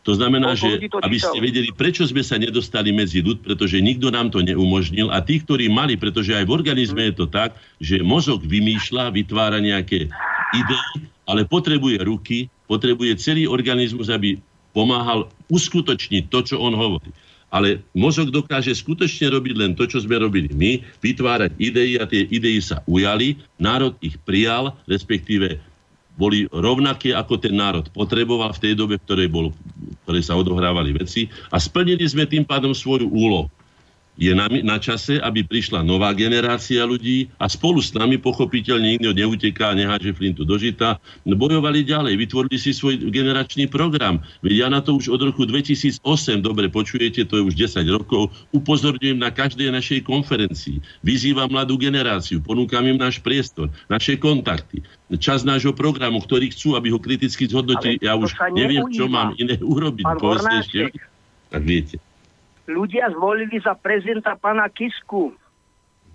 To 0.07 0.15
znamená, 0.15 0.55
že 0.55 0.79
aby 1.03 1.19
ste 1.19 1.39
vedeli, 1.43 1.71
prečo 1.75 2.03
sme 2.07 2.23
sa 2.23 2.39
nedostali 2.39 2.91
medzi 2.91 3.19
ľud, 3.19 3.43
pretože 3.43 3.79
nikto 3.83 4.11
nám 4.11 4.31
to 4.31 4.43
neumožnil 4.43 5.11
a 5.11 5.19
tí, 5.19 5.43
ktorí 5.43 5.67
mali, 5.67 5.99
pretože 5.99 6.35
aj 6.35 6.47
v 6.47 6.55
organizme 6.55 7.11
je 7.11 7.15
to 7.15 7.27
tak, 7.27 7.55
že 7.79 7.99
mozog 7.99 8.43
vymýšľa, 8.43 9.11
vytvára 9.11 9.59
nejaké 9.59 10.07
idei, 10.55 10.91
ale 11.27 11.43
potrebuje 11.43 11.99
ruky, 12.03 12.47
potrebuje 12.67 13.19
celý 13.19 13.43
organizmus, 13.43 14.07
aby 14.07 14.39
pomáhal 14.71 15.27
uskutočniť 15.51 16.31
to, 16.31 16.39
čo 16.47 16.55
on 16.63 16.75
hovorí 16.79 17.11
ale 17.49 17.81
mozog 17.97 18.29
dokáže 18.29 18.73
skutočne 18.73 19.33
robiť 19.33 19.53
len 19.57 19.71
to, 19.73 19.89
čo 19.89 20.01
sme 20.01 20.21
robili 20.21 20.49
my, 20.53 20.81
vytvárať 21.01 21.51
idei 21.57 21.97
a 21.97 22.05
tie 22.05 22.25
idei 22.29 22.61
sa 22.61 22.81
ujali, 22.85 23.37
národ 23.57 23.97
ich 24.01 24.15
prijal, 24.21 24.77
respektíve 24.85 25.57
boli 26.19 26.51
rovnaké, 26.51 27.15
ako 27.15 27.39
ten 27.39 27.55
národ 27.55 27.87
potreboval 27.95 28.51
v 28.51 28.61
tej 28.67 28.73
dobe, 28.75 28.99
v 28.99 29.03
ktorej, 29.07 29.27
bol, 29.31 29.45
v 29.55 29.95
ktorej 30.03 30.23
sa 30.27 30.35
odohrávali 30.35 30.91
veci. 30.91 31.31
A 31.47 31.57
splnili 31.63 32.03
sme 32.03 32.27
tým 32.27 32.43
pádom 32.43 32.75
svoju 32.75 33.07
úlohu 33.07 33.47
je 34.19 34.35
na, 34.35 34.51
na 34.51 34.77
čase, 34.83 35.15
aby 35.23 35.47
prišla 35.47 35.79
nová 35.79 36.11
generácia 36.11 36.83
ľudí 36.83 37.31
a 37.39 37.47
spolu 37.47 37.79
s 37.79 37.95
nami 37.95 38.19
pochopiteľne 38.19 38.99
nikto 38.99 39.15
neuteká 39.15 39.71
a 39.71 39.77
neháže 39.79 40.11
flintu 40.11 40.43
do 40.43 40.59
žita, 40.59 40.99
bojovali 41.23 41.87
ďalej, 41.87 42.19
vytvorili 42.19 42.59
si 42.59 42.75
svoj 42.75 42.99
generačný 43.07 43.71
program. 43.71 44.19
Ja 44.43 44.67
na 44.67 44.83
to 44.83 44.99
už 44.99 45.15
od 45.15 45.23
roku 45.23 45.47
2008, 45.47 46.03
dobre 46.43 46.67
počujete, 46.67 47.23
to 47.23 47.39
je 47.39 47.43
už 47.47 47.55
10 47.55 47.87
rokov, 47.87 48.35
upozorňujem 48.51 49.15
na 49.15 49.31
každej 49.31 49.71
našej 49.71 50.03
konferencii. 50.03 50.83
Vyzývam 50.99 51.47
mladú 51.47 51.79
generáciu, 51.79 52.43
ponúkam 52.43 52.83
im 52.83 52.99
náš 52.99 53.23
priestor, 53.23 53.71
naše 53.87 54.19
kontakty, 54.19 54.83
čas 55.15 55.47
nášho 55.47 55.71
programu, 55.71 56.19
ktorý 56.19 56.51
chcú, 56.51 56.75
aby 56.75 56.91
ho 56.91 56.99
kriticky 56.99 57.47
zhodnotili. 57.47 58.03
Ja 58.03 58.19
už 58.19 58.35
neviem, 58.51 58.83
čo 58.91 59.07
mám 59.07 59.31
iné 59.39 59.55
urobiť. 59.63 60.03
Povedzte 60.19 60.55
ešte, 60.59 60.79
tak 61.47 61.63
viete 61.63 62.03
ľudia 62.69 63.09
zvolili 63.09 63.57
za 63.57 63.73
prezidenta 63.73 64.37
pana 64.37 64.69
Kisku. 64.69 65.33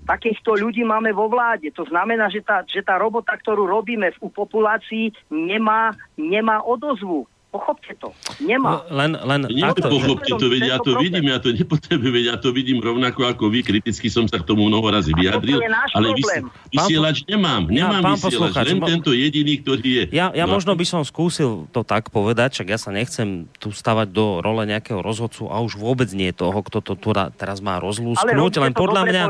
Takýchto 0.04 0.54
ľudí 0.60 0.84
máme 0.84 1.10
vo 1.16 1.26
vláde. 1.32 1.72
To 1.74 1.82
znamená, 1.88 2.28
že 2.28 2.44
tá, 2.44 2.62
že 2.62 2.84
tá 2.84 3.00
robota, 3.00 3.34
ktorú 3.34 3.64
robíme 3.66 4.12
v 4.14 4.30
populácii, 4.30 5.10
nemá, 5.32 5.96
nemá 6.14 6.60
odozvu. 6.62 7.26
Pochopte 7.54 7.94
to. 7.94 8.10
Nemá. 8.40 8.82
Len, 8.90 9.14
len 9.14 9.46
Nie, 9.46 9.70
že- 9.70 9.86
pochopte 9.86 10.26
to, 10.26 10.46
veď 10.48 10.62
ja 10.66 10.76
to 10.76 10.90
Tento 10.90 10.98
vidím, 11.00 11.24
ja 11.24 11.38
to 11.38 11.54
nepotrebujem, 11.54 12.12
veď 12.12 12.24
ja 12.26 12.36
to 12.36 12.50
vidím 12.50 12.78
rovnako 12.78 13.20
ako 13.24 13.46
vy, 13.46 13.62
kriticky 13.62 14.10
som 14.10 14.26
sa 14.26 14.36
k 14.36 14.44
tomu 14.44 14.66
mnoho 14.66 14.82
razy 14.84 15.14
vyjadril, 15.14 15.58
je 15.58 15.70
náš 15.70 15.90
ale 15.94 16.06
vys- 16.10 16.26
problém. 16.26 16.44
vysielač 16.68 17.16
nemám, 17.24 17.62
nemám 17.68 18.02
pán 18.02 18.18
vysielač, 18.18 18.54
len 18.58 18.76
mo- 18.76 18.90
tento 18.90 19.10
jediný, 19.10 19.54
ktorý 19.56 19.86
je. 19.86 20.04
Ja, 20.10 20.34
ja 20.34 20.44
No 20.44 20.52
možno 20.52 20.74
by 20.74 20.82
som 20.82 21.00
skúsil 21.00 21.70
to 21.70 21.80
tak 21.80 22.10
povedať, 22.10 22.58
však 22.58 22.66
ja 22.68 22.76
sa 22.76 22.90
nechcem 22.90 23.46
tu 23.54 23.70
stavať 23.70 24.10
do 24.10 24.42
role 24.42 24.66
nejakého 24.66 24.98
rozhodcu 24.98 25.46
a 25.46 25.62
už 25.62 25.78
vôbec 25.78 26.10
nie 26.10 26.34
toho, 26.34 26.58
kto 26.58 26.82
to 26.82 26.98
tu 26.98 27.14
ra- 27.14 27.30
teraz 27.30 27.62
má 27.62 27.78
Ale 27.78 27.86
rozlúsknuť, 27.86 28.52
len 28.56 28.72
to 28.72 28.80
podľa 28.80 29.02
mňa... 29.04 29.22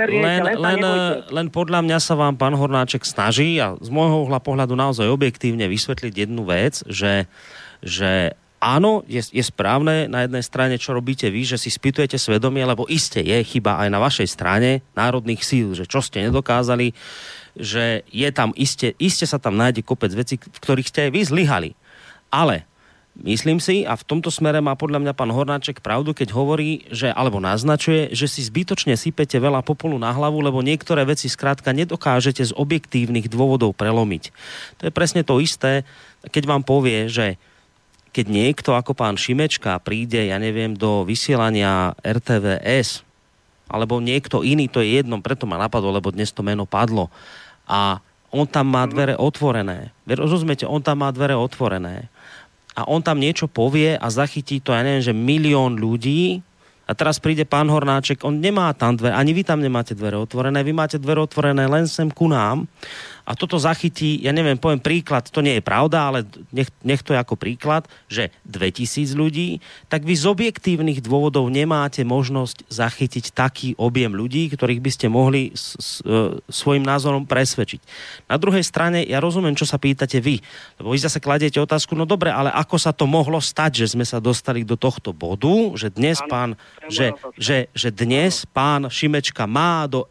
Len, 0.00 0.40
len, 0.54 0.78
sa 0.78 0.94
len, 1.30 1.46
podľa 1.48 1.80
mňa 1.82 1.98
sa 1.98 2.14
vám 2.14 2.34
pán 2.36 2.54
Hornáček 2.54 3.02
snaží 3.02 3.58
a 3.58 3.74
z 3.74 3.88
môjho 3.88 4.22
uhla 4.22 4.38
pohľadu 4.38 4.72
naozaj 4.72 5.06
objektívne 5.08 5.66
vysvetliť 5.66 6.14
jednu 6.16 6.42
vec, 6.42 6.82
že, 6.86 7.26
že 7.80 8.36
áno, 8.60 9.02
je, 9.08 9.24
je 9.32 9.44
správne 9.44 10.06
na 10.06 10.28
jednej 10.28 10.44
strane, 10.44 10.76
čo 10.76 10.92
robíte 10.92 11.32
vy, 11.32 11.48
že 11.48 11.56
si 11.56 11.72
spýtujete 11.72 12.20
svedomie, 12.20 12.62
lebo 12.62 12.84
iste 12.86 13.24
je 13.24 13.40
chyba 13.40 13.80
aj 13.80 13.88
na 13.88 13.98
vašej 13.98 14.28
strane 14.28 14.84
národných 14.92 15.40
síl, 15.40 15.72
že 15.72 15.88
čo 15.88 16.04
ste 16.04 16.28
nedokázali, 16.28 16.92
že 17.56 18.06
je 18.12 18.28
tam 18.30 18.52
iste, 18.54 18.94
iste 19.00 19.24
sa 19.24 19.40
tam 19.40 19.56
nájde 19.56 19.82
kopec 19.82 20.12
vecí, 20.12 20.36
v 20.38 20.60
ktorých 20.60 20.90
ste 20.92 21.00
aj 21.08 21.10
vy 21.10 21.20
zlyhali. 21.24 21.70
Ale 22.30 22.70
Myslím 23.20 23.58
si, 23.58 23.82
a 23.82 23.98
v 23.98 24.06
tomto 24.06 24.30
smere 24.30 24.62
má 24.62 24.78
podľa 24.78 25.02
mňa 25.02 25.12
pán 25.18 25.34
Hornáček 25.34 25.82
pravdu, 25.82 26.14
keď 26.14 26.30
hovorí, 26.30 26.86
že, 26.94 27.10
alebo 27.10 27.42
naznačuje, 27.42 28.14
že 28.14 28.30
si 28.30 28.40
zbytočne 28.46 28.94
sypete 28.94 29.36
veľa 29.36 29.66
popolu 29.66 29.98
na 29.98 30.14
hlavu, 30.14 30.38
lebo 30.40 30.62
niektoré 30.62 31.02
veci 31.02 31.26
skrátka 31.26 31.74
nedokážete 31.74 32.40
z 32.46 32.56
objektívnych 32.56 33.26
dôvodov 33.26 33.74
prelomiť. 33.74 34.30
To 34.80 34.82
je 34.88 34.92
presne 34.94 35.26
to 35.26 35.42
isté, 35.42 35.82
keď 36.30 36.42
vám 36.48 36.62
povie, 36.62 37.10
že 37.10 37.36
keď 38.10 38.26
niekto 38.26 38.70
ako 38.74 38.92
pán 38.94 39.14
Šimečka 39.14 39.78
príde, 39.82 40.30
ja 40.30 40.36
neviem, 40.42 40.74
do 40.74 41.06
vysielania 41.06 41.94
RTVS, 42.02 43.06
alebo 43.70 44.02
niekto 44.02 44.42
iný, 44.42 44.66
to 44.66 44.82
je 44.82 44.98
jedno, 44.98 45.22
preto 45.22 45.46
ma 45.46 45.54
napadlo, 45.54 45.94
lebo 45.94 46.10
dnes 46.10 46.34
to 46.34 46.42
meno 46.42 46.66
padlo. 46.66 47.06
A 47.70 48.02
on 48.34 48.46
tam 48.46 48.70
má 48.70 48.82
dvere 48.86 49.14
otvorené. 49.14 49.94
Rozumiete, 50.06 50.66
on 50.66 50.82
tam 50.82 51.06
má 51.06 51.10
dvere 51.14 51.38
otvorené 51.38 52.10
a 52.80 52.86
on 52.86 53.02
tam 53.02 53.18
niečo 53.18 53.50
povie 53.50 53.98
a 53.98 54.06
zachytí 54.08 54.62
to, 54.62 54.70
ja 54.70 54.80
neviem, 54.80 55.02
že 55.02 55.14
milión 55.14 55.76
ľudí 55.76 56.40
a 56.86 56.96
teraz 56.96 57.22
príde 57.22 57.46
pán 57.46 57.70
Hornáček, 57.70 58.22
on 58.26 58.38
nemá 58.38 58.70
tam 58.74 58.96
dvere, 58.98 59.14
ani 59.14 59.34
vy 59.34 59.42
tam 59.46 59.62
nemáte 59.62 59.94
dvere 59.94 60.18
otvorené, 60.18 60.62
vy 60.62 60.72
máte 60.74 60.98
dvere 60.98 61.22
otvorené 61.22 61.66
len 61.66 61.86
sem 61.86 62.08
ku 62.10 62.30
nám 62.30 62.66
a 63.24 63.36
toto 63.36 63.60
zachytí, 63.60 64.20
ja 64.24 64.32
neviem, 64.32 64.56
poviem 64.56 64.80
príklad, 64.80 65.28
to 65.28 65.44
nie 65.44 65.60
je 65.60 65.64
pravda, 65.64 66.10
ale 66.10 66.18
nech, 66.50 66.72
nech 66.82 67.04
to 67.04 67.12
je 67.12 67.20
ako 67.20 67.36
príklad, 67.36 67.86
že 68.10 68.32
2000 68.48 69.14
ľudí, 69.14 69.62
tak 69.92 70.04
vy 70.04 70.14
z 70.16 70.24
objektívnych 70.26 71.04
dôvodov 71.04 71.48
nemáte 71.52 72.02
možnosť 72.02 72.66
zachytiť 72.68 73.24
taký 73.36 73.68
objem 73.76 74.12
ľudí, 74.12 74.50
ktorých 74.52 74.80
by 74.80 74.90
ste 74.90 75.06
mohli 75.12 75.52
s, 75.52 75.76
s, 75.78 75.90
e, 76.04 76.40
svojim 76.48 76.82
názorom 76.82 77.28
presvedčiť. 77.28 77.80
Na 78.26 78.40
druhej 78.40 78.64
strane, 78.64 79.04
ja 79.04 79.20
rozumiem, 79.20 79.56
čo 79.56 79.68
sa 79.68 79.76
pýtate 79.76 80.18
vy, 80.18 80.40
lebo 80.80 80.92
vy 80.92 80.98
zase 80.98 81.22
kladiete 81.22 81.60
otázku, 81.60 81.94
no 81.94 82.08
dobre, 82.08 82.32
ale 82.32 82.50
ako 82.50 82.76
sa 82.80 82.90
to 82.90 83.04
mohlo 83.04 83.38
stať, 83.38 83.84
že 83.84 83.96
sme 83.96 84.04
sa 84.06 84.18
dostali 84.18 84.64
do 84.64 84.74
tohto 84.74 85.12
bodu, 85.12 85.76
že 85.76 85.92
dnes 85.92 86.18
pán, 86.24 86.56
že, 86.88 87.12
že, 87.36 87.70
že 87.76 87.88
dnes 87.92 88.44
pán 88.48 88.88
Šimečka 88.88 89.44
má 89.44 89.86
do 89.86 90.08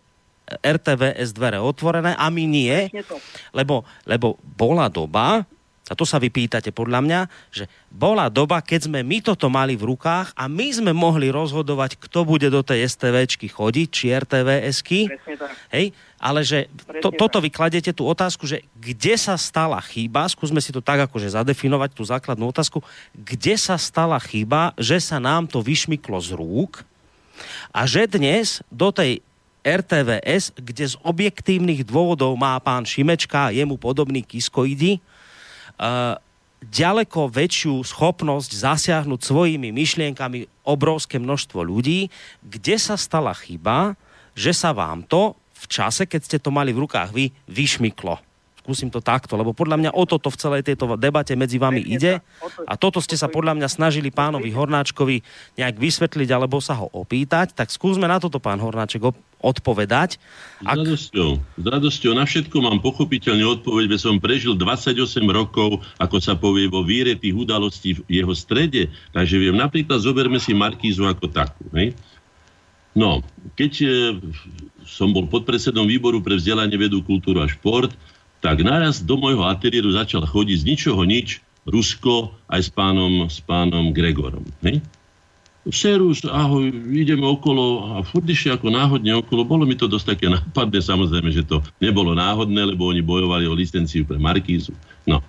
RTVS 0.60 1.30
dvere 1.36 1.62
otvorené 1.62 2.18
a 2.18 2.28
my 2.34 2.44
nie, 2.50 2.90
lebo, 3.54 3.86
lebo 4.06 4.36
bola 4.42 4.90
doba, 4.90 5.46
a 5.90 5.98
to 5.98 6.06
sa 6.06 6.22
vy 6.22 6.30
pýtate 6.30 6.70
podľa 6.70 7.02
mňa, 7.02 7.20
že 7.50 7.66
bola 7.90 8.30
doba, 8.30 8.62
keď 8.62 8.86
sme 8.86 9.02
my 9.02 9.26
toto 9.26 9.50
mali 9.50 9.74
v 9.74 9.90
rukách 9.90 10.38
a 10.38 10.46
my 10.46 10.70
sme 10.70 10.94
mohli 10.94 11.34
rozhodovať, 11.34 11.98
kto 11.98 12.30
bude 12.30 12.46
do 12.54 12.62
tej 12.62 12.86
STVčky 12.86 13.50
chodiť, 13.50 13.88
či 13.90 14.14
RTVSky. 14.14 15.10
Hej? 15.74 15.90
Ale 16.22 16.46
že 16.46 16.70
to, 17.02 17.10
toto 17.10 17.42
tak. 17.42 17.44
vy 17.44 17.50
kladete 17.50 17.90
tú 17.90 18.06
otázku, 18.06 18.46
že 18.46 18.62
kde 18.78 19.18
sa 19.18 19.34
stala 19.34 19.82
chyba, 19.82 20.30
skúsme 20.30 20.62
si 20.62 20.70
to 20.70 20.86
tak 20.86 21.10
akože 21.10 21.34
zadefinovať, 21.34 21.90
tú 21.98 22.06
základnú 22.06 22.54
otázku, 22.54 22.86
kde 23.18 23.58
sa 23.58 23.74
stala 23.82 24.22
chyba, 24.22 24.78
že 24.78 25.02
sa 25.02 25.18
nám 25.18 25.50
to 25.50 25.66
vyšmyklo 25.66 26.22
z 26.22 26.38
rúk 26.38 26.86
a 27.74 27.90
že 27.90 28.06
dnes 28.06 28.62
do 28.70 28.94
tej 28.94 29.26
RTVS, 29.64 30.56
kde 30.56 30.86
z 30.88 30.96
objektívnych 31.04 31.84
dôvodov 31.84 32.36
má 32.40 32.56
pán 32.64 32.88
Šimečka 32.88 33.50
a 33.50 33.54
jemu 33.54 33.76
podobný 33.76 34.24
kiskoidi, 34.24 35.00
uh, 35.80 36.16
ďaleko 36.60 37.32
väčšiu 37.32 37.80
schopnosť 37.88 38.52
zasiahnuť 38.52 39.20
svojimi 39.24 39.72
myšlienkami 39.72 40.68
obrovské 40.68 41.16
množstvo 41.16 41.64
ľudí, 41.64 42.12
kde 42.44 42.76
sa 42.76 43.00
stala 43.00 43.32
chyba, 43.32 43.96
že 44.36 44.52
sa 44.52 44.76
vám 44.76 45.08
to 45.08 45.40
v 45.60 45.66
čase, 45.68 46.08
keď 46.08 46.22
ste 46.24 46.38
to 46.40 46.52
mali 46.52 46.72
v 46.72 46.84
rukách 46.88 47.12
vy, 47.12 47.32
vyšmyklo. 47.48 48.20
Skúsim 48.60 48.92
to 48.92 49.00
takto, 49.00 49.34
lebo 49.40 49.56
podľa 49.56 49.82
mňa 49.82 49.92
o 49.96 50.04
toto 50.06 50.30
v 50.30 50.40
celej 50.40 50.62
tejto 50.68 51.00
debate 51.00 51.34
medzi 51.34 51.58
vami 51.58 51.82
ide. 51.82 52.20
a 52.70 52.74
toto 52.76 53.00
ste 53.02 53.18
sa 53.18 53.32
podľa 53.32 53.56
mňa 53.56 53.68
snažili 53.72 54.12
pánovi 54.12 54.52
Hornáčkovi 54.52 55.24
nejak 55.58 55.76
vysvetliť 55.80 56.30
alebo 56.30 56.60
sa 56.62 56.78
ho 56.78 56.92
opýtať, 56.92 57.56
tak 57.56 57.72
skúsme 57.72 58.06
na 58.06 58.20
toto 58.22 58.38
pán 58.38 58.60
Hornáček 58.62 59.02
odpovedať. 59.40 60.20
S 60.60 60.68
radosťou, 60.68 61.30
s 61.40 61.66
radosťou 61.66 62.12
na 62.16 62.28
všetko 62.28 62.58
mám 62.60 62.84
pochopiteľne 62.84 63.48
odpoveď, 63.60 63.86
veď 63.88 64.00
som 64.00 64.16
prežil 64.20 64.54
28 64.60 65.00
rokov, 65.32 65.80
ako 66.00 66.18
sa 66.20 66.36
povie, 66.36 66.68
vo 66.68 66.84
víre 66.84 67.16
tých 67.16 67.36
udalostí 67.36 67.96
v 68.00 68.24
jeho 68.24 68.36
strede, 68.36 68.92
takže 69.16 69.40
viem, 69.40 69.56
napríklad 69.56 70.04
zoberme 70.04 70.38
si 70.38 70.52
Markízu 70.52 71.08
ako 71.08 71.32
takú. 71.32 71.64
Hej? 71.72 71.96
No, 72.98 73.24
keď 73.56 73.72
e, 73.80 73.88
som 74.84 75.16
bol 75.16 75.30
podpredsedom 75.32 75.88
výboru 75.88 76.20
pre 76.20 76.36
vzdelanie, 76.36 76.76
vedu, 76.76 77.00
kultúru 77.00 77.40
a 77.40 77.48
šport, 77.48 77.96
tak 78.44 78.64
naraz 78.64 79.04
do 79.04 79.16
môjho 79.20 79.48
ateliéru 79.48 79.92
začal 79.96 80.24
chodiť 80.28 80.58
z 80.64 80.68
ničoho 80.68 81.04
nič 81.08 81.44
Rusko 81.68 82.34
aj 82.50 82.62
s 82.66 82.70
pánom, 82.72 83.28
s 83.30 83.40
pánom 83.44 83.94
Gregorom. 83.94 84.44
Hej? 84.66 84.84
Serus, 85.70 86.26
ahoj, 86.26 86.70
ideme 86.94 87.26
okolo 87.26 87.94
a 87.94 88.06
furt 88.06 88.26
ako 88.26 88.68
náhodne 88.74 89.14
okolo. 89.22 89.46
Bolo 89.46 89.64
mi 89.66 89.78
to 89.78 89.86
dosť 89.86 90.18
také 90.18 90.28
nápadné, 90.30 90.82
samozrejme, 90.82 91.30
že 91.30 91.46
to 91.46 91.62
nebolo 91.82 92.18
náhodné, 92.18 92.74
lebo 92.74 92.90
oni 92.90 93.06
bojovali 93.06 93.46
o 93.46 93.54
licenciu 93.54 94.06
pre 94.06 94.18
Markízu. 94.18 94.74
No. 95.06 95.22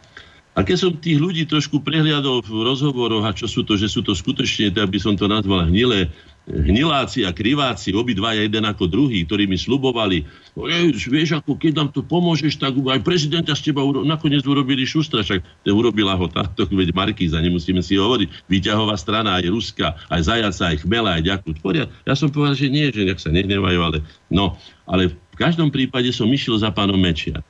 A 0.59 0.67
keď 0.67 0.77
som 0.77 0.91
tých 0.91 1.23
ľudí 1.23 1.47
trošku 1.47 1.79
prehliadol 1.79 2.43
v 2.43 2.67
rozhovoroch, 2.67 3.23
a 3.23 3.31
čo 3.31 3.47
sú 3.47 3.63
to, 3.63 3.79
že 3.79 3.87
sú 3.87 4.03
to 4.03 4.19
skutočne, 4.19 4.75
tak 4.75 4.91
by 4.91 4.99
som 4.99 5.15
to 5.15 5.31
nazval 5.31 5.63
hnilé, 5.63 6.11
hniláci 6.51 7.23
a 7.23 7.31
kriváci, 7.31 7.95
obidvaja 7.95 8.43
jeden 8.43 8.67
ako 8.67 8.91
druhý, 8.91 9.23
ktorí 9.23 9.47
mi 9.47 9.55
slubovali, 9.55 10.27
"Ej, 10.59 11.07
vieš, 11.07 11.39
ako 11.39 11.55
keď 11.55 11.73
nám 11.79 11.89
to 11.95 12.03
pomôžeš, 12.03 12.59
tak 12.59 12.75
aj 12.75 12.99
prezidenta 13.07 13.55
z 13.55 13.71
teba 13.71 13.87
uro- 13.87 14.03
nakoniec 14.03 14.43
urobili 14.43 14.83
šustra, 14.83 15.23
však 15.23 15.39
to 15.63 15.71
urobila 15.71 16.19
ho 16.19 16.27
táto, 16.27 16.67
veď 16.67 16.91
Markíza, 16.91 17.39
nemusíme 17.39 17.79
si 17.85 17.95
hovoriť, 17.95 18.51
výťahová 18.51 18.99
strana 18.99 19.39
aj 19.39 19.47
Ruska, 19.47 19.95
aj 20.11 20.21
Zajaca, 20.27 20.75
aj 20.75 20.77
Chmela, 20.83 21.21
aj 21.21 21.23
Ďaku. 21.31 21.49
Tvoria. 21.63 21.87
Ja 22.03 22.19
som 22.19 22.33
povedal, 22.33 22.59
že 22.59 22.67
nie, 22.73 22.91
že 22.91 23.07
nech 23.07 23.23
sa 23.23 23.31
nehnevajú, 23.31 23.79
ale 23.79 24.03
no, 24.27 24.59
ale 24.91 25.15
v 25.15 25.37
každom 25.39 25.71
prípade 25.71 26.11
som 26.11 26.27
išiel 26.27 26.59
za 26.59 26.75
pánom 26.75 26.99
Mečiar. 26.99 27.45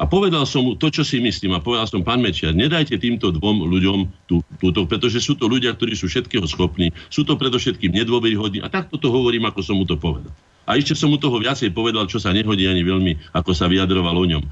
A 0.00 0.08
povedal 0.08 0.48
som 0.48 0.64
mu 0.64 0.72
to, 0.80 0.88
čo 0.88 1.04
si 1.04 1.20
myslím. 1.20 1.52
A 1.52 1.60
povedal 1.60 1.84
som, 1.84 2.00
pán 2.00 2.24
Mečiar, 2.24 2.56
nedajte 2.56 2.96
týmto 2.96 3.28
dvom 3.36 3.68
ľuďom 3.68 3.98
tú, 4.24 4.40
túto, 4.56 4.88
pretože 4.88 5.20
sú 5.20 5.36
to 5.36 5.44
ľudia, 5.44 5.76
ktorí 5.76 5.92
sú 5.92 6.08
všetkého 6.08 6.48
schopní. 6.48 6.88
Sú 7.12 7.20
to 7.28 7.36
predovšetkým 7.36 7.92
nedôveryhodní. 7.92 8.64
A 8.64 8.72
takto 8.72 8.96
to 8.96 9.12
hovorím, 9.12 9.44
ako 9.44 9.60
som 9.60 9.76
mu 9.76 9.84
to 9.84 10.00
povedal. 10.00 10.32
A 10.64 10.80
ešte 10.80 10.96
som 10.96 11.12
mu 11.12 11.20
toho 11.20 11.36
viacej 11.36 11.76
povedal, 11.76 12.08
čo 12.08 12.16
sa 12.16 12.32
nehodí 12.32 12.64
ani 12.64 12.80
veľmi, 12.80 13.36
ako 13.36 13.52
sa 13.52 13.68
vyjadroval 13.68 14.16
o 14.16 14.24
ňom. 14.24 14.42
E, 14.42 14.48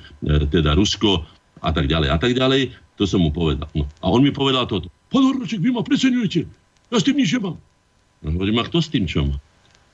teda 0.53 0.77
Rusko 0.77 1.25
a 1.65 1.71
tak 1.73 1.89
ďalej. 1.89 2.13
A 2.13 2.17
tak 2.21 2.37
ďalej. 2.37 2.77
To 3.01 3.09
som 3.09 3.25
mu 3.25 3.33
povedal. 3.33 3.73
No. 3.73 3.89
A 4.05 4.13
on 4.13 4.21
mi 4.21 4.35
povedal 4.35 4.69
toto. 4.69 4.93
Pán 5.09 5.25
Hornáček, 5.25 5.65
vy 5.65 5.73
ma 5.73 5.81
preceňujete. 5.81 6.45
Ja 6.93 7.01
s 7.01 7.07
tým 7.09 7.17
nič 7.17 7.33
nemám. 7.33 7.57
No, 8.21 8.29
hovorím, 8.37 8.61
a 8.61 8.69
kto 8.69 8.85
s 8.85 8.93
tým 8.93 9.09
čo 9.09 9.25
má? 9.25 9.41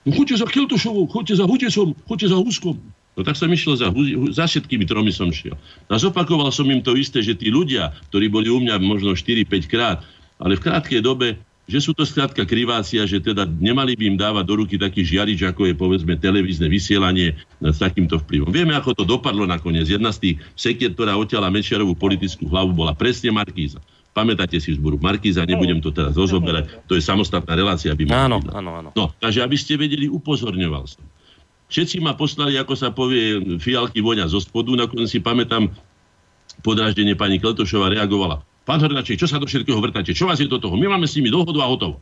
No 0.03 0.11
choďte 0.17 0.41
za 0.43 0.47
Keltošovou, 0.51 1.07
choďte 1.09 1.39
za 1.39 1.45
Hudesom, 1.47 1.95
choďte 2.09 2.33
za 2.33 2.39
Huskom. 2.41 2.77
No 3.15 3.23
tak 3.23 3.39
som 3.39 3.47
išiel 3.47 3.79
za, 3.79 3.95
za 4.35 4.45
všetkými 4.51 4.85
tromi 4.91 5.15
som 5.15 5.31
šiel. 5.31 5.55
A 5.87 5.95
zopakoval 5.99 6.51
som 6.51 6.67
im 6.67 6.83
to 6.83 6.99
isté, 6.99 7.23
že 7.23 7.39
tí 7.39 7.47
ľudia, 7.47 7.95
ktorí 8.11 8.27
boli 8.27 8.51
u 8.51 8.59
mňa 8.59 8.83
možno 8.83 9.15
4-5 9.15 9.71
krát, 9.71 10.03
ale 10.43 10.59
v 10.59 10.65
krátkej 10.67 10.99
dobe, 10.99 11.39
že 11.65 11.81
sú 11.81 11.97
to 11.97 12.05
skrátka 12.05 12.45
krivácia, 12.45 13.09
že 13.09 13.25
teda 13.25 13.49
nemali 13.49 13.97
by 13.97 14.05
im 14.05 14.19
dávať 14.21 14.45
do 14.45 14.55
ruky 14.61 14.77
taký 14.77 15.01
žiarič, 15.01 15.49
ako 15.49 15.73
je 15.73 15.75
povedzme 15.79 16.21
televízne 16.21 16.69
vysielanie 16.69 17.33
s 17.65 17.79
takýmto 17.81 18.21
vplyvom. 18.21 18.53
Vieme, 18.53 18.77
ako 18.77 18.93
to 18.93 19.05
dopadlo 19.09 19.49
nakoniec. 19.49 19.89
Jedna 19.89 20.13
z 20.13 20.19
tých 20.21 20.37
sekier, 20.59 20.93
ktorá 20.93 21.17
odtiaľa 21.17 21.49
Mečiarovú 21.49 21.97
politickú 21.97 22.53
hlavu, 22.53 22.77
bola 22.77 22.93
presne 22.93 23.33
Markíza. 23.33 23.81
Pamätáte 24.13 24.61
si 24.61 24.77
zboru 24.77 25.01
Markíza, 25.01 25.49
nebudem 25.49 25.81
to 25.81 25.91
teraz 25.91 26.15
rozoberať, 26.15 26.87
to 26.87 26.95
je 26.95 27.03
samostatná 27.03 27.57
relácia. 27.57 27.97
By 27.97 28.13
Áno, 28.13 28.39
áno, 28.53 28.71
áno. 28.79 28.91
No, 28.95 29.11
takže 29.19 29.43
aby 29.43 29.57
ste 29.59 29.81
vedeli, 29.81 30.07
upozorňoval 30.07 30.85
som. 30.87 31.03
Všetci 31.75 31.99
ma 31.99 32.15
poslali, 32.15 32.55
ako 32.55 32.79
sa 32.79 32.95
povie, 32.95 33.59
fialky 33.59 33.99
voňa 33.99 34.31
zo 34.31 34.39
spodu. 34.39 34.71
Nakoniec 34.79 35.11
si 35.11 35.19
pamätám, 35.19 35.75
podráždenie 36.63 37.19
pani 37.19 37.43
Kletošová 37.43 37.91
reagovala. 37.91 38.47
Pán 38.63 38.79
Hornáček, 38.79 39.19
čo 39.19 39.27
sa 39.27 39.43
do 39.43 39.51
všetkého 39.51 39.83
vrtáte? 39.83 40.15
Čo 40.15 40.31
vás 40.31 40.39
je 40.39 40.47
do 40.47 40.63
toho? 40.63 40.79
My 40.79 40.87
máme 40.95 41.11
s 41.11 41.19
nimi 41.19 41.35
dohodu 41.35 41.59
a 41.59 41.67
hotovo. 41.67 41.99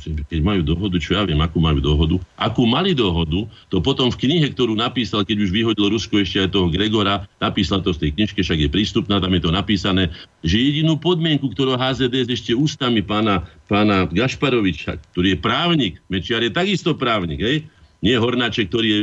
Keď 0.00 0.40
majú 0.40 0.64
dohodu, 0.64 0.96
čo 0.96 1.20
ja 1.20 1.22
viem, 1.22 1.36
akú 1.38 1.60
majú 1.60 1.84
dohodu. 1.84 2.16
Akú 2.40 2.64
mali 2.64 2.96
dohodu, 2.96 3.44
to 3.68 3.78
potom 3.84 4.08
v 4.08 4.24
knihe, 4.24 4.50
ktorú 4.56 4.72
napísal, 4.72 5.22
keď 5.22 5.36
už 5.46 5.50
vyhodil 5.52 5.86
Rusko 5.92 6.24
ešte 6.24 6.40
aj 6.40 6.56
toho 6.56 6.72
Gregora, 6.72 7.28
napísal 7.38 7.84
to 7.84 7.92
z 7.92 8.08
tej 8.08 8.10
knižke, 8.16 8.40
však 8.40 8.58
je 8.58 8.68
prístupná, 8.72 9.20
tam 9.20 9.36
je 9.36 9.42
to 9.44 9.52
napísané, 9.52 10.10
že 10.40 10.58
jedinú 10.58 10.98
podmienku, 10.98 11.52
ktorú 11.52 11.76
HZDS 11.76 12.26
ešte 12.26 12.52
ústami 12.56 13.04
pána, 13.04 13.46
pána 13.68 14.08
Gašparoviča, 14.10 14.98
ktorý 15.14 15.36
je 15.36 15.38
právnik, 15.38 16.00
Mečiar 16.08 16.42
je 16.42 16.50
takisto 16.50 16.96
právnik, 16.96 17.38
hej? 17.38 17.56
Nie 18.04 18.20
Hornáček, 18.20 18.68
ktorý 18.68 18.88
je 18.92 19.00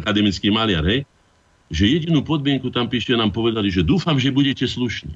akademický 0.00 0.48
maliar, 0.48 0.80
hej? 0.88 1.04
že 1.72 1.88
jedinú 1.88 2.24
podmienku 2.24 2.72
tam 2.72 2.88
píšte 2.88 3.12
nám 3.12 3.32
povedali, 3.32 3.68
že 3.68 3.84
dúfam, 3.84 4.16
že 4.16 4.32
budete 4.32 4.64
slušní. 4.64 5.12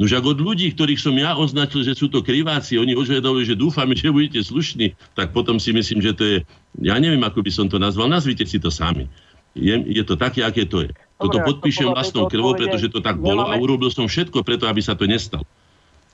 No 0.00 0.08
ak 0.08 0.24
od 0.24 0.40
ľudí, 0.40 0.72
ktorých 0.72 0.98
som 0.98 1.14
ja 1.14 1.36
označil, 1.36 1.84
že 1.84 1.94
sú 1.94 2.08
to 2.08 2.24
kriváci, 2.24 2.80
oni 2.80 2.96
ožiadali, 2.96 3.44
že 3.46 3.54
dúfame, 3.54 3.94
že 3.94 4.10
budete 4.10 4.40
slušní, 4.42 4.96
tak 5.14 5.30
potom 5.30 5.60
si 5.60 5.70
myslím, 5.70 6.00
že 6.00 6.12
to 6.16 6.22
je, 6.24 6.36
ja 6.82 6.96
neviem, 6.98 7.20
ako 7.22 7.44
by 7.44 7.50
som 7.52 7.66
to 7.68 7.76
nazval, 7.76 8.08
nazvite 8.08 8.42
si 8.48 8.58
to 8.58 8.72
sami. 8.72 9.06
Je, 9.52 9.76
je 9.84 10.02
to 10.02 10.16
také, 10.16 10.42
aké 10.42 10.64
to 10.64 10.88
je. 10.88 10.90
Toto 11.20 11.38
podpíšem 11.44 11.92
vlastnou 11.92 12.26
krvou, 12.26 12.56
pretože 12.56 12.88
to 12.88 13.04
tak 13.04 13.20
bolo 13.20 13.46
a 13.46 13.54
urobil 13.60 13.92
som 13.92 14.08
všetko 14.08 14.42
preto, 14.42 14.64
aby 14.66 14.80
sa 14.80 14.96
to 14.96 15.04
nestalo. 15.04 15.44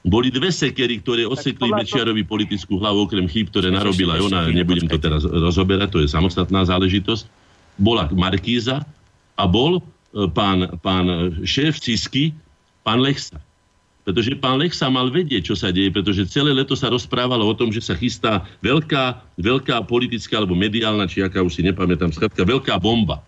Boli 0.09 0.33
dve 0.33 0.49
sekery, 0.49 1.05
ktoré 1.05 1.29
osekli 1.29 1.69
Mečiarovi 1.69 2.25
politickú 2.25 2.81
hlavu, 2.81 3.05
okrem 3.05 3.29
chýb, 3.29 3.53
ktoré 3.53 3.69
narobila 3.69 4.17
aj 4.17 4.23
ona, 4.33 4.41
nebudem 4.49 4.89
to 4.89 4.97
teraz 4.97 5.23
rozoberať, 5.23 5.89
to 5.93 6.01
je 6.01 6.09
samostatná 6.09 6.65
záležitosť. 6.65 7.29
Bola 7.77 8.09
Markíza 8.11 8.83
a 9.37 9.45
bol 9.45 9.79
e, 9.79 9.83
pán, 10.33 10.81
pán 10.81 11.37
šéf 11.45 11.79
Cisky, 11.79 12.33
pán 12.83 13.05
Lechsa. 13.05 13.39
Pretože 14.09 14.33
pán 14.41 14.57
Lech 14.57 14.73
sa 14.73 14.89
mal 14.89 15.13
vedieť, 15.13 15.53
čo 15.53 15.55
sa 15.55 15.69
deje, 15.69 15.93
pretože 15.93 16.25
celé 16.33 16.57
leto 16.57 16.73
sa 16.73 16.89
rozprávalo 16.89 17.45
o 17.45 17.53
tom, 17.53 17.69
že 17.69 17.85
sa 17.85 17.93
chystá 17.93 18.41
veľká, 18.65 19.21
veľká 19.37 19.85
politická 19.85 20.41
alebo 20.41 20.57
mediálna, 20.57 21.05
či 21.05 21.21
aká 21.21 21.45
už 21.45 21.61
si 21.61 21.63
nepamätám, 21.69 22.17
skratka, 22.17 22.41
veľká 22.41 22.81
bomba 22.81 23.21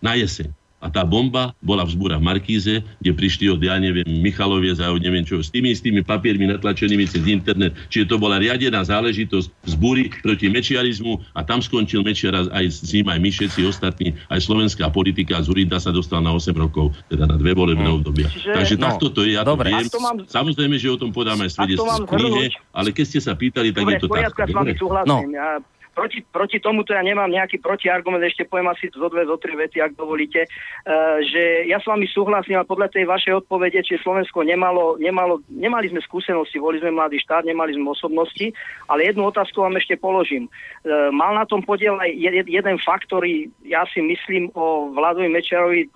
na 0.00 0.16
jeseň. 0.16 0.48
A 0.82 0.90
tá 0.90 1.06
bomba 1.06 1.54
bola 1.62 1.86
vzbúra 1.86 2.18
v 2.18 2.26
Markíze, 2.26 2.82
kde 2.98 3.10
prišli 3.14 3.46
od, 3.46 3.62
ja 3.62 3.78
neviem, 3.78 4.02
Michalovie 4.02 4.74
za 4.74 4.90
neviem 4.98 5.22
čo, 5.22 5.38
s 5.38 5.54
tými, 5.54 5.70
s 5.70 5.78
tými 5.78 6.02
papiermi 6.02 6.50
natlačenými 6.50 7.06
cez 7.06 7.22
internet. 7.30 7.78
Čiže 7.86 8.10
to 8.10 8.16
bola 8.18 8.42
riadená 8.42 8.82
záležitosť 8.82 9.46
vzbúry 9.62 10.10
proti 10.26 10.50
mečiarizmu 10.50 11.22
a 11.38 11.46
tam 11.46 11.62
skončil 11.62 12.02
Mečiar 12.02 12.34
aj 12.34 12.64
s 12.66 12.90
ním 12.90 13.06
aj 13.06 13.18
my 13.22 13.30
všetci 13.30 13.60
ostatní, 13.62 14.18
aj 14.26 14.42
slovenská 14.42 14.90
politika. 14.90 15.38
Zurinda 15.38 15.78
sa 15.78 15.94
dostal 15.94 16.18
na 16.18 16.34
8 16.34 16.50
rokov, 16.58 16.98
teda 17.06 17.30
na 17.30 17.38
dve 17.38 17.54
volebné 17.54 17.86
hmm. 17.86 17.98
obdobia. 18.02 18.26
Čiže, 18.26 18.50
Takže 18.50 18.74
no, 18.74 18.82
takto 18.90 19.06
to 19.14 19.20
je, 19.22 19.38
ja 19.38 19.46
dobre. 19.46 19.70
to 19.70 19.78
viem. 19.78 19.86
To 19.86 20.00
mám, 20.02 20.16
Samozrejme, 20.26 20.74
že 20.82 20.90
o 20.90 20.98
tom 20.98 21.14
podáme 21.14 21.46
aj 21.46 21.54
svedectvo 21.54 21.86
z 21.86 22.02
knihe, 22.10 22.44
ale 22.74 22.88
keď 22.90 23.04
ste 23.06 23.20
sa 23.22 23.38
pýtali, 23.38 23.70
tak 23.70 23.86
dobre, 23.86 23.94
je 23.94 24.02
to 24.02 24.08
tak. 24.10 24.34
Dobre, 24.50 24.74
no. 25.06 25.18
Ja 25.30 25.62
proti, 25.94 26.24
proti 26.24 26.58
tomuto 26.58 26.96
ja 26.96 27.04
nemám 27.04 27.28
nejaký 27.28 27.60
protiargument, 27.60 28.24
ešte 28.24 28.48
poviem 28.48 28.72
asi 28.72 28.88
zo 28.92 29.08
dve, 29.12 29.28
zo 29.28 29.36
tri 29.36 29.54
vety, 29.54 29.78
ak 29.78 29.96
dovolíte, 29.96 30.48
uh, 30.48 31.20
že 31.24 31.68
ja 31.68 31.78
s 31.78 31.86
vami 31.86 32.08
súhlasím 32.08 32.58
a 32.60 32.68
podľa 32.68 32.92
tej 32.92 33.04
vašej 33.08 33.44
odpovede, 33.44 33.80
či 33.84 34.00
Slovensko 34.00 34.42
nemalo, 34.42 34.96
nemalo, 34.96 35.44
nemali 35.52 35.92
sme 35.92 36.00
skúsenosti, 36.00 36.58
boli 36.58 36.80
sme 36.80 36.92
mladý 36.92 37.20
štát, 37.20 37.44
nemali 37.44 37.76
sme 37.76 37.92
osobnosti, 37.92 38.50
ale 38.88 39.08
jednu 39.08 39.28
otázku 39.28 39.62
vám 39.62 39.76
ešte 39.76 40.00
položím. 40.00 40.48
Uh, 40.82 41.12
mal 41.12 41.36
na 41.36 41.44
tom 41.44 41.60
podiel 41.60 42.00
aj 42.00 42.10
jeden 42.48 42.76
fakt, 42.80 43.06
ktorý 43.06 43.52
ja 43.68 43.84
si 43.92 44.00
myslím 44.00 44.50
o 44.56 44.90
Vladovi 44.96 45.28
Mečerovi, 45.28 45.88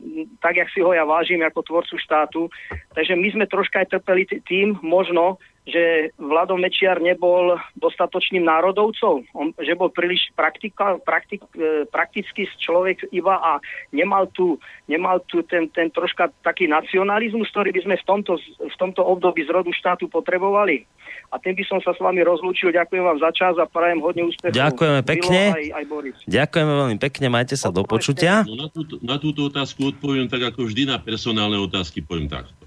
tak, 0.44 0.60
jak 0.60 0.68
si 0.70 0.85
ho 0.85 0.93
ja 0.93 1.09
vážim 1.09 1.40
ako 1.43 1.64
tvorcu 1.64 1.97
štátu, 1.97 2.52
takže 2.93 3.16
my 3.16 3.28
sme 3.32 3.44
troška 3.48 3.82
aj 3.82 3.97
trpeli 3.97 4.28
tým, 4.44 4.77
možno, 4.85 5.40
že 5.66 6.14
Vlado 6.14 6.55
Mečiar 6.55 7.02
nebol 7.02 7.59
dostatočným 7.74 8.47
národovcom, 8.47 9.26
on, 9.34 9.51
že 9.59 9.74
bol 9.74 9.90
príliš 9.90 10.30
praktika, 10.38 10.94
praktik, 11.02 11.43
e, 11.59 11.82
praktický 11.90 12.47
človek 12.55 13.10
iba 13.10 13.34
a 13.34 13.59
nemal 13.90 14.30
tu, 14.30 14.62
nemal 14.86 15.18
tu 15.26 15.43
ten, 15.43 15.66
ten 15.74 15.90
troška 15.90 16.30
taký 16.47 16.70
nacionalizmus, 16.70 17.51
ktorý 17.51 17.74
by 17.74 17.80
sme 17.82 17.97
v 17.98 18.05
tomto, 18.06 18.38
v 18.62 18.76
tomto 18.78 19.02
období 19.02 19.43
z 19.43 19.51
rodu 19.51 19.74
štátu 19.74 20.06
potrebovali. 20.06 20.86
A 21.34 21.43
tým 21.43 21.59
by 21.59 21.64
som 21.66 21.78
sa 21.82 21.90
s 21.90 21.98
vami 21.98 22.22
rozlúčil. 22.22 22.70
Ďakujem 22.70 23.02
vám 23.02 23.18
za 23.18 23.30
čas 23.34 23.59
a 23.59 23.66
prajem 23.66 23.98
hodne 23.98 24.30
úspechov. 24.30 24.55
Ďakujeme 24.55 25.01
pekne. 25.02 25.40
Aj, 25.51 25.66
aj 25.82 25.84
Boris. 25.90 26.16
Ďakujeme 26.30 26.72
veľmi 26.78 26.97
pekne, 27.02 27.26
majte 27.26 27.59
sa 27.59 27.74
Odpovedte. 27.74 27.82
do 27.82 27.90
počutia. 27.90 28.32
No, 28.47 28.55
na, 28.55 28.68
túto, 28.70 28.94
na 29.02 29.16
túto 29.18 29.40
otázku 29.51 29.90
odpoviem 29.90 30.30
tak, 30.30 30.55
ako 30.55 30.70
vždy 30.70 30.86
na 30.86 31.02
personálne 31.02 31.59
otázky 31.59 32.06
poviem 32.06 32.30
takto. 32.30 32.65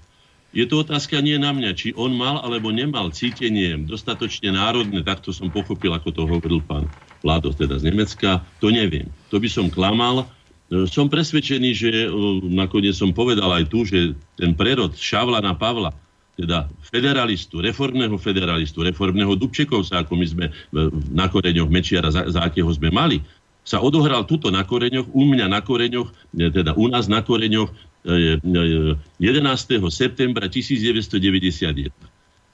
Je 0.50 0.66
to 0.66 0.82
otázka 0.82 1.22
nie 1.22 1.38
na 1.38 1.54
mňa, 1.54 1.70
či 1.78 1.88
on 1.94 2.10
mal 2.10 2.42
alebo 2.42 2.74
nemal 2.74 3.14
cítenie 3.14 3.78
dostatočne 3.86 4.50
národné, 4.50 5.06
takto 5.06 5.30
som 5.30 5.46
pochopil, 5.46 5.94
ako 5.94 6.10
to 6.10 6.22
hovoril 6.26 6.58
pán 6.62 6.90
Vládo, 7.20 7.52
teda 7.52 7.76
z 7.76 7.92
Nemecka, 7.92 8.40
to 8.58 8.72
neviem. 8.72 9.06
To 9.28 9.36
by 9.36 9.46
som 9.46 9.68
klamal. 9.68 10.24
E, 10.72 10.88
som 10.88 11.06
presvedčený, 11.06 11.70
že 11.76 11.90
e, 11.92 12.08
nakoniec 12.48 12.96
som 12.96 13.12
povedal 13.12 13.52
aj 13.52 13.64
tu, 13.68 13.84
že 13.84 14.16
ten 14.40 14.56
prerod 14.56 14.96
Šavla 14.96 15.38
na 15.44 15.52
Pavla, 15.52 15.92
teda 16.40 16.66
federalistu, 16.80 17.60
reformného 17.60 18.16
federalistu, 18.16 18.80
reformného 18.80 19.36
Dubčekovca, 19.36 20.02
ako 20.02 20.16
my 20.16 20.26
sme 20.26 20.44
e, 20.48 20.52
na 21.12 21.28
koreňoch 21.28 21.68
Mečiara, 21.68 22.08
za, 22.08 22.24
za 22.26 22.40
akého 22.40 22.72
sme 22.72 22.88
mali, 22.88 23.20
sa 23.60 23.84
odohral 23.84 24.24
tuto 24.24 24.48
na 24.48 24.64
koreňoch, 24.64 25.12
u 25.12 25.22
mňa 25.28 25.46
na 25.46 25.60
koreňoch, 25.60 26.08
teda 26.32 26.72
u 26.74 26.88
nás 26.88 27.06
na 27.06 27.20
koreňoch 27.20 27.68
11. 28.04 29.12
septembra 29.92 30.48
1991. 30.48 31.92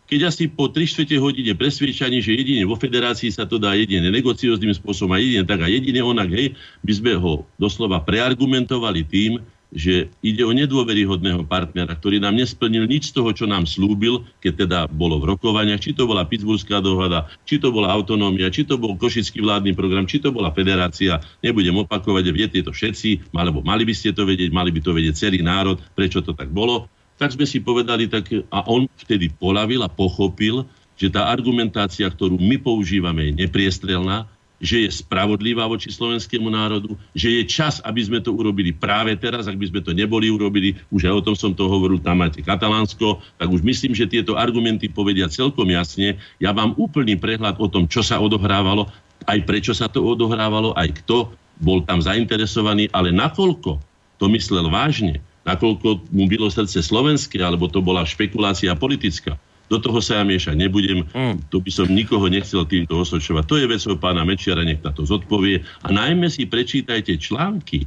Keď 0.07 0.21
asi 0.23 0.47
po 0.47 0.71
3 0.71 0.87
čtvrte 0.87 1.19
hodine 1.19 1.51
presvedčaní, 1.59 2.23
že 2.23 2.39
jedine 2.39 2.63
vo 2.63 2.79
federácii 2.79 3.35
sa 3.35 3.43
to 3.43 3.59
dá 3.59 3.75
jedine 3.75 4.07
negocióznym 4.07 4.71
spôsobom 4.71 5.15
a 5.15 5.19
jedine 5.19 5.43
tak 5.43 5.67
a 5.67 5.69
jedine 5.71 5.99
onak, 5.99 6.31
hej, 6.31 6.55
by 6.87 6.93
sme 6.95 7.13
ho 7.19 7.43
doslova 7.59 7.99
preargumentovali 8.07 9.03
tým, 9.03 9.43
že 9.75 10.11
ide 10.23 10.47
o 10.47 10.55
nedôveryhodného 10.55 11.43
partnera, 11.47 11.95
ktorý 11.95 12.23
nám 12.23 12.39
nesplnil 12.39 12.87
nič 12.87 13.11
z 13.11 13.19
toho, 13.19 13.31
čo 13.35 13.45
nám 13.51 13.67
slúbil, 13.67 14.23
keď 14.39 14.53
teda 14.67 14.79
bolo 14.87 15.19
v 15.19 15.35
rokovaniach, 15.35 15.83
či 15.83 15.91
to 15.93 16.07
bola 16.07 16.27
Pittsburghská 16.27 16.79
dohoda, 16.79 17.27
či 17.43 17.59
to 17.59 17.75
bola 17.75 17.91
autonómia, 17.91 18.53
či 18.53 18.63
to 18.63 18.79
bol 18.79 18.95
košický 18.95 19.43
vládny 19.43 19.75
program, 19.75 20.07
či 20.07 20.23
to 20.23 20.31
bola 20.31 20.55
federácia. 20.55 21.19
Nebudem 21.43 21.75
opakovať, 21.83 22.25
viete 22.31 22.59
to 22.63 22.71
všetci, 22.71 23.35
alebo 23.35 23.63
mali 23.67 23.83
by 23.83 23.95
ste 23.95 24.15
to 24.15 24.23
vedieť, 24.23 24.55
mali 24.55 24.71
by 24.71 24.81
to 24.83 24.95
vedieť 24.95 25.27
celý 25.27 25.43
národ, 25.43 25.83
prečo 25.99 26.23
to 26.23 26.31
tak 26.33 26.49
bolo. 26.55 26.87
Tak 27.17 27.35
sme 27.35 27.49
si 27.49 27.65
povedali, 27.65 28.07
tak, 28.07 28.29
a 28.53 28.59
on 28.69 28.87
vtedy 29.01 29.33
polavil 29.33 29.81
a 29.83 29.91
pochopil, 29.91 30.69
že 30.97 31.13
tá 31.13 31.29
argumentácia, 31.29 32.09
ktorú 32.09 32.41
my 32.41 32.57
používame, 32.57 33.29
je 33.29 33.45
nepriestrelná, 33.45 34.29
že 34.57 34.89
je 34.89 34.91
spravodlivá 35.05 35.69
voči 35.69 35.93
slovenskému 35.93 36.49
národu, 36.49 36.97
že 37.13 37.29
je 37.29 37.43
čas, 37.45 37.85
aby 37.85 38.01
sme 38.01 38.19
to 38.25 38.33
urobili 38.33 38.73
práve 38.73 39.13
teraz, 39.21 39.45
ak 39.45 39.57
by 39.61 39.69
sme 39.69 39.81
to 39.85 39.93
neboli 39.93 40.33
urobili, 40.33 40.77
už 40.89 41.13
aj 41.13 41.15
o 41.21 41.25
tom 41.33 41.37
som 41.37 41.53
to 41.53 41.69
hovoril, 41.69 42.01
tam 42.01 42.25
máte 42.25 42.41
Katalánsko, 42.41 43.21
tak 43.37 43.49
už 43.53 43.61
myslím, 43.61 43.93
že 43.93 44.09
tieto 44.09 44.41
argumenty 44.41 44.89
povedia 44.89 45.29
celkom 45.29 45.69
jasne. 45.69 46.17
Ja 46.41 46.57
mám 46.57 46.73
úplný 46.81 47.21
prehľad 47.21 47.61
o 47.61 47.69
tom, 47.69 47.85
čo 47.85 48.01
sa 48.01 48.17
odohrávalo, 48.17 48.89
aj 49.29 49.39
prečo 49.45 49.73
sa 49.77 49.93
to 49.93 50.01
odohrávalo, 50.01 50.73
aj 50.77 51.05
kto 51.05 51.33
bol 51.61 51.85
tam 51.85 52.01
zainteresovaný, 52.01 52.89
ale 52.93 53.13
nakoľko 53.13 53.81
to 54.17 54.25
myslel 54.33 54.69
vážne, 54.73 55.21
nakoľko 55.45 56.09
mu 56.13 56.25
bylo 56.29 56.49
srdce 56.49 56.81
slovenské, 56.81 57.41
alebo 57.41 57.69
to 57.69 57.85
bola 57.85 58.05
špekulácia 58.05 58.73
politická, 58.77 59.37
do 59.67 59.83
toho 59.83 59.99
sa 59.99 60.23
ja 60.23 60.25
miešať 60.25 60.55
nebudem, 60.55 61.03
mm. 61.11 61.51
to 61.51 61.59
by 61.59 61.71
som 61.71 61.91
nikoho 61.91 62.31
nechcel 62.31 62.63
týmto 62.63 63.03
osočovať. 63.03 63.45
To 63.51 63.57
je 63.59 63.67
vecou 63.67 63.95
pána 63.99 64.23
Mečiara, 64.23 64.63
nech 64.63 64.79
na 64.83 64.95
to 64.95 65.03
zodpovie. 65.03 65.67
A 65.83 65.89
najmä 65.91 66.31
si 66.31 66.47
prečítajte 66.47 67.19
články, 67.19 67.87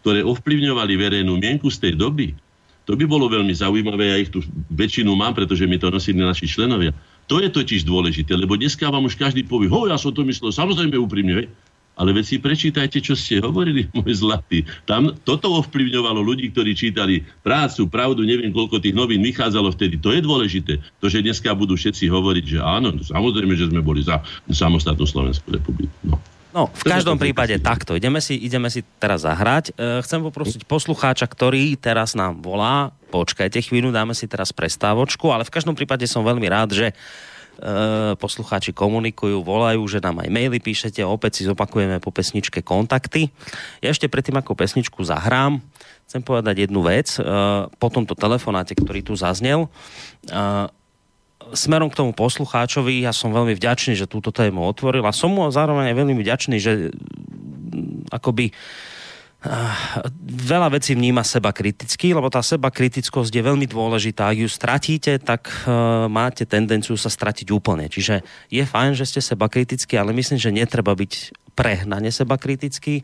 ktoré 0.00 0.24
ovplyvňovali 0.24 0.92
verejnú 0.96 1.36
mienku 1.36 1.68
z 1.68 1.88
tej 1.88 1.92
doby. 2.00 2.32
To 2.88 2.96
by 2.96 3.04
bolo 3.04 3.28
veľmi 3.28 3.52
zaujímavé, 3.52 4.04
ja 4.08 4.16
ich 4.18 4.32
tu 4.32 4.40
väčšinu 4.72 5.12
mám, 5.12 5.36
pretože 5.36 5.68
mi 5.68 5.76
to 5.76 5.92
nosili 5.92 6.24
naši 6.24 6.48
členovia. 6.48 6.90
To 7.30 7.38
je 7.38 7.46
totiž 7.46 7.86
dôležité, 7.86 8.34
lebo 8.34 8.58
dneska 8.58 8.90
vám 8.90 9.06
už 9.06 9.14
každý 9.14 9.46
povie, 9.46 9.70
ho, 9.70 9.86
ja 9.86 9.94
som 9.94 10.10
to 10.10 10.26
myslel, 10.26 10.50
samozrejme 10.50 10.98
úprimne, 10.98 11.46
ale 12.00 12.16
veď 12.16 12.24
si 12.24 12.36
prečítajte, 12.40 13.04
čo 13.04 13.12
ste 13.12 13.44
hovorili, 13.44 13.84
môj 13.96 14.24
zlatý. 14.24 14.64
Tam 14.88 15.12
toto 15.20 15.52
ovplyvňovalo 15.60 16.24
ľudí, 16.24 16.48
ktorí 16.48 16.72
čítali 16.72 17.20
prácu, 17.44 17.92
pravdu, 17.92 18.24
neviem, 18.24 18.48
koľko 18.48 18.80
tých 18.80 18.96
novín 18.96 19.20
vychádzalo 19.20 19.76
vtedy. 19.76 20.00
To 20.00 20.16
je 20.16 20.24
dôležité. 20.24 20.80
To, 21.04 21.12
že 21.12 21.20
dneska 21.20 21.52
budú 21.52 21.76
všetci 21.76 22.08
hovoriť, 22.08 22.44
že 22.56 22.58
áno, 22.64 22.96
no, 22.96 23.04
samozrejme, 23.04 23.52
že 23.52 23.68
sme 23.68 23.84
boli 23.84 24.00
za 24.00 24.24
samostatnú 24.48 25.04
Slovenskú 25.04 25.52
republiku. 25.52 25.92
No. 26.08 26.16
No, 26.50 26.66
v 26.66 26.82
každom 26.82 27.14
prípade 27.14 27.54
takto. 27.62 27.94
Ideme 27.94 28.18
si, 28.18 28.34
ideme 28.34 28.66
si 28.74 28.82
teraz 28.98 29.22
zahrať. 29.22 29.70
E, 29.70 30.02
chcem 30.02 30.18
poprosiť 30.18 30.66
poslucháča, 30.66 31.30
ktorý 31.30 31.78
teraz 31.78 32.18
nám 32.18 32.42
volá. 32.42 32.90
Počkajte 33.14 33.62
chvíľu, 33.62 33.94
dáme 33.94 34.18
si 34.18 34.26
teraz 34.26 34.50
prestávočku, 34.50 35.30
ale 35.30 35.46
v 35.46 35.54
každom 35.54 35.78
prípade 35.78 36.10
som 36.10 36.26
veľmi 36.26 36.46
rád, 36.50 36.74
že 36.74 36.86
poslucháči 38.16 38.72
komunikujú, 38.72 39.44
volajú, 39.44 39.84
že 39.84 40.00
nám 40.00 40.24
aj 40.24 40.32
maily 40.32 40.58
píšete, 40.58 41.04
opäť 41.04 41.40
si 41.40 41.42
zopakujeme 41.44 42.00
po 42.00 42.08
pesničke 42.08 42.64
kontakty. 42.64 43.28
Ja 43.84 43.92
ešte 43.92 44.08
predtým, 44.08 44.40
ako 44.40 44.56
pesničku 44.56 45.04
zahrám, 45.04 45.60
chcem 46.08 46.24
povedať 46.24 46.68
jednu 46.68 46.80
vec. 46.80 47.16
E, 47.16 47.22
po 47.68 47.88
tomto 47.92 48.16
telefonáte, 48.16 48.72
ktorý 48.72 49.04
tu 49.04 49.12
zaznel, 49.12 49.68
smerom 51.54 51.90
k 51.90 51.98
tomu 51.98 52.12
poslucháčovi, 52.14 53.02
ja 53.02 53.12
som 53.12 53.34
veľmi 53.34 53.56
vďačný, 53.56 53.98
že 53.98 54.10
túto 54.10 54.30
tému 54.30 54.62
otvoril 54.64 55.02
a 55.02 55.14
som 55.14 55.34
mu 55.34 55.48
zároveň 55.50 55.90
aj 55.92 55.96
veľmi 55.96 56.14
vďačný, 56.20 56.56
že 56.60 56.94
akoby 58.10 58.54
veľa 60.20 60.68
vecí 60.68 60.92
vníma 60.92 61.24
seba 61.24 61.48
kriticky, 61.56 62.12
lebo 62.12 62.28
tá 62.28 62.44
seba 62.44 62.68
kritickosť 62.68 63.32
je 63.32 63.40
veľmi 63.40 63.64
dôležitá. 63.64 64.28
Ak 64.28 64.36
ju 64.36 64.44
stratíte, 64.44 65.16
tak 65.16 65.48
uh, 65.64 66.04
máte 66.12 66.44
tendenciu 66.44 67.00
sa 67.00 67.08
stratiť 67.08 67.48
úplne. 67.48 67.88
Čiže 67.88 68.20
je 68.52 68.60
fajn, 68.60 68.92
že 68.92 69.08
ste 69.08 69.20
seba 69.24 69.48
kritickí, 69.48 69.96
ale 69.96 70.12
myslím, 70.12 70.36
že 70.36 70.52
netreba 70.52 70.92
byť 70.92 71.32
prehnane 71.56 72.12
seba 72.12 72.36
kritický, 72.36 73.00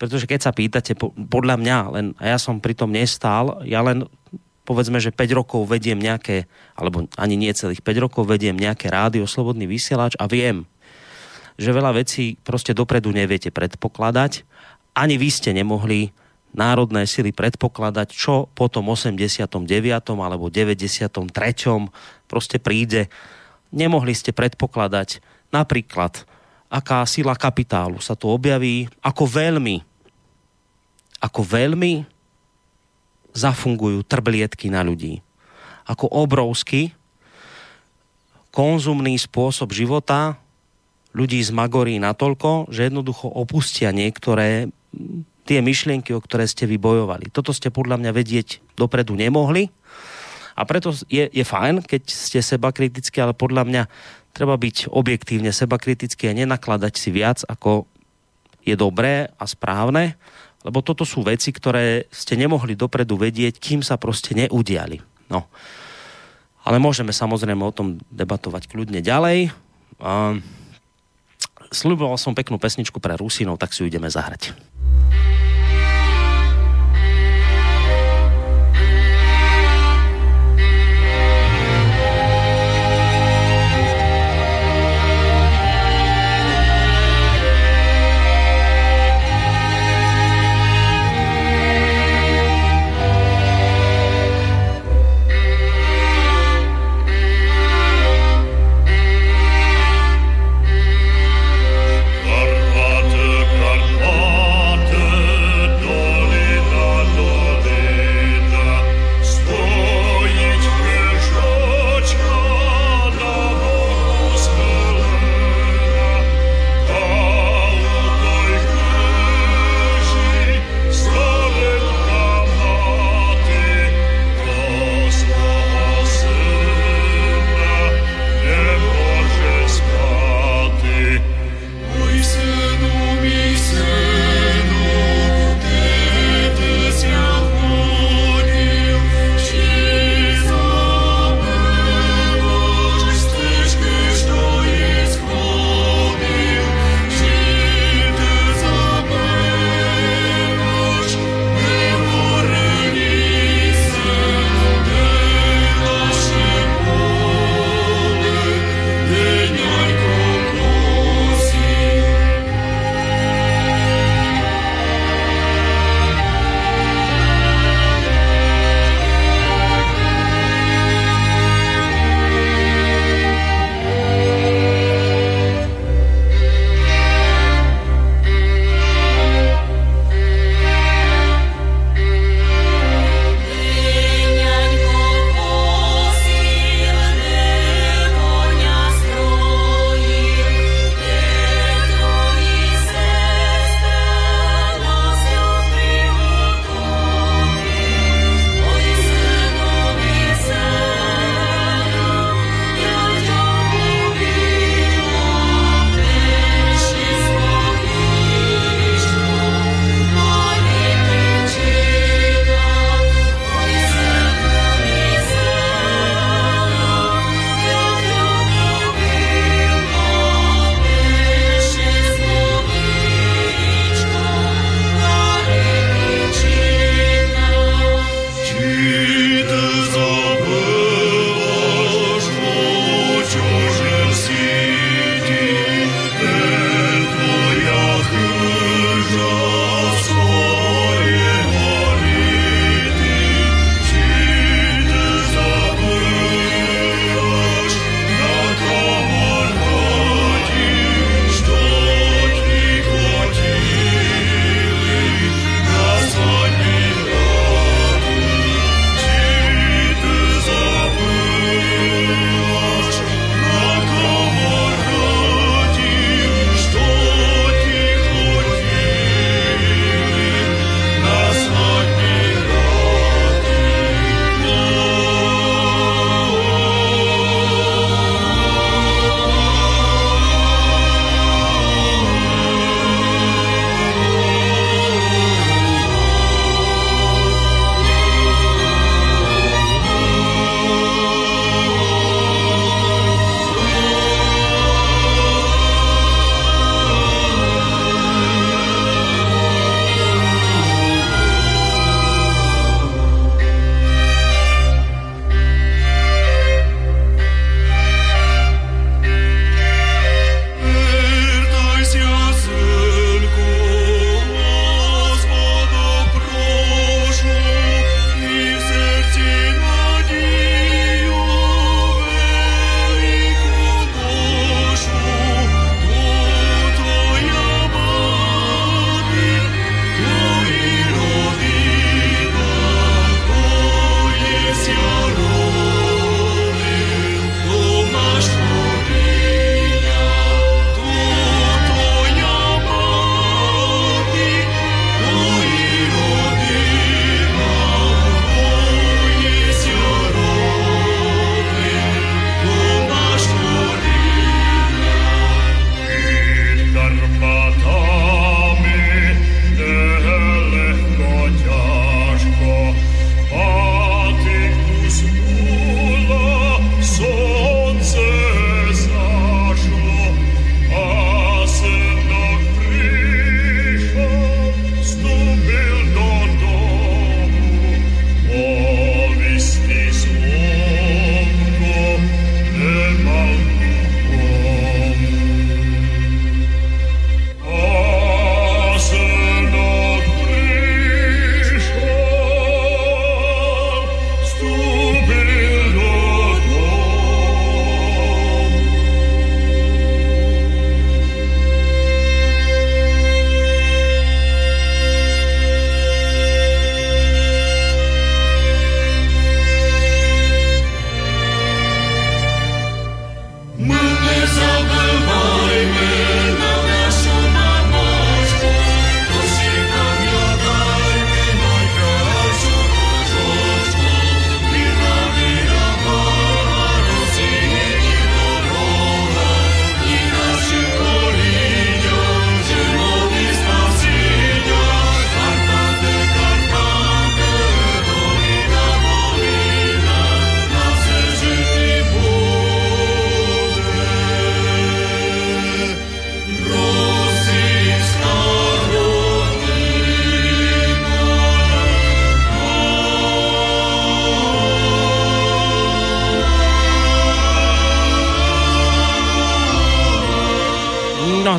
pretože 0.00 0.24
keď 0.24 0.40
sa 0.48 0.52
pýtate, 0.56 0.96
po, 0.96 1.12
podľa 1.12 1.56
mňa, 1.60 1.78
len, 1.92 2.06
a 2.20 2.36
ja 2.36 2.38
som 2.40 2.56
pri 2.56 2.72
tom 2.72 2.92
nestál, 2.92 3.60
ja 3.68 3.84
len 3.84 4.08
povedzme, 4.64 4.96
že 4.98 5.14
5 5.14 5.38
rokov 5.38 5.60
vediem 5.68 5.96
nejaké, 5.96 6.48
alebo 6.72 7.04
ani 7.20 7.36
nie 7.36 7.52
celých 7.52 7.84
5 7.84 8.04
rokov 8.08 8.24
vediem 8.26 8.56
nejaké 8.56 8.88
rádio, 8.88 9.28
slobodný 9.28 9.68
vysielač 9.68 10.16
a 10.18 10.26
viem, 10.26 10.64
že 11.56 11.72
veľa 11.72 11.96
vecí 11.96 12.36
proste 12.44 12.76
dopredu 12.76 13.08
neviete 13.12 13.48
predpokladať 13.48 14.44
ani 14.96 15.20
vy 15.20 15.28
ste 15.28 15.52
nemohli 15.52 16.08
národné 16.56 17.04
sily 17.04 17.36
predpokladať, 17.36 18.08
čo 18.16 18.48
po 18.56 18.72
tom 18.72 18.88
89. 18.88 19.52
alebo 20.16 20.48
93. 20.48 21.28
proste 22.24 22.56
príde. 22.56 23.12
Nemohli 23.76 24.16
ste 24.16 24.32
predpokladať 24.32 25.20
napríklad, 25.52 26.24
aká 26.72 27.04
sila 27.04 27.36
kapitálu 27.36 28.00
sa 28.00 28.16
tu 28.16 28.32
objaví, 28.32 28.88
ako 29.04 29.28
veľmi, 29.28 29.84
ako 31.20 31.40
veľmi 31.44 32.08
zafungujú 33.36 34.00
trblietky 34.08 34.72
na 34.72 34.80
ľudí. 34.80 35.20
Ako 35.84 36.08
obrovský 36.08 36.96
konzumný 38.48 39.20
spôsob 39.20 39.76
života 39.76 40.40
ľudí 41.12 41.44
zmagorí 41.44 42.00
natoľko, 42.00 42.72
že 42.72 42.88
jednoducho 42.88 43.28
opustia 43.28 43.92
niektoré 43.92 44.72
tie 45.46 45.62
myšlienky, 45.62 46.10
o 46.12 46.20
ktoré 46.20 46.44
ste 46.50 46.66
vy 46.66 46.76
bojovali. 46.76 47.30
Toto 47.30 47.54
ste 47.54 47.70
podľa 47.70 48.02
mňa 48.02 48.10
vedieť 48.10 48.60
dopredu 48.74 49.14
nemohli 49.14 49.70
a 50.56 50.64
preto 50.64 50.90
je, 51.06 51.28
je 51.28 51.44
fajn, 51.44 51.84
keď 51.84 52.02
ste 52.08 52.40
seba 52.40 52.72
kritickí, 52.72 53.20
ale 53.20 53.36
podľa 53.36 53.68
mňa 53.68 53.82
treba 54.32 54.56
byť 54.56 54.88
objektívne 54.88 55.52
seba 55.52 55.76
kritický 55.76 56.32
a 56.32 56.36
nenakladať 56.36 56.94
si 56.96 57.12
viac, 57.12 57.44
ako 57.44 57.84
je 58.66 58.74
dobré 58.74 59.30
a 59.36 59.44
správne, 59.46 60.18
lebo 60.66 60.82
toto 60.82 61.06
sú 61.06 61.22
veci, 61.22 61.54
ktoré 61.54 62.10
ste 62.10 62.34
nemohli 62.34 62.74
dopredu 62.74 63.14
vedieť, 63.14 63.62
kým 63.62 63.86
sa 63.86 63.94
proste 63.94 64.34
neudiali. 64.34 64.98
No. 65.30 65.46
Ale 66.66 66.82
môžeme 66.82 67.14
samozrejme 67.14 67.62
o 67.62 67.70
tom 67.70 68.02
debatovať 68.10 68.66
kľudne 68.66 68.98
ďalej. 68.98 69.54
Uh, 70.02 70.42
Sľuboval 71.70 72.18
som 72.20 72.36
peknú 72.36 72.60
pesničku 72.60 72.98
pre 73.02 73.18
Rusinov, 73.18 73.58
tak 73.58 73.74
si 73.74 73.82
ju 73.82 73.90
ideme 73.90 74.10
zahrať. 74.10 74.54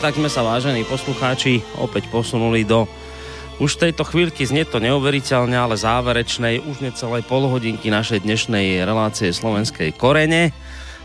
Tak 0.07 0.23
sme 0.23 0.31
sa 0.31 0.39
vážení 0.39 0.87
poslucháči 0.87 1.59
opäť 1.83 2.07
posunuli 2.07 2.63
do 2.63 2.87
už 3.59 3.75
tejto 3.75 4.07
chvíľky 4.07 4.47
znie 4.47 4.63
to 4.63 4.79
neuveriteľne, 4.79 5.51
ale 5.51 5.75
záverečnej 5.75 6.63
už 6.63 6.79
necelej 6.79 7.27
polhodinky 7.27 7.91
našej 7.91 8.23
dnešnej 8.23 8.87
relácie 8.87 9.35
slovenskej 9.35 9.91
korene. 9.99 10.55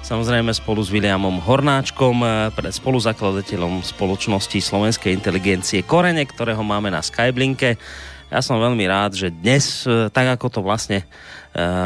Samozrejme 0.07 0.55
spolu 0.55 0.87
s 0.87 0.95
Williamom 0.95 1.43
Hornáčkom, 1.43 2.23
spoluzakladateľom 2.55 3.83
spoločnosti 3.83 4.63
slovenskej 4.63 5.11
inteligencie 5.11 5.83
Korene, 5.83 6.23
ktorého 6.23 6.63
máme 6.63 6.95
na 6.95 7.03
Skyblinke. 7.03 7.83
Ja 8.31 8.39
som 8.39 8.63
veľmi 8.63 8.87
rád, 8.87 9.19
že 9.19 9.35
dnes, 9.35 9.83
tak 10.15 10.31
ako 10.39 10.47
to 10.47 10.61
vlastne 10.63 11.03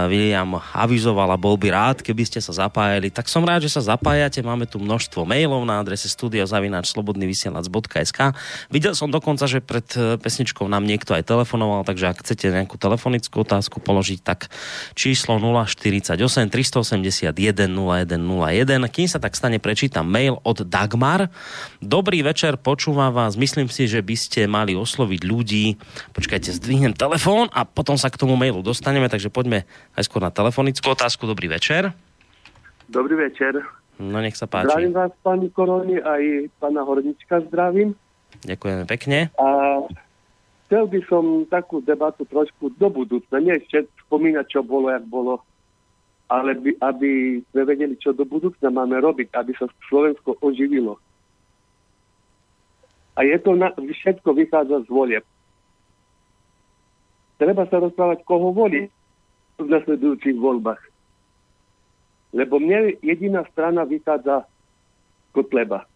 William 0.06 0.62
avizoval 0.70 1.34
a 1.34 1.38
bol 1.38 1.58
by 1.58 1.74
rád, 1.74 1.98
keby 1.98 2.22
ste 2.22 2.38
sa 2.38 2.54
zapájali. 2.54 3.10
Tak 3.10 3.26
som 3.26 3.42
rád, 3.42 3.66
že 3.66 3.74
sa 3.74 3.82
zapájate. 3.82 4.38
Máme 4.38 4.70
tu 4.70 4.78
množstvo 4.78 5.26
mailov 5.26 5.66
na 5.66 5.82
adrese 5.82 6.06
studiozavináčslobodnyvysielac.sk 6.06 8.20
Videl 8.70 8.94
som 8.94 9.10
dokonca, 9.10 9.50
že 9.50 9.58
pred 9.58 9.82
eh, 9.98 10.14
pesničkou 10.22 10.70
nám 10.70 10.86
niekto 10.86 11.18
aj 11.18 11.26
telefonoval, 11.26 11.82
takže 11.82 12.14
ak 12.14 12.22
chcete 12.22 12.54
nejakú 12.54 12.78
telefonickú 12.78 13.42
otázku 13.42 13.82
položiť, 13.82 14.22
tak 14.22 14.54
číslo 14.94 15.42
048 15.42 16.14
381 16.46 17.34
0101. 17.66 18.86
Kým 18.86 19.10
sa 19.10 19.18
tak 19.18 19.34
stane, 19.34 19.58
prečítam 19.58 20.06
mail 20.06 20.38
od 20.46 20.62
Dagmar. 20.62 21.26
Dobrý 21.82 22.22
večer, 22.22 22.54
počúvam 22.54 23.10
vás. 23.10 23.34
Myslím 23.34 23.66
si, 23.66 23.90
že 23.90 23.98
by 23.98 24.14
ste 24.14 24.46
mali 24.46 24.78
osloviť 24.78 25.26
ľudí. 25.26 25.74
Počkajte, 26.14 26.54
zdvihnem 26.54 26.94
telefón 26.94 27.50
a 27.50 27.66
potom 27.66 27.98
sa 27.98 28.14
k 28.14 28.22
tomu 28.22 28.38
mailu 28.38 28.62
dostaneme, 28.62 29.10
takže 29.10 29.26
poďme 29.26 29.55
aj 29.94 30.02
skôr 30.04 30.20
na 30.20 30.34
telefonickú 30.34 30.92
otázku. 30.92 31.24
Dobrý 31.24 31.46
večer. 31.48 31.94
Dobrý 32.90 33.14
večer. 33.16 33.62
No 33.96 34.20
nech 34.20 34.36
sa 34.36 34.44
páči. 34.44 34.68
Zdravím 34.68 34.92
vás, 34.92 35.12
pani 35.24 35.48
Koroni, 35.48 35.96
aj 36.02 36.52
pána 36.60 36.84
Hornička 36.84 37.40
zdravím. 37.48 37.96
Ďakujeme 38.44 38.84
pekne. 38.84 39.32
A 39.40 39.48
chcel 40.68 40.84
by 40.84 41.00
som 41.08 41.24
takú 41.48 41.80
debatu 41.80 42.28
trošku 42.28 42.76
do 42.76 42.88
budúcna. 42.92 43.40
Nie 43.40 43.56
ešte 43.56 43.88
spomínať, 44.04 44.44
čo 44.52 44.60
bolo, 44.60 44.92
jak 44.92 45.04
bolo, 45.08 45.40
ale 46.28 46.58
by, 46.60 46.76
aby 46.84 47.40
sme 47.50 47.62
vedeli, 47.64 47.94
čo 47.96 48.12
do 48.12 48.28
budúcna 48.28 48.68
máme 48.68 49.00
robiť, 49.00 49.32
aby 49.32 49.56
sa 49.56 49.64
Slovensko 49.88 50.36
oživilo. 50.44 51.00
A 53.16 53.24
je 53.24 53.38
to 53.40 53.56
na, 53.56 53.72
všetko 53.72 54.36
vychádza 54.36 54.84
z 54.84 54.88
volieb. 54.92 55.24
Treba 57.40 57.64
sa 57.64 57.80
rozprávať, 57.80 58.28
koho 58.28 58.52
voliť 58.52 58.95
v 59.56 59.68
nasledujúcich 59.68 60.36
voľbách. 60.36 60.82
Lebo 62.36 62.60
mne 62.60 63.00
jediná 63.00 63.44
strana 63.52 63.88
vychádza 63.88 64.44
Kotleba. 65.32 65.88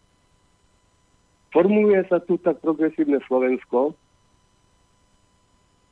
Formuluje 1.50 2.00
sa 2.06 2.22
tu 2.22 2.38
tak 2.40 2.62
progresívne 2.62 3.18
Slovensko. 3.26 3.92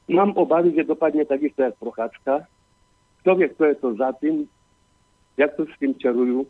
Mám 0.08 0.38
obavy, 0.38 0.72
že 0.72 0.88
dopadne 0.88 1.28
takisto 1.28 1.60
jak 1.60 1.76
Prochádzka. 1.76 2.48
Kto 3.20 3.30
vie, 3.34 3.48
kto 3.52 3.62
je 3.66 3.76
to 3.76 3.88
za 3.98 4.08
tým, 4.22 4.48
jak 5.36 5.52
to 5.58 5.66
s 5.66 5.74
tým 5.82 5.92
čarujú. 5.98 6.46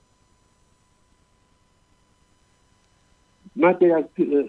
Máte 3.58 3.90
jak 3.90 4.06
e, 4.20 4.46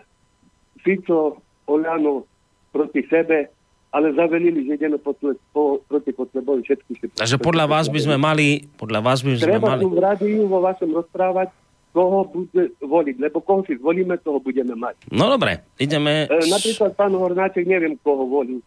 Fico, 0.86 1.42
Oľano 1.66 2.26
proti 2.74 3.06
sebe, 3.10 3.50
ale 3.90 4.14
zavelili, 4.14 4.70
že 4.70 4.78
ideme 4.78 5.02
po, 5.02 5.18
po, 5.50 5.82
proti 5.90 6.14
Kotlebovi 6.14 6.62
všetky. 6.62 7.18
Takže 7.18 7.42
podľa 7.42 7.66
vás 7.66 7.90
by 7.90 8.00
sme 8.06 8.18
mali... 8.22 8.70
Podľa 8.78 9.00
vás 9.02 9.26
by 9.26 9.34
sme 9.38 9.58
Treba 9.58 9.74
mali... 9.74 9.84
v 9.90 9.98
rádiu 9.98 10.46
vo 10.46 10.62
vašom 10.62 10.94
rozprávať, 10.94 11.50
koho 11.90 12.22
bude 12.30 12.70
voliť, 12.86 13.16
lebo 13.18 13.42
koho 13.42 13.66
si 13.66 13.74
zvolíme, 13.82 14.14
toho 14.22 14.38
budeme 14.38 14.78
mať. 14.78 15.10
No 15.10 15.26
dobre, 15.26 15.66
ideme... 15.82 16.30
E, 16.30 16.38
napríklad 16.46 16.94
pán 16.94 17.18
Hornáček, 17.18 17.66
neviem, 17.66 17.98
koho 18.06 18.30
volí. 18.30 18.62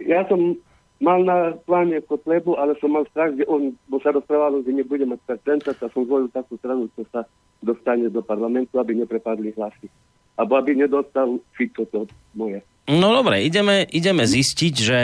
Ja 0.00 0.24
som 0.24 0.56
mal 0.96 1.20
na 1.28 1.52
pláne 1.68 2.00
Kotlebu, 2.00 2.56
ale 2.56 2.72
som 2.80 2.96
mal 2.96 3.04
strach, 3.12 3.36
že 3.36 3.44
on, 3.44 3.76
bo 3.92 4.00
sa 4.00 4.16
rozprávalo, 4.16 4.64
že 4.64 4.72
nebude 4.72 5.04
mať 5.04 5.20
percenta, 5.28 5.76
a 5.76 5.92
som 5.92 6.08
zvolil 6.08 6.32
takú 6.32 6.56
stranu, 6.56 6.88
čo 6.96 7.04
sa 7.12 7.28
dostane 7.60 8.08
do 8.08 8.24
parlamentu, 8.24 8.80
aby 8.80 8.96
neprepadli 8.96 9.52
hlasy. 9.60 9.92
Abo 10.40 10.56
aby 10.56 10.72
nedostal 10.72 11.36
Fico 11.52 11.84
to 11.84 12.08
moje. 12.32 12.64
No 12.90 13.14
dobre, 13.14 13.46
ideme, 13.46 13.86
ideme 13.86 14.26
zistiť, 14.26 14.74
že 14.74 14.98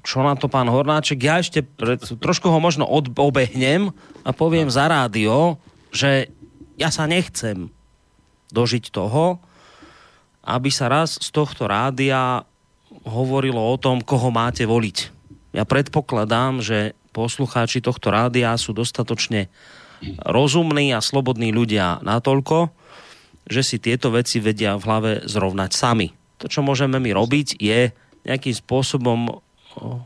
čo 0.00 0.24
na 0.24 0.34
to 0.34 0.50
pán 0.50 0.66
Hornáček. 0.66 1.20
Ja 1.20 1.38
ešte 1.38 1.62
pred, 1.62 2.00
trošku 2.00 2.48
ho 2.50 2.58
možno 2.58 2.88
obehnem 2.88 3.92
a 4.24 4.30
poviem 4.32 4.72
za 4.72 4.88
rádio, 4.88 5.60
že 5.92 6.32
ja 6.80 6.88
sa 6.88 7.04
nechcem 7.04 7.68
dožiť 8.50 8.90
toho, 8.90 9.38
aby 10.42 10.72
sa 10.72 10.88
raz 10.88 11.20
z 11.20 11.28
tohto 11.30 11.68
rádia 11.68 12.42
hovorilo 13.04 13.60
o 13.60 13.76
tom, 13.78 14.02
koho 14.02 14.32
máte 14.32 14.66
voliť. 14.66 15.12
Ja 15.54 15.68
predpokladám, 15.68 16.64
že 16.64 16.96
poslucháči 17.14 17.84
tohto 17.84 18.10
rádia 18.10 18.56
sú 18.56 18.74
dostatočne 18.74 19.52
rozumní 20.24 20.96
a 20.96 21.04
slobodní 21.04 21.52
ľudia 21.52 22.00
natoľko, 22.00 22.72
že 23.46 23.62
si 23.62 23.76
tieto 23.76 24.10
veci 24.10 24.40
vedia 24.40 24.74
v 24.80 24.84
hlave 24.88 25.12
zrovnať 25.28 25.70
sami 25.70 26.19
to, 26.40 26.48
čo 26.48 26.64
môžeme 26.64 26.96
my 26.96 27.12
robiť, 27.12 27.60
je 27.60 27.92
nejakým 28.24 28.56
spôsobom 28.56 29.28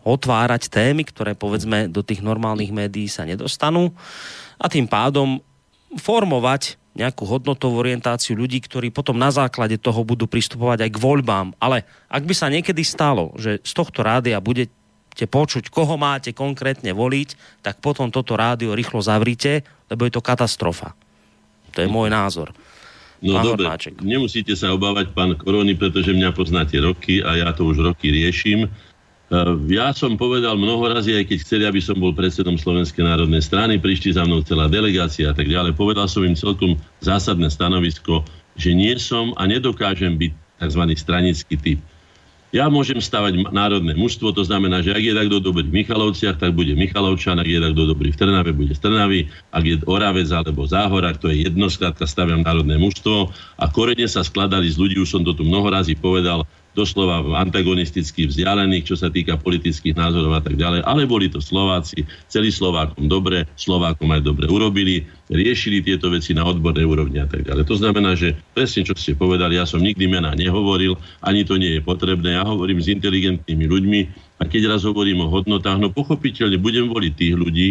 otvárať 0.05 0.69
témy, 0.69 1.09
ktoré 1.09 1.32
povedzme 1.32 1.89
do 1.89 2.05
tých 2.05 2.20
normálnych 2.20 2.74
médií 2.74 3.09
sa 3.09 3.24
nedostanú 3.24 3.97
a 4.61 4.69
tým 4.69 4.85
pádom 4.85 5.40
formovať 5.97 6.77
nejakú 6.94 7.27
hodnotovú 7.27 7.82
orientáciu 7.82 8.39
ľudí, 8.39 8.62
ktorí 8.62 8.94
potom 8.94 9.19
na 9.19 9.32
základe 9.35 9.74
toho 9.82 10.06
budú 10.06 10.31
pristupovať 10.31 10.86
aj 10.86 10.90
k 10.94 11.02
voľbám. 11.02 11.51
Ale 11.59 11.82
ak 12.06 12.23
by 12.23 12.35
sa 12.35 12.47
niekedy 12.47 12.86
stalo, 12.86 13.35
že 13.35 13.59
z 13.66 13.73
tohto 13.74 14.06
rádia 14.06 14.39
budete 14.39 15.27
počuť, 15.27 15.74
koho 15.74 15.98
máte 15.98 16.31
konkrétne 16.31 16.94
voliť, 16.94 17.62
tak 17.66 17.82
potom 17.82 18.15
toto 18.15 18.39
rádio 18.39 18.78
rýchlo 18.78 19.02
zavrite, 19.02 19.66
lebo 19.90 20.06
je 20.06 20.15
to 20.15 20.23
katastrofa. 20.23 20.94
To 21.74 21.82
je 21.82 21.90
môj 21.90 22.15
názor. 22.15 22.55
No 23.25 23.41
pán 23.41 23.45
dobre, 23.49 23.65
Hornáček. 23.65 24.05
nemusíte 24.05 24.53
sa 24.53 24.77
obávať, 24.77 25.17
pán 25.17 25.33
Korony, 25.41 25.73
pretože 25.73 26.13
mňa 26.13 26.37
poznáte 26.37 26.77
roky 26.77 27.25
a 27.25 27.41
ja 27.41 27.49
to 27.57 27.65
už 27.65 27.81
roky 27.81 28.13
riešim. 28.13 28.69
E, 28.69 28.69
ja 29.73 29.97
som 29.97 30.21
povedal 30.21 30.61
mnoho 30.61 30.93
razy, 30.93 31.17
aj 31.17 31.33
keď 31.33 31.39
chceli, 31.41 31.65
aby 31.65 31.81
som 31.81 31.97
bol 31.97 32.13
predsedom 32.13 32.61
Slovenskej 32.61 33.01
národnej 33.01 33.41
strany, 33.41 33.81
prišli 33.81 34.21
za 34.21 34.29
mnou 34.29 34.45
celá 34.45 34.69
delegácia 34.69 35.33
a 35.33 35.35
tak 35.35 35.49
ďalej. 35.49 35.73
Povedal 35.73 36.05
som 36.05 36.21
im 36.21 36.37
celkom 36.37 36.77
zásadné 37.01 37.49
stanovisko, 37.49 38.29
že 38.61 38.77
nie 38.77 38.93
som 39.01 39.33
a 39.41 39.49
nedokážem 39.49 40.21
byť 40.21 40.33
tzv. 40.61 40.83
stranický 40.93 41.57
typ. 41.57 41.81
Ja 42.55 42.70
môžem 42.70 43.02
stavať 43.02 43.51
národné 43.51 43.98
mužstvo, 43.98 44.31
to 44.31 44.47
znamená, 44.47 44.78
že 44.78 44.94
ak 44.94 45.02
je 45.02 45.18
takto 45.18 45.43
dobrý 45.43 45.66
v 45.66 45.82
Michalovciach, 45.82 46.39
tak 46.39 46.55
bude 46.55 46.78
Michalovčan, 46.78 47.43
ak 47.43 47.51
je 47.51 47.59
takto 47.59 47.82
dobrý 47.82 48.14
v 48.14 48.18
Trnave, 48.22 48.55
bude 48.55 48.70
z 48.70 48.78
Trnavy, 48.78 49.26
ak 49.51 49.64
je 49.66 49.74
Oravec 49.90 50.31
alebo 50.31 50.62
Záhora, 50.62 51.18
to 51.18 51.35
je 51.35 51.51
jedno, 51.51 51.66
skladka 51.66 52.06
staviam 52.06 52.47
národné 52.47 52.78
mužstvo. 52.78 53.35
A 53.59 53.66
korene 53.66 54.06
sa 54.06 54.22
skladali 54.22 54.70
z 54.70 54.78
ľudí, 54.78 55.02
už 55.02 55.18
som 55.18 55.22
to 55.26 55.35
tu 55.35 55.43
mnoho 55.43 55.66
razy 55.66 55.98
povedal, 55.98 56.47
doslova 56.75 57.23
antagonisticky 57.39 58.27
vzdialených, 58.29 58.91
čo 58.91 58.97
sa 58.99 59.09
týka 59.09 59.39
politických 59.39 59.95
názorov 59.95 60.35
a 60.35 60.43
tak 60.43 60.59
ďalej, 60.59 60.83
ale 60.83 61.07
boli 61.07 61.31
to 61.31 61.39
Slováci, 61.39 62.03
celý 62.27 62.51
Slovákom 62.51 63.07
dobre, 63.07 63.47
Slovákom 63.55 64.11
aj 64.11 64.27
dobre 64.27 64.51
urobili, 64.51 65.07
riešili 65.31 65.81
tieto 65.81 66.11
veci 66.11 66.35
na 66.35 66.43
odbornej 66.45 66.85
úrovni 66.85 67.23
a 67.23 67.31
tak 67.31 67.47
ďalej. 67.47 67.65
To 67.71 67.79
znamená, 67.79 68.19
že 68.19 68.35
presne 68.53 68.83
čo 68.83 68.99
ste 68.99 69.15
povedali, 69.15 69.57
ja 69.57 69.65
som 69.65 69.81
nikdy 69.81 70.11
mena 70.11 70.35
nehovoril, 70.35 70.99
ani 71.23 71.47
to 71.47 71.57
nie 71.57 71.79
je 71.79 71.83
potrebné, 71.83 72.37
ja 72.37 72.45
hovorím 72.45 72.83
s 72.83 72.91
inteligentnými 72.91 73.65
ľuďmi 73.71 74.01
a 74.39 74.51
keď 74.51 74.75
raz 74.75 74.83
hovorím 74.83 75.25
o 75.25 75.31
hodnotách, 75.31 75.79
no 75.79 75.89
pochopiteľne 75.95 76.59
budem 76.59 76.91
voliť 76.91 77.13
tých 77.15 77.35
ľudí, 77.39 77.71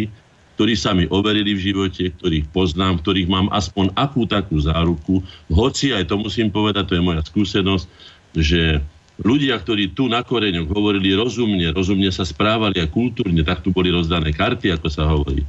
ktorí 0.54 0.74
sa 0.78 0.94
mi 0.94 1.10
overili 1.10 1.58
v 1.58 1.74
živote, 1.74 2.14
ktorých 2.14 2.54
poznám, 2.54 3.02
ktorých 3.02 3.26
mám 3.26 3.50
aspoň 3.50 3.90
akú 3.98 4.30
takú 4.30 4.62
záruku, 4.62 5.26
hoci 5.50 5.92
aj 5.98 6.14
to 6.14 6.16
musím 6.22 6.54
povedať, 6.54 6.94
to 6.94 6.96
je 6.98 7.04
moja 7.04 7.22
skúsenosť, 7.26 7.86
že 8.34 8.81
ľudia, 9.22 9.57
ktorí 9.61 9.93
tu 9.93 10.10
na 10.10 10.26
koreňoch 10.26 10.69
hovorili 10.73 11.14
rozumne, 11.14 11.69
rozumne 11.69 12.10
sa 12.10 12.26
správali 12.26 12.81
a 12.81 12.89
kultúrne, 12.89 13.45
tak 13.45 13.61
tu 13.61 13.69
boli 13.69 13.93
rozdané 13.93 14.34
karty, 14.34 14.73
ako 14.73 14.88
sa 14.89 15.05
hovorí, 15.05 15.45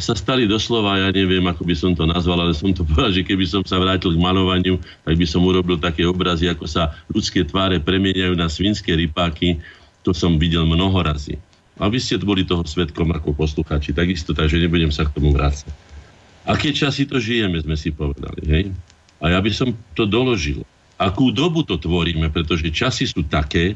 sa 0.00 0.16
stali 0.16 0.48
doslova, 0.48 0.96
ja 0.96 1.12
neviem, 1.12 1.44
ako 1.44 1.68
by 1.68 1.74
som 1.76 1.92
to 1.92 2.08
nazval, 2.08 2.40
ale 2.40 2.56
som 2.56 2.72
to 2.72 2.86
povedal, 2.88 3.12
že 3.12 3.26
keby 3.26 3.44
som 3.44 3.62
sa 3.66 3.76
vrátil 3.76 4.16
k 4.16 4.22
malovaniu, 4.22 4.80
tak 5.04 5.14
by 5.18 5.26
som 5.28 5.44
urobil 5.44 5.76
také 5.76 6.08
obrazy, 6.08 6.48
ako 6.48 6.64
sa 6.64 6.96
ľudské 7.12 7.44
tváre 7.44 7.82
premieniajú 7.82 8.32
na 8.38 8.48
svinské 8.48 8.96
rypáky. 8.96 9.60
To 10.02 10.10
som 10.16 10.40
videl 10.40 10.66
mnoho 10.66 10.98
razy. 11.04 11.38
A 11.78 11.86
vy 11.86 12.02
ste 12.02 12.18
boli 12.18 12.42
toho 12.42 12.66
svetkom 12.66 13.10
ako 13.14 13.36
posluchači, 13.36 13.94
takisto, 13.94 14.34
takže 14.34 14.58
nebudem 14.58 14.90
sa 14.90 15.06
k 15.06 15.14
tomu 15.14 15.30
vrácať. 15.30 15.70
Aké 16.42 16.74
časy 16.74 17.06
to 17.06 17.22
žijeme, 17.22 17.54
sme 17.62 17.78
si 17.78 17.94
povedali, 17.94 18.42
hej? 18.50 18.64
A 19.22 19.30
ja 19.30 19.38
by 19.38 19.50
som 19.54 19.70
to 19.94 20.02
doložil 20.02 20.66
akú 21.02 21.34
dobu 21.34 21.66
to 21.66 21.76
tvoríme, 21.78 22.30
pretože 22.30 22.70
časy 22.70 23.10
sú 23.10 23.26
také, 23.26 23.74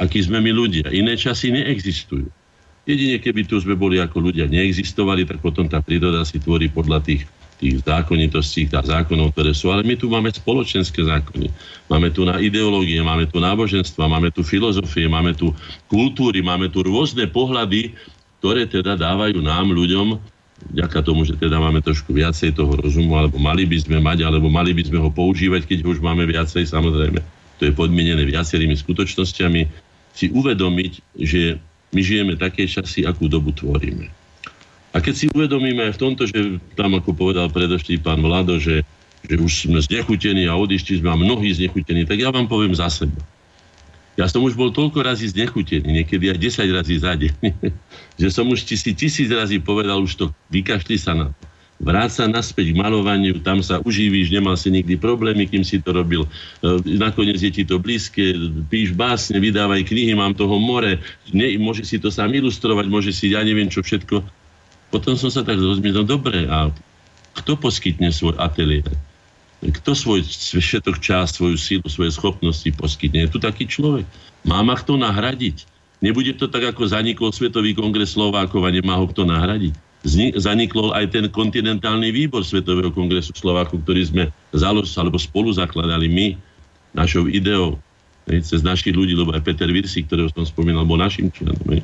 akí 0.00 0.24
sme 0.24 0.40
my 0.40 0.50
ľudia. 0.50 0.88
Iné 0.88 1.14
časy 1.20 1.52
neexistujú. 1.52 2.26
Jedine 2.82 3.22
keby 3.22 3.46
tu 3.46 3.62
sme 3.62 3.78
boli 3.78 4.02
ako 4.02 4.32
ľudia 4.32 4.50
neexistovali, 4.50 5.22
tak 5.22 5.38
potom 5.38 5.70
tá 5.70 5.78
príroda 5.78 6.26
si 6.26 6.42
tvorí 6.42 6.66
podľa 6.66 6.98
tých, 7.06 7.22
tých 7.62 7.78
zákonitostí 7.86 8.66
a 8.74 8.82
zákonov, 8.82 9.30
ktoré 9.38 9.54
sú, 9.54 9.70
ale 9.70 9.86
my 9.86 9.94
tu 9.94 10.10
máme 10.10 10.34
spoločenské 10.34 11.06
zákony. 11.06 11.46
Máme 11.86 12.10
tu 12.10 12.26
na 12.26 12.42
ideológie, 12.42 12.98
máme 12.98 13.30
tu 13.30 13.38
náboženstva, 13.38 14.10
máme 14.10 14.34
tu 14.34 14.42
filozofie, 14.42 15.06
máme 15.06 15.30
tu 15.38 15.54
kultúry, 15.86 16.42
máme 16.42 16.66
tu 16.74 16.82
rôzne 16.82 17.30
pohľady, 17.30 17.94
ktoré 18.42 18.66
teda 18.66 18.98
dávajú 18.98 19.38
nám, 19.38 19.70
ľuďom, 19.70 20.18
vďaka 20.70 20.98
tomu, 21.02 21.26
že 21.26 21.34
teda 21.34 21.58
máme 21.58 21.82
trošku 21.82 22.14
viacej 22.14 22.54
toho 22.54 22.78
rozumu, 22.78 23.18
alebo 23.18 23.36
mali 23.42 23.66
by 23.66 23.78
sme 23.82 23.98
mať, 23.98 24.22
alebo 24.22 24.46
mali 24.46 24.70
by 24.70 24.86
sme 24.86 24.98
ho 25.02 25.10
používať, 25.10 25.66
keď 25.66 25.78
už 25.82 25.98
máme 25.98 26.22
viacej, 26.28 26.62
samozrejme. 26.68 27.18
To 27.58 27.62
je 27.66 27.72
podmienené 27.74 28.22
viacerými 28.22 28.78
skutočnosťami. 28.78 29.60
Si 30.12 30.26
uvedomiť, 30.30 30.92
že 31.18 31.58
my 31.92 32.00
žijeme 32.00 32.34
také 32.38 32.64
časy, 32.70 33.04
akú 33.04 33.26
dobu 33.28 33.52
tvoríme. 33.52 34.08
A 34.92 35.00
keď 35.00 35.14
si 35.16 35.26
uvedomíme 35.32 35.88
aj 35.88 35.96
v 35.96 36.02
tomto, 36.04 36.22
že 36.28 36.60
tam, 36.76 36.92
ako 36.96 37.16
povedal 37.16 37.48
predošlý 37.48 38.04
pán 38.04 38.20
Vlado, 38.20 38.60
že, 38.60 38.84
že 39.24 39.34
už 39.40 39.52
sme 39.68 39.80
znechutení 39.80 40.44
a 40.44 40.56
odišli 40.56 41.00
sme 41.00 41.12
a 41.12 41.16
mnohí 41.16 41.48
znechutení, 41.48 42.04
tak 42.04 42.20
ja 42.20 42.28
vám 42.28 42.44
poviem 42.44 42.76
za 42.76 42.92
seba. 42.92 43.16
Ja 44.12 44.28
som 44.28 44.44
už 44.44 44.52
bol 44.52 44.68
toľko 44.68 45.00
razy 45.00 45.32
znechutený, 45.32 46.04
niekedy 46.04 46.28
aj 46.28 46.38
10 46.60 46.76
razy 46.76 46.94
za 47.00 47.16
deň, 47.16 47.34
že 48.20 48.28
som 48.28 48.44
už 48.48 48.68
si 48.68 48.92
tisíc 48.92 49.28
razy 49.32 49.56
povedal, 49.56 50.04
už 50.04 50.12
to 50.20 50.24
vykašli 50.52 51.00
sa 51.00 51.16
na 51.16 51.32
to. 51.32 51.44
Vráť 51.82 52.22
sa 52.22 52.24
naspäť 52.30 52.70
k 52.70 52.78
malovaniu, 52.78 53.42
tam 53.42 53.58
sa 53.58 53.82
uživíš, 53.82 54.30
nemal 54.30 54.54
si 54.54 54.70
nikdy 54.70 54.94
problémy, 54.94 55.50
kým 55.50 55.66
si 55.66 55.82
to 55.82 55.90
robil. 55.90 56.30
E, 56.62 56.78
nakoniec 56.94 57.42
je 57.42 57.50
ti 57.50 57.66
to 57.66 57.82
blízke, 57.82 58.38
píš 58.70 58.94
básne, 58.94 59.42
vydávaj 59.42 59.90
knihy, 59.90 60.14
mám 60.14 60.30
toho 60.30 60.62
more, 60.62 61.02
ne, 61.34 61.46
môže 61.58 61.82
si 61.82 61.98
to 61.98 62.06
sám 62.06 62.30
ilustrovať, 62.38 62.86
môže 62.86 63.10
si, 63.10 63.34
ja 63.34 63.42
neviem 63.42 63.66
čo 63.66 63.82
všetko. 63.82 64.22
Potom 64.94 65.18
som 65.18 65.26
sa 65.26 65.42
tak 65.42 65.58
rozmyslel, 65.58 66.06
dobre, 66.06 66.46
a 66.46 66.70
kto 67.34 67.58
poskytne 67.58 68.14
svoj 68.14 68.38
ateliér? 68.38 68.86
Kto 69.62 69.94
svoj 69.94 70.26
všetok 70.58 70.98
čas, 70.98 71.38
svoju 71.38 71.54
sílu, 71.54 71.86
svoje 71.86 72.10
schopnosti 72.10 72.66
poskytne? 72.74 73.26
Je 73.26 73.30
tu 73.30 73.38
taký 73.38 73.70
človek. 73.70 74.02
Má 74.42 74.58
ma 74.66 74.74
kto 74.74 74.98
nahradiť? 74.98 75.70
Nebude 76.02 76.34
to 76.34 76.50
tak, 76.50 76.66
ako 76.66 76.90
zanikol 76.90 77.30
Svetový 77.30 77.78
kongres 77.78 78.18
Slovákov 78.18 78.66
a 78.66 78.74
nemá 78.74 78.98
ho 78.98 79.06
kto 79.06 79.22
nahradiť? 79.22 79.92
zanikol 80.34 80.90
aj 80.98 81.14
ten 81.14 81.30
kontinentálny 81.30 82.10
výbor 82.10 82.42
Svetového 82.42 82.90
kongresu 82.90 83.30
Slovákov, 83.38 83.86
ktorý 83.86 84.02
sme 84.02 84.24
založ, 84.50 84.90
alebo 84.98 85.14
spolu 85.14 85.54
zakladali 85.54 86.10
my 86.10 86.26
našou 86.90 87.30
ideou 87.30 87.78
cez 88.26 88.62
našich 88.62 88.94
ľudí, 88.94 89.14
lebo 89.14 89.34
aj 89.34 89.42
Peter 89.46 89.70
Virsi, 89.70 90.02
ktorého 90.02 90.30
som 90.30 90.46
spomínal, 90.46 90.86
bol 90.86 90.98
našim 90.98 91.30
členom. 91.30 91.82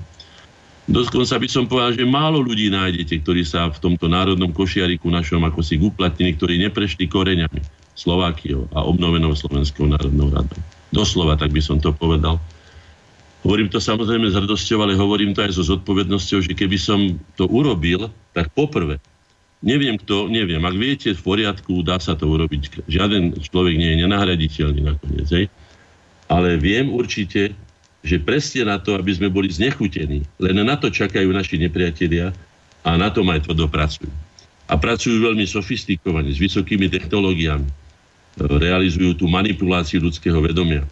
Dokonca 0.89 1.37
by 1.37 1.49
som 1.53 1.69
povedal, 1.69 2.01
že 2.01 2.09
málo 2.09 2.41
ľudí 2.41 2.73
nájdete, 2.73 3.21
ktorí 3.21 3.45
sa 3.45 3.69
v 3.69 3.77
tomto 3.77 4.09
národnom 4.09 4.49
košiariku 4.57 5.13
našom 5.13 5.45
ako 5.45 5.61
si 5.61 5.77
uplatnili, 5.77 6.33
ktorí 6.33 6.57
neprešli 6.65 7.05
koreňami 7.05 7.61
Slovákiou 7.93 8.73
a 8.73 8.89
obnovenou 8.89 9.37
Slovenskou 9.37 9.85
národnou 9.85 10.33
radou. 10.33 10.57
Doslova, 10.89 11.37
tak 11.37 11.53
by 11.53 11.61
som 11.61 11.77
to 11.77 11.93
povedal. 11.93 12.41
Hovorím 13.45 13.69
to 13.69 13.85
samozrejme 13.85 14.33
s 14.33 14.39
hrdosťou, 14.41 14.81
ale 14.81 14.97
hovorím 14.97 15.37
to 15.37 15.45
aj 15.45 15.61
so 15.61 15.63
zodpovednosťou, 15.77 16.41
že 16.41 16.57
keby 16.57 16.81
som 16.81 17.21
to 17.37 17.45
urobil, 17.53 18.09
tak 18.33 18.49
poprvé, 18.57 18.97
neviem 19.61 20.01
kto, 20.01 20.33
neviem, 20.33 20.65
ak 20.65 20.73
viete, 20.73 21.13
v 21.13 21.21
poriadku, 21.21 21.85
dá 21.85 22.01
sa 22.01 22.17
to 22.17 22.33
urobiť. 22.33 22.89
Žiaden 22.89 23.37
človek 23.45 23.77
nie 23.77 23.93
je 23.93 24.01
nenahraditeľný 24.09 24.81
nakoniec, 24.89 25.29
hej? 25.29 25.47
ale 26.33 26.57
viem 26.57 26.89
určite, 26.89 27.53
že 28.09 28.17
presne 28.17 28.65
na 28.65 28.81
to, 28.81 28.97
aby 28.97 29.13
sme 29.13 29.29
boli 29.29 29.53
znechutení, 29.53 30.25
len 30.41 30.57
na 30.65 30.81
to 30.81 30.89
čakajú 30.89 31.29
naši 31.29 31.61
nepriatelia 31.61 32.33
a 32.81 32.97
na 32.97 33.13
tom 33.13 33.29
aj 33.29 33.45
tvrdo 33.45 33.69
pracujú. 33.69 34.09
A 34.69 34.81
pracujú 34.81 35.21
veľmi 35.21 35.45
sofistikovane, 35.45 36.33
s 36.33 36.41
vysokými 36.41 36.89
technológiami. 36.89 37.69
Realizujú 38.41 39.21
tú 39.21 39.27
manipuláciu 39.29 40.01
ľudského 40.01 40.41
vedomia 40.41 40.89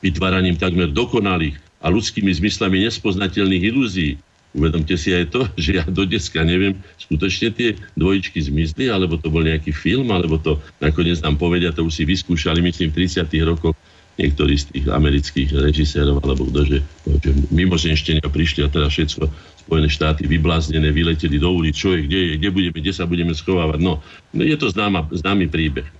vytváraním 0.00 0.56
takmer 0.56 0.88
dokonalých 0.88 1.60
a 1.80 1.92
ľudskými 1.92 2.32
zmyslami 2.32 2.84
nespoznateľných 2.88 3.64
ilúzií. 3.72 4.16
Uvedomte 4.50 4.98
si 4.98 5.14
aj 5.14 5.30
to, 5.30 5.40
že 5.62 5.80
ja 5.80 5.84
do 5.86 6.02
dneska 6.04 6.42
neviem, 6.42 6.76
skutočne 6.98 7.48
tie 7.54 7.68
dvojičky 7.94 8.40
zmizli, 8.40 8.90
alebo 8.90 9.20
to 9.20 9.30
bol 9.30 9.44
nejaký 9.44 9.70
film, 9.70 10.10
alebo 10.10 10.40
to 10.40 10.58
nakoniec 10.82 11.20
nám 11.22 11.38
povedia, 11.38 11.70
to 11.70 11.86
už 11.86 12.02
si 12.02 12.04
vyskúšali, 12.08 12.58
myslím, 12.64 12.90
v 12.90 13.06
30. 13.06 13.30
rokoch 13.46 13.76
niektorí 14.20 14.54
z 14.60 14.64
tých 14.70 14.86
amerických 14.92 15.48
režisérov, 15.56 16.20
alebo 16.20 16.44
kto, 16.52 16.60
že, 16.68 16.78
že 17.24 17.30
mimozenštenia 17.48 18.28
prišli 18.28 18.64
a 18.64 18.68
teda 18.68 18.92
všetko 18.92 19.24
Spojené 19.64 19.88
štáty 19.88 20.28
vybláznené, 20.28 20.92
vyleteli 20.92 21.40
do 21.40 21.50
ulic, 21.54 21.76
čo 21.78 21.96
je, 21.96 22.04
kde 22.04 22.18
je, 22.18 22.30
kde 22.36 22.48
budeme, 22.52 22.76
kde 22.76 22.92
sa 22.92 23.04
budeme 23.08 23.32
schovávať. 23.32 23.78
No, 23.80 24.04
no 24.36 24.42
je 24.44 24.56
to 24.60 24.68
známa, 24.68 25.08
známy 25.14 25.48
príbeh. 25.48 25.86
E, 25.86 25.92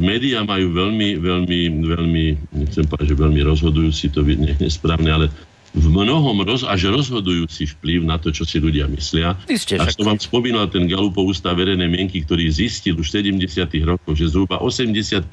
média 0.00 0.44
majú 0.44 0.72
veľmi, 0.72 1.20
veľmi, 1.20 1.60
veľmi, 1.84 2.24
nechcem 2.54 2.84
povedať, 2.88 3.12
že 3.12 3.20
veľmi 3.20 3.40
rozhodujúci, 3.44 4.12
to 4.12 4.24
je 4.24 4.36
nesprávne, 4.60 5.10
ale 5.10 5.26
v 5.74 5.86
mnohom 5.90 6.46
roz, 6.46 6.62
až 6.62 6.94
rozhodujúci 6.94 7.66
vplyv 7.66 8.06
na 8.06 8.14
to, 8.14 8.30
čo 8.30 8.46
si 8.46 8.62
ľudia 8.62 8.86
myslia. 8.94 9.34
Isté, 9.50 9.74
a 9.74 9.90
som 9.90 10.06
vám 10.06 10.22
spomínal 10.22 10.70
ten 10.70 10.86
Galupov 10.86 11.34
ústav 11.34 11.58
verejnej 11.58 11.90
mienky, 11.90 12.22
ktorý 12.22 12.46
zistil 12.46 12.94
už 12.94 13.10
v 13.10 13.42
70. 13.42 13.82
rokoch, 13.82 14.14
že 14.14 14.30
zhruba 14.30 14.62
80% 14.62 15.26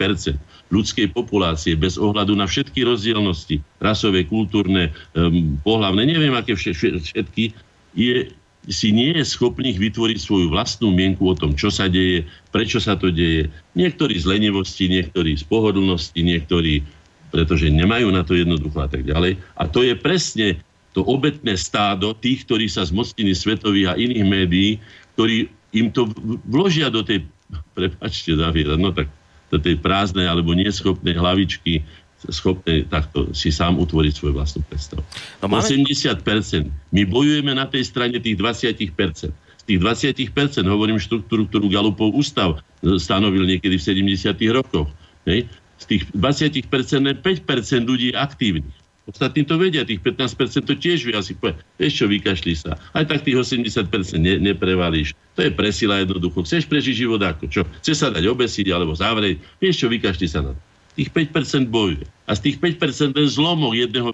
ľudskej 0.74 1.08
populácie 1.14 1.78
bez 1.78 2.02
ohľadu 2.02 2.34
na 2.34 2.50
všetky 2.50 2.82
rozdielnosti, 2.82 3.62
rasové, 3.78 4.26
kultúrne, 4.26 4.90
um, 5.14 5.62
pohlavné, 5.62 6.10
neviem 6.10 6.34
aké 6.34 6.58
všetky, 6.58 7.54
je 7.94 8.34
si 8.70 8.94
nie 8.94 9.18
je 9.18 9.26
schopný 9.26 9.74
vytvoriť 9.74 10.22
svoju 10.22 10.54
vlastnú 10.54 10.94
mienku 10.94 11.26
o 11.26 11.34
tom, 11.34 11.58
čo 11.58 11.74
sa 11.74 11.90
deje, 11.90 12.30
prečo 12.54 12.78
sa 12.78 12.94
to 12.94 13.10
deje. 13.10 13.50
Niektorí 13.74 14.22
z 14.22 14.30
lenivosti, 14.30 14.86
niektorí 14.86 15.34
z 15.34 15.42
pohodlnosti, 15.50 16.22
niektorí, 16.22 16.86
pretože 17.32 17.72
nemajú 17.72 18.12
na 18.12 18.22
to 18.22 18.36
jednoducho 18.36 18.78
a 18.84 18.92
tak 18.92 19.08
ďalej. 19.08 19.40
A 19.56 19.64
to 19.66 19.82
je 19.82 19.96
presne 19.96 20.60
to 20.92 21.08
obetné 21.08 21.56
stádo 21.56 22.12
tých, 22.12 22.44
ktorí 22.44 22.68
sa 22.68 22.84
zmocnili 22.84 23.32
svetových 23.32 23.96
a 23.96 23.98
iných 23.98 24.28
médií, 24.28 24.70
ktorí 25.16 25.48
im 25.72 25.88
to 25.90 26.12
vložia 26.44 26.92
do 26.92 27.02
tej, 27.02 27.24
prepačte 27.78 28.36
zaviera, 28.36 28.76
no 28.76 28.92
tak 28.92 29.08
do 29.52 29.60
tej 29.60 29.80
prázdnej 29.80 30.28
alebo 30.28 30.56
neschopnej 30.56 31.16
hlavičky 31.16 31.84
schopné 32.30 32.86
takto 32.86 33.34
si 33.34 33.50
sám 33.50 33.82
utvoriť 33.82 34.14
svoju 34.14 34.34
vlastnú 34.38 34.62
predstavu. 34.70 35.02
No 35.42 35.50
máme... 35.50 35.66
80%. 35.66 36.70
My 36.94 37.02
bojujeme 37.10 37.58
na 37.58 37.66
tej 37.66 37.90
strane 37.90 38.22
tých 38.22 38.38
20%. 38.38 39.34
Z 39.34 39.64
tých 39.66 39.80
20% 39.82 40.70
hovorím 40.70 41.02
štruktúru, 41.02 41.50
ktorú 41.50 41.66
Galupov 41.74 42.14
ústav 42.14 42.62
stanovil 43.02 43.50
niekedy 43.50 43.78
v 43.78 44.14
70. 44.14 44.38
rokoch. 44.54 44.90
Hej? 45.26 45.50
Z 45.82 45.84
tých 45.90 46.04
20% 46.14 46.70
5% 46.70 47.90
ľudí 47.90 48.14
aktívnych. 48.14 48.70
Ostatní 49.10 49.42
to 49.42 49.58
vedia, 49.58 49.82
tých 49.82 49.98
15% 49.98 50.70
to 50.70 50.78
tiež 50.78 51.10
vie 51.10 51.18
asi 51.18 51.34
povedať, 51.34 51.66
vieš 51.82 51.94
čo, 52.00 52.06
vykašli 52.06 52.54
sa. 52.54 52.78
Aj 52.94 53.02
tak 53.02 53.26
tých 53.26 53.34
80% 53.34 53.90
ne, 54.22 54.38
neprevalíš. 54.38 55.18
To 55.34 55.42
je 55.42 55.50
presila 55.50 55.98
jednoducho. 56.06 56.46
Chceš 56.46 56.70
prežiť 56.70 57.10
život 57.10 57.18
ako 57.18 57.50
čo? 57.50 57.66
Chceš 57.82 57.98
sa 57.98 58.08
dať 58.14 58.30
obesiť 58.30 58.70
alebo 58.70 58.94
zavrieť, 58.94 59.42
vieš 59.58 59.82
čo, 59.82 59.88
vykašli 59.90 60.28
sa 60.30 60.46
na 60.46 60.54
to 60.54 60.62
tých 60.96 61.10
5% 61.12 61.72
bojuje. 61.72 62.04
A 62.28 62.36
z 62.36 62.52
tých 62.52 62.58
5% 62.60 63.16
ten 63.16 63.28
zlomok 63.28 63.74
1% 63.76 64.12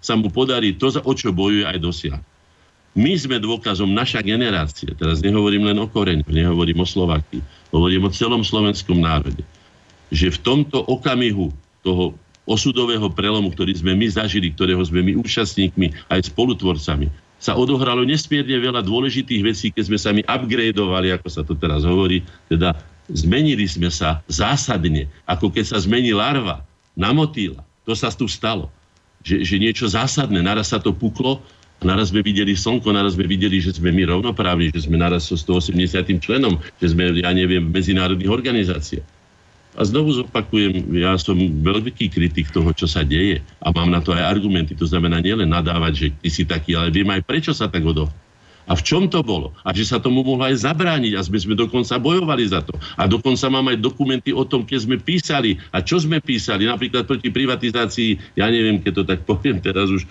sa 0.00 0.14
mu 0.16 0.32
podarí 0.32 0.72
to, 0.76 0.88
o 0.88 1.12
čo 1.12 1.32
bojuje, 1.32 1.68
aj 1.68 1.78
dosiahnuť. 1.80 2.28
My 2.98 3.14
sme 3.14 3.38
dôkazom, 3.38 3.94
naša 3.94 4.18
generácia, 4.26 4.90
teraz 4.98 5.22
nehovorím 5.22 5.70
len 5.70 5.78
o 5.78 5.86
koreňu, 5.86 6.26
nehovorím 6.26 6.82
o 6.82 6.86
Slovakii, 6.88 7.38
hovorím 7.70 8.10
o 8.10 8.10
celom 8.10 8.42
slovenskom 8.42 8.98
národe, 8.98 9.46
že 10.10 10.34
v 10.34 10.38
tomto 10.42 10.82
okamihu 10.86 11.54
toho 11.86 12.12
osudového 12.44 13.06
prelomu, 13.14 13.54
ktorý 13.54 13.78
sme 13.78 13.94
my 13.94 14.10
zažili, 14.10 14.50
ktorého 14.50 14.82
sme 14.82 15.06
my 15.06 15.12
účastníkmi, 15.16 16.10
aj 16.10 16.34
spolutvorcami, 16.34 17.06
sa 17.40 17.56
odohralo 17.56 18.04
nesmierne 18.04 18.52
veľa 18.60 18.84
dôležitých 18.84 19.42
vecí, 19.46 19.66
keď 19.72 19.84
sme 19.86 19.98
sa 19.98 20.10
my 20.12 20.22
upgradeovali, 20.28 21.08
ako 21.16 21.28
sa 21.30 21.40
to 21.40 21.56
teraz 21.56 21.88
hovorí, 21.88 22.20
teda 22.52 22.76
Zmenili 23.10 23.66
sme 23.66 23.90
sa 23.90 24.22
zásadne, 24.30 25.10
ako 25.26 25.50
keď 25.50 25.74
sa 25.74 25.78
zmení 25.82 26.14
larva 26.14 26.62
na 26.94 27.10
motýla. 27.10 27.66
To 27.86 27.92
sa 27.94 28.14
tu 28.14 28.30
stalo. 28.30 28.70
Že, 29.26 29.42
že 29.44 29.56
niečo 29.58 29.86
zásadné, 29.90 30.40
naraz 30.40 30.72
sa 30.72 30.78
to 30.80 30.94
puklo 30.94 31.42
naraz 31.80 32.12
sme 32.12 32.20
videli 32.20 32.52
slnko, 32.52 32.92
naraz 32.92 33.16
sme 33.16 33.24
videli, 33.24 33.56
že 33.56 33.72
sme 33.72 33.88
my 33.88 34.04
rovnoprávni, 34.04 34.68
že 34.68 34.84
sme 34.84 35.00
naraz 35.00 35.32
so 35.32 35.36
180. 35.40 35.80
členom, 36.20 36.60
že 36.76 36.92
sme, 36.92 37.08
ja 37.16 37.32
neviem, 37.32 37.72
medzinárodných 37.72 38.28
organizáciách. 38.28 39.06
A 39.78 39.86
znovu 39.86 40.10
zopakujem, 40.10 40.90
ja 40.98 41.14
som 41.14 41.38
veľký 41.38 42.10
kritik 42.10 42.50
toho, 42.50 42.74
čo 42.74 42.90
sa 42.90 43.06
deje 43.06 43.38
a 43.62 43.70
mám 43.70 43.86
na 43.86 44.02
to 44.02 44.10
aj 44.10 44.26
argumenty. 44.26 44.74
To 44.74 44.86
znamená 44.86 45.22
nielen 45.22 45.46
nadávať, 45.46 45.92
že 45.94 46.06
ty 46.18 46.28
si 46.28 46.42
taký, 46.42 46.74
ale 46.74 46.90
viem 46.90 47.06
aj 47.06 47.22
prečo 47.22 47.54
sa 47.54 47.70
tak 47.70 47.86
odohrá. 47.86 48.10
A 48.70 48.78
v 48.78 48.86
čom 48.86 49.10
to 49.10 49.26
bolo? 49.26 49.50
A 49.66 49.74
že 49.74 49.82
sa 49.82 49.98
tomu 49.98 50.22
mohlo 50.22 50.46
aj 50.46 50.62
zabrániť 50.62 51.18
a 51.18 51.26
sme, 51.26 51.42
sme 51.42 51.58
dokonca 51.58 51.98
bojovali 51.98 52.46
za 52.46 52.62
to. 52.62 52.78
A 52.94 53.10
dokonca 53.10 53.50
mám 53.50 53.66
aj 53.66 53.82
dokumenty 53.82 54.30
o 54.30 54.46
tom, 54.46 54.62
keď 54.62 54.78
sme 54.86 54.96
písali 55.02 55.58
a 55.74 55.82
čo 55.82 55.98
sme 55.98 56.22
písali, 56.22 56.70
napríklad 56.70 57.02
proti 57.02 57.34
privatizácii, 57.34 58.38
ja 58.38 58.46
neviem, 58.46 58.78
keď 58.78 58.92
to 58.94 59.02
tak 59.02 59.26
poviem 59.26 59.58
teraz 59.58 59.90
už, 59.90 60.06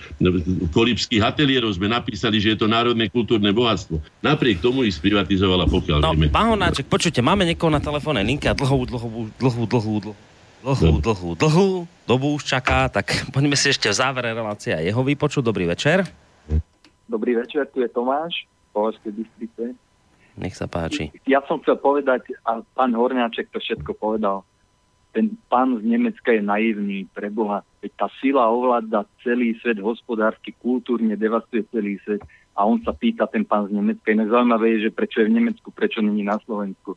kolipských 0.76 1.24
ateliérov 1.24 1.72
sme 1.72 1.88
napísali, 1.88 2.44
že 2.44 2.54
je 2.54 2.58
to 2.60 2.68
národné 2.68 3.08
kultúrne 3.08 3.48
bohatstvo. 3.56 4.04
Napriek 4.20 4.60
tomu 4.60 4.84
ich 4.84 5.00
sprivatizovala, 5.00 5.64
pokiaľ 5.72 6.04
No, 6.04 6.12
vieme. 6.12 6.28
pán 6.28 6.52
Hornáček, 6.52 6.92
počujte, 6.92 7.24
máme 7.24 7.48
niekoho 7.48 7.72
na 7.72 7.80
telefónnej 7.80 8.28
linke 8.28 8.52
a 8.52 8.54
dlhú, 8.54 8.84
dlhú, 8.84 9.08
dlhú, 9.40 9.64
dlhú, 9.72 9.94
dlhú, 10.04 10.16
dlhú, 10.68 10.96
dlhú, 11.00 11.30
dlhú 11.40 11.70
dobu 12.04 12.36
už 12.36 12.44
čaká, 12.44 12.92
tak 12.92 13.30
poďme 13.32 13.56
si 13.56 13.72
ešte 13.72 13.88
v 13.88 13.96
závere 13.96 14.36
relácie 14.36 14.76
a 14.76 14.84
jeho 14.84 15.00
vypočuť. 15.00 15.46
Dobrý 15.46 15.64
večer. 15.64 16.04
Dobrý 17.10 17.42
večer, 17.42 17.66
tu 17.74 17.82
je 17.82 17.90
Tomáš, 17.90 18.46
Považskej 18.70 19.18
distrikte. 19.18 19.74
Nech 20.38 20.54
sa 20.54 20.70
páči. 20.70 21.10
Ja 21.26 21.42
som 21.50 21.58
chcel 21.66 21.82
povedať, 21.82 22.38
a 22.46 22.62
pán 22.78 22.94
Horňáček 22.94 23.50
to 23.50 23.58
všetko 23.58 23.98
povedal, 23.98 24.46
ten 25.10 25.34
pán 25.50 25.82
z 25.82 25.90
Nemecka 25.90 26.30
je 26.38 26.46
naivný, 26.46 27.10
pre 27.10 27.34
Boha. 27.34 27.66
Veď 27.82 27.92
tá 27.98 28.08
sila 28.22 28.46
ovláda 28.46 29.10
celý 29.26 29.58
svet, 29.58 29.82
hospodársky, 29.82 30.54
kultúrne 30.62 31.18
devastuje 31.18 31.66
celý 31.74 31.98
svet 32.06 32.22
a 32.54 32.62
on 32.70 32.78
sa 32.86 32.94
pýta, 32.94 33.26
ten 33.26 33.42
pán 33.42 33.66
z 33.66 33.74
Nemecka. 33.74 34.14
Inak 34.14 34.30
zaujímavé 34.30 34.78
je, 34.78 34.86
že 34.86 34.92
prečo 34.94 35.26
je 35.26 35.34
v 35.34 35.36
Nemecku, 35.42 35.74
prečo 35.74 36.06
není 36.06 36.22
na 36.22 36.38
Slovensku. 36.46 36.94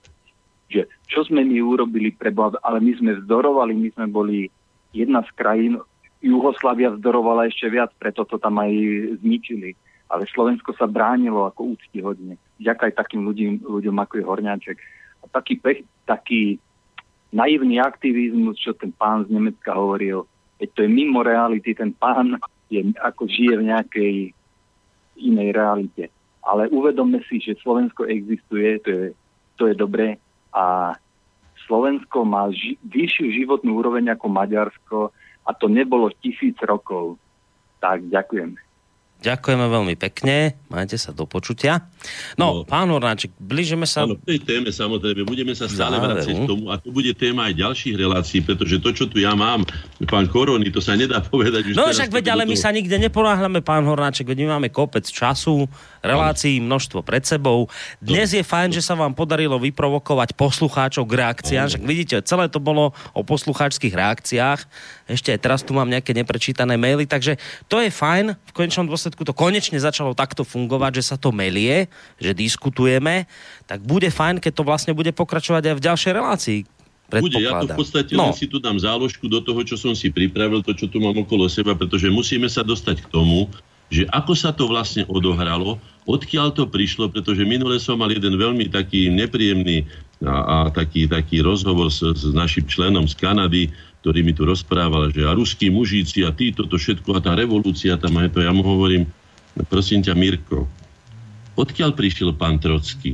Že 0.68 0.92
čo 1.08 1.24
sme 1.24 1.40
my 1.40 1.56
urobili 1.64 2.12
pre 2.12 2.28
Boha, 2.28 2.52
ale 2.60 2.84
my 2.84 2.92
sme 3.00 3.16
vzdorovali, 3.16 3.72
my 3.72 3.88
sme 3.96 4.06
boli 4.12 4.52
jedna 4.92 5.24
z 5.24 5.32
krajín, 5.32 5.80
Juhoslavia 6.20 6.92
vzdorovala 6.92 7.48
ešte 7.48 7.66
viac, 7.72 7.90
preto 7.96 8.28
to 8.28 8.36
tam 8.36 8.60
aj 8.60 8.70
zničili. 9.24 9.72
Ale 10.12 10.28
Slovensko 10.28 10.76
sa 10.76 10.84
bránilo 10.84 11.48
ako 11.48 11.72
úctihodne. 11.72 12.36
Vďaka 12.60 12.92
aj 12.92 12.94
takým 13.00 13.24
ľuďom, 13.24 13.64
ľuďom 13.64 13.96
ako 13.96 14.14
je 14.20 14.28
Horňáček. 14.28 14.76
A 15.24 15.32
taký, 15.32 15.56
pech, 15.56 15.88
taký 16.04 16.60
naivný 17.32 17.80
aktivizmus, 17.80 18.60
čo 18.60 18.76
ten 18.76 18.92
pán 18.92 19.24
z 19.24 19.32
Nemecka 19.32 19.72
hovoril, 19.72 20.28
veď 20.60 20.68
to 20.76 20.80
je 20.84 20.90
mimo 20.92 21.24
reality, 21.24 21.72
ten 21.72 21.96
pán 21.96 22.36
je, 22.68 22.92
ako 23.00 23.24
žije 23.24 23.56
v 23.56 23.66
nejakej 23.72 24.14
inej 25.16 25.48
realite. 25.56 26.04
Ale 26.44 26.68
uvedomme 26.68 27.24
si, 27.24 27.40
že 27.40 27.56
Slovensko 27.64 28.04
existuje, 28.04 28.78
to 28.84 28.90
je, 28.90 29.06
to 29.56 29.62
je 29.72 29.74
dobré 29.74 30.20
a 30.52 30.92
Slovensko 31.64 32.26
má 32.28 32.52
ži- 32.52 32.76
vyššiu 32.84 33.32
životnú 33.32 33.80
úroveň 33.80 34.12
ako 34.12 34.26
Maďarsko 34.28 34.98
a 35.46 35.50
to 35.56 35.66
nebolo 35.70 36.10
tisíc 36.20 36.58
rokov. 36.60 37.16
Tak, 37.80 38.06
ďakujem. 38.10 38.58
Ďakujeme 39.22 39.64
veľmi 39.64 39.94
pekne, 39.96 40.36
majte 40.66 40.94
sa 40.94 41.10
do 41.10 41.24
počutia. 41.24 41.86
No, 42.34 42.52
No. 42.52 42.64
pán 42.64 42.86
Hornáček, 42.86 43.30
blížime 43.36 43.84
sa... 43.84 44.02
Áno, 44.02 44.14
v 44.16 44.26
tej 44.26 44.42
téme 44.42 44.68
samozrejme 44.68 45.22
budeme 45.22 45.52
sa 45.52 45.64
stále 45.64 45.94
Záveru. 45.94 46.18
k 46.18 46.42
tomu 46.44 46.64
a 46.66 46.76
to 46.76 46.90
bude 46.90 47.14
téma 47.14 47.46
aj 47.46 47.54
ďalších 47.56 47.94
relácií, 47.94 48.38
pretože 48.40 48.76
to, 48.76 48.90
čo 48.90 49.04
tu 49.06 49.16
ja 49.16 49.32
mám, 49.32 49.62
pán 50.04 50.26
Korony, 50.26 50.68
to 50.68 50.78
sa 50.78 50.92
nedá 50.92 51.22
povedať 51.24 51.70
už 51.70 51.74
No 51.74 51.86
však 51.88 52.10
veď, 52.10 52.26
ale 52.30 52.42
my 52.44 52.52
toho- 52.52 52.62
sa 52.62 52.70
nikde 52.70 52.98
neponáhľame, 52.98 53.60
pán 53.60 53.82
Hornáček, 53.82 54.26
veď 54.26 54.38
my 54.40 54.48
máme 54.52 54.68
kopec 54.68 55.04
času, 55.04 55.70
relácií, 56.02 56.58
množstvo 56.58 57.06
pred 57.06 57.22
sebou. 57.22 57.70
Dnes 58.02 58.34
je 58.34 58.42
fajn, 58.42 58.74
že 58.74 58.82
sa 58.82 58.98
vám 58.98 59.14
podarilo 59.14 59.56
vyprovokovať 59.62 60.34
poslucháčov 60.34 61.06
k 61.06 61.16
reakciám, 61.22 61.70
však 61.70 61.84
vidíte, 61.86 62.16
celé 62.26 62.50
to 62.50 62.58
bolo 62.58 62.90
o 63.14 63.22
poslucháčských 63.22 63.94
reakciách. 63.94 64.60
Ešte 65.06 65.30
aj 65.30 65.40
teraz 65.40 65.60
tu 65.62 65.72
mám 65.72 65.86
nejaké 65.86 66.10
neprečítané 66.12 66.74
maily, 66.74 67.06
takže 67.06 67.38
to 67.70 67.78
je 67.78 67.88
fajn. 67.88 68.34
V 68.34 68.52
konečnom 68.52 68.90
dôsledku 68.90 69.22
to 69.22 69.32
konečne 69.32 69.78
začalo 69.78 70.12
takto 70.12 70.42
fungovať, 70.42 71.00
že 71.00 71.14
sa 71.14 71.16
to 71.16 71.30
melie, 71.30 71.86
že 72.18 72.34
diskutujeme, 72.34 73.30
tak 73.70 73.86
bude 73.86 74.10
fajn, 74.10 74.42
keď 74.42 74.52
to 74.58 74.66
vlastne 74.66 74.92
bude 74.92 75.14
pokračovať 75.14 75.62
aj 75.70 75.74
v 75.78 75.84
ďalšej 75.86 76.12
relácii. 76.12 76.60
Bude, 77.12 77.44
ja 77.44 77.60
to 77.60 77.68
v 77.68 77.76
podstate 77.76 78.16
no. 78.16 78.32
len 78.32 78.32
si 78.32 78.48
tu 78.48 78.56
dám 78.56 78.80
záložku 78.80 79.28
do 79.28 79.44
toho, 79.44 79.60
čo 79.68 79.76
som 79.76 79.92
si 79.92 80.08
pripravil, 80.08 80.64
to, 80.64 80.72
čo 80.72 80.88
tu 80.88 80.96
mám 80.96 81.12
okolo 81.12 81.44
seba, 81.44 81.76
pretože 81.76 82.08
musíme 82.08 82.48
sa 82.48 82.64
dostať 82.64 83.04
k 83.04 83.10
tomu, 83.12 83.52
že 83.92 84.08
ako 84.08 84.32
sa 84.32 84.56
to 84.56 84.64
vlastne 84.64 85.04
odohralo, 85.04 85.76
odkiaľ 86.08 86.56
to 86.56 86.64
prišlo, 86.64 87.12
pretože 87.12 87.44
minule 87.44 87.76
som 87.76 88.00
mal 88.00 88.08
jeden 88.08 88.40
veľmi 88.40 88.72
taký 88.72 89.12
nepríjemný 89.12 89.84
a, 90.24 90.32
a 90.32 90.56
taký, 90.72 91.04
taký 91.04 91.44
rozhovor 91.44 91.92
s, 91.92 92.00
s 92.00 92.32
našim 92.32 92.64
členom 92.64 93.04
z 93.04 93.14
Kanady, 93.20 93.68
ktorý 94.00 94.24
mi 94.24 94.32
tu 94.32 94.48
rozprával, 94.48 95.12
že 95.12 95.28
a 95.28 95.36
ruskí 95.36 95.68
mužíci 95.68 96.24
a 96.24 96.32
títo, 96.32 96.64
to 96.64 96.80
všetko 96.80 97.20
a 97.20 97.22
tá 97.22 97.36
revolúcia 97.36 98.00
tam 98.00 98.16
aj 98.16 98.32
to, 98.32 98.40
ja 98.40 98.50
mu 98.50 98.64
hovorím, 98.64 99.04
prosím 99.68 100.00
ťa 100.00 100.16
Mirko, 100.16 100.64
odkiaľ 101.60 101.92
prišiel 101.92 102.32
pán 102.32 102.56
Trocký 102.58 103.12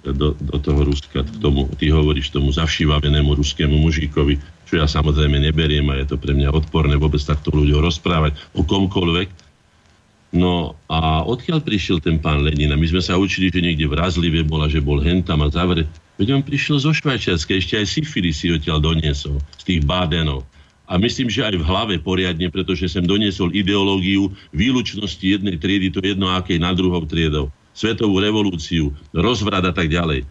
do, 0.00 0.32
do 0.32 0.56
toho 0.56 0.80
Ruska, 0.86 1.26
k 1.26 1.36
tomu, 1.44 1.68
ty 1.76 1.92
hovoríš 1.92 2.32
tomu 2.32 2.48
zavšivavenému 2.54 3.36
ruskému 3.36 3.76
mužíkovi, 3.84 4.40
čo 4.64 4.80
ja 4.80 4.86
samozrejme 4.88 5.42
neberiem 5.42 5.84
a 5.92 6.00
je 6.00 6.14
to 6.14 6.16
pre 6.16 6.32
mňa 6.32 6.54
odporné 6.54 6.96
vôbec 6.96 7.20
takto 7.20 7.52
ľuďom 7.52 7.84
rozprávať 7.84 8.38
o 8.56 8.64
komkoľvek. 8.64 9.49
No 10.30 10.78
a 10.86 11.26
odkiaľ 11.26 11.58
prišiel 11.66 11.98
ten 11.98 12.22
pán 12.22 12.46
Lenin? 12.46 12.70
A 12.70 12.78
my 12.78 12.86
sme 12.86 13.02
sa 13.02 13.18
učili, 13.18 13.50
že 13.50 13.58
niekde 13.58 13.90
v 13.90 13.98
Razlive 13.98 14.46
bola, 14.46 14.70
že 14.70 14.78
bol 14.78 15.02
hentam 15.02 15.42
a 15.42 15.50
zavre. 15.50 15.90
Veď 16.22 16.38
on 16.38 16.42
prišiel 16.46 16.78
zo 16.78 16.94
Švajčiarska, 16.94 17.58
ešte 17.58 17.74
aj 17.82 17.86
syfilis 17.90 18.38
si 18.38 18.54
odtiaľ 18.54 18.78
doniesol, 18.78 19.42
z 19.58 19.62
tých 19.66 19.80
bádenov. 19.82 20.46
A 20.90 20.98
myslím, 20.98 21.30
že 21.30 21.46
aj 21.46 21.54
v 21.58 21.66
hlave 21.66 21.94
poriadne, 22.02 22.50
pretože 22.50 22.90
sem 22.90 23.02
doniesol 23.02 23.54
ideológiu 23.54 24.30
výlučnosti 24.54 25.22
jednej 25.22 25.58
triedy, 25.58 25.90
to 25.90 26.02
jedno 26.02 26.30
akej 26.30 26.58
na 26.58 26.74
druhou 26.74 27.02
triedou. 27.06 27.50
Svetovú 27.74 28.18
revolúciu, 28.18 28.90
rozvrat 29.14 29.66
a 29.66 29.74
tak 29.74 29.90
ďalej. 29.90 30.26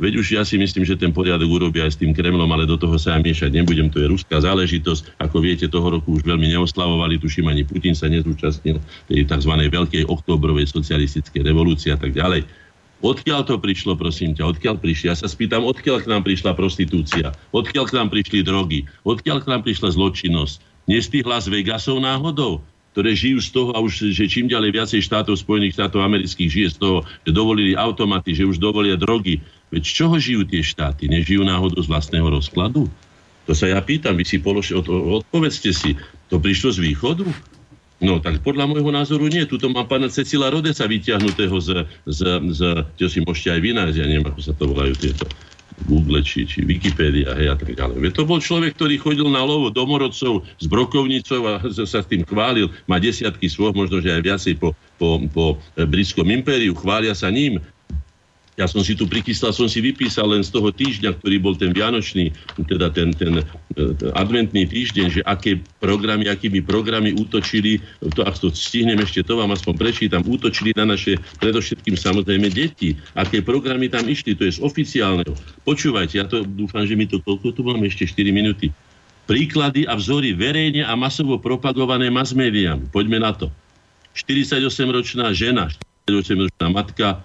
Veď 0.00 0.18
už 0.18 0.26
ja 0.34 0.42
si 0.42 0.56
myslím, 0.56 0.88
že 0.88 0.96
ten 0.96 1.12
poriadok 1.12 1.46
urobia 1.46 1.84
aj 1.84 1.94
s 1.94 2.00
tým 2.00 2.16
Kremlom, 2.16 2.48
ale 2.48 2.64
do 2.64 2.80
toho 2.80 2.96
sa 2.96 3.14
ja 3.14 3.20
miešať 3.20 3.52
nebudem, 3.52 3.92
to 3.92 4.00
je 4.00 4.08
ruská 4.08 4.40
záležitosť. 4.40 5.20
Ako 5.20 5.44
viete, 5.44 5.68
toho 5.68 6.00
roku 6.00 6.16
už 6.16 6.24
veľmi 6.24 6.48
neoslavovali, 6.48 7.20
tuším 7.20 7.52
ani 7.52 7.62
Putin 7.62 7.92
sa 7.92 8.08
nezúčastnil 8.08 8.80
tej 9.06 9.20
tzv. 9.28 9.52
veľkej 9.52 10.08
oktobrovej 10.08 10.66
socialistickej 10.72 11.44
revolúcie 11.44 11.92
a 11.92 11.98
tak 12.00 12.16
ďalej. 12.16 12.48
Odkiaľ 13.02 13.42
to 13.46 13.58
prišlo, 13.58 13.98
prosím 13.98 14.32
ťa? 14.38 14.46
Odkiaľ 14.46 14.78
prišli? 14.78 15.10
Ja 15.10 15.18
sa 15.18 15.26
spýtam, 15.26 15.66
odkiaľ 15.66 16.06
k 16.06 16.10
nám 16.10 16.22
prišla 16.22 16.54
prostitúcia? 16.54 17.34
Odkiaľ 17.50 17.84
k 17.90 17.94
nám 17.98 18.08
prišli 18.14 18.46
drogy? 18.46 18.86
Odkiaľ 19.02 19.42
k 19.42 19.50
nám 19.50 19.66
prišla 19.66 19.90
zločinnosť? 19.98 20.86
Nie 20.86 21.02
z 21.02 21.10
Vegasov 21.50 21.98
náhodou? 21.98 22.62
ktoré 22.92 23.16
žijú 23.16 23.40
z 23.40 23.50
toho 23.50 23.70
a 23.72 23.80
už, 23.80 24.12
že 24.12 24.28
čím 24.28 24.52
ďalej 24.52 24.76
viacej 24.76 25.00
štátov 25.08 25.40
Spojených 25.40 25.80
štátov 25.80 26.04
amerických 26.04 26.50
žije 26.52 26.68
z 26.76 26.78
toho, 26.78 26.98
že 27.24 27.32
dovolili 27.32 27.72
automaty, 27.72 28.36
že 28.36 28.44
už 28.44 28.60
dovolia 28.60 29.00
drogy. 29.00 29.40
Veď 29.72 29.82
z 29.88 29.92
čoho 29.96 30.14
žijú 30.20 30.42
tie 30.44 30.60
štáty? 30.60 31.08
Nežijú 31.08 31.48
náhodou 31.48 31.80
z 31.80 31.88
vlastného 31.88 32.28
rozkladu? 32.28 32.92
To 33.48 33.52
sa 33.56 33.66
ja 33.72 33.80
pýtam, 33.80 34.14
vy 34.14 34.28
si 34.28 34.38
polož, 34.38 34.70
od, 34.76 34.86
odpovedzte 34.86 35.72
si, 35.74 35.98
to 36.28 36.38
prišlo 36.38 36.76
z 36.76 36.92
východu? 36.92 37.26
No, 38.02 38.18
tak 38.18 38.42
podľa 38.42 38.66
môjho 38.66 38.90
názoru 38.90 39.30
nie. 39.30 39.46
Tuto 39.46 39.70
má 39.70 39.86
pána 39.86 40.10
Cecila 40.10 40.50
Rodeca 40.50 40.84
vyťahnutého 40.90 41.56
z, 41.62 41.86
z, 42.02 42.20
z, 42.50 42.60
čo 42.98 43.06
si 43.06 43.18
môžete 43.22 43.58
aj 43.58 43.60
vynájsť, 43.62 43.98
ja 43.98 44.06
neviem, 44.10 44.26
ako 44.26 44.40
sa 44.42 44.52
to 44.58 44.64
volajú 44.66 44.94
tieto 44.98 45.24
Google 45.86 46.22
či, 46.22 46.44
či 46.44 46.62
Wikipedia 46.62 47.34
hej, 47.34 47.54
a 47.54 47.56
tak 47.56 47.74
ďalej. 47.74 48.14
To 48.14 48.26
bol 48.26 48.38
človek, 48.38 48.76
ktorý 48.76 48.98
chodil 48.98 49.26
na 49.30 49.42
lovo 49.42 49.70
domorodcov 49.70 50.44
s 50.58 50.66
brokovnicou 50.66 51.42
a 51.48 51.52
sa 51.90 52.02
s 52.02 52.10
tým 52.10 52.26
chválil. 52.26 52.70
Má 52.86 52.98
desiatky 52.98 53.46
svoj, 53.46 53.74
možno 53.74 54.02
že 54.02 54.12
aj 54.12 54.22
viacej 54.22 54.54
po, 54.58 54.74
po, 54.98 55.22
po 55.30 55.44
britskom 55.78 56.28
impériu. 56.30 56.74
Chvália 56.76 57.14
sa 57.14 57.30
ním. 57.30 57.62
Ja 58.60 58.68
som 58.68 58.84
si 58.84 58.92
tu 58.92 59.08
prikystal, 59.08 59.56
som 59.56 59.64
si 59.64 59.80
vypísal 59.80 60.28
len 60.28 60.44
z 60.44 60.52
toho 60.52 60.68
týždňa, 60.68 61.16
ktorý 61.16 61.36
bol 61.40 61.56
ten 61.56 61.72
vianočný, 61.72 62.36
teda 62.68 62.92
ten, 62.92 63.08
ten 63.16 63.40
e, 63.40 63.44
adventný 64.12 64.68
týždeň, 64.68 65.06
že 65.08 65.20
aké 65.24 65.56
programy, 65.80 66.28
akými 66.28 66.60
programy 66.60 67.16
útočili, 67.16 67.80
to, 68.12 68.20
ak 68.20 68.36
to 68.36 68.52
stihnem 68.52 69.00
ešte, 69.00 69.24
to 69.24 69.40
vám 69.40 69.56
aspoň 69.56 69.74
prečítam, 69.80 70.20
útočili 70.28 70.76
na 70.76 70.84
naše, 70.84 71.16
predovšetkým 71.40 71.96
samozrejme 71.96 72.52
deti. 72.52 72.92
Aké 73.16 73.40
programy 73.40 73.88
tam 73.88 74.04
išli, 74.04 74.36
to 74.36 74.44
je 74.44 74.60
z 74.60 74.60
oficiálneho. 74.60 75.32
Počúvajte, 75.64 76.20
ja 76.20 76.28
to 76.28 76.44
dúfam, 76.44 76.84
že 76.84 76.92
mi 76.92 77.08
to, 77.08 77.24
koľko 77.24 77.56
tu 77.56 77.64
máme 77.64 77.88
ešte 77.88 78.04
4 78.04 78.36
minúty. 78.36 78.68
Príklady 79.24 79.88
a 79.88 79.96
vzory 79.96 80.36
verejne 80.36 80.84
a 80.84 80.92
masovo 80.92 81.40
propagované 81.40 82.12
mass 82.12 82.36
médiami. 82.36 82.84
Poďme 82.92 83.16
na 83.16 83.32
to. 83.32 83.48
48-ročná 84.12 85.32
žena, 85.32 85.72
48-ročná 86.04 86.68
matka 86.68 87.24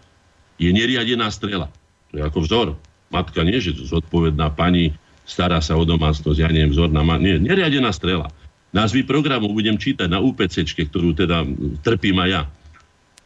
je 0.57 0.69
neriadená 0.73 1.29
strela. 1.29 1.69
To 2.11 2.21
je 2.21 2.23
ako 2.25 2.39
vzor. 2.45 2.67
Matka 3.13 3.45
nie, 3.45 3.57
že 3.61 3.77
zodpovedná 3.77 4.51
pani, 4.51 4.91
stará 5.23 5.63
sa 5.63 5.79
o 5.79 5.84
domácnosť, 5.88 6.39
ja 6.39 6.49
neviem, 6.51 6.73
vzor 6.75 6.91
na 6.91 7.05
ma... 7.05 7.15
Nie, 7.15 7.39
neriadená 7.39 7.93
strela. 7.95 8.27
Názvy 8.75 9.07
programu 9.07 9.47
budem 9.55 9.79
čítať 9.79 10.11
na 10.11 10.19
UPC, 10.19 10.67
ktorú 10.67 11.15
teda 11.15 11.47
trpím 11.88 12.19
aj 12.19 12.29
ja. 12.29 12.41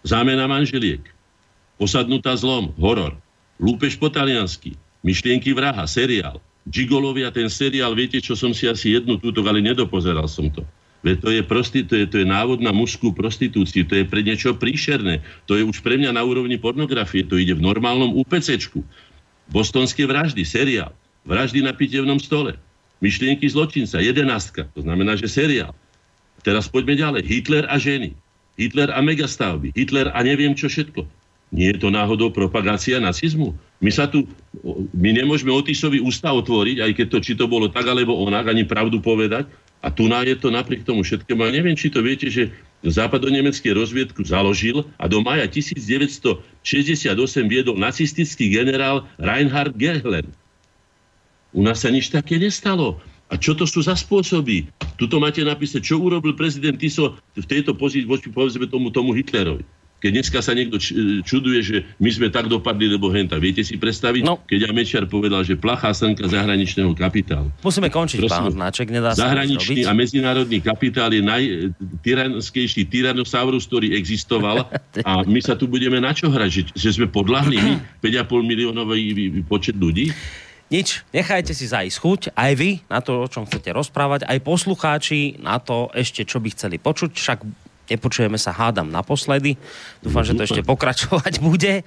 Zámena 0.06 0.46
manželiek. 0.46 1.02
Posadnutá 1.82 2.38
zlom, 2.38 2.74
horor. 2.78 3.18
Lúpež 3.58 3.98
po 3.98 4.10
taliansky. 4.10 4.78
Myšlienky 5.02 5.54
vraha, 5.54 5.90
seriál. 5.90 6.38
Gigolovia, 6.70 7.34
ten 7.34 7.50
seriál, 7.50 7.98
viete 7.98 8.22
čo, 8.22 8.38
som 8.38 8.54
si 8.54 8.70
asi 8.70 8.94
jednu 8.94 9.18
túto, 9.18 9.42
ale 9.42 9.66
nedopozeral 9.66 10.30
som 10.30 10.46
to. 10.54 10.62
Veď 11.02 11.18
to 11.18 11.30
je, 11.34 11.42
to, 11.90 11.94
je, 11.98 12.06
to 12.06 12.16
je 12.22 12.28
návod 12.30 12.62
na 12.62 12.70
mužskú 12.70 13.10
prostitúciu, 13.10 13.82
to 13.90 13.98
je 13.98 14.06
pre 14.06 14.22
niečo 14.22 14.54
príšerné. 14.54 15.26
To 15.50 15.58
je 15.58 15.66
už 15.66 15.82
pre 15.82 15.98
mňa 15.98 16.14
na 16.14 16.22
úrovni 16.22 16.62
pornografie, 16.62 17.26
to 17.26 17.42
ide 17.42 17.58
v 17.58 17.66
normálnom 17.66 18.14
UPCčku. 18.22 18.86
Bostonské 19.50 20.06
vraždy, 20.06 20.46
seriál. 20.46 20.94
Vraždy 21.26 21.66
na 21.66 21.74
pitevnom 21.74 22.22
stole. 22.22 22.54
Myšlienky 23.02 23.50
zločinca, 23.50 23.98
jedenástka, 23.98 24.70
to 24.78 24.86
znamená, 24.86 25.18
že 25.18 25.26
seriál. 25.26 25.74
Teraz 26.46 26.70
poďme 26.70 26.98
ďalej. 26.98 27.26
Hitler 27.26 27.66
a 27.66 27.82
ženy. 27.82 28.14
Hitler 28.62 28.94
a 28.94 29.02
megastavby. 29.02 29.74
Hitler 29.74 30.14
a 30.14 30.22
neviem 30.22 30.54
čo 30.54 30.70
všetko. 30.70 31.06
Nie 31.52 31.76
je 31.76 31.84
to 31.84 31.90
náhodou 31.92 32.32
propagácia 32.32 33.02
nacizmu? 33.02 33.52
My 33.84 33.92
sa 33.92 34.08
tu, 34.08 34.24
my 34.96 35.12
nemôžeme 35.12 35.52
Otisovi 35.52 36.00
ústa 36.00 36.32
otvoriť, 36.32 36.80
aj 36.80 36.92
keď 36.96 37.08
to, 37.12 37.18
či 37.20 37.34
to 37.36 37.50
bolo 37.50 37.68
tak 37.68 37.84
alebo 37.90 38.16
onak, 38.16 38.48
ani 38.48 38.64
pravdu 38.64 39.04
povedať, 39.04 39.52
a 39.82 39.90
tu 39.90 40.06
je 40.06 40.38
to 40.38 40.54
napriek 40.54 40.86
tomu 40.86 41.02
všetkému. 41.02 41.42
A 41.42 41.50
neviem, 41.50 41.74
či 41.74 41.90
to 41.90 42.06
viete, 42.06 42.30
že 42.30 42.54
západonemecký 42.86 43.74
rozviedku 43.74 44.22
založil 44.22 44.86
a 45.02 45.10
do 45.10 45.26
maja 45.26 45.50
1968 45.50 46.62
viedol 47.50 47.78
nacistický 47.78 48.54
generál 48.54 49.10
Reinhard 49.18 49.74
Gehlen. 49.78 50.30
U 51.52 51.66
nás 51.66 51.82
sa 51.82 51.90
nič 51.90 52.14
také 52.14 52.38
nestalo. 52.38 53.02
A 53.32 53.40
čo 53.40 53.56
to 53.56 53.64
sú 53.64 53.80
za 53.82 53.96
spôsoby? 53.96 54.68
Tuto 55.00 55.18
máte 55.18 55.40
napísať, 55.42 55.88
čo 55.88 56.04
urobil 56.04 56.36
prezident 56.36 56.76
Tiso 56.76 57.16
v 57.34 57.48
tejto 57.48 57.74
pozícii 57.74 58.06
voči 58.06 58.28
povedzme 58.28 58.68
tomu, 58.68 58.92
tomu 58.92 59.16
Hitlerovi. 59.16 59.64
Keď 60.02 60.12
dneska 60.18 60.42
sa 60.42 60.58
niekto 60.58 60.82
čuduje, 61.22 61.60
že 61.62 61.78
my 62.02 62.10
sme 62.10 62.28
tak 62.34 62.50
dopadli, 62.50 62.90
lebo 62.90 63.14
henta. 63.14 63.38
Viete 63.38 63.62
si 63.62 63.78
predstaviť, 63.78 64.26
no. 64.26 64.42
keď 64.50 64.66
ja 64.66 64.72
Mečiar 64.74 65.06
povedal, 65.06 65.46
že 65.46 65.54
plachá 65.54 65.94
slnka 65.94 66.26
zahraničného 66.26 66.98
kapitálu. 66.98 67.54
Musíme 67.62 67.94
končiť, 67.94 68.18
Prosím, 68.26 68.34
pán 68.34 68.46
Hodnáček, 68.50 68.88
nedá 68.90 69.14
sa 69.14 69.30
Zahraničný 69.30 69.86
a 69.86 69.94
medzinárodný 69.94 70.58
kapitál 70.58 71.14
je 71.14 71.22
najtyranskejší 71.22 72.90
tyrannosaurus, 72.90 73.70
ktorý 73.70 73.94
existoval 73.94 74.66
a 75.10 75.22
my 75.22 75.38
sa 75.38 75.54
tu 75.54 75.70
budeme 75.70 76.02
na 76.02 76.18
čo 76.18 76.34
hrať, 76.34 76.50
že, 76.50 76.62
že 76.74 76.90
sme 76.98 77.06
podľahli 77.06 77.62
my 77.62 77.74
5,5 78.02 78.42
miliónový 78.42 79.02
počet 79.46 79.78
ľudí. 79.78 80.10
Nič, 80.72 81.04
nechajte 81.12 81.52
si 81.52 81.68
zajsť 81.68 81.98
chuť, 82.00 82.22
aj 82.32 82.52
vy 82.56 82.80
na 82.88 83.04
to, 83.04 83.22
o 83.22 83.28
čom 83.28 83.44
chcete 83.44 83.76
rozprávať, 83.76 84.24
aj 84.24 84.40
poslucháči 84.40 85.36
na 85.44 85.60
to 85.60 85.92
ešte, 85.92 86.24
čo 86.24 86.40
by 86.40 86.48
chceli 86.56 86.80
počuť, 86.80 87.12
však 87.12 87.40
Nepočujeme 87.92 88.40
sa, 88.40 88.56
hádam, 88.56 88.88
naposledy. 88.88 89.60
Dúfam, 90.00 90.24
že 90.24 90.32
to 90.32 90.48
ešte 90.48 90.64
pokračovať 90.64 91.42
bude. 91.48 91.84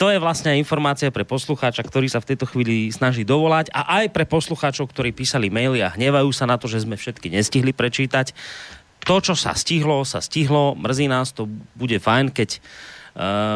To 0.00 0.08
je 0.08 0.16
vlastne 0.16 0.56
informácia 0.56 1.12
pre 1.12 1.28
poslucháča, 1.28 1.84
ktorý 1.84 2.08
sa 2.08 2.20
v 2.20 2.32
tejto 2.32 2.48
chvíli 2.48 2.88
snaží 2.88 3.20
dovolať 3.20 3.68
a 3.68 4.00
aj 4.00 4.16
pre 4.16 4.24
poslucháčov, 4.24 4.88
ktorí 4.88 5.12
písali 5.12 5.52
maily 5.52 5.84
a 5.84 5.92
hnevajú 5.92 6.32
sa 6.32 6.48
na 6.48 6.56
to, 6.56 6.68
že 6.68 6.88
sme 6.88 6.96
všetky 6.96 7.28
nestihli 7.28 7.76
prečítať. 7.76 8.32
To, 9.04 9.20
čo 9.20 9.36
sa 9.36 9.52
stihlo, 9.52 10.00
sa 10.08 10.24
stihlo. 10.24 10.72
Mrzí 10.72 11.12
nás, 11.12 11.36
to 11.36 11.44
bude 11.76 12.00
fajn, 12.00 12.32
keď 12.32 12.64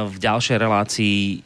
v 0.07 0.17
ďalšej 0.23 0.55
relácii 0.55 1.19
e, 1.19 1.37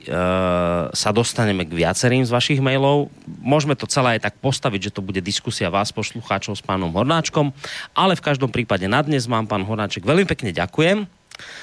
sa 0.93 1.11
dostaneme 1.17 1.65
k 1.65 1.73
viacerým 1.73 2.21
z 2.21 2.29
vašich 2.29 2.61
mailov. 2.61 3.09
Môžeme 3.41 3.73
to 3.73 3.89
celé 3.89 4.21
aj 4.21 4.29
tak 4.29 4.35
postaviť, 4.37 4.93
že 4.93 4.95
to 4.95 5.01
bude 5.01 5.17
diskusia 5.25 5.73
vás, 5.73 5.97
poslucháčov, 5.97 6.61
s 6.61 6.61
pánom 6.61 6.93
Hornáčkom, 6.93 7.57
ale 7.97 8.13
v 8.13 8.21
každom 8.21 8.53
prípade 8.53 8.85
na 8.85 9.01
dnes 9.01 9.25
vám, 9.25 9.49
pán 9.49 9.65
Hornáček, 9.65 10.05
veľmi 10.05 10.29
pekne 10.29 10.53
ďakujem. 10.53 11.09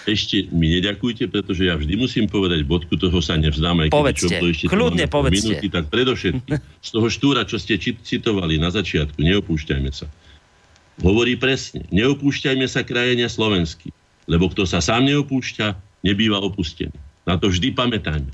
Ešte 0.09 0.49
mi 0.49 0.73
neďakujte, 0.73 1.29
pretože 1.29 1.69
ja 1.69 1.77
vždy 1.77 1.93
musím 1.93 2.25
povedať 2.25 2.65
bodku, 2.65 2.97
toho 2.97 3.21
sa 3.21 3.37
nevzdám, 3.37 3.85
aj 3.85 3.89
povedzte, 3.93 4.41
čo 4.41 4.49
ešte 4.49 4.65
kľudne 4.73 5.05
povedzte. 5.05 5.53
Minúty, 5.53 5.67
tak 5.69 5.93
predovšetkým 5.93 6.57
z 6.87 6.89
toho 6.89 7.07
štúra, 7.13 7.45
čo 7.45 7.61
ste 7.61 7.77
citovali 7.77 8.57
na 8.57 8.73
začiatku, 8.73 9.21
neopúšťajme 9.21 9.91
sa. 9.93 10.09
Hovorí 11.05 11.37
presne, 11.37 11.85
neopúšťajme 11.93 12.65
sa 12.65 12.81
krajenia 12.81 13.29
slovenský, 13.29 13.93
lebo 14.25 14.49
kto 14.49 14.65
sa 14.65 14.81
sám 14.81 15.05
neopúšťa, 15.05 15.88
nebýva 16.05 16.39
opustený. 16.39 16.95
Na 17.27 17.35
to 17.35 17.51
vždy 17.51 17.75
pamätajme. 17.75 18.31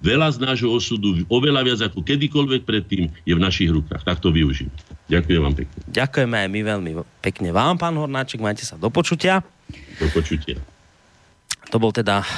Veľa 0.00 0.32
z 0.32 0.38
nášho 0.40 0.72
osudu, 0.72 1.28
oveľa 1.28 1.60
viac 1.60 1.80
ako 1.84 2.00
kedykoľvek 2.00 2.64
predtým, 2.64 3.12
je 3.28 3.32
v 3.36 3.40
našich 3.40 3.68
rukách. 3.68 4.00
Tak 4.00 4.24
to 4.24 4.32
využijem. 4.32 4.72
Ďakujem 5.12 5.40
vám 5.44 5.54
pekne. 5.60 5.76
Ďakujeme 5.92 6.36
aj 6.40 6.48
my 6.48 6.60
veľmi 6.64 6.90
pekne 7.20 7.50
vám, 7.52 7.76
pán 7.76 7.92
Hornáček. 7.92 8.40
Majte 8.40 8.64
sa 8.64 8.80
do 8.80 8.88
počutia. 8.88 9.44
Do 10.00 10.08
počutia. 10.08 10.56
To 11.68 11.76
bol 11.76 11.92
teda, 11.92 12.24
e, 12.24 12.28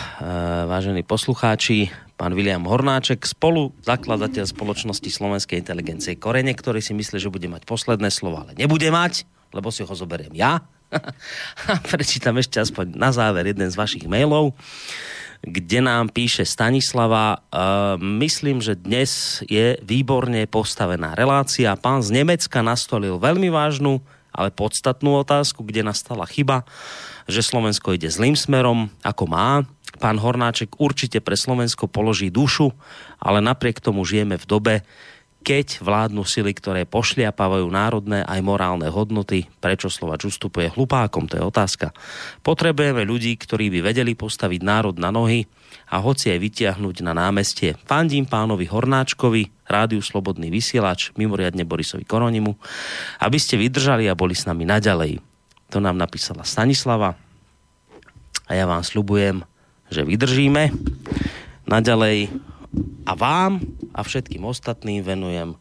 vážení 0.67 1.07
poslucháči, 1.07 1.87
pán 2.19 2.35
William 2.35 2.67
Hornáček, 2.67 3.23
spolu 3.23 3.71
zakladateľ 3.87 4.51
spoločnosti 4.51 5.07
Slovenskej 5.07 5.63
inteligencie 5.63 6.19
Korene, 6.19 6.51
ktorý 6.51 6.83
si 6.83 6.99
myslí, 6.99 7.23
že 7.23 7.31
bude 7.31 7.47
mať 7.47 7.63
posledné 7.63 8.11
slovo, 8.11 8.43
ale 8.43 8.59
nebude 8.59 8.91
mať, 8.91 9.23
lebo 9.55 9.71
si 9.71 9.87
ho 9.87 9.95
zoberiem 9.95 10.35
ja. 10.35 10.67
Prečítam 11.93 12.39
ešte 12.39 12.63
aspoň 12.63 12.95
na 12.95 13.11
záver 13.11 13.51
jeden 13.51 13.67
z 13.67 13.77
vašich 13.77 14.07
mailov, 14.07 14.55
kde 15.43 15.85
nám 15.85 16.11
píše 16.11 16.47
Stanislava, 16.47 17.39
uh, 17.39 18.01
myslím, 18.01 18.63
že 18.63 18.79
dnes 18.79 19.43
je 19.47 19.77
výborne 19.85 20.49
postavená 20.49 21.13
relácia. 21.13 21.77
Pán 21.77 22.01
z 22.01 22.23
Nemecka 22.23 22.65
nastolil 22.65 23.21
veľmi 23.21 23.53
vážnu, 23.53 24.01
ale 24.33 24.53
podstatnú 24.53 25.17
otázku, 25.23 25.65
kde 25.65 25.87
nastala 25.87 26.29
chyba, 26.29 26.65
že 27.27 27.43
Slovensko 27.43 27.97
ide 27.97 28.13
zlým 28.13 28.37
smerom, 28.37 28.93
ako 29.01 29.25
má. 29.27 29.65
Pán 29.97 30.21
Hornáček 30.21 30.77
určite 30.77 31.25
pre 31.25 31.41
Slovensko 31.41 31.89
položí 31.89 32.29
dušu, 32.29 32.69
ale 33.17 33.41
napriek 33.41 33.81
tomu 33.81 34.05
žijeme 34.05 34.37
v 34.37 34.45
dobe, 34.45 34.75
keď 35.47 35.79
vládnu 35.79 36.27
sily, 36.27 36.51
ktoré 36.59 36.83
pošliapavajú 36.91 37.71
národné 37.71 38.27
aj 38.27 38.43
morálne 38.43 38.91
hodnoty, 38.91 39.47
prečo 39.63 39.87
Slovač 39.87 40.27
ustupuje 40.27 40.75
hlupákom, 40.75 41.31
to 41.31 41.39
je 41.39 41.45
otázka. 41.47 41.95
Potrebujeme 42.43 43.07
ľudí, 43.07 43.39
ktorí 43.39 43.71
by 43.71 43.95
vedeli 43.95 44.19
postaviť 44.19 44.61
národ 44.67 44.99
na 44.99 45.15
nohy 45.15 45.47
a 45.87 46.03
hoci 46.03 46.35
aj 46.35 46.43
vytiahnuť 46.43 47.07
na 47.07 47.15
námestie. 47.15 47.79
Fandím 47.87 48.27
pánovi 48.27 48.67
Hornáčkovi, 48.67 49.71
rádiu 49.71 50.03
Slobodný 50.03 50.51
vysielač, 50.51 51.15
mimoriadne 51.15 51.63
Borisovi 51.63 52.03
Koronimu, 52.03 52.59
aby 53.23 53.39
ste 53.39 53.55
vydržali 53.55 54.11
a 54.11 54.19
boli 54.19 54.35
s 54.35 54.51
nami 54.51 54.67
naďalej. 54.67 55.23
To 55.71 55.79
nám 55.79 55.95
napísala 55.95 56.43
Stanislava 56.43 57.15
a 58.47 58.51
ja 58.51 58.67
vám 58.67 58.83
slubujem, 58.83 59.47
že 59.95 60.03
vydržíme. 60.03 60.75
Naďalej 61.71 62.35
a 63.07 63.13
vám 63.15 63.63
a 63.95 64.01
všetkým 64.03 64.43
ostatným 64.45 65.05
venujem 65.05 65.55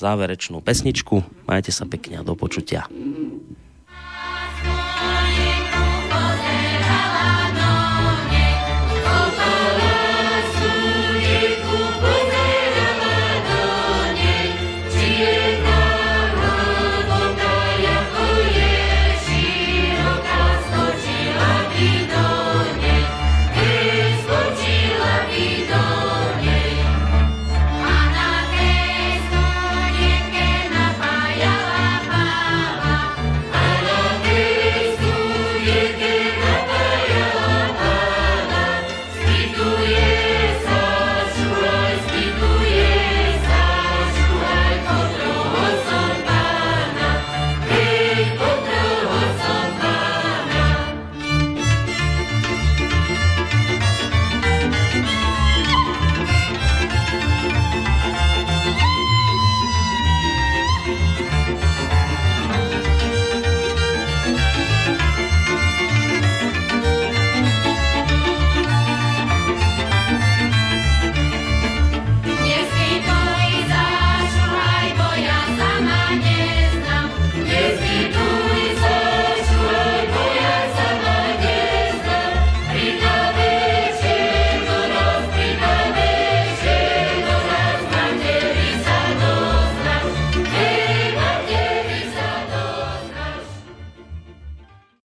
záverečnú 0.00 0.64
pesničku. 0.64 1.44
Majte 1.44 1.70
sa 1.70 1.84
pekne 1.84 2.20
a 2.20 2.26
do 2.26 2.32
počutia. 2.32 2.88